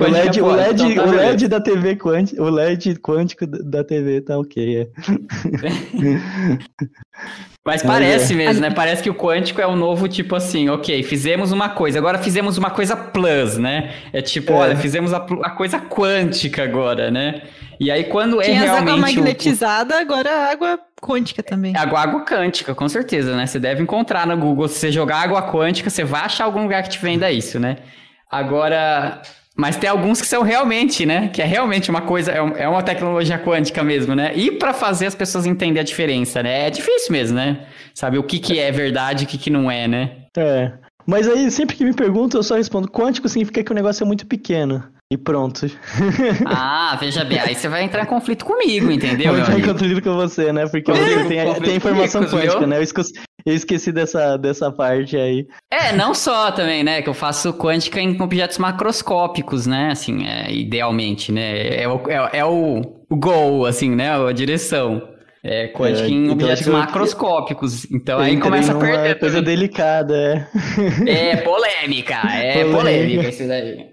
o 0.00 0.10
LED, 0.10 0.40
o 0.40 0.50
LED, 0.50 0.82
então 0.82 1.04
tá 1.04 1.10
o 1.10 1.14
LED 1.14 1.48
da 1.48 1.60
TV 1.60 1.96
quântica, 1.96 2.42
o 2.42 2.48
LED 2.48 2.96
quântico 2.96 3.46
da 3.46 3.84
TV 3.84 4.20
tá 4.20 4.38
ok. 4.38 4.82
É. 4.82 4.88
Mas 7.68 7.82
parece 7.82 8.32
é. 8.32 8.36
mesmo, 8.36 8.62
né? 8.62 8.70
Parece 8.70 9.02
que 9.02 9.10
o 9.10 9.14
quântico 9.14 9.60
é 9.60 9.66
o 9.66 9.76
novo 9.76 10.08
tipo 10.08 10.34
assim, 10.34 10.70
ok, 10.70 11.02
fizemos 11.02 11.52
uma 11.52 11.68
coisa, 11.68 11.98
agora 11.98 12.16
fizemos 12.16 12.56
uma 12.56 12.70
coisa 12.70 12.96
plus, 12.96 13.58
né? 13.58 13.92
É 14.10 14.22
tipo, 14.22 14.52
é. 14.52 14.56
olha, 14.56 14.76
fizemos 14.76 15.12
a, 15.12 15.18
a, 15.18 15.50
coisa 15.50 15.78
quântica 15.78 16.62
agora, 16.62 17.10
né? 17.10 17.42
E 17.78 17.90
aí 17.90 18.04
quando 18.04 18.40
Tinha 18.40 18.56
é 18.56 18.60
realmente... 18.60 18.90
água 18.90 18.96
magnetizada, 18.96 19.96
o... 19.96 19.98
agora 19.98 20.50
água 20.50 20.80
quântica 21.00 21.42
também. 21.42 21.74
É 21.74 21.78
água, 21.78 22.00
água 22.00 22.24
quântica, 22.24 22.74
com 22.74 22.88
certeza, 22.88 23.36
né? 23.36 23.46
Você 23.46 23.58
deve 23.58 23.82
encontrar 23.82 24.26
no 24.26 24.36
Google, 24.36 24.68
se 24.68 24.78
você 24.78 24.92
jogar 24.92 25.22
água 25.22 25.42
quântica, 25.42 25.90
você 25.90 26.04
vai 26.04 26.22
achar 26.22 26.44
algum 26.44 26.62
lugar 26.62 26.82
que 26.82 26.90
te 26.90 26.98
venda 26.98 27.30
isso, 27.30 27.58
né? 27.58 27.76
Agora, 28.30 29.22
mas 29.56 29.76
tem 29.76 29.90
alguns 29.90 30.20
que 30.20 30.26
são 30.26 30.42
realmente, 30.42 31.04
né? 31.04 31.28
Que 31.28 31.42
é 31.42 31.44
realmente 31.44 31.90
uma 31.90 32.00
coisa, 32.00 32.30
é, 32.30 32.62
é 32.62 32.68
uma 32.68 32.82
tecnologia 32.82 33.38
quântica 33.38 33.82
mesmo, 33.82 34.14
né? 34.14 34.32
E 34.36 34.52
para 34.52 34.72
fazer 34.72 35.06
as 35.06 35.14
pessoas 35.14 35.46
entenderem 35.46 35.80
a 35.80 35.84
diferença, 35.84 36.42
né? 36.42 36.68
É 36.68 36.70
difícil 36.70 37.12
mesmo, 37.12 37.36
né? 37.36 37.66
Saber 37.92 38.18
o 38.18 38.22
que, 38.22 38.38
que 38.38 38.58
é 38.58 38.70
verdade 38.70 39.24
e 39.24 39.26
o 39.26 39.28
que, 39.28 39.36
que 39.36 39.50
não 39.50 39.68
é, 39.68 39.88
né? 39.88 40.12
É. 40.36 40.72
Mas 41.04 41.26
aí, 41.26 41.50
sempre 41.50 41.74
que 41.74 41.84
me 41.84 41.94
perguntam, 41.94 42.38
eu 42.38 42.44
só 42.44 42.54
respondo: 42.54 42.88
quântico 42.88 43.28
significa 43.28 43.64
que 43.64 43.72
o 43.72 43.74
negócio 43.74 44.04
é 44.04 44.06
muito 44.06 44.26
pequeno. 44.26 44.84
E 45.10 45.16
pronto. 45.16 45.66
Ah, 46.44 46.94
veja 47.00 47.24
bem, 47.24 47.40
aí 47.40 47.54
você 47.54 47.66
vai 47.66 47.82
entrar 47.82 48.02
em 48.02 48.06
conflito 48.06 48.44
comigo, 48.44 48.90
entendeu? 48.90 49.32
Vou 49.32 49.40
entrar 49.40 49.58
em 49.58 49.62
conflito 49.62 50.02
com 50.02 50.14
você, 50.14 50.52
né? 50.52 50.66
Porque 50.66 50.92
você 50.92 51.24
tem, 51.24 51.54
tem 51.62 51.76
informação 51.76 52.24
quântica, 52.24 52.66
né? 52.66 52.76
Eu 52.76 52.82
esqueci, 52.82 53.14
eu 53.46 53.54
esqueci 53.54 53.90
dessa, 53.90 54.36
dessa 54.36 54.70
parte 54.70 55.16
aí. 55.16 55.46
É, 55.70 55.92
não 55.92 56.12
só 56.12 56.52
também, 56.52 56.84
né? 56.84 57.00
Que 57.00 57.08
eu 57.08 57.14
faço 57.14 57.54
quântica 57.54 57.98
em 57.98 58.20
objetos 58.20 58.58
macroscópicos, 58.58 59.66
né? 59.66 59.88
Assim, 59.92 60.26
é, 60.26 60.52
idealmente, 60.52 61.32
né? 61.32 61.80
É 61.82 61.88
o, 61.88 62.02
é, 62.10 62.38
é 62.40 62.44
o, 62.44 62.82
o 63.08 63.16
goal, 63.16 63.64
assim, 63.64 63.94
né? 63.94 64.10
A 64.10 64.32
direção. 64.32 65.02
É, 65.42 65.68
quântica 65.68 66.06
é, 66.06 66.10
em 66.10 66.24
então 66.24 66.34
objetos 66.34 66.66
macroscópicos. 66.66 67.90
Então 67.90 68.18
aí 68.18 68.38
começa 68.38 68.72
a 68.72 68.78
perder. 68.78 69.18
coisa 69.18 69.40
delicada, 69.40 70.14
é. 71.06 71.30
É 71.30 71.36
polêmica, 71.36 72.20
é 72.26 72.64
polêmica, 72.64 72.76
polêmica 72.76 73.28
isso 73.28 73.48
daí. 73.48 73.88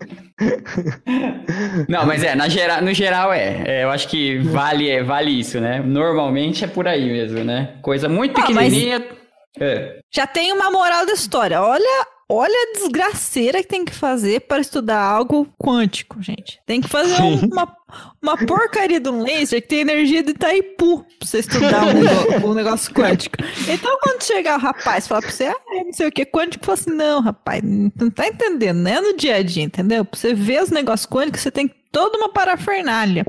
Não, 1.88 2.06
mas 2.06 2.24
é, 2.24 2.36
na 2.36 2.50
geral, 2.50 2.82
no 2.82 2.94
geral 2.94 3.32
é. 3.32 3.64
é. 3.66 3.84
Eu 3.84 3.90
acho 3.90 4.08
que 4.08 4.40
vale, 4.40 4.90
é, 4.90 5.02
vale 5.02 5.32
isso, 5.32 5.60
né? 5.60 5.80
Normalmente 5.80 6.64
é 6.64 6.68
por 6.68 6.88
aí 6.88 7.06
mesmo, 7.06 7.44
né? 7.44 7.76
Coisa 7.82 8.10
muito 8.10 8.34
pequenininha. 8.34 9.06
Ah, 9.10 9.64
é. 9.64 10.00
Já 10.14 10.28
tem 10.28 10.52
uma 10.52 10.70
moral 10.70 11.06
da 11.06 11.14
história. 11.14 11.62
Olha 11.62 12.08
olha 12.30 12.54
a 12.54 12.78
desgraceira 12.78 13.62
que 13.62 13.70
tem 13.70 13.86
que 13.86 13.94
fazer 13.94 14.42
para 14.42 14.60
estudar 14.60 15.00
algo 15.00 15.48
quântico, 15.62 16.22
gente. 16.22 16.60
Tem 16.66 16.82
que 16.82 16.88
fazer 16.88 17.22
um, 17.22 17.46
uma, 17.46 17.78
uma 18.22 18.38
porcaria 18.38 19.00
de 19.00 19.10
um 19.10 19.22
laser 19.22 19.62
que 19.62 19.68
tem 19.68 19.80
energia 19.82 20.24
de 20.24 20.32
Itaipu 20.32 21.04
pra 21.20 21.28
você 21.28 21.40
estudar 21.40 21.88
um 21.88 21.94
negócio, 22.02 22.48
um 22.48 22.54
negócio 22.54 22.94
quântico. 22.94 23.38
Então, 23.68 23.98
quando 24.02 24.24
chegar 24.24 24.58
o 24.58 24.62
rapaz 24.62 25.06
e 25.06 25.08
falar 25.08 25.22
pra 25.22 25.32
você, 25.32 25.46
ah, 25.46 25.56
não 25.86 25.94
sei 25.94 26.08
o 26.08 26.12
que, 26.12 26.26
quântico, 26.26 26.66
fala 26.66 26.78
assim, 26.78 26.92
não, 26.92 27.22
rapaz, 27.22 27.62
não 27.64 28.10
tá 28.10 28.28
entendendo, 28.28 28.80
né? 28.80 29.00
No 29.00 29.16
dia 29.16 29.36
a 29.36 29.44
dia, 29.44 29.64
entendeu? 29.64 30.04
Pra 30.04 30.20
você 30.20 30.34
ver 30.34 30.64
os 30.64 30.72
negócios 30.72 31.08
quânticos, 31.08 31.42
você 31.42 31.52
tem 31.52 31.70
toda 31.92 32.18
uma 32.18 32.30
parafernália. 32.30 33.26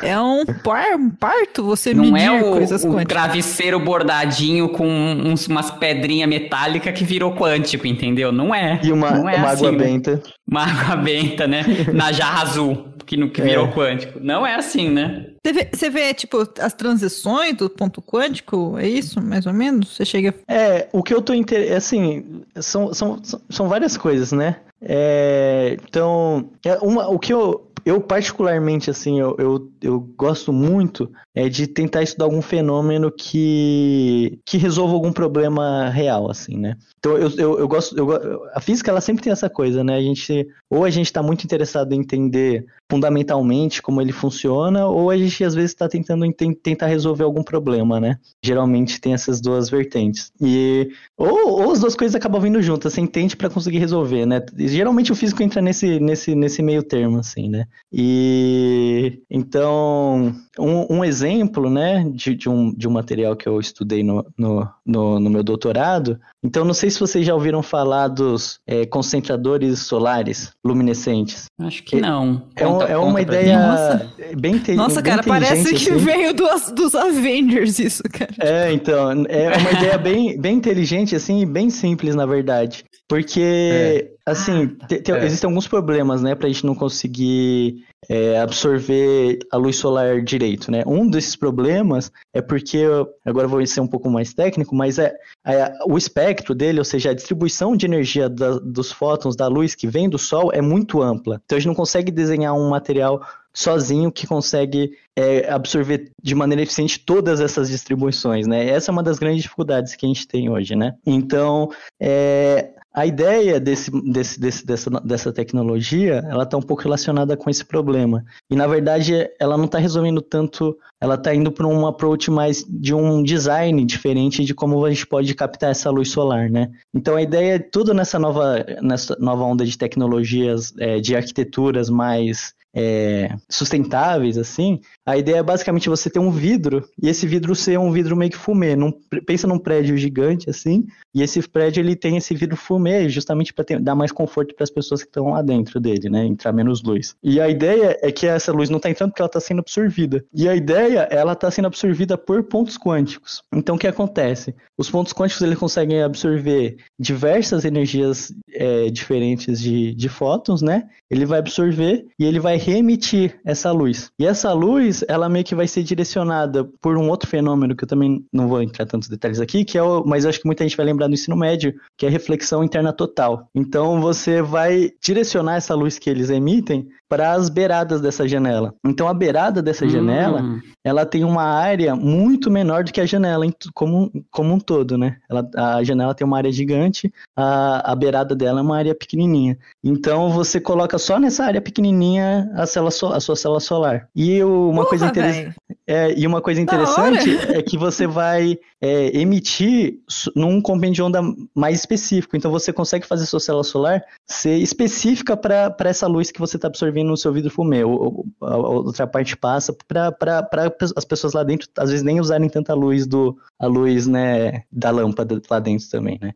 É 0.00 0.18
um, 0.20 0.44
par, 0.46 0.94
um 0.96 1.10
parto 1.10 1.62
você 1.64 1.92
Não 1.92 2.04
medir 2.10 2.26
é 2.26 2.42
o, 2.42 2.50
coisas 2.52 2.84
o 2.84 2.88
quânticas. 2.88 3.06
travesseiro 3.08 3.80
bordadinho 3.80 4.68
com 4.68 4.86
uns, 4.86 5.46
umas 5.48 5.70
pedrinhas 5.70 6.28
metálicas 6.28 6.96
que 6.96 7.04
virou 7.04 7.34
quântico, 7.34 7.86
entendeu? 7.86 8.30
Não 8.32 8.54
é. 8.54 8.80
E 8.82 8.92
uma, 8.92 9.10
não 9.10 9.28
é 9.28 9.36
uma 9.36 9.48
assim, 9.50 9.66
água 9.66 9.72
né? 9.78 9.84
benta. 9.84 10.22
Uma 10.48 10.62
água 10.64 10.96
benta, 10.96 11.46
né? 11.46 11.64
Na 11.92 12.12
jarra 12.12 12.42
azul, 12.42 12.86
que, 13.06 13.16
não- 13.16 13.28
que 13.28 13.42
virou 13.42 13.66
É. 13.66 13.72
quântico. 13.72 14.18
Não 14.20 14.46
é 14.46 14.54
assim, 14.54 14.88
né? 14.90 15.26
Você 15.44 15.52
vê, 15.52 15.68
você 15.72 15.90
vê, 15.90 16.14
tipo, 16.14 16.48
as 16.60 16.72
transições 16.72 17.56
do 17.56 17.68
ponto 17.68 18.00
quântico, 18.00 18.76
é 18.78 18.86
isso, 18.88 19.20
mais 19.20 19.44
ou 19.46 19.52
menos? 19.52 19.96
Você 19.96 20.04
chega... 20.04 20.32
É, 20.48 20.86
o 20.92 21.02
que 21.02 21.12
eu 21.12 21.20
tô 21.20 21.34
inter... 21.34 21.76
assim, 21.76 22.42
são, 22.60 22.94
são, 22.94 23.18
são- 23.24 23.40
são 23.50 23.68
várias 23.68 23.96
coisas, 23.96 24.30
né? 24.30 24.56
É, 24.80 25.76
então, 25.88 26.50
é 26.64 26.74
uma, 26.78 27.08
o 27.08 27.18
que 27.18 27.32
eu, 27.32 27.68
eu 27.84 28.00
particularmente, 28.00 28.90
assim, 28.90 29.18
eu, 29.18 29.34
eu, 29.38 29.72
eu 29.80 30.00
gosto 30.00 30.52
muito 30.52 31.10
é 31.34 31.48
de 31.48 31.66
tentar 31.66 32.02
estudar 32.02 32.26
algum 32.26 32.42
fenômeno 32.42 33.10
que, 33.10 34.38
que 34.44 34.58
resolva 34.58 34.92
algum 34.92 35.12
problema 35.12 35.88
real, 35.88 36.30
assim, 36.30 36.58
né? 36.58 36.76
Então, 36.98 37.16
eu, 37.16 37.30
eu, 37.30 37.58
eu 37.58 37.68
gosto, 37.68 37.96
eu, 37.96 38.44
a 38.54 38.60
física, 38.60 38.90
ela 38.90 39.00
sempre 39.00 39.24
tem 39.24 39.32
essa 39.32 39.48
coisa, 39.48 39.82
né? 39.82 39.96
A 39.96 40.02
gente, 40.02 40.46
ou 40.70 40.84
a 40.84 40.90
gente 40.90 41.06
está 41.06 41.22
muito 41.22 41.44
interessado 41.44 41.92
em 41.94 42.00
entender 42.00 42.66
fundamentalmente 42.90 43.80
como 43.80 44.02
ele 44.02 44.12
funciona, 44.12 44.86
ou 44.86 45.10
a 45.10 45.16
gente, 45.16 45.42
às 45.42 45.54
vezes, 45.54 45.70
está 45.70 45.88
tentando 45.88 46.30
tentar 46.62 46.86
resolver 46.86 47.24
algum 47.24 47.42
problema, 47.42 47.98
né? 47.98 48.18
Geralmente 48.44 49.00
tem 49.00 49.14
essas 49.14 49.40
duas 49.40 49.70
vertentes. 49.70 50.30
E 50.40 50.90
ou, 51.16 51.62
ou 51.62 51.72
as 51.72 51.80
duas 51.80 51.96
coisas 51.96 52.14
acabam 52.14 52.40
vindo 52.42 52.60
juntas, 52.60 52.92
você 52.92 53.00
entende 53.00 53.36
para 53.36 53.48
conseguir 53.48 53.78
resolver, 53.78 54.26
né? 54.26 54.44
Geralmente 54.58 55.10
o 55.10 55.16
físico 55.16 55.42
entra 55.42 55.62
nesse, 55.62 55.98
nesse, 55.98 56.34
nesse 56.34 56.62
meio 56.62 56.82
termo, 56.82 57.18
assim, 57.18 57.48
né? 57.48 57.66
E 57.92 59.22
então, 59.30 60.34
um, 60.58 60.96
um 60.98 61.04
exemplo, 61.04 61.68
né, 61.68 62.08
de, 62.10 62.34
de, 62.34 62.48
um, 62.48 62.72
de 62.74 62.88
um 62.88 62.90
material 62.90 63.36
que 63.36 63.48
eu 63.48 63.60
estudei 63.60 64.02
no, 64.02 64.24
no, 64.36 64.68
no, 64.86 65.20
no 65.20 65.30
meu 65.30 65.42
doutorado. 65.42 66.18
Então, 66.44 66.64
não 66.64 66.74
sei 66.74 66.90
se 66.90 66.98
vocês 66.98 67.24
já 67.24 67.34
ouviram 67.34 67.62
falar 67.62 68.08
dos 68.08 68.58
eh, 68.66 68.84
concentradores 68.86 69.78
solares 69.80 70.50
luminescentes. 70.64 71.44
Acho 71.60 71.82
que 71.84 71.96
É- 71.96 72.00
não. 72.00 72.42
É, 72.56 72.64
Conta- 72.64 72.84
é 72.86 72.96
uma 72.96 73.20
ideia 73.20 73.58
Nossa. 73.58 74.12
bem, 74.36 74.56
inte- 74.56 74.74
Nossa, 74.74 75.00
cara, 75.02 75.22
parece 75.22 75.60
inteligente, 75.62 75.84
que 75.88 75.92
assim. 75.94 76.04
veio 76.04 76.34
dos, 76.34 76.72
dos 76.72 76.94
Avengers 76.94 77.78
isso, 77.78 78.02
cara. 78.12 78.32
É, 78.40 78.72
então, 78.72 79.10
é 79.28 79.56
uma 79.56 79.70
ideia 79.72 79.98
bem, 79.98 80.38
bem 80.40 80.56
inteligente, 80.56 81.14
assim, 81.14 81.40
e 81.42 81.46
bem 81.46 81.70
simples, 81.70 82.14
na 82.14 82.26
verdade. 82.26 82.84
Porque, 83.08 84.10
assim, 84.26 84.68
te- 84.88 85.00
te- 85.00 85.12
É. 85.12 85.24
existem 85.24 85.46
alguns 85.48 85.68
problemas, 85.68 86.22
né, 86.22 86.34
pra 86.34 86.48
gente 86.48 86.64
não 86.66 86.74
conseguir 86.74 87.84
é, 88.08 88.36
absorver 88.40 89.38
a 89.52 89.56
luz 89.56 89.76
solar 89.76 90.20
direito, 90.22 90.72
né? 90.72 90.82
Um 90.84 91.08
desses 91.08 91.36
problemas 91.36 92.10
é 92.34 92.42
porque, 92.42 92.82
agora 93.24 93.44
eu 93.46 93.48
vou 93.48 93.64
ser 93.64 93.80
um 93.80 93.86
pouco 93.86 94.10
mais 94.10 94.34
técnico, 94.34 94.71
mas 94.74 94.98
é, 94.98 95.14
é 95.46 95.72
o 95.86 95.96
espectro 95.96 96.54
dele, 96.54 96.78
ou 96.78 96.84
seja, 96.84 97.10
a 97.10 97.14
distribuição 97.14 97.76
de 97.76 97.86
energia 97.86 98.28
da- 98.28 98.58
dos 98.58 98.90
fótons 98.92 99.36
da 99.36 99.46
luz 99.48 99.74
que 99.74 99.86
vem 99.86 100.08
do 100.08 100.18
Sol 100.18 100.50
é 100.52 100.60
muito 100.60 101.02
ampla. 101.02 101.40
Então 101.44 101.56
a 101.56 101.60
gente 101.60 101.68
não 101.68 101.74
consegue 101.74 102.10
desenhar 102.10 102.54
um 102.54 102.70
material 102.70 103.20
sozinho 103.54 104.10
que 104.10 104.26
consegue 104.26 104.96
é, 105.14 105.50
absorver 105.52 106.10
de 106.22 106.34
maneira 106.34 106.62
eficiente 106.62 106.98
todas 106.98 107.38
essas 107.38 107.68
distribuições, 107.68 108.46
né? 108.46 108.66
Essa 108.66 108.90
é 108.90 108.92
uma 108.92 109.02
das 109.02 109.18
grandes 109.18 109.42
dificuldades 109.42 109.94
que 109.94 110.06
a 110.06 110.08
gente 110.08 110.26
tem 110.26 110.48
hoje, 110.48 110.74
né? 110.74 110.94
Então, 111.06 111.70
é, 112.00 112.70
a 112.94 113.06
ideia 113.06 113.58
desse, 113.58 113.90
desse, 114.10 114.38
desse- 114.40 114.66
dessa, 114.66 114.90
dessa 114.90 115.32
tecnologia, 115.32 116.22
ela 116.28 116.42
está 116.44 116.56
um 116.56 116.62
pouco 116.62 116.82
relacionada 116.82 117.36
com 117.36 117.48
esse 117.48 117.64
problema. 117.64 118.24
E, 118.50 118.56
na 118.56 118.66
verdade, 118.66 119.28
ela 119.40 119.56
não 119.56 119.64
está 119.64 119.78
resolvendo 119.78 120.20
tanto, 120.20 120.76
ela 121.00 121.14
está 121.14 121.34
indo 121.34 121.50
para 121.50 121.66
um 121.66 121.86
approach 121.86 122.30
mais 122.30 122.64
de 122.68 122.94
um 122.94 123.22
design 123.22 123.84
diferente 123.84 124.44
de 124.44 124.54
como 124.54 124.84
a 124.84 124.90
gente 124.90 125.06
pode 125.06 125.34
captar 125.34 125.70
essa 125.70 125.90
luz 125.90 126.10
solar, 126.10 126.50
né? 126.50 126.70
Então, 126.94 127.16
a 127.16 127.22
ideia 127.22 127.54
é 127.54 127.58
tudo 127.58 127.94
nessa 127.94 128.18
nova, 128.18 128.64
nessa 128.82 129.16
nova 129.18 129.42
onda 129.44 129.64
de 129.64 129.76
tecnologias, 129.78 130.74
é, 130.78 131.00
de 131.00 131.16
arquiteturas 131.16 131.88
mais 131.88 132.54
é, 132.74 133.34
sustentáveis, 133.48 134.38
assim, 134.38 134.80
a 135.04 135.16
ideia 135.16 135.38
é 135.38 135.42
basicamente 135.42 135.88
você 135.88 136.08
ter 136.08 136.18
um 136.18 136.30
vidro 136.30 136.88
e 137.02 137.08
esse 137.08 137.26
vidro 137.26 137.54
ser 137.54 137.78
um 137.78 137.90
vidro 137.90 138.16
meio 138.16 138.30
que 138.30 138.36
fumê. 138.36 138.74
Num, 138.74 138.92
pensa 139.26 139.46
num 139.46 139.58
prédio 139.58 139.96
gigante, 139.96 140.48
assim, 140.48 140.86
e 141.14 141.22
esse 141.22 141.40
prédio 141.48 141.80
ele 141.80 141.94
tem 141.94 142.16
esse 142.16 142.34
vidro 142.34 142.56
fumê 142.56 143.08
justamente 143.08 143.52
para 143.52 143.78
dar 143.78 143.94
mais 143.94 144.12
conforto 144.12 144.54
para 144.54 144.64
as 144.64 144.70
pessoas 144.70 145.02
que 145.02 145.08
estão 145.08 145.30
lá 145.30 145.42
dentro 145.42 145.78
dele, 145.78 146.08
né? 146.08 146.24
Entrar 146.24 146.52
menos 146.52 146.82
luz. 146.82 147.14
E 147.22 147.40
a 147.40 147.48
ideia 147.48 147.98
é 148.02 148.10
que 148.10 148.26
essa 148.26 148.52
luz 148.52 148.70
não 148.70 148.78
está 148.78 148.88
entrando 148.88 149.10
porque 149.10 149.22
ela 149.22 149.26
está 149.26 149.40
sendo 149.40 149.60
absorvida. 149.60 150.24
E 150.32 150.48
a 150.48 150.54
ideia, 150.54 151.00
ela 151.10 151.32
está 151.32 151.50
sendo 151.50 151.66
absorvida 151.66 152.16
por 152.16 152.42
pontos 152.44 152.78
quânticos. 152.78 153.42
Então, 153.52 153.76
o 153.76 153.78
que 153.78 153.86
acontece? 153.86 154.54
Os 154.78 154.90
pontos 154.90 155.12
quânticos 155.12 155.42
eles 155.42 155.58
conseguem 155.58 156.02
absorver 156.02 156.76
diversas 156.98 157.64
energias 157.64 158.32
é, 158.54 158.88
diferentes 158.88 159.60
de, 159.60 159.94
de 159.94 160.08
fótons, 160.08 160.62
né? 160.62 160.88
Ele 161.10 161.26
vai 161.26 161.38
absorver 161.38 162.06
e 162.18 162.24
ele 162.24 162.40
vai 162.40 162.56
reemitir 162.62 163.40
essa 163.44 163.72
luz. 163.72 164.10
E 164.18 164.26
essa 164.26 164.52
luz, 164.52 165.04
ela 165.08 165.28
meio 165.28 165.44
que 165.44 165.54
vai 165.54 165.66
ser 165.66 165.82
direcionada 165.82 166.64
por 166.80 166.96
um 166.96 167.08
outro 167.08 167.28
fenômeno 167.28 167.74
que 167.74 167.84
eu 167.84 167.88
também 167.88 168.24
não 168.32 168.48
vou 168.48 168.62
entrar 168.62 168.86
tantos 168.86 169.08
detalhes 169.08 169.40
aqui, 169.40 169.64
que 169.64 169.76
é 169.76 169.82
o, 169.82 170.04
mas 170.06 170.24
eu 170.24 170.30
acho 170.30 170.40
que 170.40 170.46
muita 170.46 170.64
gente 170.64 170.76
vai 170.76 170.86
lembrar 170.86 171.08
do 171.08 171.14
ensino 171.14 171.36
médio, 171.36 171.74
que 171.98 172.06
é 172.06 172.08
a 172.08 172.12
reflexão 172.12 172.62
interna 172.62 172.92
total. 172.92 173.48
Então 173.54 174.00
você 174.00 174.40
vai 174.40 174.90
direcionar 175.02 175.56
essa 175.56 175.74
luz 175.74 175.98
que 175.98 176.08
eles 176.08 176.30
emitem 176.30 176.88
para 177.12 177.32
as 177.32 177.50
beiradas 177.50 178.00
dessa 178.00 178.26
janela. 178.26 178.74
Então 178.82 179.06
a 179.06 179.12
beirada 179.12 179.60
dessa 179.60 179.86
janela, 179.86 180.40
Hum, 180.40 180.60
ela 180.82 181.04
tem 181.04 181.24
uma 181.24 181.42
área 181.42 181.94
muito 181.94 182.50
menor 182.50 182.84
do 182.84 182.90
que 182.90 183.02
a 183.02 183.04
janela 183.04 183.44
como, 183.74 184.10
como 184.30 184.54
um 184.54 184.58
todo, 184.58 184.96
né? 184.96 185.18
Ela, 185.30 185.46
a 185.54 185.84
janela 185.84 186.14
tem 186.14 186.26
uma 186.26 186.38
área 186.38 186.50
gigante, 186.50 187.12
a, 187.36 187.92
a 187.92 187.94
beirada 187.94 188.34
dela 188.34 188.60
é 188.60 188.62
uma 188.62 188.78
área 188.78 188.94
pequenininha. 188.94 189.58
Então 189.84 190.30
você 190.30 190.58
coloca 190.58 190.96
só 190.96 191.18
nessa 191.20 191.44
área 191.44 191.60
pequenininha 191.60 192.50
a, 192.54 192.64
célula 192.64 192.90
so- 192.90 193.12
a 193.12 193.20
sua 193.20 193.36
célula 193.36 193.60
solar. 193.60 194.08
E 194.16 194.42
uma 194.42 194.86
coisa 194.86 195.10
Porra, 195.10 195.10
interessante. 195.10 195.42
velho. 195.44 195.54
É, 195.86 196.18
e 196.18 196.26
uma 196.26 196.40
coisa 196.40 196.62
interessante 196.62 197.28
é 197.52 197.60
que 197.60 197.76
você 197.76 198.06
vai 198.06 198.58
é, 198.82 199.16
emitir 199.16 200.00
num 200.34 200.60
compêndio 200.60 200.94
de 200.96 201.02
onda 201.02 201.20
mais 201.54 201.78
específico. 201.78 202.36
Então 202.36 202.50
você 202.50 202.72
consegue 202.72 203.06
fazer 203.06 203.26
sua 203.26 203.38
célula 203.38 203.62
solar 203.62 204.04
ser 204.28 204.56
específica 204.56 205.36
para 205.36 205.76
essa 205.84 206.08
luz 206.08 206.32
que 206.32 206.40
você 206.40 206.56
está 206.56 206.66
absorvendo 206.66 207.08
no 207.08 207.16
seu 207.16 207.32
vidro 207.32 207.50
fumê. 207.50 207.84
Ou, 207.84 208.26
ou- 208.40 208.46
a 208.48 208.56
outra 208.56 209.06
parte 209.06 209.36
passa 209.36 209.72
para 209.88 210.48
as 210.96 211.04
pessoas 211.04 211.32
lá 211.32 211.44
dentro, 211.44 211.68
às 211.78 211.90
vezes, 211.90 212.04
nem 212.04 212.20
usarem 212.20 212.48
tanta 212.50 212.74
luz 212.74 213.06
do 213.06 213.38
a 213.58 213.66
luz 213.66 214.08
né, 214.08 214.64
da 214.72 214.90
lâmpada 214.90 215.40
lá 215.48 215.60
dentro 215.60 215.88
também, 215.88 216.18
né? 216.20 216.32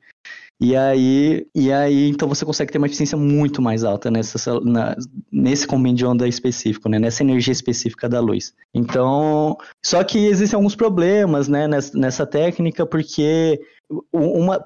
E 0.58 0.74
aí, 0.74 1.46
e 1.54 1.70
aí, 1.70 2.08
então 2.08 2.26
você 2.26 2.44
consegue 2.44 2.72
ter 2.72 2.78
uma 2.78 2.86
eficiência 2.86 3.16
muito 3.18 3.60
mais 3.60 3.84
alta 3.84 4.10
nessa, 4.10 4.58
na- 4.60 4.96
nesse 5.30 5.66
compêndio 5.66 5.96
de 5.98 6.06
onda 6.06 6.26
específico, 6.26 6.88
né? 6.88 6.98
Nessa 6.98 7.22
energia 7.22 7.52
específica 7.52 8.08
da 8.08 8.20
luz. 8.20 8.54
Então, 8.72 9.56
só 9.84 10.02
que 10.02 10.18
existem 10.26 10.56
alguns 10.56 10.74
problemas, 10.74 11.46
né, 11.46 11.68
nessa, 11.68 11.98
nessa 11.98 12.26
técnica, 12.26 12.86
porque 12.86 13.60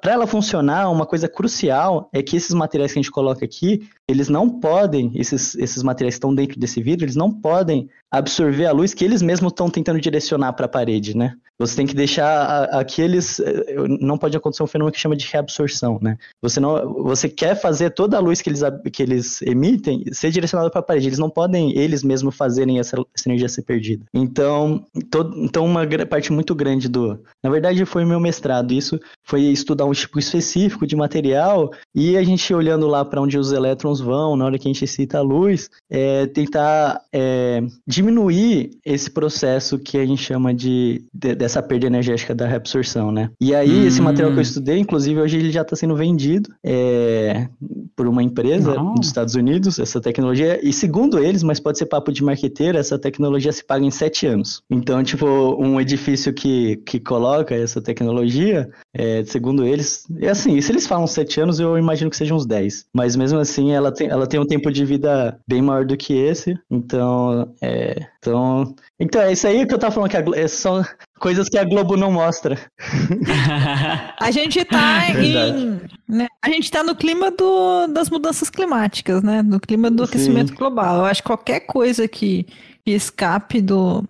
para 0.01 0.13
ela 0.13 0.27
funcionar, 0.27 0.91
uma 0.91 1.05
coisa 1.05 1.29
crucial 1.29 2.09
é 2.13 2.23
que 2.23 2.37
esses 2.37 2.55
materiais 2.55 2.93
que 2.93 2.99
a 2.99 3.03
gente 3.03 3.11
coloca 3.13 3.45
aqui, 3.45 3.87
eles 4.11 4.29
não 4.29 4.49
podem, 4.49 5.13
esses, 5.15 5.55
esses 5.57 5.83
materiais 5.83 6.15
que 6.15 6.19
estão 6.19 6.35
dentro 6.35 6.59
desse 6.59 6.83
vidro, 6.83 7.05
eles 7.05 7.17
não 7.17 7.31
podem 7.31 7.89
absorver 8.11 8.67
a 8.67 8.73
luz 8.73 8.93
que 8.93 9.05
eles 9.05 9.23
mesmos 9.23 9.53
estão 9.53 9.71
tentando 9.71 10.01
direcionar 10.01 10.53
para 10.53 10.67
a 10.67 10.69
parede, 10.69 11.17
né? 11.17 11.35
Você 11.61 11.77
tem 11.77 11.87
que 11.87 11.95
deixar 11.95 12.65
aqueles. 12.73 13.39
eh, 13.39 13.75
Não 14.01 14.17
pode 14.17 14.35
acontecer 14.35 14.63
um 14.63 14.67
fenômeno 14.67 14.93
que 14.93 14.99
chama 14.99 15.15
de 15.15 15.29
reabsorção, 15.31 15.99
né? 16.01 16.17
Você, 16.41 16.59
não, 16.59 16.95
você 17.05 17.29
quer 17.29 17.55
fazer 17.55 17.91
toda 17.91 18.17
a 18.17 18.21
luz 18.21 18.41
que 18.41 18.49
eles, 18.49 18.63
que 18.91 19.03
eles 19.03 19.43
emitem 19.43 20.05
ser 20.11 20.31
direcionada 20.31 20.71
para 20.71 20.81
a 20.81 20.83
parede. 20.83 21.09
Eles 21.09 21.19
não 21.19 21.29
podem 21.29 21.77
eles 21.77 22.03
mesmos 22.03 22.35
fazerem 22.35 22.79
essa, 22.79 22.97
essa 23.15 23.29
energia 23.29 23.47
ser 23.47 23.63
perdida. 23.63 24.07
Então, 24.15 24.87
todo, 25.11 25.37
então, 25.39 25.67
uma 25.67 25.87
parte 26.09 26.33
muito 26.33 26.55
grande 26.55 26.89
do. 26.89 27.21
Na 27.45 27.51
verdade, 27.51 27.85
foi 27.85 28.07
meu 28.07 28.19
mestrado. 28.19 28.73
Isso 28.73 28.99
foi 29.23 29.43
estudar 29.43 29.85
um 29.85 29.93
tipo 29.93 30.19
específico 30.19 30.87
de 30.87 30.97
material 30.97 31.71
e 31.95 32.17
a 32.17 32.23
gente 32.23 32.55
olhando 32.55 32.87
lá 32.87 33.05
para 33.05 33.21
onde 33.21 33.39
os 33.39 33.53
elétrons 33.53 34.00
humanos 34.01 34.11
vão, 34.11 34.37
na 34.37 34.45
hora 34.45 34.59
que 34.59 34.69
a 34.69 34.73
gente 34.73 34.87
cita 34.87 35.19
a 35.19 35.23
luz, 35.23 35.69
é 35.89 36.27
tentar 36.27 37.01
é, 37.13 37.63
diminuir 37.87 38.71
esse 38.85 39.11
processo 39.11 39.79
que 39.79 39.99
a 39.99 40.07
gente 40.07 40.23
chama 40.23 40.53
de, 40.53 41.05
de 41.13 41.35
dessa 41.35 41.63
perda 41.63 41.87
energética 41.87 42.35
da 42.35 42.47
reabsorção, 42.47 43.13
né? 43.13 43.31
E 43.41 43.55
aí, 43.55 43.71
hum. 43.71 43.87
esse 43.87 44.01
material 44.01 44.33
que 44.33 44.39
eu 44.39 44.43
estudei, 44.43 44.79
inclusive, 44.79 45.21
hoje 45.21 45.39
ele 45.39 45.51
já 45.51 45.63
está 45.63 45.77
sendo 45.77 45.95
vendido 45.95 46.51
é, 46.65 47.49
por 47.95 48.07
uma 48.07 48.23
empresa 48.23 48.75
Não. 48.75 48.95
dos 48.95 49.07
Estados 49.07 49.35
Unidos, 49.35 49.79
essa 49.79 50.01
tecnologia, 50.01 50.61
e 50.63 50.73
segundo 50.73 51.19
eles, 51.19 51.43
mas 51.43 51.61
pode 51.61 51.79
ser 51.79 51.87
papo 51.87 52.13
de 52.13 52.25
marqueteiro, 52.25 52.79
essa 52.79 52.99
tecnologia 52.99 53.53
se 53.53 53.65
paga 53.65 53.85
em 53.85 53.91
sete 53.91 54.27
anos. 54.27 54.63
Então, 54.71 55.03
tipo, 55.03 55.27
um 55.27 55.81
edifício 55.81 56.33
que, 56.33 56.77
que 56.87 56.99
coloca 56.99 57.55
essa 57.55 57.81
tecnologia, 57.81 58.69
é, 58.93 59.25
segundo 59.25 59.65
eles, 59.65 60.05
é 60.21 60.29
assim, 60.29 60.61
se 60.61 60.73
eles 60.73 60.87
falam 60.87 61.07
sete 61.07 61.41
anos, 61.41 61.61
eu 61.61 61.79
imagino 61.79 62.11
que 62.11 62.17
sejam 62.17 62.37
uns 62.37 62.47
dez. 62.47 62.87
Mas 62.93 63.15
mesmo 63.15 63.39
assim, 63.39 63.71
ela 63.71 63.93
tem, 63.93 64.09
ela 64.09 64.27
tem 64.27 64.41
um 64.41 64.47
tempo 64.47 64.71
de 64.71 64.85
vida 64.85 65.39
bem 65.47 65.63
maior 65.63 65.85
do 65.85 65.97
que 65.97 66.13
esse. 66.13 66.59
Então, 66.69 67.55
é, 67.63 68.07
então, 68.19 68.75
então 68.99 69.23
é 69.23 69.33
isso 69.33 69.47
aí 69.47 69.65
que 69.65 69.73
eu 69.73 69.79
tava 69.79 69.95
falando, 69.95 70.11
que 70.11 70.17
a, 70.17 70.25
é, 70.35 70.49
são 70.49 70.85
coisas 71.21 71.49
que 71.49 71.57
a 71.57 71.65
Globo 71.65 71.97
não 71.97 72.11
mostra. 72.11 72.59
a 74.21 74.31
gente 74.33 74.65
tá 74.65 75.09
em. 75.11 75.81
Né, 76.09 76.27
a 76.43 76.49
gente 76.51 76.69
tá 76.69 76.83
no 76.83 76.97
clima 76.97 77.31
do, 77.31 77.87
das 77.87 78.11
mudanças 78.11 78.51
climáticas, 78.51 79.23
né? 79.23 79.41
No 79.41 79.61
clima 79.61 79.89
do 79.89 80.05
Sim. 80.05 80.11
aquecimento 80.11 80.55
global. 80.55 80.97
Eu 80.97 81.05
acho 81.05 81.23
que 81.23 81.29
qualquer 81.29 81.61
coisa 81.61 82.09
que, 82.09 82.45
que 82.85 82.91
escape 82.91 83.61
do, 83.61 84.05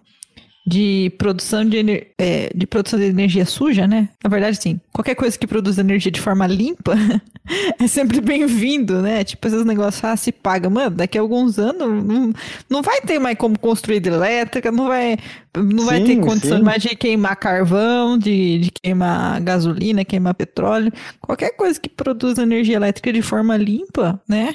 de 0.70 1.12
produção 1.18 1.64
de, 1.64 2.06
é, 2.16 2.48
de 2.54 2.64
produção 2.64 2.96
de 2.96 3.06
energia 3.06 3.44
suja, 3.44 3.88
né? 3.88 4.08
Na 4.22 4.30
verdade, 4.30 4.56
sim. 4.62 4.80
Qualquer 4.92 5.16
coisa 5.16 5.36
que 5.36 5.44
produz 5.44 5.78
energia 5.78 6.12
de 6.12 6.20
forma 6.20 6.46
limpa 6.46 6.94
é 7.76 7.88
sempre 7.88 8.20
bem-vindo, 8.20 9.02
né? 9.02 9.24
Tipo, 9.24 9.48
esses 9.48 9.64
negócios, 9.64 10.04
ah, 10.04 10.16
se 10.16 10.30
paga. 10.30 10.70
Mano, 10.70 10.94
daqui 10.94 11.18
a 11.18 11.20
alguns 11.20 11.58
anos 11.58 12.04
não, 12.04 12.32
não 12.70 12.82
vai 12.82 13.00
ter 13.00 13.18
mais 13.18 13.36
como 13.36 13.58
construir 13.58 14.06
elétrica, 14.06 14.70
não 14.70 14.86
vai, 14.86 15.18
não 15.56 15.80
sim, 15.80 15.86
vai 15.86 16.04
ter 16.04 16.20
condição 16.20 16.62
mais 16.62 16.80
de 16.80 16.94
queimar 16.94 17.34
carvão, 17.34 18.16
de, 18.16 18.60
de 18.60 18.70
queimar 18.70 19.40
gasolina, 19.40 20.04
queimar 20.04 20.34
petróleo. 20.34 20.92
Qualquer 21.20 21.50
coisa 21.56 21.80
que 21.80 21.88
produz 21.88 22.38
energia 22.38 22.76
elétrica 22.76 23.12
de 23.12 23.22
forma 23.22 23.56
limpa, 23.56 24.22
né? 24.28 24.54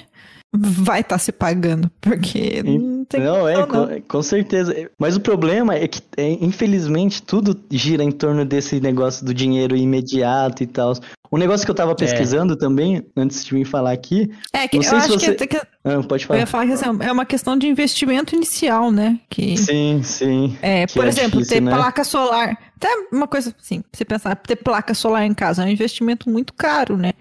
vai 0.57 1.01
estar 1.01 1.15
tá 1.15 1.19
se 1.19 1.31
pagando, 1.31 1.91
porque 1.99 2.63
não 3.05 3.07
tem 3.07 3.21
Não, 3.21 3.47
é, 3.47 3.55
não. 3.57 3.67
Com, 3.67 4.01
com, 4.01 4.23
certeza. 4.23 4.89
Mas 4.99 5.15
o 5.15 5.19
problema 5.19 5.75
é 5.75 5.87
que, 5.87 6.01
é, 6.17 6.31
infelizmente, 6.41 7.21
tudo 7.21 7.59
gira 7.71 8.03
em 8.03 8.11
torno 8.11 8.43
desse 8.43 8.79
negócio 8.79 9.25
do 9.25 9.33
dinheiro 9.33 9.75
imediato 9.75 10.63
e 10.63 10.67
tal. 10.67 10.93
Um 11.31 11.37
negócio 11.37 11.65
que 11.65 11.71
eu 11.71 11.75
tava 11.75 11.91
é. 11.91 11.95
pesquisando 11.95 12.53
é. 12.53 12.57
também, 12.57 13.05
antes 13.15 13.45
de 13.45 13.53
me 13.53 13.63
falar 13.63 13.91
aqui. 13.91 14.31
É 14.51 14.67
que 14.67 14.77
eu 14.77 14.81
acho 14.81 15.07
você... 15.09 15.35
que, 15.35 15.47
que. 15.47 15.57
Ah, 15.83 16.01
pode 16.07 16.25
falar. 16.25 16.39
Eu 16.39 16.41
ia 16.41 16.47
falar 16.47 16.65
que 16.65 16.73
assim, 16.73 16.85
é 17.01 17.11
uma 17.11 17.25
questão 17.25 17.57
de 17.57 17.67
investimento 17.67 18.35
inicial, 18.35 18.91
né? 18.91 19.19
Que, 19.29 19.57
sim, 19.57 20.01
sim. 20.03 20.57
É, 20.61 20.87
por 20.87 21.05
é 21.05 21.09
exemplo, 21.09 21.39
difícil, 21.39 21.57
ter 21.57 21.61
né? 21.61 21.73
placa 21.73 22.03
solar. 22.03 22.57
Até 22.75 22.89
uma 23.11 23.27
coisa 23.27 23.53
assim, 23.61 23.83
você 23.91 24.03
pensar, 24.03 24.35
ter 24.35 24.55
placa 24.55 24.93
solar 24.93 25.25
em 25.25 25.33
casa 25.33 25.63
é 25.63 25.65
um 25.65 25.69
investimento 25.69 26.29
muito 26.29 26.53
caro, 26.53 26.97
né? 26.97 27.13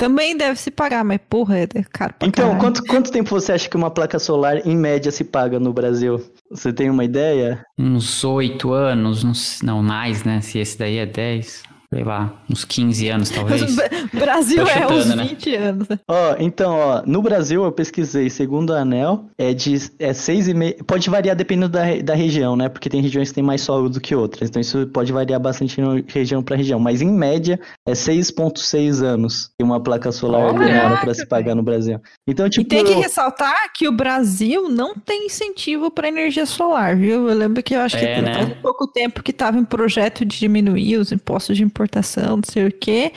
Também 0.00 0.34
deve 0.34 0.58
se 0.58 0.70
pagar, 0.70 1.04
mas 1.04 1.20
porra, 1.28 1.58
é 1.58 1.66
caro 1.92 2.14
pra 2.18 2.26
Então, 2.26 2.56
quanto, 2.56 2.82
quanto 2.84 3.12
tempo 3.12 3.28
você 3.28 3.52
acha 3.52 3.68
que 3.68 3.76
uma 3.76 3.90
placa 3.90 4.18
solar, 4.18 4.66
em 4.66 4.74
média, 4.74 5.12
se 5.12 5.22
paga 5.22 5.60
no 5.60 5.74
Brasil? 5.74 6.18
Você 6.50 6.72
tem 6.72 6.88
uma 6.88 7.04
ideia? 7.04 7.62
Uns 7.78 8.24
oito 8.24 8.72
anos, 8.72 9.22
uns, 9.22 9.60
não 9.60 9.82
mais, 9.82 10.24
né? 10.24 10.40
Se 10.40 10.58
esse 10.58 10.78
daí 10.78 10.96
é 10.96 11.04
dez 11.04 11.62
sei 11.92 12.04
lá, 12.04 12.32
uns 12.48 12.64
15 12.64 13.08
anos 13.08 13.30
talvez. 13.30 13.76
Brasil 14.14 14.64
chutando, 14.64 14.92
é 14.92 14.96
uns 14.96 15.30
20 15.30 15.50
né? 15.50 15.56
anos. 15.56 15.88
Ó, 16.08 16.36
então, 16.38 16.72
ó, 16.72 17.02
no 17.04 17.20
Brasil 17.20 17.64
eu 17.64 17.72
pesquisei, 17.72 18.30
segundo 18.30 18.72
a 18.72 18.80
ANEL, 18.80 19.24
é 19.36 19.52
de 19.52 19.74
é 19.98 20.12
6,5, 20.12 20.84
pode 20.84 21.10
variar 21.10 21.34
dependendo 21.34 21.68
da, 21.68 21.96
da 21.96 22.14
região, 22.14 22.54
né? 22.54 22.68
Porque 22.68 22.88
tem 22.88 23.02
regiões 23.02 23.30
que 23.30 23.34
tem 23.34 23.42
mais 23.42 23.62
sol 23.62 23.88
do 23.88 24.00
que 24.00 24.14
outras, 24.14 24.48
então 24.48 24.60
isso 24.60 24.86
pode 24.88 25.12
variar 25.12 25.40
bastante 25.40 25.76
de 25.76 26.04
região 26.06 26.42
para 26.42 26.56
região, 26.56 26.78
mas 26.78 27.02
em 27.02 27.10
média 27.10 27.58
é 27.86 27.92
6,6 27.92 29.02
anos 29.02 29.50
que 29.58 29.64
uma 29.64 29.82
placa 29.82 30.12
solar 30.12 30.52
demora 30.56 30.96
para 30.98 31.12
se 31.12 31.26
pagar 31.26 31.56
no 31.56 31.62
Brasil. 31.62 32.00
Então, 32.26 32.48
tipo, 32.48 32.62
e 32.62 32.68
tem 32.68 32.84
que 32.84 32.92
ressaltar 32.92 33.72
que 33.74 33.88
o 33.88 33.92
Brasil 33.92 34.68
não 34.68 34.94
tem 34.94 35.26
incentivo 35.26 35.90
para 35.90 36.06
energia 36.06 36.46
solar, 36.46 36.94
viu? 36.94 37.28
Eu 37.28 37.36
lembro 37.36 37.62
que 37.64 37.74
eu 37.74 37.80
acho 37.80 37.96
é, 37.96 38.14
que 38.14 38.22
né? 38.22 38.34
faz 38.34 38.58
pouco 38.60 38.86
tempo 38.86 39.24
que 39.24 39.32
estava 39.32 39.58
em 39.58 39.64
projeto 39.64 40.24
de 40.24 40.38
diminuir 40.38 40.96
os 40.96 41.10
impostos 41.10 41.56
de 41.56 41.64
importação, 41.80 42.36
não 42.36 42.42
sei 42.44 42.66
o 42.66 42.72
quê, 42.72 43.12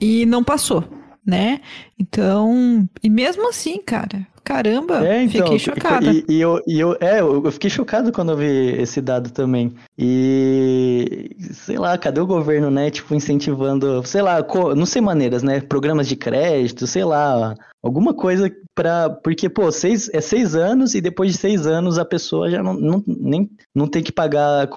e 0.00 0.24
não 0.26 0.42
passou, 0.42 0.84
né? 1.24 1.60
Então, 1.98 2.88
e 3.02 3.08
mesmo 3.08 3.48
assim, 3.48 3.80
cara, 3.80 4.26
caramba, 4.44 5.06
é, 5.06 5.22
então, 5.22 5.42
fiquei 5.44 5.58
chocada. 5.58 6.12
E, 6.12 6.24
e, 6.28 6.40
eu, 6.40 6.62
e 6.66 6.78
eu, 6.78 6.96
é, 7.00 7.20
eu 7.20 7.50
fiquei 7.50 7.70
chocado 7.70 8.12
quando 8.12 8.32
eu 8.32 8.36
vi 8.36 8.80
esse 8.80 9.00
dado 9.00 9.30
também. 9.30 9.74
E 9.98 11.30
sei 11.52 11.78
lá, 11.78 11.96
cadê 11.96 12.20
o 12.20 12.26
governo, 12.26 12.70
né? 12.70 12.90
Tipo, 12.90 13.14
incentivando, 13.14 14.06
sei 14.06 14.20
lá, 14.20 14.44
não 14.76 14.84
sei 14.84 15.00
maneiras, 15.00 15.42
né? 15.42 15.60
Programas 15.60 16.06
de 16.06 16.16
crédito, 16.16 16.86
sei 16.86 17.04
lá, 17.04 17.54
alguma 17.82 18.12
coisa 18.12 18.52
para 18.74 19.08
porque 19.08 19.48
pô 19.48 19.70
seis 19.70 20.10
é 20.12 20.20
seis 20.20 20.54
anos 20.54 20.94
e 20.94 21.00
depois 21.00 21.32
de 21.32 21.38
seis 21.38 21.66
anos 21.66 21.98
a 21.98 22.04
pessoa 22.04 22.50
já 22.50 22.62
não, 22.62 22.74
não 22.74 23.04
nem 23.06 23.50
não 23.74 23.86
tem 23.86 24.02
que 24.02 24.12
pagar 24.12 24.68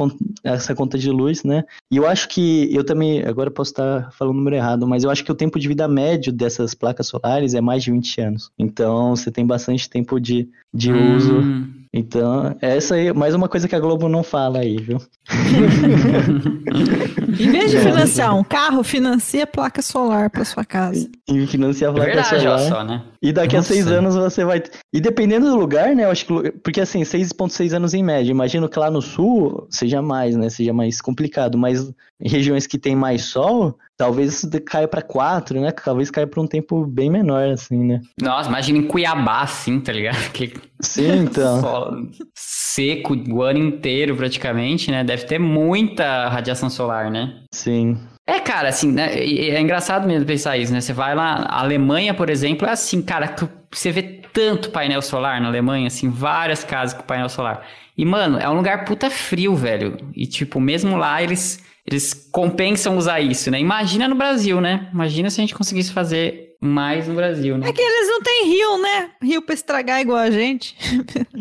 essa 0.44 0.74
conta 0.74 0.98
de 0.98 1.10
luz 1.10 1.44
né 1.44 1.64
e 1.91 1.98
eu 1.98 2.08
acho 2.08 2.30
que 2.30 2.74
eu 2.74 2.84
também 2.84 3.24
agora 3.24 3.52
posso 3.52 3.72
estar 3.72 4.12
falando 4.14 4.36
o 4.36 4.38
número 4.38 4.56
errado 4.56 4.88
mas 4.88 5.04
eu 5.04 5.10
acho 5.10 5.24
que 5.26 5.32
o 5.32 5.36
tempo 5.36 5.60
de 5.60 5.68
vida 5.68 5.88
médio 5.88 6.32
dessas 6.32 6.74
placas 6.74 7.09
solares 7.10 7.53
é 7.53 7.61
mais 7.61 7.84
de 7.84 7.91
20 7.91 8.22
anos 8.22 8.52
então 8.57 9.15
você 9.15 9.31
tem 9.31 9.45
bastante 9.45 9.90
tempo 9.90 10.19
de, 10.19 10.49
de 10.73 10.91
hum. 10.91 11.15
uso 11.15 11.69
então, 11.91 12.56
essa 12.61 12.94
aí, 12.94 13.11
mais 13.11 13.34
uma 13.34 13.49
coisa 13.49 13.68
que 13.68 13.76
a 13.76 13.80
Globo 13.80 14.07
não 14.07 14.22
fala 14.22 14.60
aí, 14.60 14.77
viu? 14.77 15.02
em 17.40 17.52
vez 17.52 17.72
de 17.72 17.77
é. 17.77 17.81
financiar 17.81 18.38
um 18.38 18.44
carro, 18.44 18.84
financia 18.84 19.48
placa 19.48 19.81
solar 19.81 20.30
para 20.30 20.45
sua 20.45 20.64
casa. 20.64 21.10
E 21.27 21.48
financia 21.48 21.90
a 21.90 21.94
placa 21.94 22.11
é 22.11 22.14
verdade, 22.14 22.44
solar. 22.44 22.60
Só, 22.60 22.84
né? 22.84 23.02
E 23.22 23.34
daqui 23.34 23.56
Nossa. 23.56 23.74
a 23.74 23.76
seis 23.76 23.88
anos 23.88 24.16
você 24.16 24.46
vai. 24.46 24.64
E 24.94 25.02
dependendo 25.02 25.50
do 25.50 25.58
lugar, 25.58 25.94
né? 25.96 26.06
Eu 26.06 26.12
acho 26.12 26.26
que. 26.26 26.52
Porque 26.64 26.80
assim, 26.80 27.02
6,6 27.02 27.76
anos 27.76 27.94
em 27.94 28.02
média. 28.02 28.32
Imagino 28.32 28.70
que 28.70 28.80
lá 28.80 28.90
no 28.90 29.02
sul 29.02 29.68
seja 29.70 30.02
mais, 30.02 30.38
né? 30.38 30.50
Seja 30.50 30.74
mais 30.74 31.02
complicado. 31.02 31.58
Mas 31.58 31.91
em 32.22 32.30
regiões 32.30 32.66
que 32.66 32.78
tem 32.78 32.96
mais 32.96 33.24
sol, 33.24 33.78
talvez 33.98 34.48
caia 34.66 34.88
para 34.88 35.02
quatro, 35.02 35.60
né? 35.60 35.72
Talvez 35.72 36.10
caia 36.10 36.28
para 36.28 36.41
um 36.41 36.48
tempo 36.48 36.86
bem 36.86 37.10
menor, 37.10 37.50
assim, 37.50 37.78
né? 37.84 38.02
Nossa, 38.22 38.50
imagina 38.50 38.78
em 38.78 38.88
Cuiabá, 38.88 39.41
assim, 39.41 39.80
tá 39.80 39.91
ligado? 39.91 40.18
Que... 40.32 40.54
Sim, 40.82 41.24
então. 41.24 42.08
seco 42.34 43.14
o 43.30 43.41
ano 43.41 43.60
inteiro, 43.60 44.16
praticamente, 44.16 44.90
né? 44.91 45.04
Deve 45.04 45.26
ter 45.26 45.40
muita 45.40 46.30
radiação 46.30 46.70
solar, 46.70 47.12
né? 47.12 47.41
Sim. 47.54 47.98
É, 48.30 48.39
cara, 48.39 48.69
assim, 48.69 48.91
né? 48.91 49.18
É 49.18 49.60
engraçado 49.60 50.07
mesmo 50.07 50.26
pensar 50.26 50.56
isso, 50.56 50.72
né? 50.72 50.81
Você 50.81 50.93
vai 50.93 51.15
lá, 51.15 51.47
a 51.49 51.61
Alemanha, 51.61 52.14
por 52.14 52.30
exemplo, 52.30 52.68
é 52.68 52.72
assim, 52.72 53.01
cara, 53.01 53.35
você 53.72 53.91
vê 53.91 54.03
tanto 54.31 54.69
painel 54.69 55.01
solar 55.01 55.41
na 55.41 55.47
Alemanha, 55.47 55.88
assim, 55.88 56.10
várias 56.11 56.64
casas 56.64 56.95
com 56.95 57.03
painel 57.03 57.27
solar. 57.27 57.65
E, 57.97 58.06
mano, 58.06 58.38
é 58.38 58.47
um 58.47 58.53
lugar 58.53 58.85
puta 58.85 59.10
frio, 59.10 59.56
velho. 59.56 59.97
E, 60.15 60.27
tipo, 60.27 60.60
mesmo 60.60 60.95
lá, 60.95 61.23
eles 61.23 61.68
eles 61.88 62.14
compensam 62.31 62.97
usar 62.97 63.19
isso, 63.19 63.49
né? 63.49 63.60
Imagina 63.60 64.07
no 64.07 64.14
Brasil, 64.14 64.61
né? 64.61 64.88
Imagina 64.93 65.31
se 65.31 65.41
a 65.41 65.43
gente 65.43 65.56
conseguisse 65.56 65.91
fazer 65.91 66.56
mais 66.61 67.07
no 67.07 67.15
Brasil, 67.15 67.57
né? 67.57 67.68
É 67.68 67.73
que 67.73 67.81
eles 67.81 68.07
não 68.07 68.22
têm 68.22 68.45
rio, 68.45 68.77
né? 68.80 69.10
Rio 69.23 69.41
pra 69.41 69.56
estragar 69.56 69.99
igual 69.99 70.19
a 70.19 70.30
gente. 70.30 70.76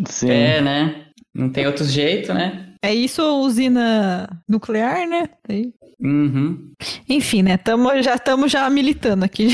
Sim. 0.06 0.31
É, 0.31 0.62
né? 0.62 1.05
Não 1.35 1.51
tem 1.51 1.66
outro 1.66 1.85
jeito, 1.85 2.32
né? 2.32 2.68
É 2.83 2.95
isso 2.95 3.23
usina 3.41 4.29
nuclear, 4.49 5.09
né? 5.09 5.29
Aí. 5.49 5.73
Uhum. 6.01 6.73
Enfim, 7.09 7.43
né? 7.43 7.57
Tamo, 7.57 8.03
já 8.03 8.15
estamos 8.15 8.53
já 8.53 8.69
militando 8.71 9.25
aqui. 9.25 9.49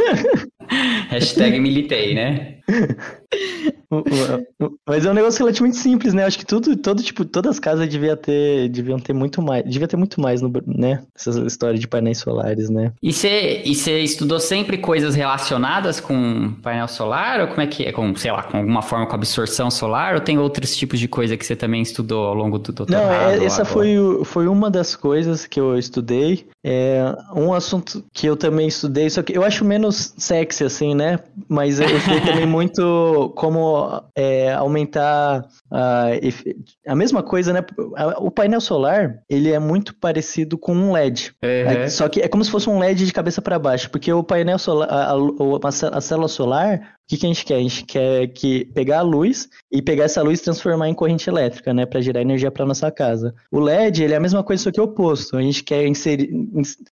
Hashtag 1.10 1.58
militei, 1.60 2.14
né? 2.14 2.59
Mas 4.86 5.04
é 5.04 5.10
um 5.10 5.14
negócio 5.14 5.40
relativamente 5.40 5.76
simples, 5.76 6.14
né? 6.14 6.24
Acho 6.24 6.38
que 6.38 6.46
tudo, 6.46 6.76
todo 6.76 7.02
tipo, 7.02 7.24
todas 7.24 7.52
as 7.52 7.58
casas 7.58 7.88
devia 7.88 8.16
ter, 8.16 8.68
deviam 8.68 9.00
ter 9.00 9.12
muito 9.12 9.42
mais, 9.42 9.64
devia 9.64 9.88
ter 9.88 9.96
muito 9.96 10.20
mais, 10.20 10.40
no, 10.40 10.50
né? 10.66 11.02
Essa 11.14 11.40
história 11.40 11.78
de 11.78 11.88
painéis 11.88 12.18
solares, 12.18 12.70
né? 12.70 12.92
E 13.02 13.12
você 13.12 13.62
e 13.64 13.72
estudou 14.04 14.38
sempre 14.38 14.78
coisas 14.78 15.14
relacionadas 15.14 15.98
com 15.98 16.54
painel 16.62 16.86
solar 16.86 17.40
ou 17.40 17.48
como 17.48 17.62
é 17.62 17.66
que 17.66 17.84
é, 17.84 17.92
com, 17.92 18.14
sei 18.14 18.30
lá, 18.30 18.44
com 18.44 18.58
alguma 18.58 18.82
forma 18.82 19.06
com 19.06 19.14
absorção 19.14 19.70
solar 19.70 20.14
ou 20.14 20.20
tem 20.20 20.38
outros 20.38 20.76
tipos 20.76 21.00
de 21.00 21.08
coisa 21.08 21.36
que 21.36 21.44
você 21.44 21.56
também 21.56 21.82
estudou 21.82 22.26
ao 22.26 22.34
longo 22.34 22.58
do 22.58 22.72
doutorado? 22.72 23.02
Não, 23.02 23.12
é, 23.12 23.44
essa 23.44 23.64
foi, 23.64 23.96
foi 24.24 24.46
uma 24.46 24.70
das 24.70 24.94
coisas 24.94 25.46
que 25.46 25.58
eu 25.58 25.76
estudei 25.76 26.46
É 26.64 27.12
um 27.34 27.52
assunto 27.52 28.04
que 28.12 28.26
eu 28.26 28.36
também 28.36 28.68
estudei, 28.68 29.10
só 29.10 29.22
que 29.22 29.36
eu 29.36 29.42
acho 29.42 29.64
menos 29.64 30.14
sexy, 30.16 30.64
assim, 30.64 30.94
né? 30.94 31.18
Mas 31.48 31.80
eu 31.80 31.96
estudei 31.96 32.20
também 32.20 32.46
muito 32.46 32.59
como 33.34 34.02
é, 34.14 34.52
aumentar 34.52 35.46
a, 35.70 36.06
a 36.86 36.94
mesma 36.94 37.22
coisa, 37.22 37.52
né? 37.52 37.64
O 38.18 38.30
painel 38.30 38.60
solar, 38.60 39.18
ele 39.28 39.50
é 39.50 39.58
muito 39.58 39.94
parecido 39.94 40.58
com 40.58 40.74
um 40.74 40.92
LED. 40.92 41.32
Uhum. 41.42 41.88
Só 41.88 42.08
que 42.08 42.20
é 42.20 42.28
como 42.28 42.44
se 42.44 42.50
fosse 42.50 42.68
um 42.68 42.78
LED 42.78 43.06
de 43.06 43.12
cabeça 43.12 43.40
para 43.40 43.58
baixo, 43.58 43.90
porque 43.90 44.12
o 44.12 44.22
painel 44.22 44.58
solar, 44.58 44.88
a, 44.90 45.12
a, 45.12 45.96
a 45.98 46.00
célula 46.00 46.28
solar, 46.28 46.94
que, 47.10 47.16
que 47.16 47.26
a 47.26 47.28
gente 47.28 47.44
quer? 47.44 47.56
A 47.56 47.60
gente 47.60 47.84
quer 47.84 48.28
que 48.28 48.66
pegar 48.66 49.00
a 49.00 49.02
luz 49.02 49.48
e 49.70 49.82
pegar 49.82 50.04
essa 50.04 50.22
luz 50.22 50.38
e 50.38 50.44
transformar 50.44 50.88
em 50.88 50.94
corrente 50.94 51.28
elétrica, 51.28 51.74
né, 51.74 51.84
para 51.84 52.00
gerar 52.00 52.20
energia 52.20 52.52
para 52.52 52.64
nossa 52.64 52.88
casa. 52.90 53.34
O 53.50 53.58
LED, 53.58 54.04
ele 54.04 54.14
é 54.14 54.16
a 54.16 54.20
mesma 54.20 54.44
coisa, 54.44 54.62
só 54.62 54.70
que 54.70 54.80
oposto. 54.80 55.36
A 55.36 55.42
gente 55.42 55.64
quer 55.64 55.84
inserir, 55.86 56.30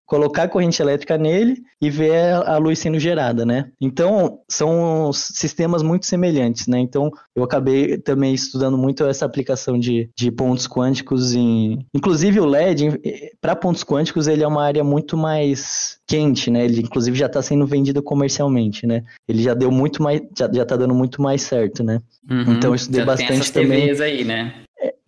colocar 0.05 0.43
a 0.43 0.47
corrente 0.49 0.81
elétrica 0.81 1.17
nele 1.17 1.63
e 1.81 1.89
ver 1.89 2.33
a 2.33 2.57
luz 2.57 2.79
sendo 2.79 2.99
gerada, 2.99 3.45
né? 3.45 3.71
Então, 3.79 4.39
são 4.49 5.11
sistemas 5.13 5.81
muito 5.81 6.05
semelhantes, 6.05 6.67
né? 6.67 6.79
Então, 6.79 7.09
eu 7.33 7.43
acabei 7.43 7.97
também 7.97 8.33
estudando 8.33 8.77
muito 8.77 9.05
essa 9.05 9.25
aplicação 9.25 9.79
de, 9.79 10.09
de 10.17 10.31
pontos 10.31 10.67
quânticos 10.67 11.33
em... 11.33 11.85
Inclusive, 11.93 12.41
o 12.41 12.45
LED, 12.45 12.99
para 13.39 13.55
pontos 13.55 13.85
quânticos, 13.85 14.27
ele 14.27 14.43
é 14.43 14.47
uma 14.47 14.63
área 14.63 14.83
muito 14.83 15.15
mais 15.15 15.97
quente, 16.09 16.49
né? 16.49 16.65
Ele, 16.65 16.81
inclusive, 16.81 17.15
já 17.15 17.27
está 17.27 17.41
sendo 17.41 17.67
vendido 17.67 18.01
comercialmente, 18.01 18.87
né? 18.87 19.03
Ele 19.27 19.43
já 19.43 19.53
deu 19.53 19.71
muito 19.71 20.01
mais 20.01 20.08
mais, 20.09 20.21
já, 20.37 20.51
já 20.51 20.65
tá 20.65 20.75
dando 20.75 20.93
muito 20.93 21.21
mais 21.21 21.41
certo, 21.43 21.83
né? 21.83 21.99
Uhum, 22.29 22.53
então 22.53 22.71
eu 22.71 22.75
estudei 22.75 23.05
bastante 23.05 23.51
também. 23.51 23.89
aí, 24.01 24.23
né? 24.23 24.53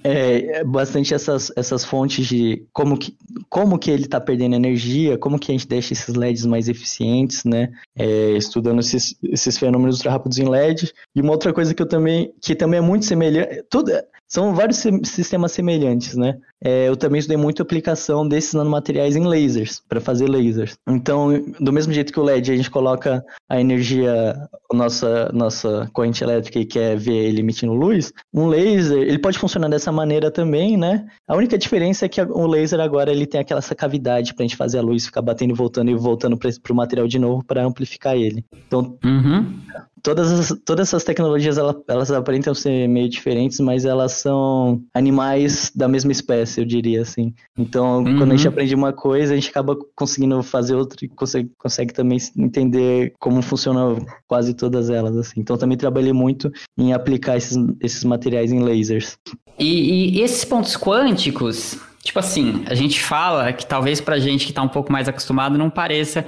É, 0.03 0.57
é, 0.57 0.63
bastante 0.63 1.13
essas, 1.13 1.51
essas 1.55 1.85
fontes 1.85 2.25
de 2.25 2.65
como 2.73 2.97
que, 2.97 3.15
como 3.49 3.77
que 3.77 3.91
ele 3.91 4.05
está 4.05 4.19
perdendo 4.19 4.55
energia, 4.55 5.17
como 5.17 5.37
que 5.37 5.51
a 5.51 5.53
gente 5.53 5.67
deixa 5.67 5.93
esses 5.93 6.15
LEDs 6.15 6.45
mais 6.45 6.67
eficientes, 6.67 7.43
né? 7.43 7.71
É, 7.95 8.31
estudando 8.31 8.79
esses, 8.79 9.15
esses 9.23 9.57
fenômenos 9.57 9.97
ultra 9.97 10.11
rápidos 10.11 10.39
em 10.39 10.49
LED. 10.49 10.91
E 11.15 11.21
uma 11.21 11.31
outra 11.31 11.53
coisa 11.53 11.73
que 11.73 11.81
eu 11.81 11.87
também, 11.87 12.33
que 12.41 12.55
também 12.55 12.79
é 12.79 12.81
muito 12.81 13.05
semelhante, 13.05 13.63
tudo, 13.69 13.91
são 14.31 14.55
vários 14.55 14.77
sistemas 15.03 15.51
semelhantes, 15.51 16.15
né? 16.15 16.37
É, 16.63 16.87
eu 16.87 16.95
também 16.95 17.19
estudei 17.19 17.35
muito 17.35 17.61
a 17.61 17.63
aplicação 17.63 18.25
desses 18.25 18.53
nanomateriais 18.53 19.17
em 19.17 19.25
lasers, 19.25 19.81
para 19.89 19.99
fazer 19.99 20.29
lasers. 20.29 20.77
Então, 20.87 21.31
do 21.59 21.73
mesmo 21.73 21.91
jeito 21.91 22.13
que 22.13 22.19
o 22.19 22.23
LED, 22.23 22.49
a 22.49 22.55
gente 22.55 22.71
coloca 22.71 23.21
a 23.49 23.59
energia, 23.59 24.47
a 24.71 24.73
nossa, 24.73 25.29
nossa 25.33 25.89
corrente 25.91 26.23
elétrica 26.23 26.59
e 26.59 26.65
quer 26.65 26.95
ver 26.95 27.25
ele 27.25 27.41
emitindo 27.41 27.73
luz, 27.73 28.13
um 28.33 28.47
laser, 28.47 28.99
ele 28.99 29.19
pode 29.19 29.37
funcionar 29.37 29.67
dessa 29.67 29.91
maneira 29.91 30.31
também, 30.31 30.77
né? 30.77 31.05
A 31.27 31.35
única 31.35 31.57
diferença 31.57 32.05
é 32.05 32.09
que 32.09 32.21
o 32.21 32.47
laser 32.47 32.79
agora 32.79 33.11
ele 33.11 33.25
tem 33.25 33.41
aquela 33.41 33.59
essa 33.59 33.75
cavidade 33.75 34.33
para 34.33 34.45
a 34.45 34.47
gente 34.47 34.55
fazer 34.55 34.77
a 34.77 34.81
luz 34.81 35.05
ficar 35.05 35.21
batendo 35.21 35.51
e 35.51 35.57
voltando 35.57 35.91
e 35.91 35.95
voltando 35.95 36.37
para 36.37 36.71
o 36.71 36.75
material 36.75 37.05
de 37.05 37.19
novo 37.19 37.43
para 37.43 37.65
amplificar 37.65 38.15
ele. 38.15 38.45
Então, 38.65 38.97
uhum 39.03 39.59
todas, 40.01 40.31
as, 40.31 40.59
todas 40.65 40.87
essas 40.87 41.03
tecnologias 41.03 41.57
elas, 41.57 41.75
elas 41.87 42.11
aparentam 42.11 42.53
ser 42.53 42.87
meio 42.87 43.09
diferentes, 43.09 43.59
mas 43.59 43.85
elas 43.85 44.13
são 44.13 44.81
animais 44.93 45.71
da 45.75 45.87
mesma 45.87 46.11
espécie, 46.11 46.61
eu 46.61 46.65
diria 46.65 47.01
assim. 47.01 47.33
Então, 47.57 48.03
uhum. 48.03 48.17
quando 48.17 48.31
a 48.31 48.35
gente 48.35 48.47
uhum. 48.47 48.51
aprende 48.51 48.75
uma 48.75 48.93
coisa, 48.93 49.33
a 49.33 49.35
gente 49.35 49.49
acaba 49.49 49.75
conseguindo 49.95 50.41
fazer 50.43 50.75
outra 50.75 50.97
e 51.03 51.07
consegue, 51.07 51.51
consegue 51.57 51.93
também 51.93 52.17
entender 52.37 53.13
como 53.19 53.41
funcionam 53.41 54.05
quase 54.27 54.53
todas 54.53 54.89
elas. 54.89 55.15
Assim. 55.15 55.39
Então, 55.39 55.57
também 55.57 55.77
trabalhei 55.77 56.13
muito 56.13 56.51
em 56.77 56.93
aplicar 56.93 57.37
esses, 57.37 57.57
esses 57.81 58.03
materiais 58.03 58.51
em 58.51 58.59
lasers. 58.59 59.17
E, 59.59 60.17
e 60.17 60.21
esses 60.21 60.43
pontos 60.43 60.75
quânticos, 60.75 61.77
tipo 62.03 62.19
assim, 62.19 62.63
a 62.65 62.73
gente 62.73 63.01
fala 63.01 63.53
que 63.53 63.65
talvez 63.65 64.01
pra 64.01 64.19
gente 64.19 64.47
que 64.47 64.53
tá 64.53 64.61
um 64.61 64.69
pouco 64.69 64.91
mais 64.91 65.07
acostumado 65.07 65.57
não 65.57 65.69
pareça 65.69 66.25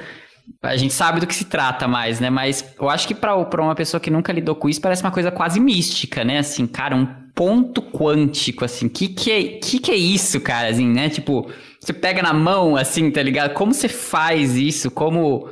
a 0.62 0.78
gente 0.78 0.94
sabe 0.94 1.20
do 1.20 1.28
que 1.28 1.36
se 1.36 1.46
trata 1.46 1.88
mais, 1.88 2.20
né? 2.20 2.30
Mas 2.30 2.74
eu 2.80 2.90
acho 2.90 3.08
que 3.08 3.16
para 3.16 3.36
uma 3.36 3.76
pessoa 3.76 4.00
que 4.00 4.10
nunca 4.10 4.32
lidou 4.32 4.56
com 4.56 4.70
isso, 4.70 4.82
parece 4.82 5.04
uma 5.04 5.12
coisa 5.12 5.32
quase 5.32 5.60
mística, 5.60 6.24
né? 6.24 6.40
Assim, 6.40 6.66
cara, 6.68 6.96
um 6.96 7.06
ponto 7.36 7.82
quântico, 7.82 8.64
assim, 8.64 8.88
que 8.88 9.08
que 9.08 9.32
é, 9.32 9.44
que 9.60 9.80
que 9.80 9.92
é 9.92 9.96
isso, 9.96 10.40
cara, 10.40 10.70
assim, 10.70 10.88
né? 10.88 11.10
Tipo, 11.10 11.50
você 11.80 11.92
pega 11.94 12.22
na 12.22 12.34
mão, 12.34 12.76
assim, 12.76 13.10
tá 13.12 13.22
ligado? 13.22 13.54
Como 13.54 13.74
você 13.74 13.90
faz 13.90 14.56
isso? 14.56 14.92
Como, 14.92 15.50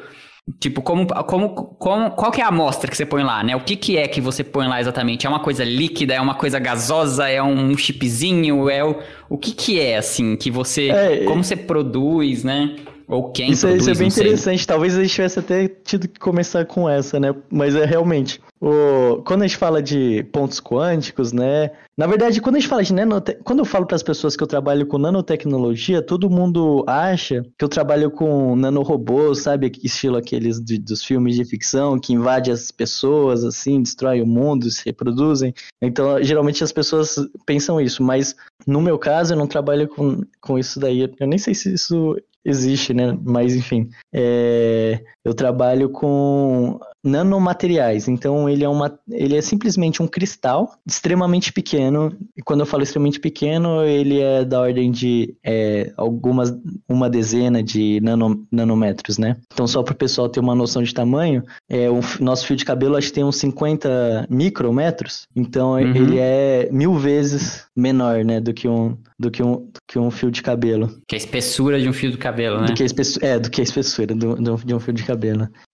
tipo, 0.59 0.81
como, 0.81 1.07
como, 1.07 1.49
como, 1.49 2.11
qual 2.11 2.31
que 2.31 2.39
é 2.39 2.43
a 2.43 2.47
amostra 2.47 2.89
que 2.89 2.95
você 2.95 3.05
põe 3.05 3.23
lá, 3.23 3.43
né? 3.43 3.55
O 3.55 3.61
que 3.61 3.75
que 3.75 3.97
é 3.97 4.07
que 4.07 4.21
você 4.21 4.43
põe 4.43 4.67
lá 4.67 4.79
exatamente? 4.79 5.25
É 5.25 5.29
uma 5.29 5.39
coisa 5.39 5.63
líquida? 5.63 6.13
É 6.13 6.21
uma 6.21 6.35
coisa 6.35 6.59
gasosa? 6.59 7.27
É 7.27 7.41
um 7.41 7.75
chipzinho? 7.77 8.69
É 8.69 8.83
o, 8.83 8.97
o 9.29 9.37
que 9.37 9.51
que 9.51 9.79
é, 9.79 9.97
assim, 9.97 10.35
que 10.35 10.51
você, 10.51 10.89
é, 10.89 11.23
como 11.25 11.43
você 11.43 11.55
produz, 11.55 12.43
né? 12.43 12.75
Ou 13.11 13.29
quem 13.29 13.51
isso, 13.51 13.67
produz, 13.67 13.81
isso 13.81 13.91
é 13.91 13.93
bem 13.93 14.07
interessante. 14.07 14.59
Sei. 14.59 14.65
Talvez 14.65 14.97
a 14.97 15.01
gente 15.01 15.13
tivesse 15.13 15.37
até 15.37 15.67
tido 15.67 16.07
que 16.07 16.17
começar 16.17 16.65
com 16.65 16.89
essa, 16.89 17.19
né? 17.19 17.35
Mas 17.51 17.75
é 17.75 17.83
realmente. 17.83 18.39
O, 18.61 19.21
quando 19.23 19.41
a 19.41 19.47
gente 19.47 19.57
fala 19.57 19.83
de 19.83 20.23
pontos 20.31 20.61
quânticos, 20.61 21.33
né? 21.33 21.71
Na 21.97 22.07
verdade, 22.07 22.39
quando 22.39 22.55
a 22.55 22.59
gente 22.59 22.69
fala 22.69 22.83
de 22.83 22.93
nanote... 22.93 23.37
quando 23.43 23.59
eu 23.59 23.65
falo 23.65 23.85
para 23.85 23.97
as 23.97 24.03
pessoas 24.03 24.37
que 24.37 24.41
eu 24.41 24.47
trabalho 24.47 24.85
com 24.85 24.97
nanotecnologia, 24.97 26.01
todo 26.01 26.29
mundo 26.29 26.85
acha 26.87 27.43
que 27.57 27.65
eu 27.65 27.67
trabalho 27.67 28.09
com 28.09 28.55
nanorobôs, 28.55 29.39
sabe? 29.39 29.69
Estilo 29.83 30.15
aqueles 30.15 30.61
de, 30.61 30.77
dos 30.77 31.03
filmes 31.03 31.35
de 31.35 31.43
ficção 31.43 31.99
que 31.99 32.13
invade 32.13 32.49
as 32.49 32.71
pessoas, 32.71 33.43
assim, 33.43 33.81
destrói 33.81 34.21
o 34.21 34.27
mundo, 34.27 34.71
se 34.71 34.85
reproduzem. 34.85 35.53
Então, 35.81 36.23
geralmente 36.23 36.63
as 36.63 36.71
pessoas 36.71 37.15
pensam 37.45 37.81
isso, 37.81 38.01
mas 38.01 38.35
no 38.65 38.79
meu 38.79 38.97
caso, 38.97 39.33
eu 39.33 39.37
não 39.37 39.47
trabalho 39.47 39.89
com, 39.89 40.21
com 40.39 40.57
isso 40.57 40.79
daí. 40.79 41.11
Eu 41.19 41.27
nem 41.27 41.37
sei 41.37 41.53
se 41.53 41.73
isso 41.73 42.15
existe, 42.43 42.93
né? 42.93 43.17
Mas 43.23 43.55
enfim, 43.55 43.89
é, 44.13 45.03
eu 45.23 45.33
trabalho 45.33 45.89
com 45.89 46.79
nanomateriais. 47.03 48.07
Então 48.07 48.47
ele 48.47 48.63
é 48.63 48.69
uma, 48.69 48.97
ele 49.09 49.35
é 49.35 49.41
simplesmente 49.41 50.01
um 50.01 50.07
cristal 50.07 50.75
extremamente 50.85 51.51
pequeno. 51.51 52.15
E 52.37 52.41
quando 52.41 52.61
eu 52.61 52.65
falo 52.65 52.83
extremamente 52.83 53.19
pequeno, 53.19 53.83
ele 53.83 54.19
é 54.19 54.45
da 54.45 54.59
ordem 54.61 54.91
de 54.91 55.35
é, 55.43 55.91
algumas 55.97 56.53
uma 56.87 57.09
dezena 57.09 57.63
de 57.63 57.99
nano, 58.01 58.45
nanômetros, 58.51 59.17
né? 59.17 59.37
Então 59.51 59.67
só 59.67 59.81
para 59.83 59.93
o 59.93 59.97
pessoal 59.97 60.29
ter 60.29 60.39
uma 60.39 60.55
noção 60.55 60.83
de 60.83 60.93
tamanho, 60.93 61.43
é 61.69 61.89
o 61.89 61.99
nosso 62.19 62.45
fio 62.45 62.55
de 62.55 62.65
cabelo 62.65 62.95
acho 62.95 63.07
que 63.07 63.13
tem 63.13 63.23
uns 63.23 63.37
50 63.37 64.27
micrômetros. 64.29 65.27
Então 65.35 65.71
uhum. 65.71 65.95
ele 65.95 66.19
é 66.19 66.69
mil 66.71 66.95
vezes 66.95 67.65
menor, 67.75 68.23
né, 68.23 68.39
do 68.39 68.53
que 68.53 68.67
um 68.67 68.97
do 69.17 69.29
que 69.29 69.43
um, 69.43 69.53
do 69.53 69.79
que 69.87 69.99
um 69.99 70.09
fio 70.09 70.31
de 70.31 70.41
cabelo. 70.41 70.89
Que 71.07 71.15
a 71.15 71.17
espessura 71.17 71.79
de 71.79 71.87
um 71.87 71.93
fio 71.93 72.11
de 72.11 72.17
cabelo, 72.17 72.61
né? 72.61 72.65
Do 72.65 72.73
que 72.73 72.81
a 72.81 72.85
espessura, 72.85 73.27
é, 73.27 73.39
do 73.39 73.51
que 73.51 73.61
a 73.61 73.63
espessura 73.63 74.15
do, 74.15 74.35
do, 74.35 74.55
de 74.55 74.73
um 74.73 74.79
fio 74.79 74.93
de 74.93 75.03
cabelo. 75.03 75.10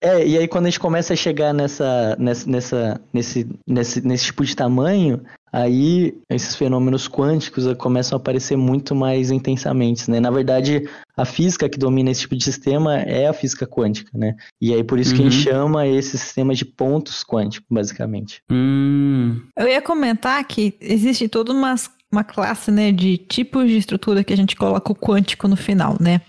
É, 0.01 0.25
e 0.25 0.37
aí 0.37 0.47
quando 0.47 0.65
a 0.65 0.69
gente 0.69 0.79
começa 0.79 1.13
a 1.13 1.17
chegar 1.17 1.53
nessa, 1.53 2.15
nessa, 2.19 2.49
nessa 2.49 3.01
nesse, 3.13 3.47
nesse, 3.67 4.05
nesse 4.05 4.25
tipo 4.25 4.45
de 4.45 4.55
tamanho, 4.55 5.21
aí 5.51 6.15
esses 6.29 6.55
fenômenos 6.55 7.07
quânticos 7.07 7.65
começam 7.77 8.15
a 8.15 8.19
aparecer 8.19 8.57
muito 8.57 8.93
mais 8.93 9.31
intensamente, 9.31 10.09
né? 10.09 10.19
Na 10.19 10.29
verdade, 10.29 10.87
a 11.15 11.25
física 11.25 11.69
que 11.69 11.79
domina 11.79 12.11
esse 12.11 12.21
tipo 12.21 12.35
de 12.35 12.43
sistema 12.43 12.97
é 12.99 13.27
a 13.27 13.33
física 13.33 13.65
quântica, 13.65 14.11
né? 14.17 14.35
E 14.61 14.73
aí 14.73 14.83
por 14.83 14.99
isso 14.99 15.11
uhum. 15.11 15.17
que 15.17 15.27
a 15.27 15.29
gente 15.29 15.47
uhum. 15.47 15.53
chama 15.53 15.87
esse 15.87 16.17
sistema 16.17 16.53
de 16.53 16.65
pontos 16.65 17.23
quânticos, 17.23 17.67
basicamente. 17.69 18.41
Hum. 18.51 19.41
Eu 19.57 19.67
ia 19.67 19.81
comentar 19.81 20.43
que 20.45 20.75
existe 20.79 21.27
toda 21.27 21.51
umas 21.51 21.89
uma 22.11 22.23
classe 22.23 22.71
né, 22.71 22.91
de 22.91 23.17
tipos 23.17 23.67
de 23.67 23.77
estrutura 23.77 24.23
que 24.23 24.33
a 24.33 24.37
gente 24.37 24.55
coloca 24.55 24.91
o 24.91 24.95
quântico 24.95 25.47
no 25.47 25.55
final, 25.55 25.97
né? 25.99 26.21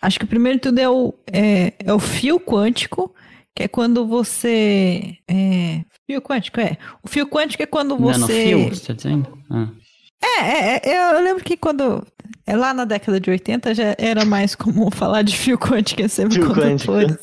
Acho 0.00 0.18
que 0.18 0.24
o 0.24 0.28
primeiro 0.28 0.58
de 0.58 0.62
tudo 0.62 0.78
é 0.78 0.88
o, 0.88 1.14
é, 1.32 1.72
é 1.78 1.92
o 1.92 1.98
fio 1.98 2.38
quântico, 2.38 3.12
que 3.54 3.64
é 3.64 3.68
quando 3.68 4.06
você. 4.06 5.16
É, 5.28 5.80
fio 6.06 6.20
quântico, 6.20 6.60
é. 6.60 6.76
O 7.02 7.08
fio 7.08 7.26
quântico 7.26 7.62
é 7.62 7.66
quando 7.66 7.96
você. 7.96 8.18
Nanofio, 8.20 8.68
você 8.68 8.72
está 8.74 8.92
dizendo? 8.92 9.38
Ah. 9.50 9.68
É, 10.22 10.40
é, 10.40 10.80
é, 10.84 11.18
eu 11.18 11.22
lembro 11.22 11.44
que 11.44 11.56
quando. 11.56 12.06
É 12.46 12.54
lá 12.54 12.74
na 12.74 12.84
década 12.84 13.18
de 13.18 13.30
80 13.30 13.74
já 13.74 13.94
era 13.96 14.24
mais 14.24 14.54
comum 14.54 14.90
falar 14.92 15.22
de 15.22 15.36
fio 15.36 15.58
quântico 15.58 16.02
e 16.02 16.08
semicondutores. 16.08 17.16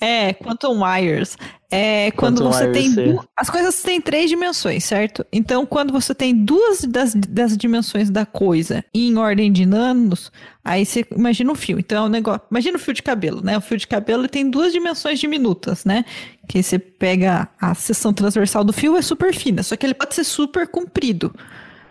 é, 0.00 0.32
quantum 0.32 0.82
wires. 0.82 1.36
É 1.74 2.10
quando 2.12 2.42
quantum 2.42 2.52
você 2.52 2.70
tem. 2.70 3.18
As 3.36 3.50
coisas 3.50 3.82
têm 3.82 4.00
três 4.00 4.30
dimensões, 4.30 4.84
certo? 4.84 5.26
Então, 5.32 5.66
quando 5.66 5.92
você 5.92 6.14
tem 6.14 6.34
duas 6.34 6.82
das, 6.82 7.14
das 7.14 7.56
dimensões 7.56 8.10
da 8.10 8.24
coisa 8.24 8.84
em 8.94 9.16
ordem 9.16 9.50
de 9.50 9.66
nanos, 9.66 10.30
aí 10.64 10.86
você 10.86 11.04
imagina 11.10 11.50
um 11.50 11.54
fio. 11.54 11.78
Então, 11.78 12.04
é 12.04 12.06
um 12.06 12.10
negócio. 12.10 12.42
Imagina 12.50 12.76
o 12.76 12.80
fio 12.80 12.94
de 12.94 13.02
cabelo, 13.02 13.42
né? 13.42 13.58
O 13.58 13.60
fio 13.60 13.76
de 13.76 13.86
cabelo 13.86 14.28
tem 14.28 14.48
duas 14.48 14.72
dimensões 14.72 15.18
diminutas, 15.18 15.84
né? 15.84 16.04
Que 16.48 16.62
você 16.62 16.78
pega 16.78 17.48
a 17.60 17.74
seção 17.74 18.12
transversal 18.12 18.62
do 18.62 18.72
fio, 18.72 18.96
é 18.96 19.02
super 19.02 19.34
fina, 19.34 19.62
só 19.62 19.76
que 19.76 19.84
ele 19.84 19.94
pode 19.94 20.14
ser 20.14 20.24
super 20.24 20.68
comprido 20.68 21.34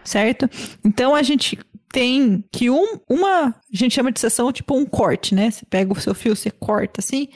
certo? 0.03 0.49
Então 0.83 1.15
a 1.15 1.23
gente 1.23 1.57
tem 1.91 2.43
que 2.51 2.69
um, 2.69 2.97
uma, 3.07 3.49
a 3.49 3.53
gente 3.71 3.93
chama 3.93 4.11
de 4.11 4.19
seção 4.19 4.51
tipo 4.51 4.75
um 4.75 4.85
corte, 4.85 5.35
né? 5.35 5.51
Você 5.51 5.65
pega 5.65 5.93
o 5.93 5.99
seu 5.99 6.15
fio, 6.15 6.35
você 6.35 6.49
corta 6.49 6.99
assim, 6.99 7.27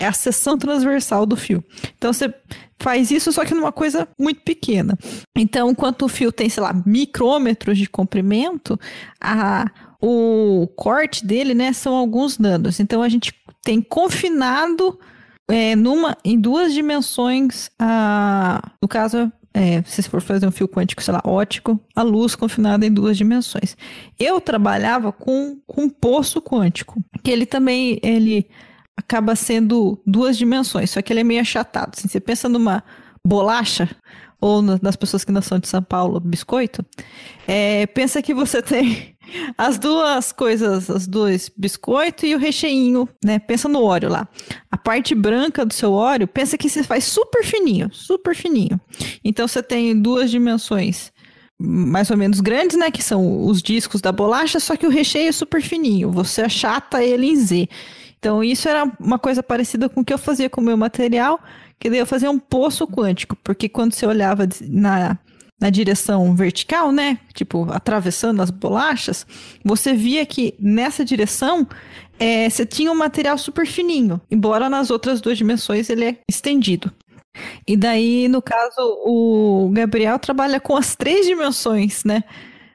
é 0.00 0.06
a 0.06 0.12
seção 0.12 0.58
transversal 0.58 1.24
do 1.26 1.36
fio. 1.36 1.62
Então 1.96 2.12
você 2.12 2.34
faz 2.80 3.10
isso 3.10 3.30
só 3.30 3.44
que 3.44 3.54
numa 3.54 3.70
coisa 3.70 4.08
muito 4.18 4.40
pequena. 4.40 4.98
Então, 5.36 5.70
enquanto 5.70 6.06
o 6.06 6.08
fio 6.08 6.32
tem, 6.32 6.48
sei 6.48 6.62
lá, 6.62 6.72
micrômetros 6.84 7.78
de 7.78 7.88
comprimento, 7.88 8.80
a 9.20 9.70
o 10.02 10.66
corte 10.76 11.26
dele, 11.26 11.52
né, 11.52 11.74
são 11.74 11.94
alguns 11.94 12.38
nanos. 12.38 12.80
Então 12.80 13.02
a 13.02 13.08
gente 13.08 13.34
tem 13.62 13.82
confinado 13.82 14.98
é, 15.46 15.76
numa, 15.76 16.16
em 16.24 16.40
duas 16.40 16.72
dimensões, 16.72 17.70
a, 17.78 18.62
no 18.80 18.88
caso, 18.88 19.30
é, 19.52 19.82
se 19.82 20.02
for 20.04 20.22
fazer 20.22 20.46
um 20.46 20.50
fio 20.50 20.68
quântico, 20.68 21.02
sei 21.02 21.12
lá, 21.12 21.20
ótico, 21.24 21.78
a 21.94 22.02
luz 22.02 22.34
confinada 22.34 22.86
em 22.86 22.92
duas 22.92 23.18
dimensões. 23.18 23.76
Eu 24.18 24.40
trabalhava 24.40 25.12
com, 25.12 25.58
com 25.66 25.82
um 25.82 25.90
poço 25.90 26.40
quântico, 26.40 27.02
que 27.22 27.30
ele 27.30 27.44
também 27.44 27.98
ele 28.02 28.48
acaba 29.00 29.34
sendo 29.34 30.00
duas 30.06 30.36
dimensões, 30.36 30.90
só 30.90 31.02
que 31.02 31.12
ele 31.12 31.20
é 31.20 31.24
meio 31.24 31.40
achatado. 31.40 31.92
Assim, 31.96 32.06
você 32.06 32.20
pensa 32.20 32.48
numa 32.48 32.84
bolacha, 33.26 33.88
ou 34.40 34.62
nas 34.62 34.96
pessoas 34.96 35.22
que 35.22 35.32
não 35.32 35.42
são 35.42 35.58
de 35.58 35.68
São 35.68 35.82
Paulo, 35.82 36.18
biscoito, 36.18 36.84
é, 37.46 37.86
pensa 37.88 38.22
que 38.22 38.32
você 38.32 38.62
tem 38.62 39.14
as 39.56 39.78
duas 39.78 40.32
coisas, 40.32 40.88
os 40.88 41.06
dois 41.06 41.50
biscoito 41.54 42.24
e 42.24 42.34
o 42.34 42.38
recheinho, 42.38 43.08
né? 43.24 43.38
Pensa 43.38 43.68
no 43.68 43.82
óleo 43.82 44.08
lá. 44.08 44.26
A 44.70 44.78
parte 44.78 45.14
branca 45.14 45.64
do 45.64 45.74
seu 45.74 45.92
óleo, 45.92 46.26
pensa 46.26 46.56
que 46.56 46.70
você 46.70 46.82
faz 46.82 47.04
super 47.04 47.44
fininho, 47.44 47.92
super 47.92 48.34
fininho. 48.34 48.80
Então 49.22 49.46
você 49.46 49.62
tem 49.62 50.00
duas 50.00 50.30
dimensões 50.30 51.12
mais 51.62 52.10
ou 52.10 52.16
menos 52.16 52.40
grandes, 52.40 52.78
né? 52.78 52.90
Que 52.90 53.02
são 53.02 53.44
os 53.44 53.62
discos 53.62 54.00
da 54.00 54.10
bolacha, 54.10 54.58
só 54.58 54.76
que 54.76 54.86
o 54.86 54.90
recheio 54.90 55.28
é 55.28 55.32
super 55.32 55.60
fininho. 55.60 56.10
Você 56.10 56.40
achata 56.40 57.04
ele 57.04 57.26
em 57.26 57.36
Z. 57.36 57.68
Então, 58.20 58.44
isso 58.44 58.68
era 58.68 58.84
uma 59.00 59.18
coisa 59.18 59.42
parecida 59.42 59.88
com 59.88 60.02
o 60.02 60.04
que 60.04 60.12
eu 60.12 60.18
fazia 60.18 60.50
com 60.50 60.60
o 60.60 60.64
meu 60.64 60.76
material, 60.76 61.40
que 61.78 61.88
daí 61.88 61.98
eu 61.98 62.06
fazia 62.06 62.30
um 62.30 62.38
poço 62.38 62.86
quântico, 62.86 63.34
porque 63.42 63.66
quando 63.66 63.94
você 63.94 64.04
olhava 64.04 64.46
na, 64.68 65.18
na 65.58 65.70
direção 65.70 66.36
vertical, 66.36 66.92
né, 66.92 67.18
tipo, 67.32 67.66
atravessando 67.72 68.42
as 68.42 68.50
bolachas, 68.50 69.26
você 69.64 69.94
via 69.94 70.26
que 70.26 70.54
nessa 70.60 71.02
direção 71.02 71.66
é, 72.18 72.48
você 72.50 72.66
tinha 72.66 72.92
um 72.92 72.94
material 72.94 73.38
super 73.38 73.66
fininho, 73.66 74.20
embora 74.30 74.68
nas 74.68 74.90
outras 74.90 75.22
duas 75.22 75.38
dimensões 75.38 75.88
ele 75.88 76.04
é 76.04 76.18
estendido. 76.30 76.92
E 77.66 77.74
daí, 77.74 78.28
no 78.28 78.42
caso, 78.42 78.82
o 79.06 79.70
Gabriel 79.72 80.18
trabalha 80.18 80.60
com 80.60 80.76
as 80.76 80.94
três 80.94 81.24
dimensões, 81.24 82.04
né, 82.04 82.22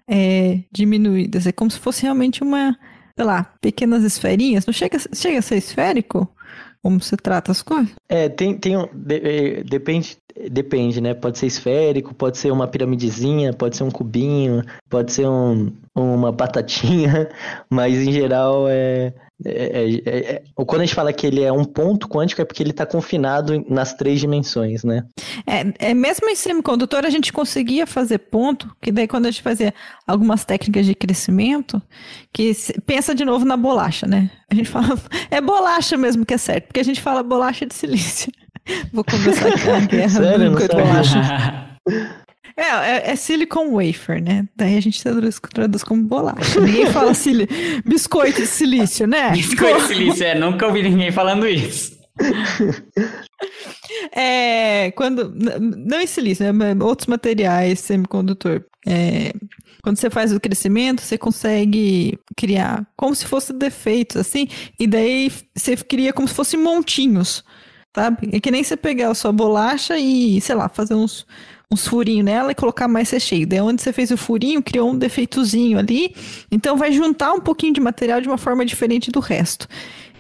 é, 0.10 0.62
diminuídas. 0.72 1.46
É 1.46 1.52
como 1.52 1.70
se 1.70 1.78
fosse 1.78 2.02
realmente 2.02 2.42
uma, 2.42 2.76
sei 3.16 3.26
lá, 3.26 3.54
pequenas 3.62 4.04
esferinhas. 4.04 4.66
Não 4.66 4.74
chega, 4.74 4.98
chega 5.14 5.40
a 5.40 5.42
ser 5.42 5.58
esférico? 5.58 6.30
Como 6.82 7.02
você 7.02 7.18
trata 7.18 7.52
as 7.52 7.64
coisas? 7.64 7.96
É, 8.08 8.30
tem, 8.30 8.56
tem 8.56 8.76
de, 8.94 9.16
é, 9.16 9.64
depende, 9.64 10.18
depende, 10.52 11.02
né? 11.02 11.16
Pode 11.16 11.40
ser 11.40 11.48
esférico, 11.48 12.14
pode 12.14 12.38
ser 12.38 12.52
uma 12.52 12.68
piramidezinha, 12.68 13.54
pode 13.54 13.76
ser 13.76 13.84
um 13.84 13.90
cubinho, 13.90 14.62
pode 14.88 15.12
ser 15.12 15.28
um, 15.28 15.72
uma 15.96 16.32
batatinha, 16.32 17.28
mas 17.70 17.96
em 17.96 18.12
geral 18.12 18.68
é, 18.70 19.14
é, 19.44 20.02
é, 20.06 20.32
é, 20.36 20.44
quando 20.56 20.82
a 20.82 20.86
gente 20.86 20.96
fala 20.96 21.12
que 21.12 21.28
ele 21.28 21.44
é 21.44 21.52
um 21.52 21.66
ponto 21.66 22.08
quântico, 22.08 22.42
é 22.42 22.46
porque 22.46 22.64
ele 22.64 22.72
está 22.72 22.86
confinado 22.86 23.66
nas 23.70 23.94
três 23.94 24.20
dimensões, 24.20 24.84
né? 24.84 25.04
É, 25.46 25.90
é, 25.90 25.94
mesmo 25.94 26.30
em 26.30 26.36
semicondutor, 26.36 27.06
a 27.06 27.10
gente 27.10 27.34
conseguia 27.34 27.86
fazer 27.86 28.20
ponto, 28.20 28.74
que 28.82 28.92
daí 28.92 29.08
quando 29.08 29.26
a 29.26 29.32
gente 29.32 29.42
fazia 29.42 29.74
algumas 30.08 30.46
técnicas 30.46 30.86
de 30.86 30.96
crescimento, 30.96 31.82
que 32.32 32.54
se, 32.54 32.80
pensa 32.82 33.14
de 33.14 33.26
novo 33.26 33.44
na 33.44 33.58
bolacha, 33.58 34.08
né? 34.08 34.32
A 34.50 34.56
gente 34.56 34.70
fala, 34.70 34.98
é 35.30 35.42
bolacha 35.42 35.98
mesmo 35.98 36.26
que 36.26 36.34
é 36.34 36.38
certo, 36.38 36.68
porque 36.68 36.80
a 36.80 36.86
gente 36.86 37.02
fala 37.02 37.22
bolacha 37.22 37.66
de 37.66 37.74
silício. 37.74 38.32
Vou 38.94 39.04
começar 39.04 39.50
aqui 39.50 39.70
a 39.70 39.80
guerra 39.86 40.10
Sério? 40.10 40.52
do 40.52 40.68
bolacha. 40.68 41.78
É, 42.58 42.64
é, 42.64 43.12
é, 43.12 43.16
silicon 43.16 43.72
wafer, 43.72 44.24
né? 44.24 44.48
Daí 44.56 44.78
a 44.78 44.82
gente 44.82 45.02
traduz, 45.04 45.40
traduz 45.54 45.84
como 45.84 46.04
bolacha. 46.04 46.60
Ninguém 46.62 46.86
fala 46.88 47.14
sili... 47.14 47.48
biscoito 47.86 48.42
de 48.42 48.48
silício, 48.48 49.06
né? 49.06 49.32
Biscoito 49.32 49.82
de 49.82 49.88
silício, 49.88 50.26
é. 50.26 50.36
Nunca 50.36 50.68
ouvi 50.68 50.82
ninguém 50.82 51.12
falando 51.12 51.48
isso. 51.48 51.98
é, 54.16 54.92
quando... 54.92 55.34
Não 55.36 56.00
em 56.00 56.08
silício, 56.08 56.52
né? 56.54 56.76
Outros 56.82 57.08
materiais, 57.08 57.82
semicondutor. 57.82 58.64
É, 58.88 59.34
quando 59.86 59.98
você 59.98 60.10
faz 60.10 60.32
o 60.32 60.40
crescimento, 60.40 61.02
você 61.02 61.18
consegue 61.18 62.18
criar 62.38 62.88
como 62.96 63.14
se 63.14 63.26
fosse 63.26 63.52
defeitos, 63.52 64.18
assim, 64.18 64.48
e 64.80 64.88
daí 64.88 65.32
você 65.56 65.76
cria 65.76 66.14
como 66.14 66.28
se 66.28 66.34
fossem 66.34 66.60
montinhos, 66.60 67.44
sabe? 67.96 68.30
É 68.32 68.40
que 68.40 68.50
nem 68.50 68.64
você 68.64 68.78
pegar 68.78 69.10
a 69.10 69.16
sua 69.16 69.32
bolacha 69.32 69.98
e, 69.98 70.40
sei 70.42 70.56
lá, 70.56 70.70
fazer 70.70 70.96
uns 70.96 71.26
uns 71.72 71.88
furinhos 71.88 72.26
nela 72.26 72.52
e 72.52 72.56
colocar 72.56 72.88
mais 72.88 73.10
recheio. 73.10 73.48
Daí 73.48 73.62
onde 73.62 73.82
você 73.82 73.92
fez 73.92 74.12
o 74.12 74.18
furinho, 74.18 74.62
criou 74.62 74.92
um 74.92 74.98
defeitozinho 74.98 75.78
ali. 75.78 76.16
Então 76.52 76.78
vai 76.78 76.92
juntar 76.92 77.34
um 77.34 77.40
pouquinho 77.40 77.74
de 77.74 77.82
material 77.82 78.22
de 78.22 78.28
uma 78.28 78.38
forma 78.38 78.66
diferente 78.66 79.12
do 79.12 79.20
resto. 79.20 79.68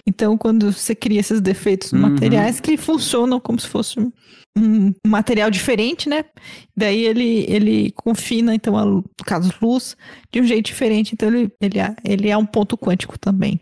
Então, 0.07 0.37
quando 0.37 0.71
você 0.71 0.93
cria 0.93 1.19
esses 1.19 1.41
defeitos 1.41 1.91
uhum. 1.91 1.99
materiais 2.01 2.59
que 2.59 2.77
funcionam 2.77 3.39
como 3.39 3.59
se 3.59 3.67
fosse 3.67 3.99
um 4.57 4.93
material 5.05 5.49
diferente, 5.49 6.07
né? 6.07 6.23
Daí 6.77 7.03
ele, 7.03 7.45
ele 7.49 7.91
confina, 7.91 8.53
então, 8.53 8.77
a, 8.77 8.85
no 8.85 9.03
caso, 9.25 9.51
luz, 9.61 9.97
de 10.31 10.39
um 10.39 10.45
jeito 10.45 10.67
diferente. 10.67 11.13
Então, 11.13 11.27
ele, 11.27 11.51
ele, 11.59 11.79
é, 11.79 11.95
ele 12.05 12.29
é 12.29 12.37
um 12.37 12.45
ponto 12.45 12.77
quântico 12.77 13.17
também. 13.17 13.59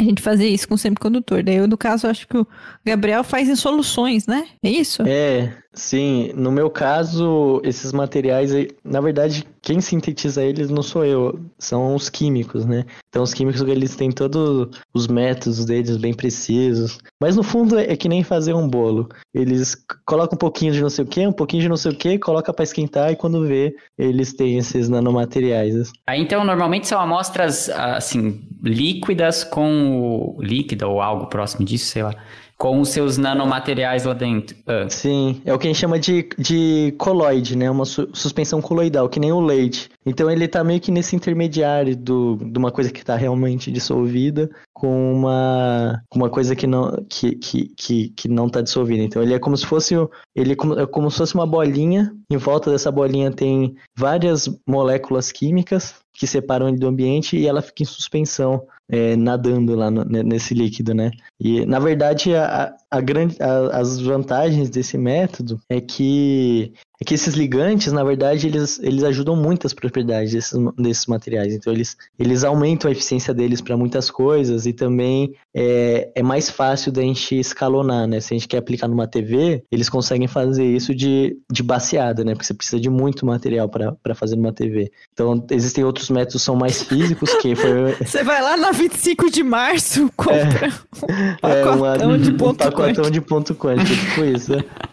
A 0.00 0.02
gente 0.02 0.22
fazia 0.22 0.48
isso 0.48 0.66
com 0.66 0.76
semicondutor. 0.76 1.44
Daí, 1.44 1.56
eu, 1.56 1.68
no 1.68 1.76
caso, 1.76 2.08
acho 2.08 2.26
que 2.26 2.38
o 2.38 2.46
Gabriel 2.84 3.22
faz 3.22 3.48
em 3.48 3.54
soluções, 3.54 4.26
né? 4.26 4.48
É 4.64 4.70
isso? 4.70 5.02
É, 5.06 5.61
sim. 5.74 6.32
No 6.34 6.50
meu 6.50 6.70
caso, 6.70 7.60
esses 7.62 7.92
materiais, 7.92 8.50
na 8.82 9.00
verdade, 9.00 9.46
quem 9.60 9.80
sintetiza 9.80 10.42
eles 10.42 10.70
não 10.70 10.82
sou 10.82 11.04
eu, 11.04 11.38
são 11.58 11.94
os 11.94 12.08
químicos, 12.08 12.64
né? 12.64 12.84
Então, 13.08 13.22
os 13.22 13.34
químicos, 13.34 13.60
eles 13.62 13.94
têm 13.94 14.10
todos 14.10 14.68
os 14.92 15.06
métodos 15.06 15.64
deles 15.64 15.96
bem 15.98 16.14
precisos. 16.14 16.98
Mas, 17.20 17.36
no 17.36 17.42
fundo, 17.42 17.78
é 17.78 17.94
que 17.96 18.08
nem 18.08 18.24
fazer 18.24 18.54
um 18.54 18.66
bolo. 18.66 19.08
Eles 19.34 19.76
colocam 20.06 20.22
coloca 20.22 20.34
um 20.34 20.38
pouquinho 20.38 20.72
de 20.72 20.80
não 20.80 20.90
sei 20.90 21.04
o 21.04 21.08
que, 21.08 21.26
um 21.26 21.32
pouquinho 21.32 21.62
de 21.62 21.68
não 21.68 21.76
sei 21.76 21.92
o 21.92 21.96
que, 21.96 22.18
coloca 22.18 22.52
para 22.52 22.62
esquentar 22.62 23.10
e 23.10 23.16
quando 23.16 23.46
vê, 23.46 23.74
eles 23.98 24.32
têm 24.32 24.58
esses 24.58 24.88
nanomateriais. 24.88 25.92
Aí 26.06 26.20
então 26.20 26.44
normalmente 26.44 26.86
são 26.86 27.00
amostras 27.00 27.68
assim 27.68 28.42
líquidas 28.62 29.44
com 29.44 30.36
o 30.36 30.42
líquido 30.42 30.88
ou 30.88 31.00
algo 31.00 31.26
próximo 31.26 31.64
disso, 31.64 31.86
sei 31.86 32.02
lá 32.02 32.14
com 32.62 32.80
os 32.80 32.90
seus 32.90 33.18
nanomateriais 33.18 34.04
lá 34.04 34.14
dentro. 34.14 34.56
Ah. 34.68 34.88
Sim, 34.88 35.42
é 35.44 35.52
o 35.52 35.58
que 35.58 35.66
a 35.66 35.70
gente 35.70 35.80
chama 35.80 35.98
de, 35.98 36.28
de 36.38 36.94
coloide, 36.96 37.58
né? 37.58 37.68
Uma 37.68 37.84
su 37.84 38.08
suspensão 38.12 38.62
coloidal, 38.62 39.08
que 39.08 39.18
nem 39.18 39.32
o 39.32 39.40
leite. 39.40 39.90
Então 40.06 40.30
ele 40.30 40.46
tá 40.46 40.62
meio 40.62 40.80
que 40.80 40.92
nesse 40.92 41.16
intermediário 41.16 41.96
do, 41.96 42.36
de 42.36 42.56
uma 42.56 42.70
coisa 42.70 42.92
que 42.92 43.00
está 43.00 43.16
realmente 43.16 43.68
dissolvida 43.68 44.48
com 44.72 45.12
uma, 45.12 46.04
uma 46.14 46.30
coisa 46.30 46.54
que 46.54 46.68
não, 46.68 47.04
que, 47.08 47.34
que, 47.34 47.66
que, 47.76 48.08
que 48.10 48.28
não 48.28 48.48
tá 48.48 48.60
dissolvida. 48.60 49.02
Então 49.02 49.20
ele 49.20 49.34
é 49.34 49.40
como 49.40 49.56
se 49.56 49.66
fosse 49.66 49.96
ele 50.32 50.52
é 50.52 50.56
como, 50.56 50.78
é 50.78 50.86
como 50.86 51.10
se 51.10 51.18
fosse 51.18 51.34
uma 51.34 51.46
bolinha. 51.46 52.14
Em 52.30 52.36
volta 52.36 52.70
dessa 52.70 52.92
bolinha 52.92 53.32
tem 53.32 53.74
várias 53.96 54.48
moléculas 54.64 55.32
químicas 55.32 55.96
que 56.12 56.28
separam 56.28 56.68
ele 56.68 56.78
do 56.78 56.86
ambiente 56.86 57.36
e 57.36 57.48
ela 57.48 57.60
fica 57.60 57.82
em 57.82 57.86
suspensão 57.86 58.62
é, 58.92 59.16
nadando 59.16 59.74
lá 59.74 59.90
no, 59.90 60.04
nesse 60.04 60.52
líquido, 60.52 60.94
né? 60.94 61.10
E 61.40 61.64
na 61.64 61.78
verdade 61.78 62.36
a, 62.36 62.76
a 62.92 63.00
grande, 63.00 63.36
a, 63.40 63.78
as 63.78 63.98
vantagens 63.98 64.68
desse 64.68 64.98
método 64.98 65.58
é 65.68 65.80
que 65.80 66.74
é 67.02 67.04
que 67.04 67.14
esses 67.14 67.34
ligantes, 67.34 67.92
na 67.92 68.04
verdade, 68.04 68.46
eles, 68.46 68.78
eles 68.80 69.02
ajudam 69.02 69.34
muito 69.34 69.66
as 69.66 69.74
propriedades 69.74 70.32
desses, 70.32 70.56
desses 70.78 71.06
materiais. 71.06 71.52
Então, 71.52 71.72
eles, 71.72 71.96
eles 72.16 72.44
aumentam 72.44 72.88
a 72.88 72.92
eficiência 72.92 73.34
deles 73.34 73.60
para 73.60 73.76
muitas 73.76 74.08
coisas 74.08 74.66
e 74.66 74.72
também 74.72 75.34
é, 75.52 76.12
é 76.14 76.22
mais 76.22 76.48
fácil 76.48 76.92
da 76.92 77.02
gente 77.02 77.36
escalonar, 77.36 78.06
né? 78.06 78.20
Se 78.20 78.32
a 78.32 78.36
gente 78.36 78.46
quer 78.46 78.58
aplicar 78.58 78.86
numa 78.86 79.08
TV, 79.08 79.64
eles 79.72 79.88
conseguem 79.88 80.28
fazer 80.28 80.64
isso 80.64 80.94
de, 80.94 81.36
de 81.50 81.64
baseada, 81.64 82.22
né? 82.22 82.34
Porque 82.34 82.46
você 82.46 82.54
precisa 82.54 82.80
de 82.80 82.88
muito 82.88 83.26
material 83.26 83.68
para 83.68 84.14
fazer 84.14 84.36
numa 84.36 84.52
TV. 84.52 84.92
Então, 85.12 85.44
existem 85.50 85.82
outros 85.82 86.08
métodos 86.08 86.34
que 86.34 86.44
são 86.44 86.54
mais 86.54 86.84
físicos, 86.84 87.34
que 87.34 87.56
foi... 87.56 87.72
Você 88.06 88.22
vai 88.22 88.40
lá 88.40 88.56
na 88.56 88.70
25 88.70 89.28
de 89.28 89.42
março, 89.42 90.08
compra 90.16 90.66
é, 90.66 90.68
um 90.68 91.36
pacotão 91.40 91.94
é 91.94 92.06
uma, 92.06 92.18
de 92.18 92.32
ponto 92.34 92.62
um 92.62 92.66
quântico. 92.86 93.10
de 93.10 93.20
ponto 93.20 93.54
quântico, 93.54 93.94
tipo 93.94 94.24
isso. 94.24 94.52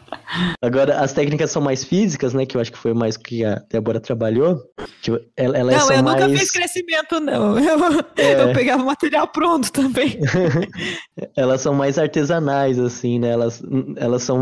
Agora, 0.62 1.00
as 1.00 1.12
técnicas 1.14 1.52
são 1.52 1.62
mais 1.62 1.84
físicas, 1.84 2.34
né? 2.34 2.46
Que 2.46 2.56
eu 2.56 2.62
acho 2.62 2.72
que 2.72 2.78
foi 2.78 2.94
mais 2.94 3.18
que 3.18 3.44
a 3.44 3.62
Débora 3.70 4.00
trabalhou. 4.00 4.62
Que 5.02 5.12
elas 5.36 5.76
não, 5.76 5.88
são 5.88 5.96
eu 5.96 6.04
mais... 6.04 6.22
nunca 6.22 6.38
fiz 6.38 6.52
crescimento, 6.52 7.20
não. 7.20 7.58
Eu, 7.60 8.04
é... 8.18 8.44
eu 8.44 8.54
pegava 8.54 8.84
material 8.84 9.28
pronto 9.28 9.72
também. 9.72 10.20
elas 11.36 11.62
são 11.62 11.74
mais 11.74 11.98
artesanais, 11.98 12.78
assim, 12.78 13.20
né? 13.20 13.30
Elas, 13.30 13.62
elas 13.96 14.24
são 14.24 14.38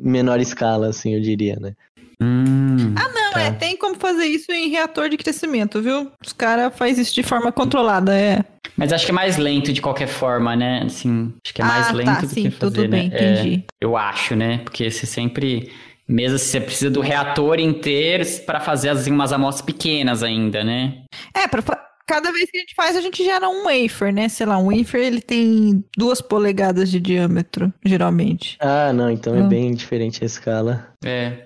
menor 0.00 0.40
escala, 0.40 0.88
assim, 0.88 1.14
eu 1.14 1.20
diria, 1.20 1.56
né? 1.56 1.72
Hum, 2.20 2.94
ah, 2.96 3.08
não, 3.08 3.32
tá. 3.32 3.40
é. 3.40 3.50
Tem 3.50 3.76
como 3.76 3.96
fazer 3.96 4.26
isso 4.26 4.52
em 4.52 4.68
reator 4.68 5.08
de 5.08 5.16
crescimento, 5.16 5.82
viu? 5.82 6.12
Os 6.24 6.32
caras 6.32 6.72
fazem 6.76 7.02
isso 7.02 7.14
de 7.14 7.22
forma 7.22 7.50
controlada, 7.50 8.16
é. 8.16 8.44
Mas 8.76 8.92
acho 8.92 9.04
que 9.04 9.10
é 9.10 9.14
mais 9.14 9.36
lento 9.36 9.72
de 9.72 9.80
qualquer 9.80 10.08
forma, 10.08 10.56
né? 10.56 10.82
Assim, 10.84 11.32
acho 11.44 11.54
que 11.54 11.62
é 11.62 11.64
mais 11.64 11.88
ah, 11.88 11.92
lento 11.92 12.14
tá, 12.14 12.20
do 12.20 12.26
sim, 12.28 12.42
que 12.42 12.50
fazer, 12.50 12.74
tudo 12.74 12.88
bem, 12.88 13.08
né? 13.08 13.16
entendi. 13.16 13.64
É, 13.68 13.84
eu 13.84 13.96
acho, 13.96 14.34
né? 14.34 14.58
Porque 14.58 14.90
você 14.90 15.06
sempre... 15.06 15.70
Mesmo 16.08 16.36
se 16.36 16.46
você 16.46 16.60
precisa 16.60 16.90
do 16.90 17.00
reator 17.00 17.60
inteiro 17.60 18.24
para 18.44 18.60
fazer 18.60 18.90
assim, 18.90 19.10
umas 19.10 19.32
amostras 19.32 19.64
pequenas 19.64 20.22
ainda, 20.22 20.64
né? 20.64 21.04
É, 21.34 21.46
para 21.46 21.62
cada 22.06 22.30
vez 22.32 22.50
que 22.50 22.58
a 22.58 22.60
gente 22.60 22.74
faz, 22.74 22.96
a 22.96 23.00
gente 23.00 23.24
gera 23.24 23.48
um 23.48 23.64
wafer, 23.64 24.12
né? 24.12 24.28
Sei 24.28 24.44
lá, 24.44 24.58
um 24.58 24.76
wafer 24.76 25.00
ele 25.00 25.20
tem 25.20 25.82
duas 25.96 26.20
polegadas 26.20 26.90
de 26.90 27.00
diâmetro, 27.00 27.72
geralmente. 27.84 28.58
Ah, 28.60 28.92
não, 28.92 29.10
então 29.10 29.32
hum. 29.32 29.46
é 29.46 29.48
bem 29.48 29.72
diferente 29.72 30.22
a 30.22 30.26
escala. 30.26 30.88
É. 31.04 31.44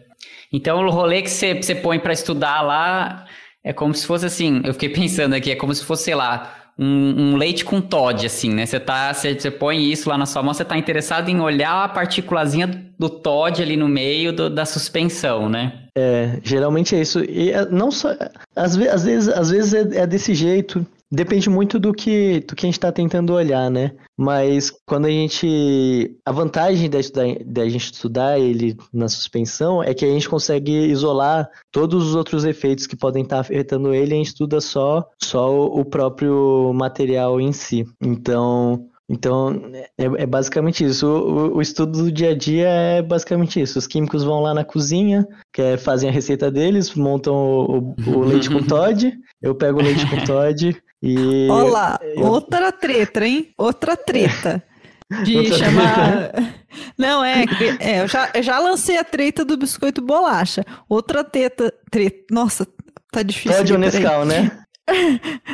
Então 0.53 0.85
o 0.85 0.91
rolê 0.91 1.23
que 1.23 1.31
você, 1.31 1.55
você 1.55 1.75
põe 1.75 1.99
para 1.99 2.13
estudar 2.13 2.63
lá 2.63 3.27
é 3.63 3.73
como 3.73 3.93
se 3.95 4.07
fosse 4.07 4.27
assim, 4.27 4.63
eu 4.65 4.73
fiquei 4.73 4.89
pensando 4.95 5.35
aqui, 5.35 5.51
é 5.51 5.57
como 5.57 5.75
se 5.75 5.85
fosse, 5.85 6.05
sei 6.05 6.15
lá, 6.15 6.56
um, 6.79 7.33
um, 7.33 7.37
leite 7.37 7.65
com 7.65 7.81
Todd, 7.81 8.27
assim, 8.27 8.53
né? 8.53 8.67
Você 8.67 8.79
tá, 8.79 9.13
você, 9.13 9.51
põe 9.51 9.91
isso 9.91 10.09
lá 10.09 10.19
na 10.19 10.27
sua 10.27 10.43
mão, 10.43 10.53
você 10.53 10.65
tá 10.65 10.77
interessado 10.77 11.29
em 11.29 11.41
olhar 11.41 11.85
a 11.85 11.89
partículazinha 11.89 12.67
do 12.99 13.09
Todd 13.09 13.63
ali 13.63 13.77
no 13.77 13.89
meio 13.89 14.33
do, 14.33 14.51
da 14.51 14.65
suspensão, 14.65 15.49
né? 15.49 15.73
É, 15.97 16.39
geralmente 16.43 16.95
é 16.95 17.01
isso. 17.01 17.25
E 17.25 17.51
é, 17.51 17.65
não 17.67 17.91
só. 17.91 18.11
Às, 18.55 18.77
às 18.77 19.05
vezes, 19.05 19.29
às 19.29 19.51
vezes 19.51 19.75
é, 19.75 20.03
é 20.03 20.07
desse 20.07 20.35
jeito. 20.35 20.87
Depende 21.11 21.49
muito 21.49 21.79
do 21.79 21.93
que, 21.93 22.41
do 22.41 22.57
que 22.57 22.67
a 22.67 22.69
gente 22.69 22.79
está 22.79 22.91
tentando 22.91 23.33
olhar, 23.33 23.71
né? 23.71 23.93
Mas 24.17 24.73
quando 24.85 25.07
a 25.07 25.11
gente. 25.11 26.17
A 26.25 26.33
vantagem 26.33 26.91
da, 26.91 26.99
da 27.45 27.69
gente 27.69 27.93
estudar 27.93 28.41
ele 28.41 28.77
na 28.93 29.09
suspensão 29.09 29.81
é 29.81 29.95
que 29.95 30.05
a 30.05 30.09
gente 30.09 30.29
consegue 30.29 30.73
isolar 30.73 31.49
todos 31.71 32.09
os 32.09 32.17
outros 32.17 32.45
efeitos 32.45 32.89
que 32.89 32.97
podem 32.97 33.23
estar 33.23 33.37
tá 33.37 33.41
afetando 33.41 33.95
ele 33.95 34.11
e 34.11 34.15
a 34.15 34.17
gente 34.17 34.29
estuda 34.29 34.61
só, 34.61 35.05
só 35.23 35.67
o 35.67 35.85
próprio 35.85 36.73
material 36.75 37.41
em 37.41 37.53
si. 37.53 37.85
Então. 38.03 38.89
Então, 39.09 39.63
é, 39.97 40.05
é 40.05 40.27
basicamente 40.27 40.85
isso. 40.85 41.07
O, 41.07 41.59
o, 41.59 41.63
estudo 41.63 42.03
do 42.03 42.11
dia 42.11 42.31
a 42.31 42.35
dia 42.35 42.67
é 42.67 43.03
basicamente 43.03 43.61
isso. 43.61 43.79
Os 43.79 43.87
químicos 43.87 44.25
vão 44.25 44.41
lá 44.41 44.53
na 44.53 44.65
cozinha, 44.65 45.25
que 45.53 45.63
é, 45.63 45.77
fazem 45.77 46.09
a 46.09 46.13
receita 46.13 46.51
deles, 46.51 46.93
montam 46.93 47.33
o, 47.37 47.95
o, 48.05 48.11
o 48.11 48.25
leite 48.25 48.51
com 48.51 48.61
Todd. 48.67 49.17
Eu 49.41 49.55
pego 49.55 49.79
o 49.79 49.83
leite 49.83 50.05
com 50.11 50.17
Todd, 50.27 50.77
e. 51.03 51.49
Olá, 51.49 51.99
eu... 52.03 52.25
outra 52.25 52.73
treta, 52.73 53.27
hein? 53.27 53.53
Outra 53.57 53.97
treta. 53.97 54.63
De 55.23 55.37
outra 55.37 55.59
chamar. 55.59 56.29
Treta. 56.31 56.55
Não, 56.99 57.25
é, 57.25 57.45
é 57.79 58.01
eu, 58.03 58.09
já, 58.09 58.31
eu 58.35 58.43
já 58.43 58.59
lancei 58.59 58.99
a 58.99 59.05
treta 59.05 59.45
do 59.45 59.57
biscoito 59.57 60.03
bolacha. 60.03 60.65
Outra 60.89 61.23
treta. 61.23 61.73
treta 61.91 62.25
nossa, 62.31 62.67
tá 63.13 63.23
difícil. 63.23 63.57
Pode 63.57 63.73
o 63.73 63.79
né? 64.25 64.59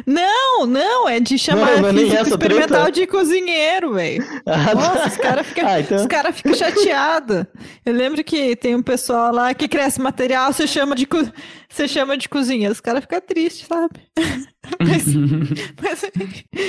Não, 0.07 0.67
não, 0.67 1.09
é 1.09 1.19
de 1.19 1.39
chamar 1.39 1.77
não, 1.77 1.83
não 1.83 1.89
é 1.89 1.93
físico 1.93 2.29
experimental 2.29 2.83
treta. 2.83 2.93
de 2.93 3.07
cozinheiro, 3.07 3.95
velho. 3.95 4.25
Ah, 4.45 4.75
Nossa, 4.75 4.99
tá. 4.99 5.07
os 5.09 5.17
caras 5.17 5.47
ficam 5.47 5.67
ah, 5.67 5.81
então... 5.81 6.09
Cara 6.09 6.33
fica 6.33 6.55
chateados. 6.55 7.47
Eu 7.85 7.95
lembro 7.95 8.23
que 8.23 8.55
tem 8.57 8.75
um 8.75 8.83
pessoal 8.83 9.33
lá 9.33 9.55
que 9.55 9.69
cresce 9.69 10.01
material, 10.01 10.53
você 10.53 10.67
chama 10.67 10.95
de, 10.95 11.07
co... 11.07 11.19
você 11.69 11.89
chama 11.89 12.17
de 12.17 12.29
cozinha. 12.29 12.71
Os 12.71 12.81
caras 12.81 13.03
ficam 13.03 13.21
tristes, 13.21 13.67
sabe? 13.67 14.01
Mas, 14.79 15.05
mas, 15.83 16.13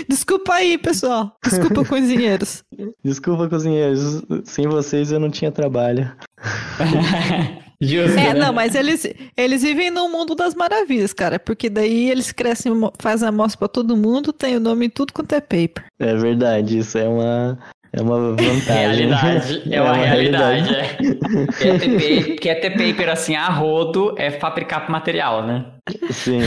desculpa 0.09 0.55
aí, 0.55 0.79
pessoal. 0.79 1.37
Desculpa, 1.43 1.85
cozinheiros. 1.85 2.63
Desculpa, 3.03 3.47
cozinheiros. 3.47 4.23
Sem 4.45 4.67
vocês 4.67 5.11
eu 5.11 5.19
não 5.19 5.29
tinha 5.29 5.51
trabalho. 5.51 6.11
Justo, 7.83 8.17
é, 8.17 8.33
né? 8.33 8.39
não, 8.39 8.53
mas 8.53 8.75
eles, 8.75 9.05
eles 9.35 9.61
vivem 9.61 9.91
no 9.91 10.07
mundo 10.09 10.35
das 10.35 10.55
maravilhas, 10.55 11.13
cara, 11.13 11.39
porque 11.39 11.69
daí 11.69 12.09
eles 12.09 12.31
crescem, 12.31 12.71
fazem 12.99 13.27
amostra 13.27 13.59
pra 13.59 13.67
todo 13.67 13.97
mundo, 13.97 14.31
tem 14.31 14.55
o 14.57 14.59
nome 14.59 14.85
em 14.85 14.89
tudo 14.89 15.13
quanto 15.13 15.33
é 15.33 15.41
paper. 15.41 15.85
É 15.99 16.15
verdade, 16.15 16.77
isso 16.77 16.97
é 16.97 17.07
uma, 17.07 17.59
é 17.91 18.01
uma 18.01 18.31
vantagem. 18.31 19.07
Realidade, 19.07 19.63
é, 19.69 19.75
é 19.75 19.81
uma, 19.81 19.93
realidade. 19.93 20.71
realidade. 20.71 21.19
É. 21.21 21.45
Quer, 21.61 21.79
ter, 21.79 22.35
quer 22.35 22.55
ter 22.55 22.69
paper 22.71 23.09
assim 23.09 23.35
a 23.35 23.49
rodo 23.49 24.15
é 24.17 24.31
fabricar 24.31 24.89
material, 24.89 25.45
né? 25.45 25.65
Sim. 26.09 26.39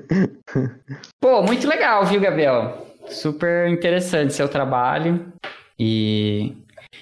Pô, 1.20 1.42
muito 1.42 1.68
legal, 1.68 2.04
viu, 2.06 2.20
Gabriel? 2.20 2.86
Super 3.08 3.68
interessante 3.68 4.32
seu 4.32 4.48
trabalho. 4.48 5.32
E 5.78 6.56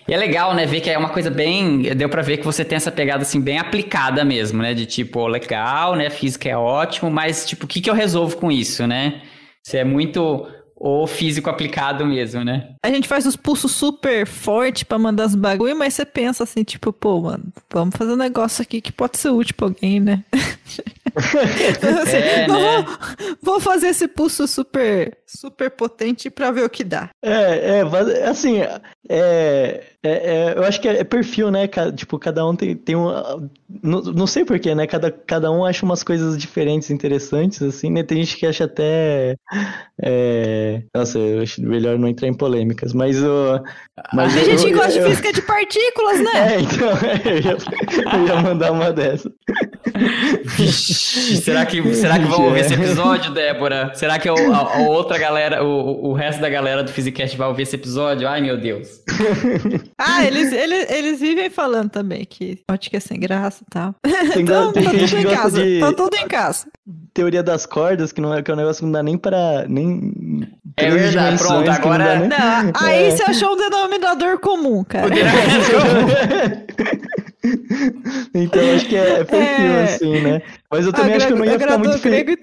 e 0.07 0.13
é 0.13 0.17
legal, 0.17 0.55
né, 0.55 0.67
ver 0.67 0.81
que 0.81 0.91
é 0.91 0.99
uma 0.99 1.09
coisa 1.09 1.31
bem. 1.31 1.83
Deu 1.95 2.09
para 2.09 2.23
ver 2.23 2.39
que 2.39 2.45
você 2.45 2.65
tem 2.65 2.77
essa 2.77 2.91
pegada 2.91 3.23
assim, 3.23 3.41
bem 3.41 3.59
aplicada 3.59 4.25
mesmo, 4.25 4.61
né? 4.63 4.75
De 4.75 4.87
tipo, 4.87 5.27
legal, 5.27 5.95
né? 5.95 6.11
Física 6.11 6.49
é 6.49 6.57
ótimo, 6.57 7.11
mas, 7.11 7.47
tipo, 7.47 7.65
o 7.65 7.69
que, 7.69 7.81
que 7.81 7.89
eu 7.89 7.95
resolvo 7.95 8.37
com 8.37 8.51
isso, 8.51 8.87
né? 8.87 9.23
Você 9.63 9.79
é 9.79 9.85
muito 9.85 10.47
o 10.85 11.07
físico 11.07 11.49
aplicado 11.49 12.05
mesmo, 12.05 12.43
né? 12.43 12.71
A 12.83 12.91
gente 12.91 13.07
faz 13.07 13.25
os 13.25 13.37
pulsos 13.37 13.71
super 13.71 14.27
forte 14.27 14.85
para 14.85 14.99
mandar 14.99 15.27
os 15.27 15.35
bagulho, 15.37 15.77
mas 15.77 15.95
você 15.95 16.05
pensa 16.05 16.43
assim, 16.43 16.65
tipo, 16.65 16.93
pô, 16.93 17.21
mano, 17.21 17.45
vamos 17.73 17.95
fazer 17.97 18.13
um 18.13 18.17
negócio 18.17 18.61
aqui 18.63 18.81
que 18.81 18.91
pode 18.91 19.17
ser 19.17 19.31
útil 19.31 19.55
pra 19.55 19.69
alguém, 19.69 20.01
né? 20.01 20.25
assim, 21.17 22.17
é, 22.17 22.47
né? 22.47 22.47
vou, 22.49 23.37
vou, 23.43 23.61
fazer 23.61 23.89
esse 23.89 24.09
pulso 24.09 24.47
super, 24.47 25.17
super 25.27 25.71
potente 25.71 26.31
para 26.31 26.51
ver 26.51 26.65
o 26.65 26.71
que 26.71 26.85
dá. 26.85 27.11
É, 27.23 27.81
é, 27.81 28.29
assim, 28.29 28.61
é, 28.61 28.81
é, 29.09 29.85
é, 30.03 30.55
eu 30.57 30.65
acho 30.65 30.81
que 30.81 30.89
é 30.89 31.05
perfil, 31.05 31.51
né? 31.51 31.69
Tipo, 31.95 32.19
cada 32.19 32.47
um 32.47 32.57
tem, 32.57 32.75
tem 32.75 32.97
um. 32.97 33.09
Não, 33.83 34.01
não 34.01 34.27
sei 34.27 34.45
porquê, 34.45 34.75
né? 34.75 34.87
Cada, 34.87 35.11
cada 35.11 35.51
um 35.51 35.65
acha 35.65 35.85
umas 35.85 36.03
coisas 36.03 36.37
diferentes, 36.37 36.91
interessantes, 36.91 37.63
assim, 37.63 37.91
né? 37.91 38.03
Tem 38.03 38.19
gente 38.19 38.37
que 38.37 38.47
acha 38.47 38.65
até. 38.65 39.37
É... 40.03 40.83
Nossa, 40.95 41.19
eu 41.19 41.43
acho 41.43 41.63
melhor 41.63 41.99
não 41.99 42.09
entrar 42.09 42.27
em 42.27 42.35
polêmicas, 42.35 42.93
mas 42.93 43.23
o. 43.23 43.61
Mas 44.13 44.35
Tem 44.35 44.45
gente 44.45 44.65
que 44.65 44.73
gosta 44.73 44.99
eu, 44.99 45.05
de 45.05 45.11
física 45.11 45.33
de 45.33 45.43
partículas, 45.43 46.21
né? 46.21 46.33
É, 46.43 46.61
então, 46.61 46.89
eu 47.25 47.39
ia, 47.39 48.19
eu 48.19 48.27
ia 48.27 48.43
mandar 48.43 48.73
uma 48.73 48.93
dessa. 48.93 49.31
Vixe, 50.45 51.37
será 51.37 51.67
que, 51.67 51.95
será 51.95 52.19
que 52.19 52.25
vão 52.25 52.45
ouvir 52.47 52.61
esse 52.61 52.75
episódio, 52.75 53.33
Débora? 53.33 53.93
Será 53.95 54.19
que 54.19 54.29
a, 54.29 54.33
a, 54.33 54.79
outra 54.89 55.19
galera, 55.19 55.65
o, 55.65 56.11
o 56.11 56.13
resto 56.13 56.41
da 56.41 56.49
galera 56.49 56.83
do 56.83 56.91
Physicast 56.91 57.37
vai 57.37 57.49
ouvir 57.49 57.63
esse 57.63 57.77
episódio? 57.77 58.29
Ai, 58.29 58.41
meu 58.41 58.59
Deus. 58.59 59.03
ah, 59.99 60.25
eles, 60.25 60.53
eles, 60.53 60.91
eles 60.91 61.21
vivem 61.21 61.51
falando 61.51 61.91
também 61.91 62.25
que 62.25 62.61
ótica 62.71 62.97
é 62.97 63.01
sem 63.01 63.19
graça 63.19 63.63
e 63.67 63.71
tal. 63.71 63.95
Tem, 64.33 64.43
então, 64.43 64.73
tem 64.73 64.85
tá 64.85 64.91
tudo 64.91 65.19
em 65.19 65.25
casa. 65.25 65.63
De... 65.63 65.81
Tá 65.81 65.93
tudo 65.93 66.17
em 66.17 66.29
casa. 66.29 66.67
Teoria 67.15 67.43
das 67.43 67.67
cordas, 67.67 68.13
que, 68.13 68.21
não 68.21 68.35
é, 68.35 68.43
que 68.43 68.51
é 68.51 68.55
um 68.55 68.57
negócio 68.57 68.81
que 68.81 68.85
não 68.87 68.93
dá 68.93 69.03
nem 69.03 69.19
pra... 69.19 69.67
Nem 69.69 70.13
é 70.77 70.91
verdade, 70.91 71.39
pronto, 71.39 71.71
agora... 71.71 72.19
Não, 72.19 72.21
nem... 72.21 72.29
não, 72.29 72.73
aí 72.77 73.05
é. 73.05 73.11
você 73.11 73.23
achou 73.25 73.53
um 73.53 73.57
denominador 73.57 74.39
comum, 74.39 74.83
cara. 74.85 75.09
então 78.35 78.75
acho 78.75 78.87
que 78.87 78.97
é, 78.97 79.21
é 79.21 79.25
perfil, 79.25 79.73
é... 79.73 79.85
assim, 79.85 80.21
né? 80.21 80.43
Mas 80.71 80.87
eu 80.87 80.93
também 80.93 81.15
acho 81.15 81.27
que 81.27 81.33
eu 81.33 81.37
não 81.37 81.45
ia 81.45 81.59
ficar 81.59 81.79
muito 81.79 81.99
feliz. 81.99 82.39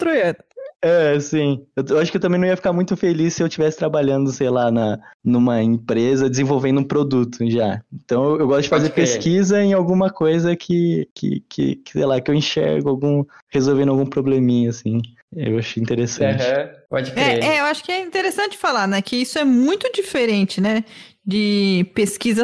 É, 0.81 1.19
sim. 1.19 1.65
Eu 1.76 1.99
acho 1.99 2.10
que 2.10 2.18
eu 2.18 2.22
também 2.22 2.39
não 2.39 2.47
ia 2.47 2.56
ficar 2.56 2.72
muito 2.72 2.95
feliz 2.95 3.34
se 3.34 3.43
eu 3.43 3.47
estivesse 3.47 3.77
trabalhando, 3.77 4.31
sei 4.31 4.49
lá, 4.49 4.72
na, 4.72 4.97
numa 5.23 5.61
empresa 5.61 6.30
desenvolvendo 6.30 6.80
um 6.80 6.85
produto 6.85 7.38
já. 7.49 7.81
Então 7.91 8.38
eu, 8.38 8.47
gosto 8.47 8.64
de 8.64 8.69
fazer 8.69 8.89
pesquisa 8.91 9.61
em 9.61 9.73
alguma 9.73 10.10
coisa 10.10 10.56
que, 10.56 11.10
que, 11.14 11.43
que, 11.49 11.76
que, 11.76 11.91
sei 11.91 12.06
lá, 12.06 12.22
que 12.22 12.31
eu 12.31 12.35
enxergo 12.35 12.89
algum. 12.89 13.26
resolvendo 13.49 13.89
algum 13.89 14.06
probleminha, 14.06 14.69
assim. 14.69 15.01
Eu 15.35 15.60
acho 15.60 15.80
interessante. 15.80 16.41
Uhum, 16.43 16.69
pode 16.89 17.11
crer. 17.11 17.43
É, 17.43 17.47
é, 17.47 17.60
eu 17.60 17.65
acho 17.65 17.84
que 17.84 17.91
é 17.91 18.01
interessante 18.01 18.57
falar, 18.57 18.88
né? 18.88 19.01
Que 19.01 19.18
isso 19.18 19.38
é 19.38 19.43
muito 19.43 19.91
diferente, 19.93 20.60
né? 20.60 20.84
de 21.30 21.85
pesquisa 21.93 22.43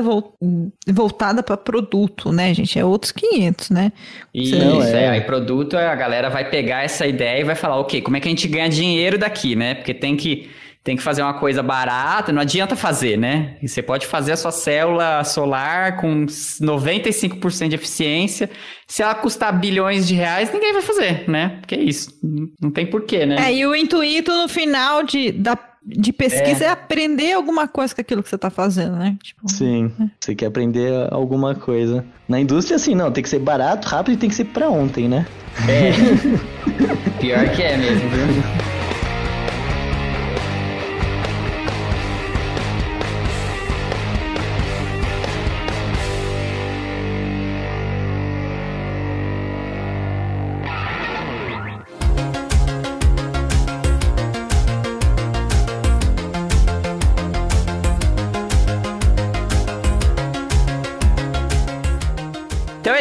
voltada 0.87 1.41
para 1.41 1.57
produto, 1.57 2.31
né, 2.31 2.53
gente? 2.53 2.77
É 2.77 2.85
outros 2.85 3.11
500, 3.11 3.71
né? 3.71 3.91
Isso, 4.31 4.55
Não, 4.55 4.83
é. 4.83 5.05
é. 5.05 5.09
Aí 5.09 5.21
produto, 5.21 5.75
a 5.75 5.95
galera 5.95 6.29
vai 6.29 6.47
pegar 6.51 6.83
essa 6.83 7.07
ideia 7.07 7.41
e 7.41 7.43
vai 7.43 7.55
falar, 7.55 7.79
ok, 7.79 7.99
como 8.01 8.15
é 8.15 8.19
que 8.19 8.27
a 8.27 8.29
gente 8.29 8.47
ganha 8.47 8.69
dinheiro 8.69 9.17
daqui, 9.17 9.55
né? 9.55 9.73
Porque 9.73 9.91
tem 9.91 10.15
que 10.15 10.51
tem 10.85 10.95
que 10.95 11.01
fazer 11.01 11.23
uma 11.23 11.33
coisa 11.33 11.63
barata, 11.63 12.31
não 12.31 12.39
adianta 12.39 12.75
fazer, 12.75 13.17
né? 13.17 13.57
E 13.59 13.67
você 13.67 13.81
pode 13.81 14.05
fazer 14.05 14.33
a 14.33 14.37
sua 14.37 14.51
célula 14.51 15.23
solar 15.23 15.97
com 15.97 16.27
95% 16.27 17.69
de 17.69 17.73
eficiência. 17.75 18.51
Se 18.85 19.01
ela 19.01 19.15
custar 19.15 19.59
bilhões 19.59 20.07
de 20.07 20.13
reais, 20.13 20.53
ninguém 20.53 20.73
vai 20.73 20.83
fazer, 20.83 21.27
né? 21.27 21.57
Porque 21.59 21.73
é 21.73 21.81
isso. 21.81 22.11
Não 22.61 22.69
tem 22.69 22.85
porquê, 22.85 23.25
né? 23.25 23.49
É, 23.49 23.55
e 23.55 23.65
o 23.65 23.75
intuito 23.75 24.31
no 24.31 24.47
final 24.47 25.01
de, 25.01 25.31
da 25.31 25.57
de 25.83 26.13
pesquisa 26.13 26.65
é. 26.65 26.67
é. 26.67 26.71
aprender 26.71 27.33
alguma 27.33 27.67
coisa 27.67 27.93
com 27.93 28.01
aquilo 28.01 28.21
que 28.21 28.29
você 28.29 28.35
está 28.35 28.51
fazendo, 28.51 28.95
né? 28.95 29.17
Tipo, 29.23 29.49
Sim, 29.49 29.91
é. 29.99 30.05
você 30.19 30.35
quer 30.35 30.45
aprender 30.45 31.11
alguma 31.11 31.55
coisa. 31.55 32.05
Na 32.29 32.39
indústria, 32.39 32.75
assim, 32.75 32.93
não, 32.93 33.11
tem 33.11 33.23
que 33.23 33.29
ser 33.29 33.39
barato, 33.39 33.87
rápido 33.87 34.13
e 34.13 34.17
tem 34.17 34.29
que 34.29 34.35
ser 34.35 34.45
para 34.45 34.69
ontem, 34.69 35.09
né? 35.09 35.25
É. 35.67 35.91
Pior 37.19 37.49
que 37.55 37.63
é 37.63 37.75
mesmo, 37.75 38.07
viu? 38.07 38.84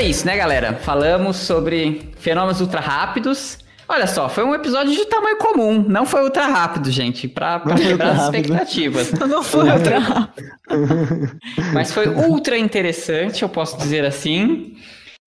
Isso, 0.01 0.27
né, 0.27 0.37
galera? 0.37 0.75
Falamos 0.75 1.37
sobre 1.37 2.11
fenômenos 2.19 2.61
ultra 2.61 2.81
rápidos. 2.81 3.59
Olha 3.87 4.07
só, 4.07 4.31
foi 4.31 4.43
um 4.45 4.55
episódio 4.55 4.95
de 4.95 5.05
tamanho 5.05 5.37
comum, 5.37 5.85
não 5.87 6.07
foi 6.07 6.23
ultra 6.23 6.47
rápido, 6.47 6.91
gente, 6.91 7.29
pra, 7.29 7.59
pra 7.59 7.75
quebrar 7.75 8.13
as 8.13 8.23
expectativas. 8.25 9.13
Não 9.13 9.43
foi 9.43 9.69
ultra 9.69 9.99
rápido. 9.99 10.49
Mas 11.75 11.93
foi 11.93 12.09
ultra 12.09 12.57
interessante, 12.57 13.43
eu 13.43 13.49
posso 13.49 13.77
dizer 13.77 14.05
assim. 14.07 14.75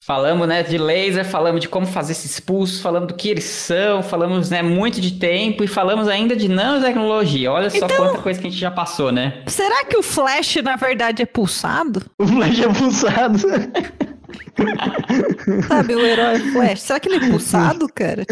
Falamos, 0.03 0.47
né, 0.47 0.63
de 0.63 0.77
laser, 0.77 1.25
falamos 1.25 1.59
de 1.59 1.67
como 1.67 1.85
fazer 1.85 2.13
esses 2.13 2.39
pulsos, 2.39 2.79
falamos 2.79 3.09
do 3.09 3.13
que 3.13 3.29
eles 3.29 3.43
são, 3.43 4.01
falamos, 4.01 4.49
né, 4.49 4.63
muito 4.63 5.01
de 5.01 5.11
tempo 5.11 5.65
e 5.65 5.67
falamos 5.67 6.07
ainda 6.07 6.33
de 6.33 6.47
nanotecnologia. 6.47 7.51
Olha 7.51 7.69
só 7.69 7.85
então, 7.85 7.97
quanta 7.97 8.17
coisa 8.19 8.39
que 8.39 8.47
a 8.47 8.49
gente 8.49 8.59
já 8.59 8.71
passou, 8.71 9.11
né? 9.11 9.43
Será 9.47 9.83
que 9.83 9.97
o 9.97 10.01
flash, 10.01 10.55
na 10.63 10.77
verdade, 10.77 11.21
é 11.21 11.25
pulsado? 11.25 12.01
O 12.17 12.25
flash 12.25 12.59
é 12.59 12.73
pulsado. 12.73 13.37
Sabe, 15.67 15.95
o 15.95 16.05
herói 16.05 16.39
Flash. 16.51 16.81
Será 16.81 16.99
que 16.99 17.09
ele 17.09 17.25
é 17.25 17.29
pulsado, 17.29 17.87
cara? 17.93 18.25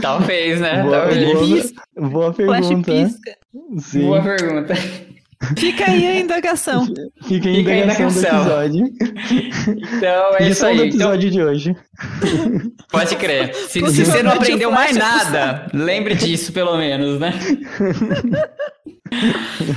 Talvez, 0.00 0.60
né? 0.60 0.82
Boa, 0.82 1.00
Talvez. 1.00 1.72
Boa, 1.96 2.08
boa 2.10 2.32
pergunta. 2.32 2.62
Flash 2.62 2.84
pisca. 2.84 3.36
Sim. 3.78 4.00
Boa 4.02 4.22
pergunta. 4.22 4.74
Fica 5.58 5.90
aí 5.90 6.06
a 6.06 6.20
indagação. 6.20 6.86
Fica 7.26 7.48
aí 7.48 7.56
a 7.56 7.84
indagação, 7.84 8.44
do 8.44 8.62
episódio. 8.62 8.84
Então, 9.96 10.36
é 10.38 10.48
isso 10.48 10.64
aí. 10.64 10.76
do 10.76 10.84
episódio 10.84 11.28
então... 11.28 11.30
de 11.30 11.42
hoje. 11.42 11.76
Pode 12.90 13.16
crer. 13.16 13.54
Se, 13.54 13.80
se 13.90 14.04
você 14.04 14.22
não 14.22 14.32
aprendeu 14.32 14.70
mais 14.70 14.96
nada, 14.96 15.66
lembre 15.74 16.14
disso, 16.14 16.52
pelo 16.52 16.76
menos, 16.76 17.18
né? 17.20 17.32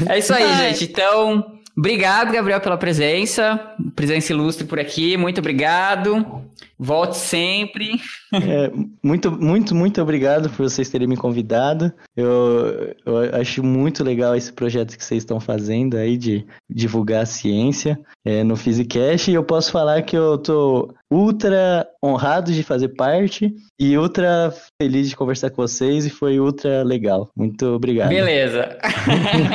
É 0.10 0.18
isso 0.18 0.34
aí, 0.34 0.44
Ai. 0.44 0.70
gente. 0.70 0.86
Então, 0.86 1.57
Obrigado, 1.78 2.34
Gabriel, 2.34 2.60
pela 2.60 2.76
presença. 2.76 3.60
Presença 3.96 4.34
ilustre 4.34 4.66
por 4.66 4.80
aqui. 4.80 5.16
Muito 5.16 5.38
obrigado. 5.40 6.44
Volte 6.80 7.18
sempre. 7.18 8.00
É, 8.34 8.72
muito, 9.02 9.32
muito, 9.32 9.74
muito 9.74 10.02
obrigado 10.02 10.50
por 10.50 10.70
vocês 10.70 10.90
terem 10.90 11.08
me 11.08 11.18
convidado. 11.18 11.92
Eu, 12.16 12.96
eu 13.06 13.18
acho 13.40 13.64
muito 13.64 14.04
legal 14.04 14.36
esse 14.36 14.54
projeto 14.54 14.96
que 14.96 15.04
vocês 15.04 15.24
estão 15.24 15.40
fazendo 15.40 15.98
aí 15.98 16.18
de 16.18 16.46
divulgar 16.70 17.24
a 17.24 17.26
ciência 17.26 18.00
é, 18.24 18.44
no 18.44 18.56
Physicast. 18.56 19.32
E 19.32 19.34
eu 19.34 19.44
posso 19.44 19.72
falar 19.72 20.04
que 20.04 20.16
eu 20.16 20.38
tô 20.38 20.94
ultra 21.10 21.88
honrado 22.04 22.52
de 22.52 22.62
fazer 22.62 22.90
parte 22.90 23.52
e 23.80 23.98
ultra 23.98 24.54
feliz 24.80 25.10
de 25.10 25.16
conversar 25.16 25.50
com 25.50 25.62
vocês 25.62 26.06
e 26.06 26.10
foi 26.12 26.40
ultra 26.40 26.84
legal. 26.84 27.32
Muito 27.36 27.66
obrigado. 27.68 28.10
Beleza. 28.10 28.78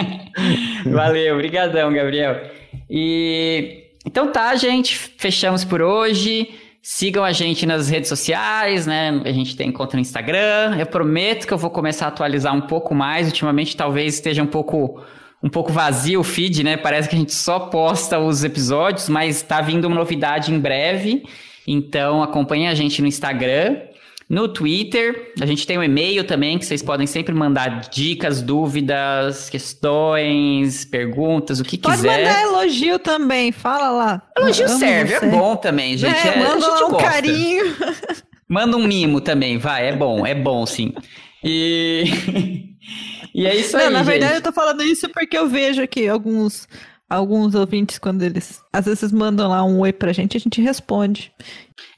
Valeu, 0.86 1.34
obrigadão, 1.34 1.92
Gabriel. 1.92 2.50
E 2.90 3.84
então 4.04 4.32
tá, 4.32 4.54
gente, 4.56 4.96
fechamos 4.96 5.64
por 5.64 5.80
hoje. 5.80 6.48
Sigam 6.84 7.22
a 7.22 7.30
gente 7.30 7.64
nas 7.64 7.88
redes 7.88 8.08
sociais, 8.08 8.88
né? 8.88 9.22
A 9.24 9.30
gente 9.30 9.54
tem 9.54 9.70
conta 9.70 9.96
no 9.96 10.00
Instagram. 10.00 10.76
Eu 10.76 10.86
prometo 10.86 11.46
que 11.46 11.54
eu 11.54 11.58
vou 11.58 11.70
começar 11.70 12.06
a 12.06 12.08
atualizar 12.08 12.52
um 12.52 12.62
pouco 12.62 12.92
mais. 12.92 13.28
Ultimamente 13.28 13.76
talvez 13.76 14.14
esteja 14.14 14.42
um 14.42 14.48
pouco 14.48 15.00
um 15.40 15.48
pouco 15.48 15.72
vazio 15.72 16.20
o 16.20 16.24
feed, 16.24 16.64
né? 16.64 16.76
Parece 16.76 17.08
que 17.08 17.14
a 17.14 17.18
gente 17.18 17.34
só 17.34 17.60
posta 17.60 18.18
os 18.18 18.42
episódios, 18.42 19.08
mas 19.08 19.42
tá 19.42 19.60
vindo 19.60 19.86
uma 19.86 19.94
novidade 19.94 20.52
em 20.52 20.58
breve. 20.58 21.24
Então 21.66 22.20
acompanhe 22.20 22.66
a 22.66 22.74
gente 22.74 23.00
no 23.00 23.06
Instagram. 23.06 23.76
No 24.32 24.48
Twitter, 24.48 25.34
a 25.38 25.44
gente 25.44 25.66
tem 25.66 25.76
um 25.76 25.82
e-mail 25.82 26.24
também 26.24 26.58
que 26.58 26.64
vocês 26.64 26.82
podem 26.82 27.06
sempre 27.06 27.34
mandar 27.34 27.82
dicas, 27.90 28.40
dúvidas, 28.40 29.50
questões, 29.50 30.86
perguntas, 30.86 31.60
o 31.60 31.64
que 31.64 31.76
Pode 31.76 31.96
quiser. 31.96 32.08
Pode 32.08 32.24
mandar 32.24 32.40
elogio 32.40 32.98
também, 32.98 33.52
fala 33.52 33.90
lá. 33.90 34.22
Elogio 34.34 34.70
serve, 34.70 35.12
é 35.12 35.20
bom 35.20 35.54
também, 35.54 35.98
gente. 35.98 36.16
É, 36.16 36.28
é, 36.28 36.38
manda 36.38 36.66
lá 36.66 36.86
um 36.86 36.92
gosta. 36.92 37.10
carinho. 37.10 37.76
Manda 38.48 38.74
um 38.78 38.86
mimo 38.86 39.20
também, 39.20 39.58
vai, 39.58 39.88
é 39.88 39.92
bom, 39.94 40.26
é 40.26 40.34
bom 40.34 40.64
sim. 40.64 40.94
E, 41.44 42.04
e 43.34 43.46
é 43.46 43.54
isso 43.54 43.76
Não, 43.76 43.84
aí. 43.84 43.90
Na 43.90 43.98
gente. 43.98 44.12
verdade, 44.12 44.34
eu 44.36 44.42
tô 44.42 44.52
falando 44.52 44.82
isso 44.82 45.10
porque 45.10 45.36
eu 45.36 45.46
vejo 45.46 45.82
aqui 45.82 46.08
alguns 46.08 46.66
alguns 47.12 47.54
ouvintes, 47.54 47.98
quando 47.98 48.22
eles 48.22 48.62
às 48.72 48.86
vezes 48.86 49.12
mandam 49.12 49.48
lá 49.48 49.62
um 49.62 49.80
oi 49.80 49.92
pra 49.92 50.12
gente, 50.12 50.36
a 50.36 50.40
gente 50.40 50.60
responde. 50.60 51.32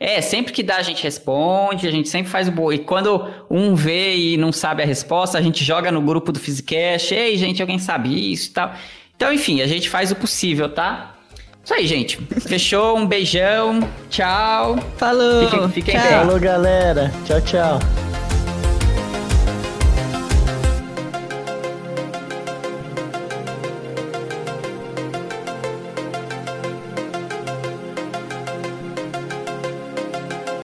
É, 0.00 0.20
sempre 0.20 0.52
que 0.52 0.62
dá, 0.62 0.76
a 0.76 0.82
gente 0.82 1.02
responde, 1.02 1.86
a 1.86 1.90
gente 1.90 2.08
sempre 2.08 2.30
faz 2.30 2.48
o 2.48 2.52
boi. 2.52 2.78
Quando 2.78 3.28
um 3.48 3.74
vê 3.74 4.16
e 4.16 4.36
não 4.36 4.50
sabe 4.50 4.82
a 4.82 4.86
resposta, 4.86 5.38
a 5.38 5.42
gente 5.42 5.64
joga 5.64 5.92
no 5.92 6.02
grupo 6.02 6.32
do 6.32 6.40
Physicast. 6.40 7.14
Ei, 7.14 7.36
gente, 7.36 7.62
alguém 7.62 7.78
sabe 7.78 8.32
isso 8.32 8.50
e 8.50 8.52
tal. 8.52 8.74
Então, 9.14 9.32
enfim, 9.32 9.62
a 9.62 9.66
gente 9.66 9.88
faz 9.88 10.10
o 10.10 10.16
possível, 10.16 10.68
tá? 10.68 11.14
Isso 11.62 11.72
aí, 11.72 11.86
gente. 11.86 12.18
Fechou, 12.40 12.98
um 12.98 13.06
beijão. 13.06 13.80
Tchau. 14.10 14.78
Falou. 14.96 15.48
Fiquem, 15.48 15.68
fiquem 15.70 15.94
tchau. 15.94 16.02
bem. 16.02 16.18
Falou, 16.18 16.40
galera. 16.40 17.12
Tchau, 17.24 17.40
tchau. 17.40 17.78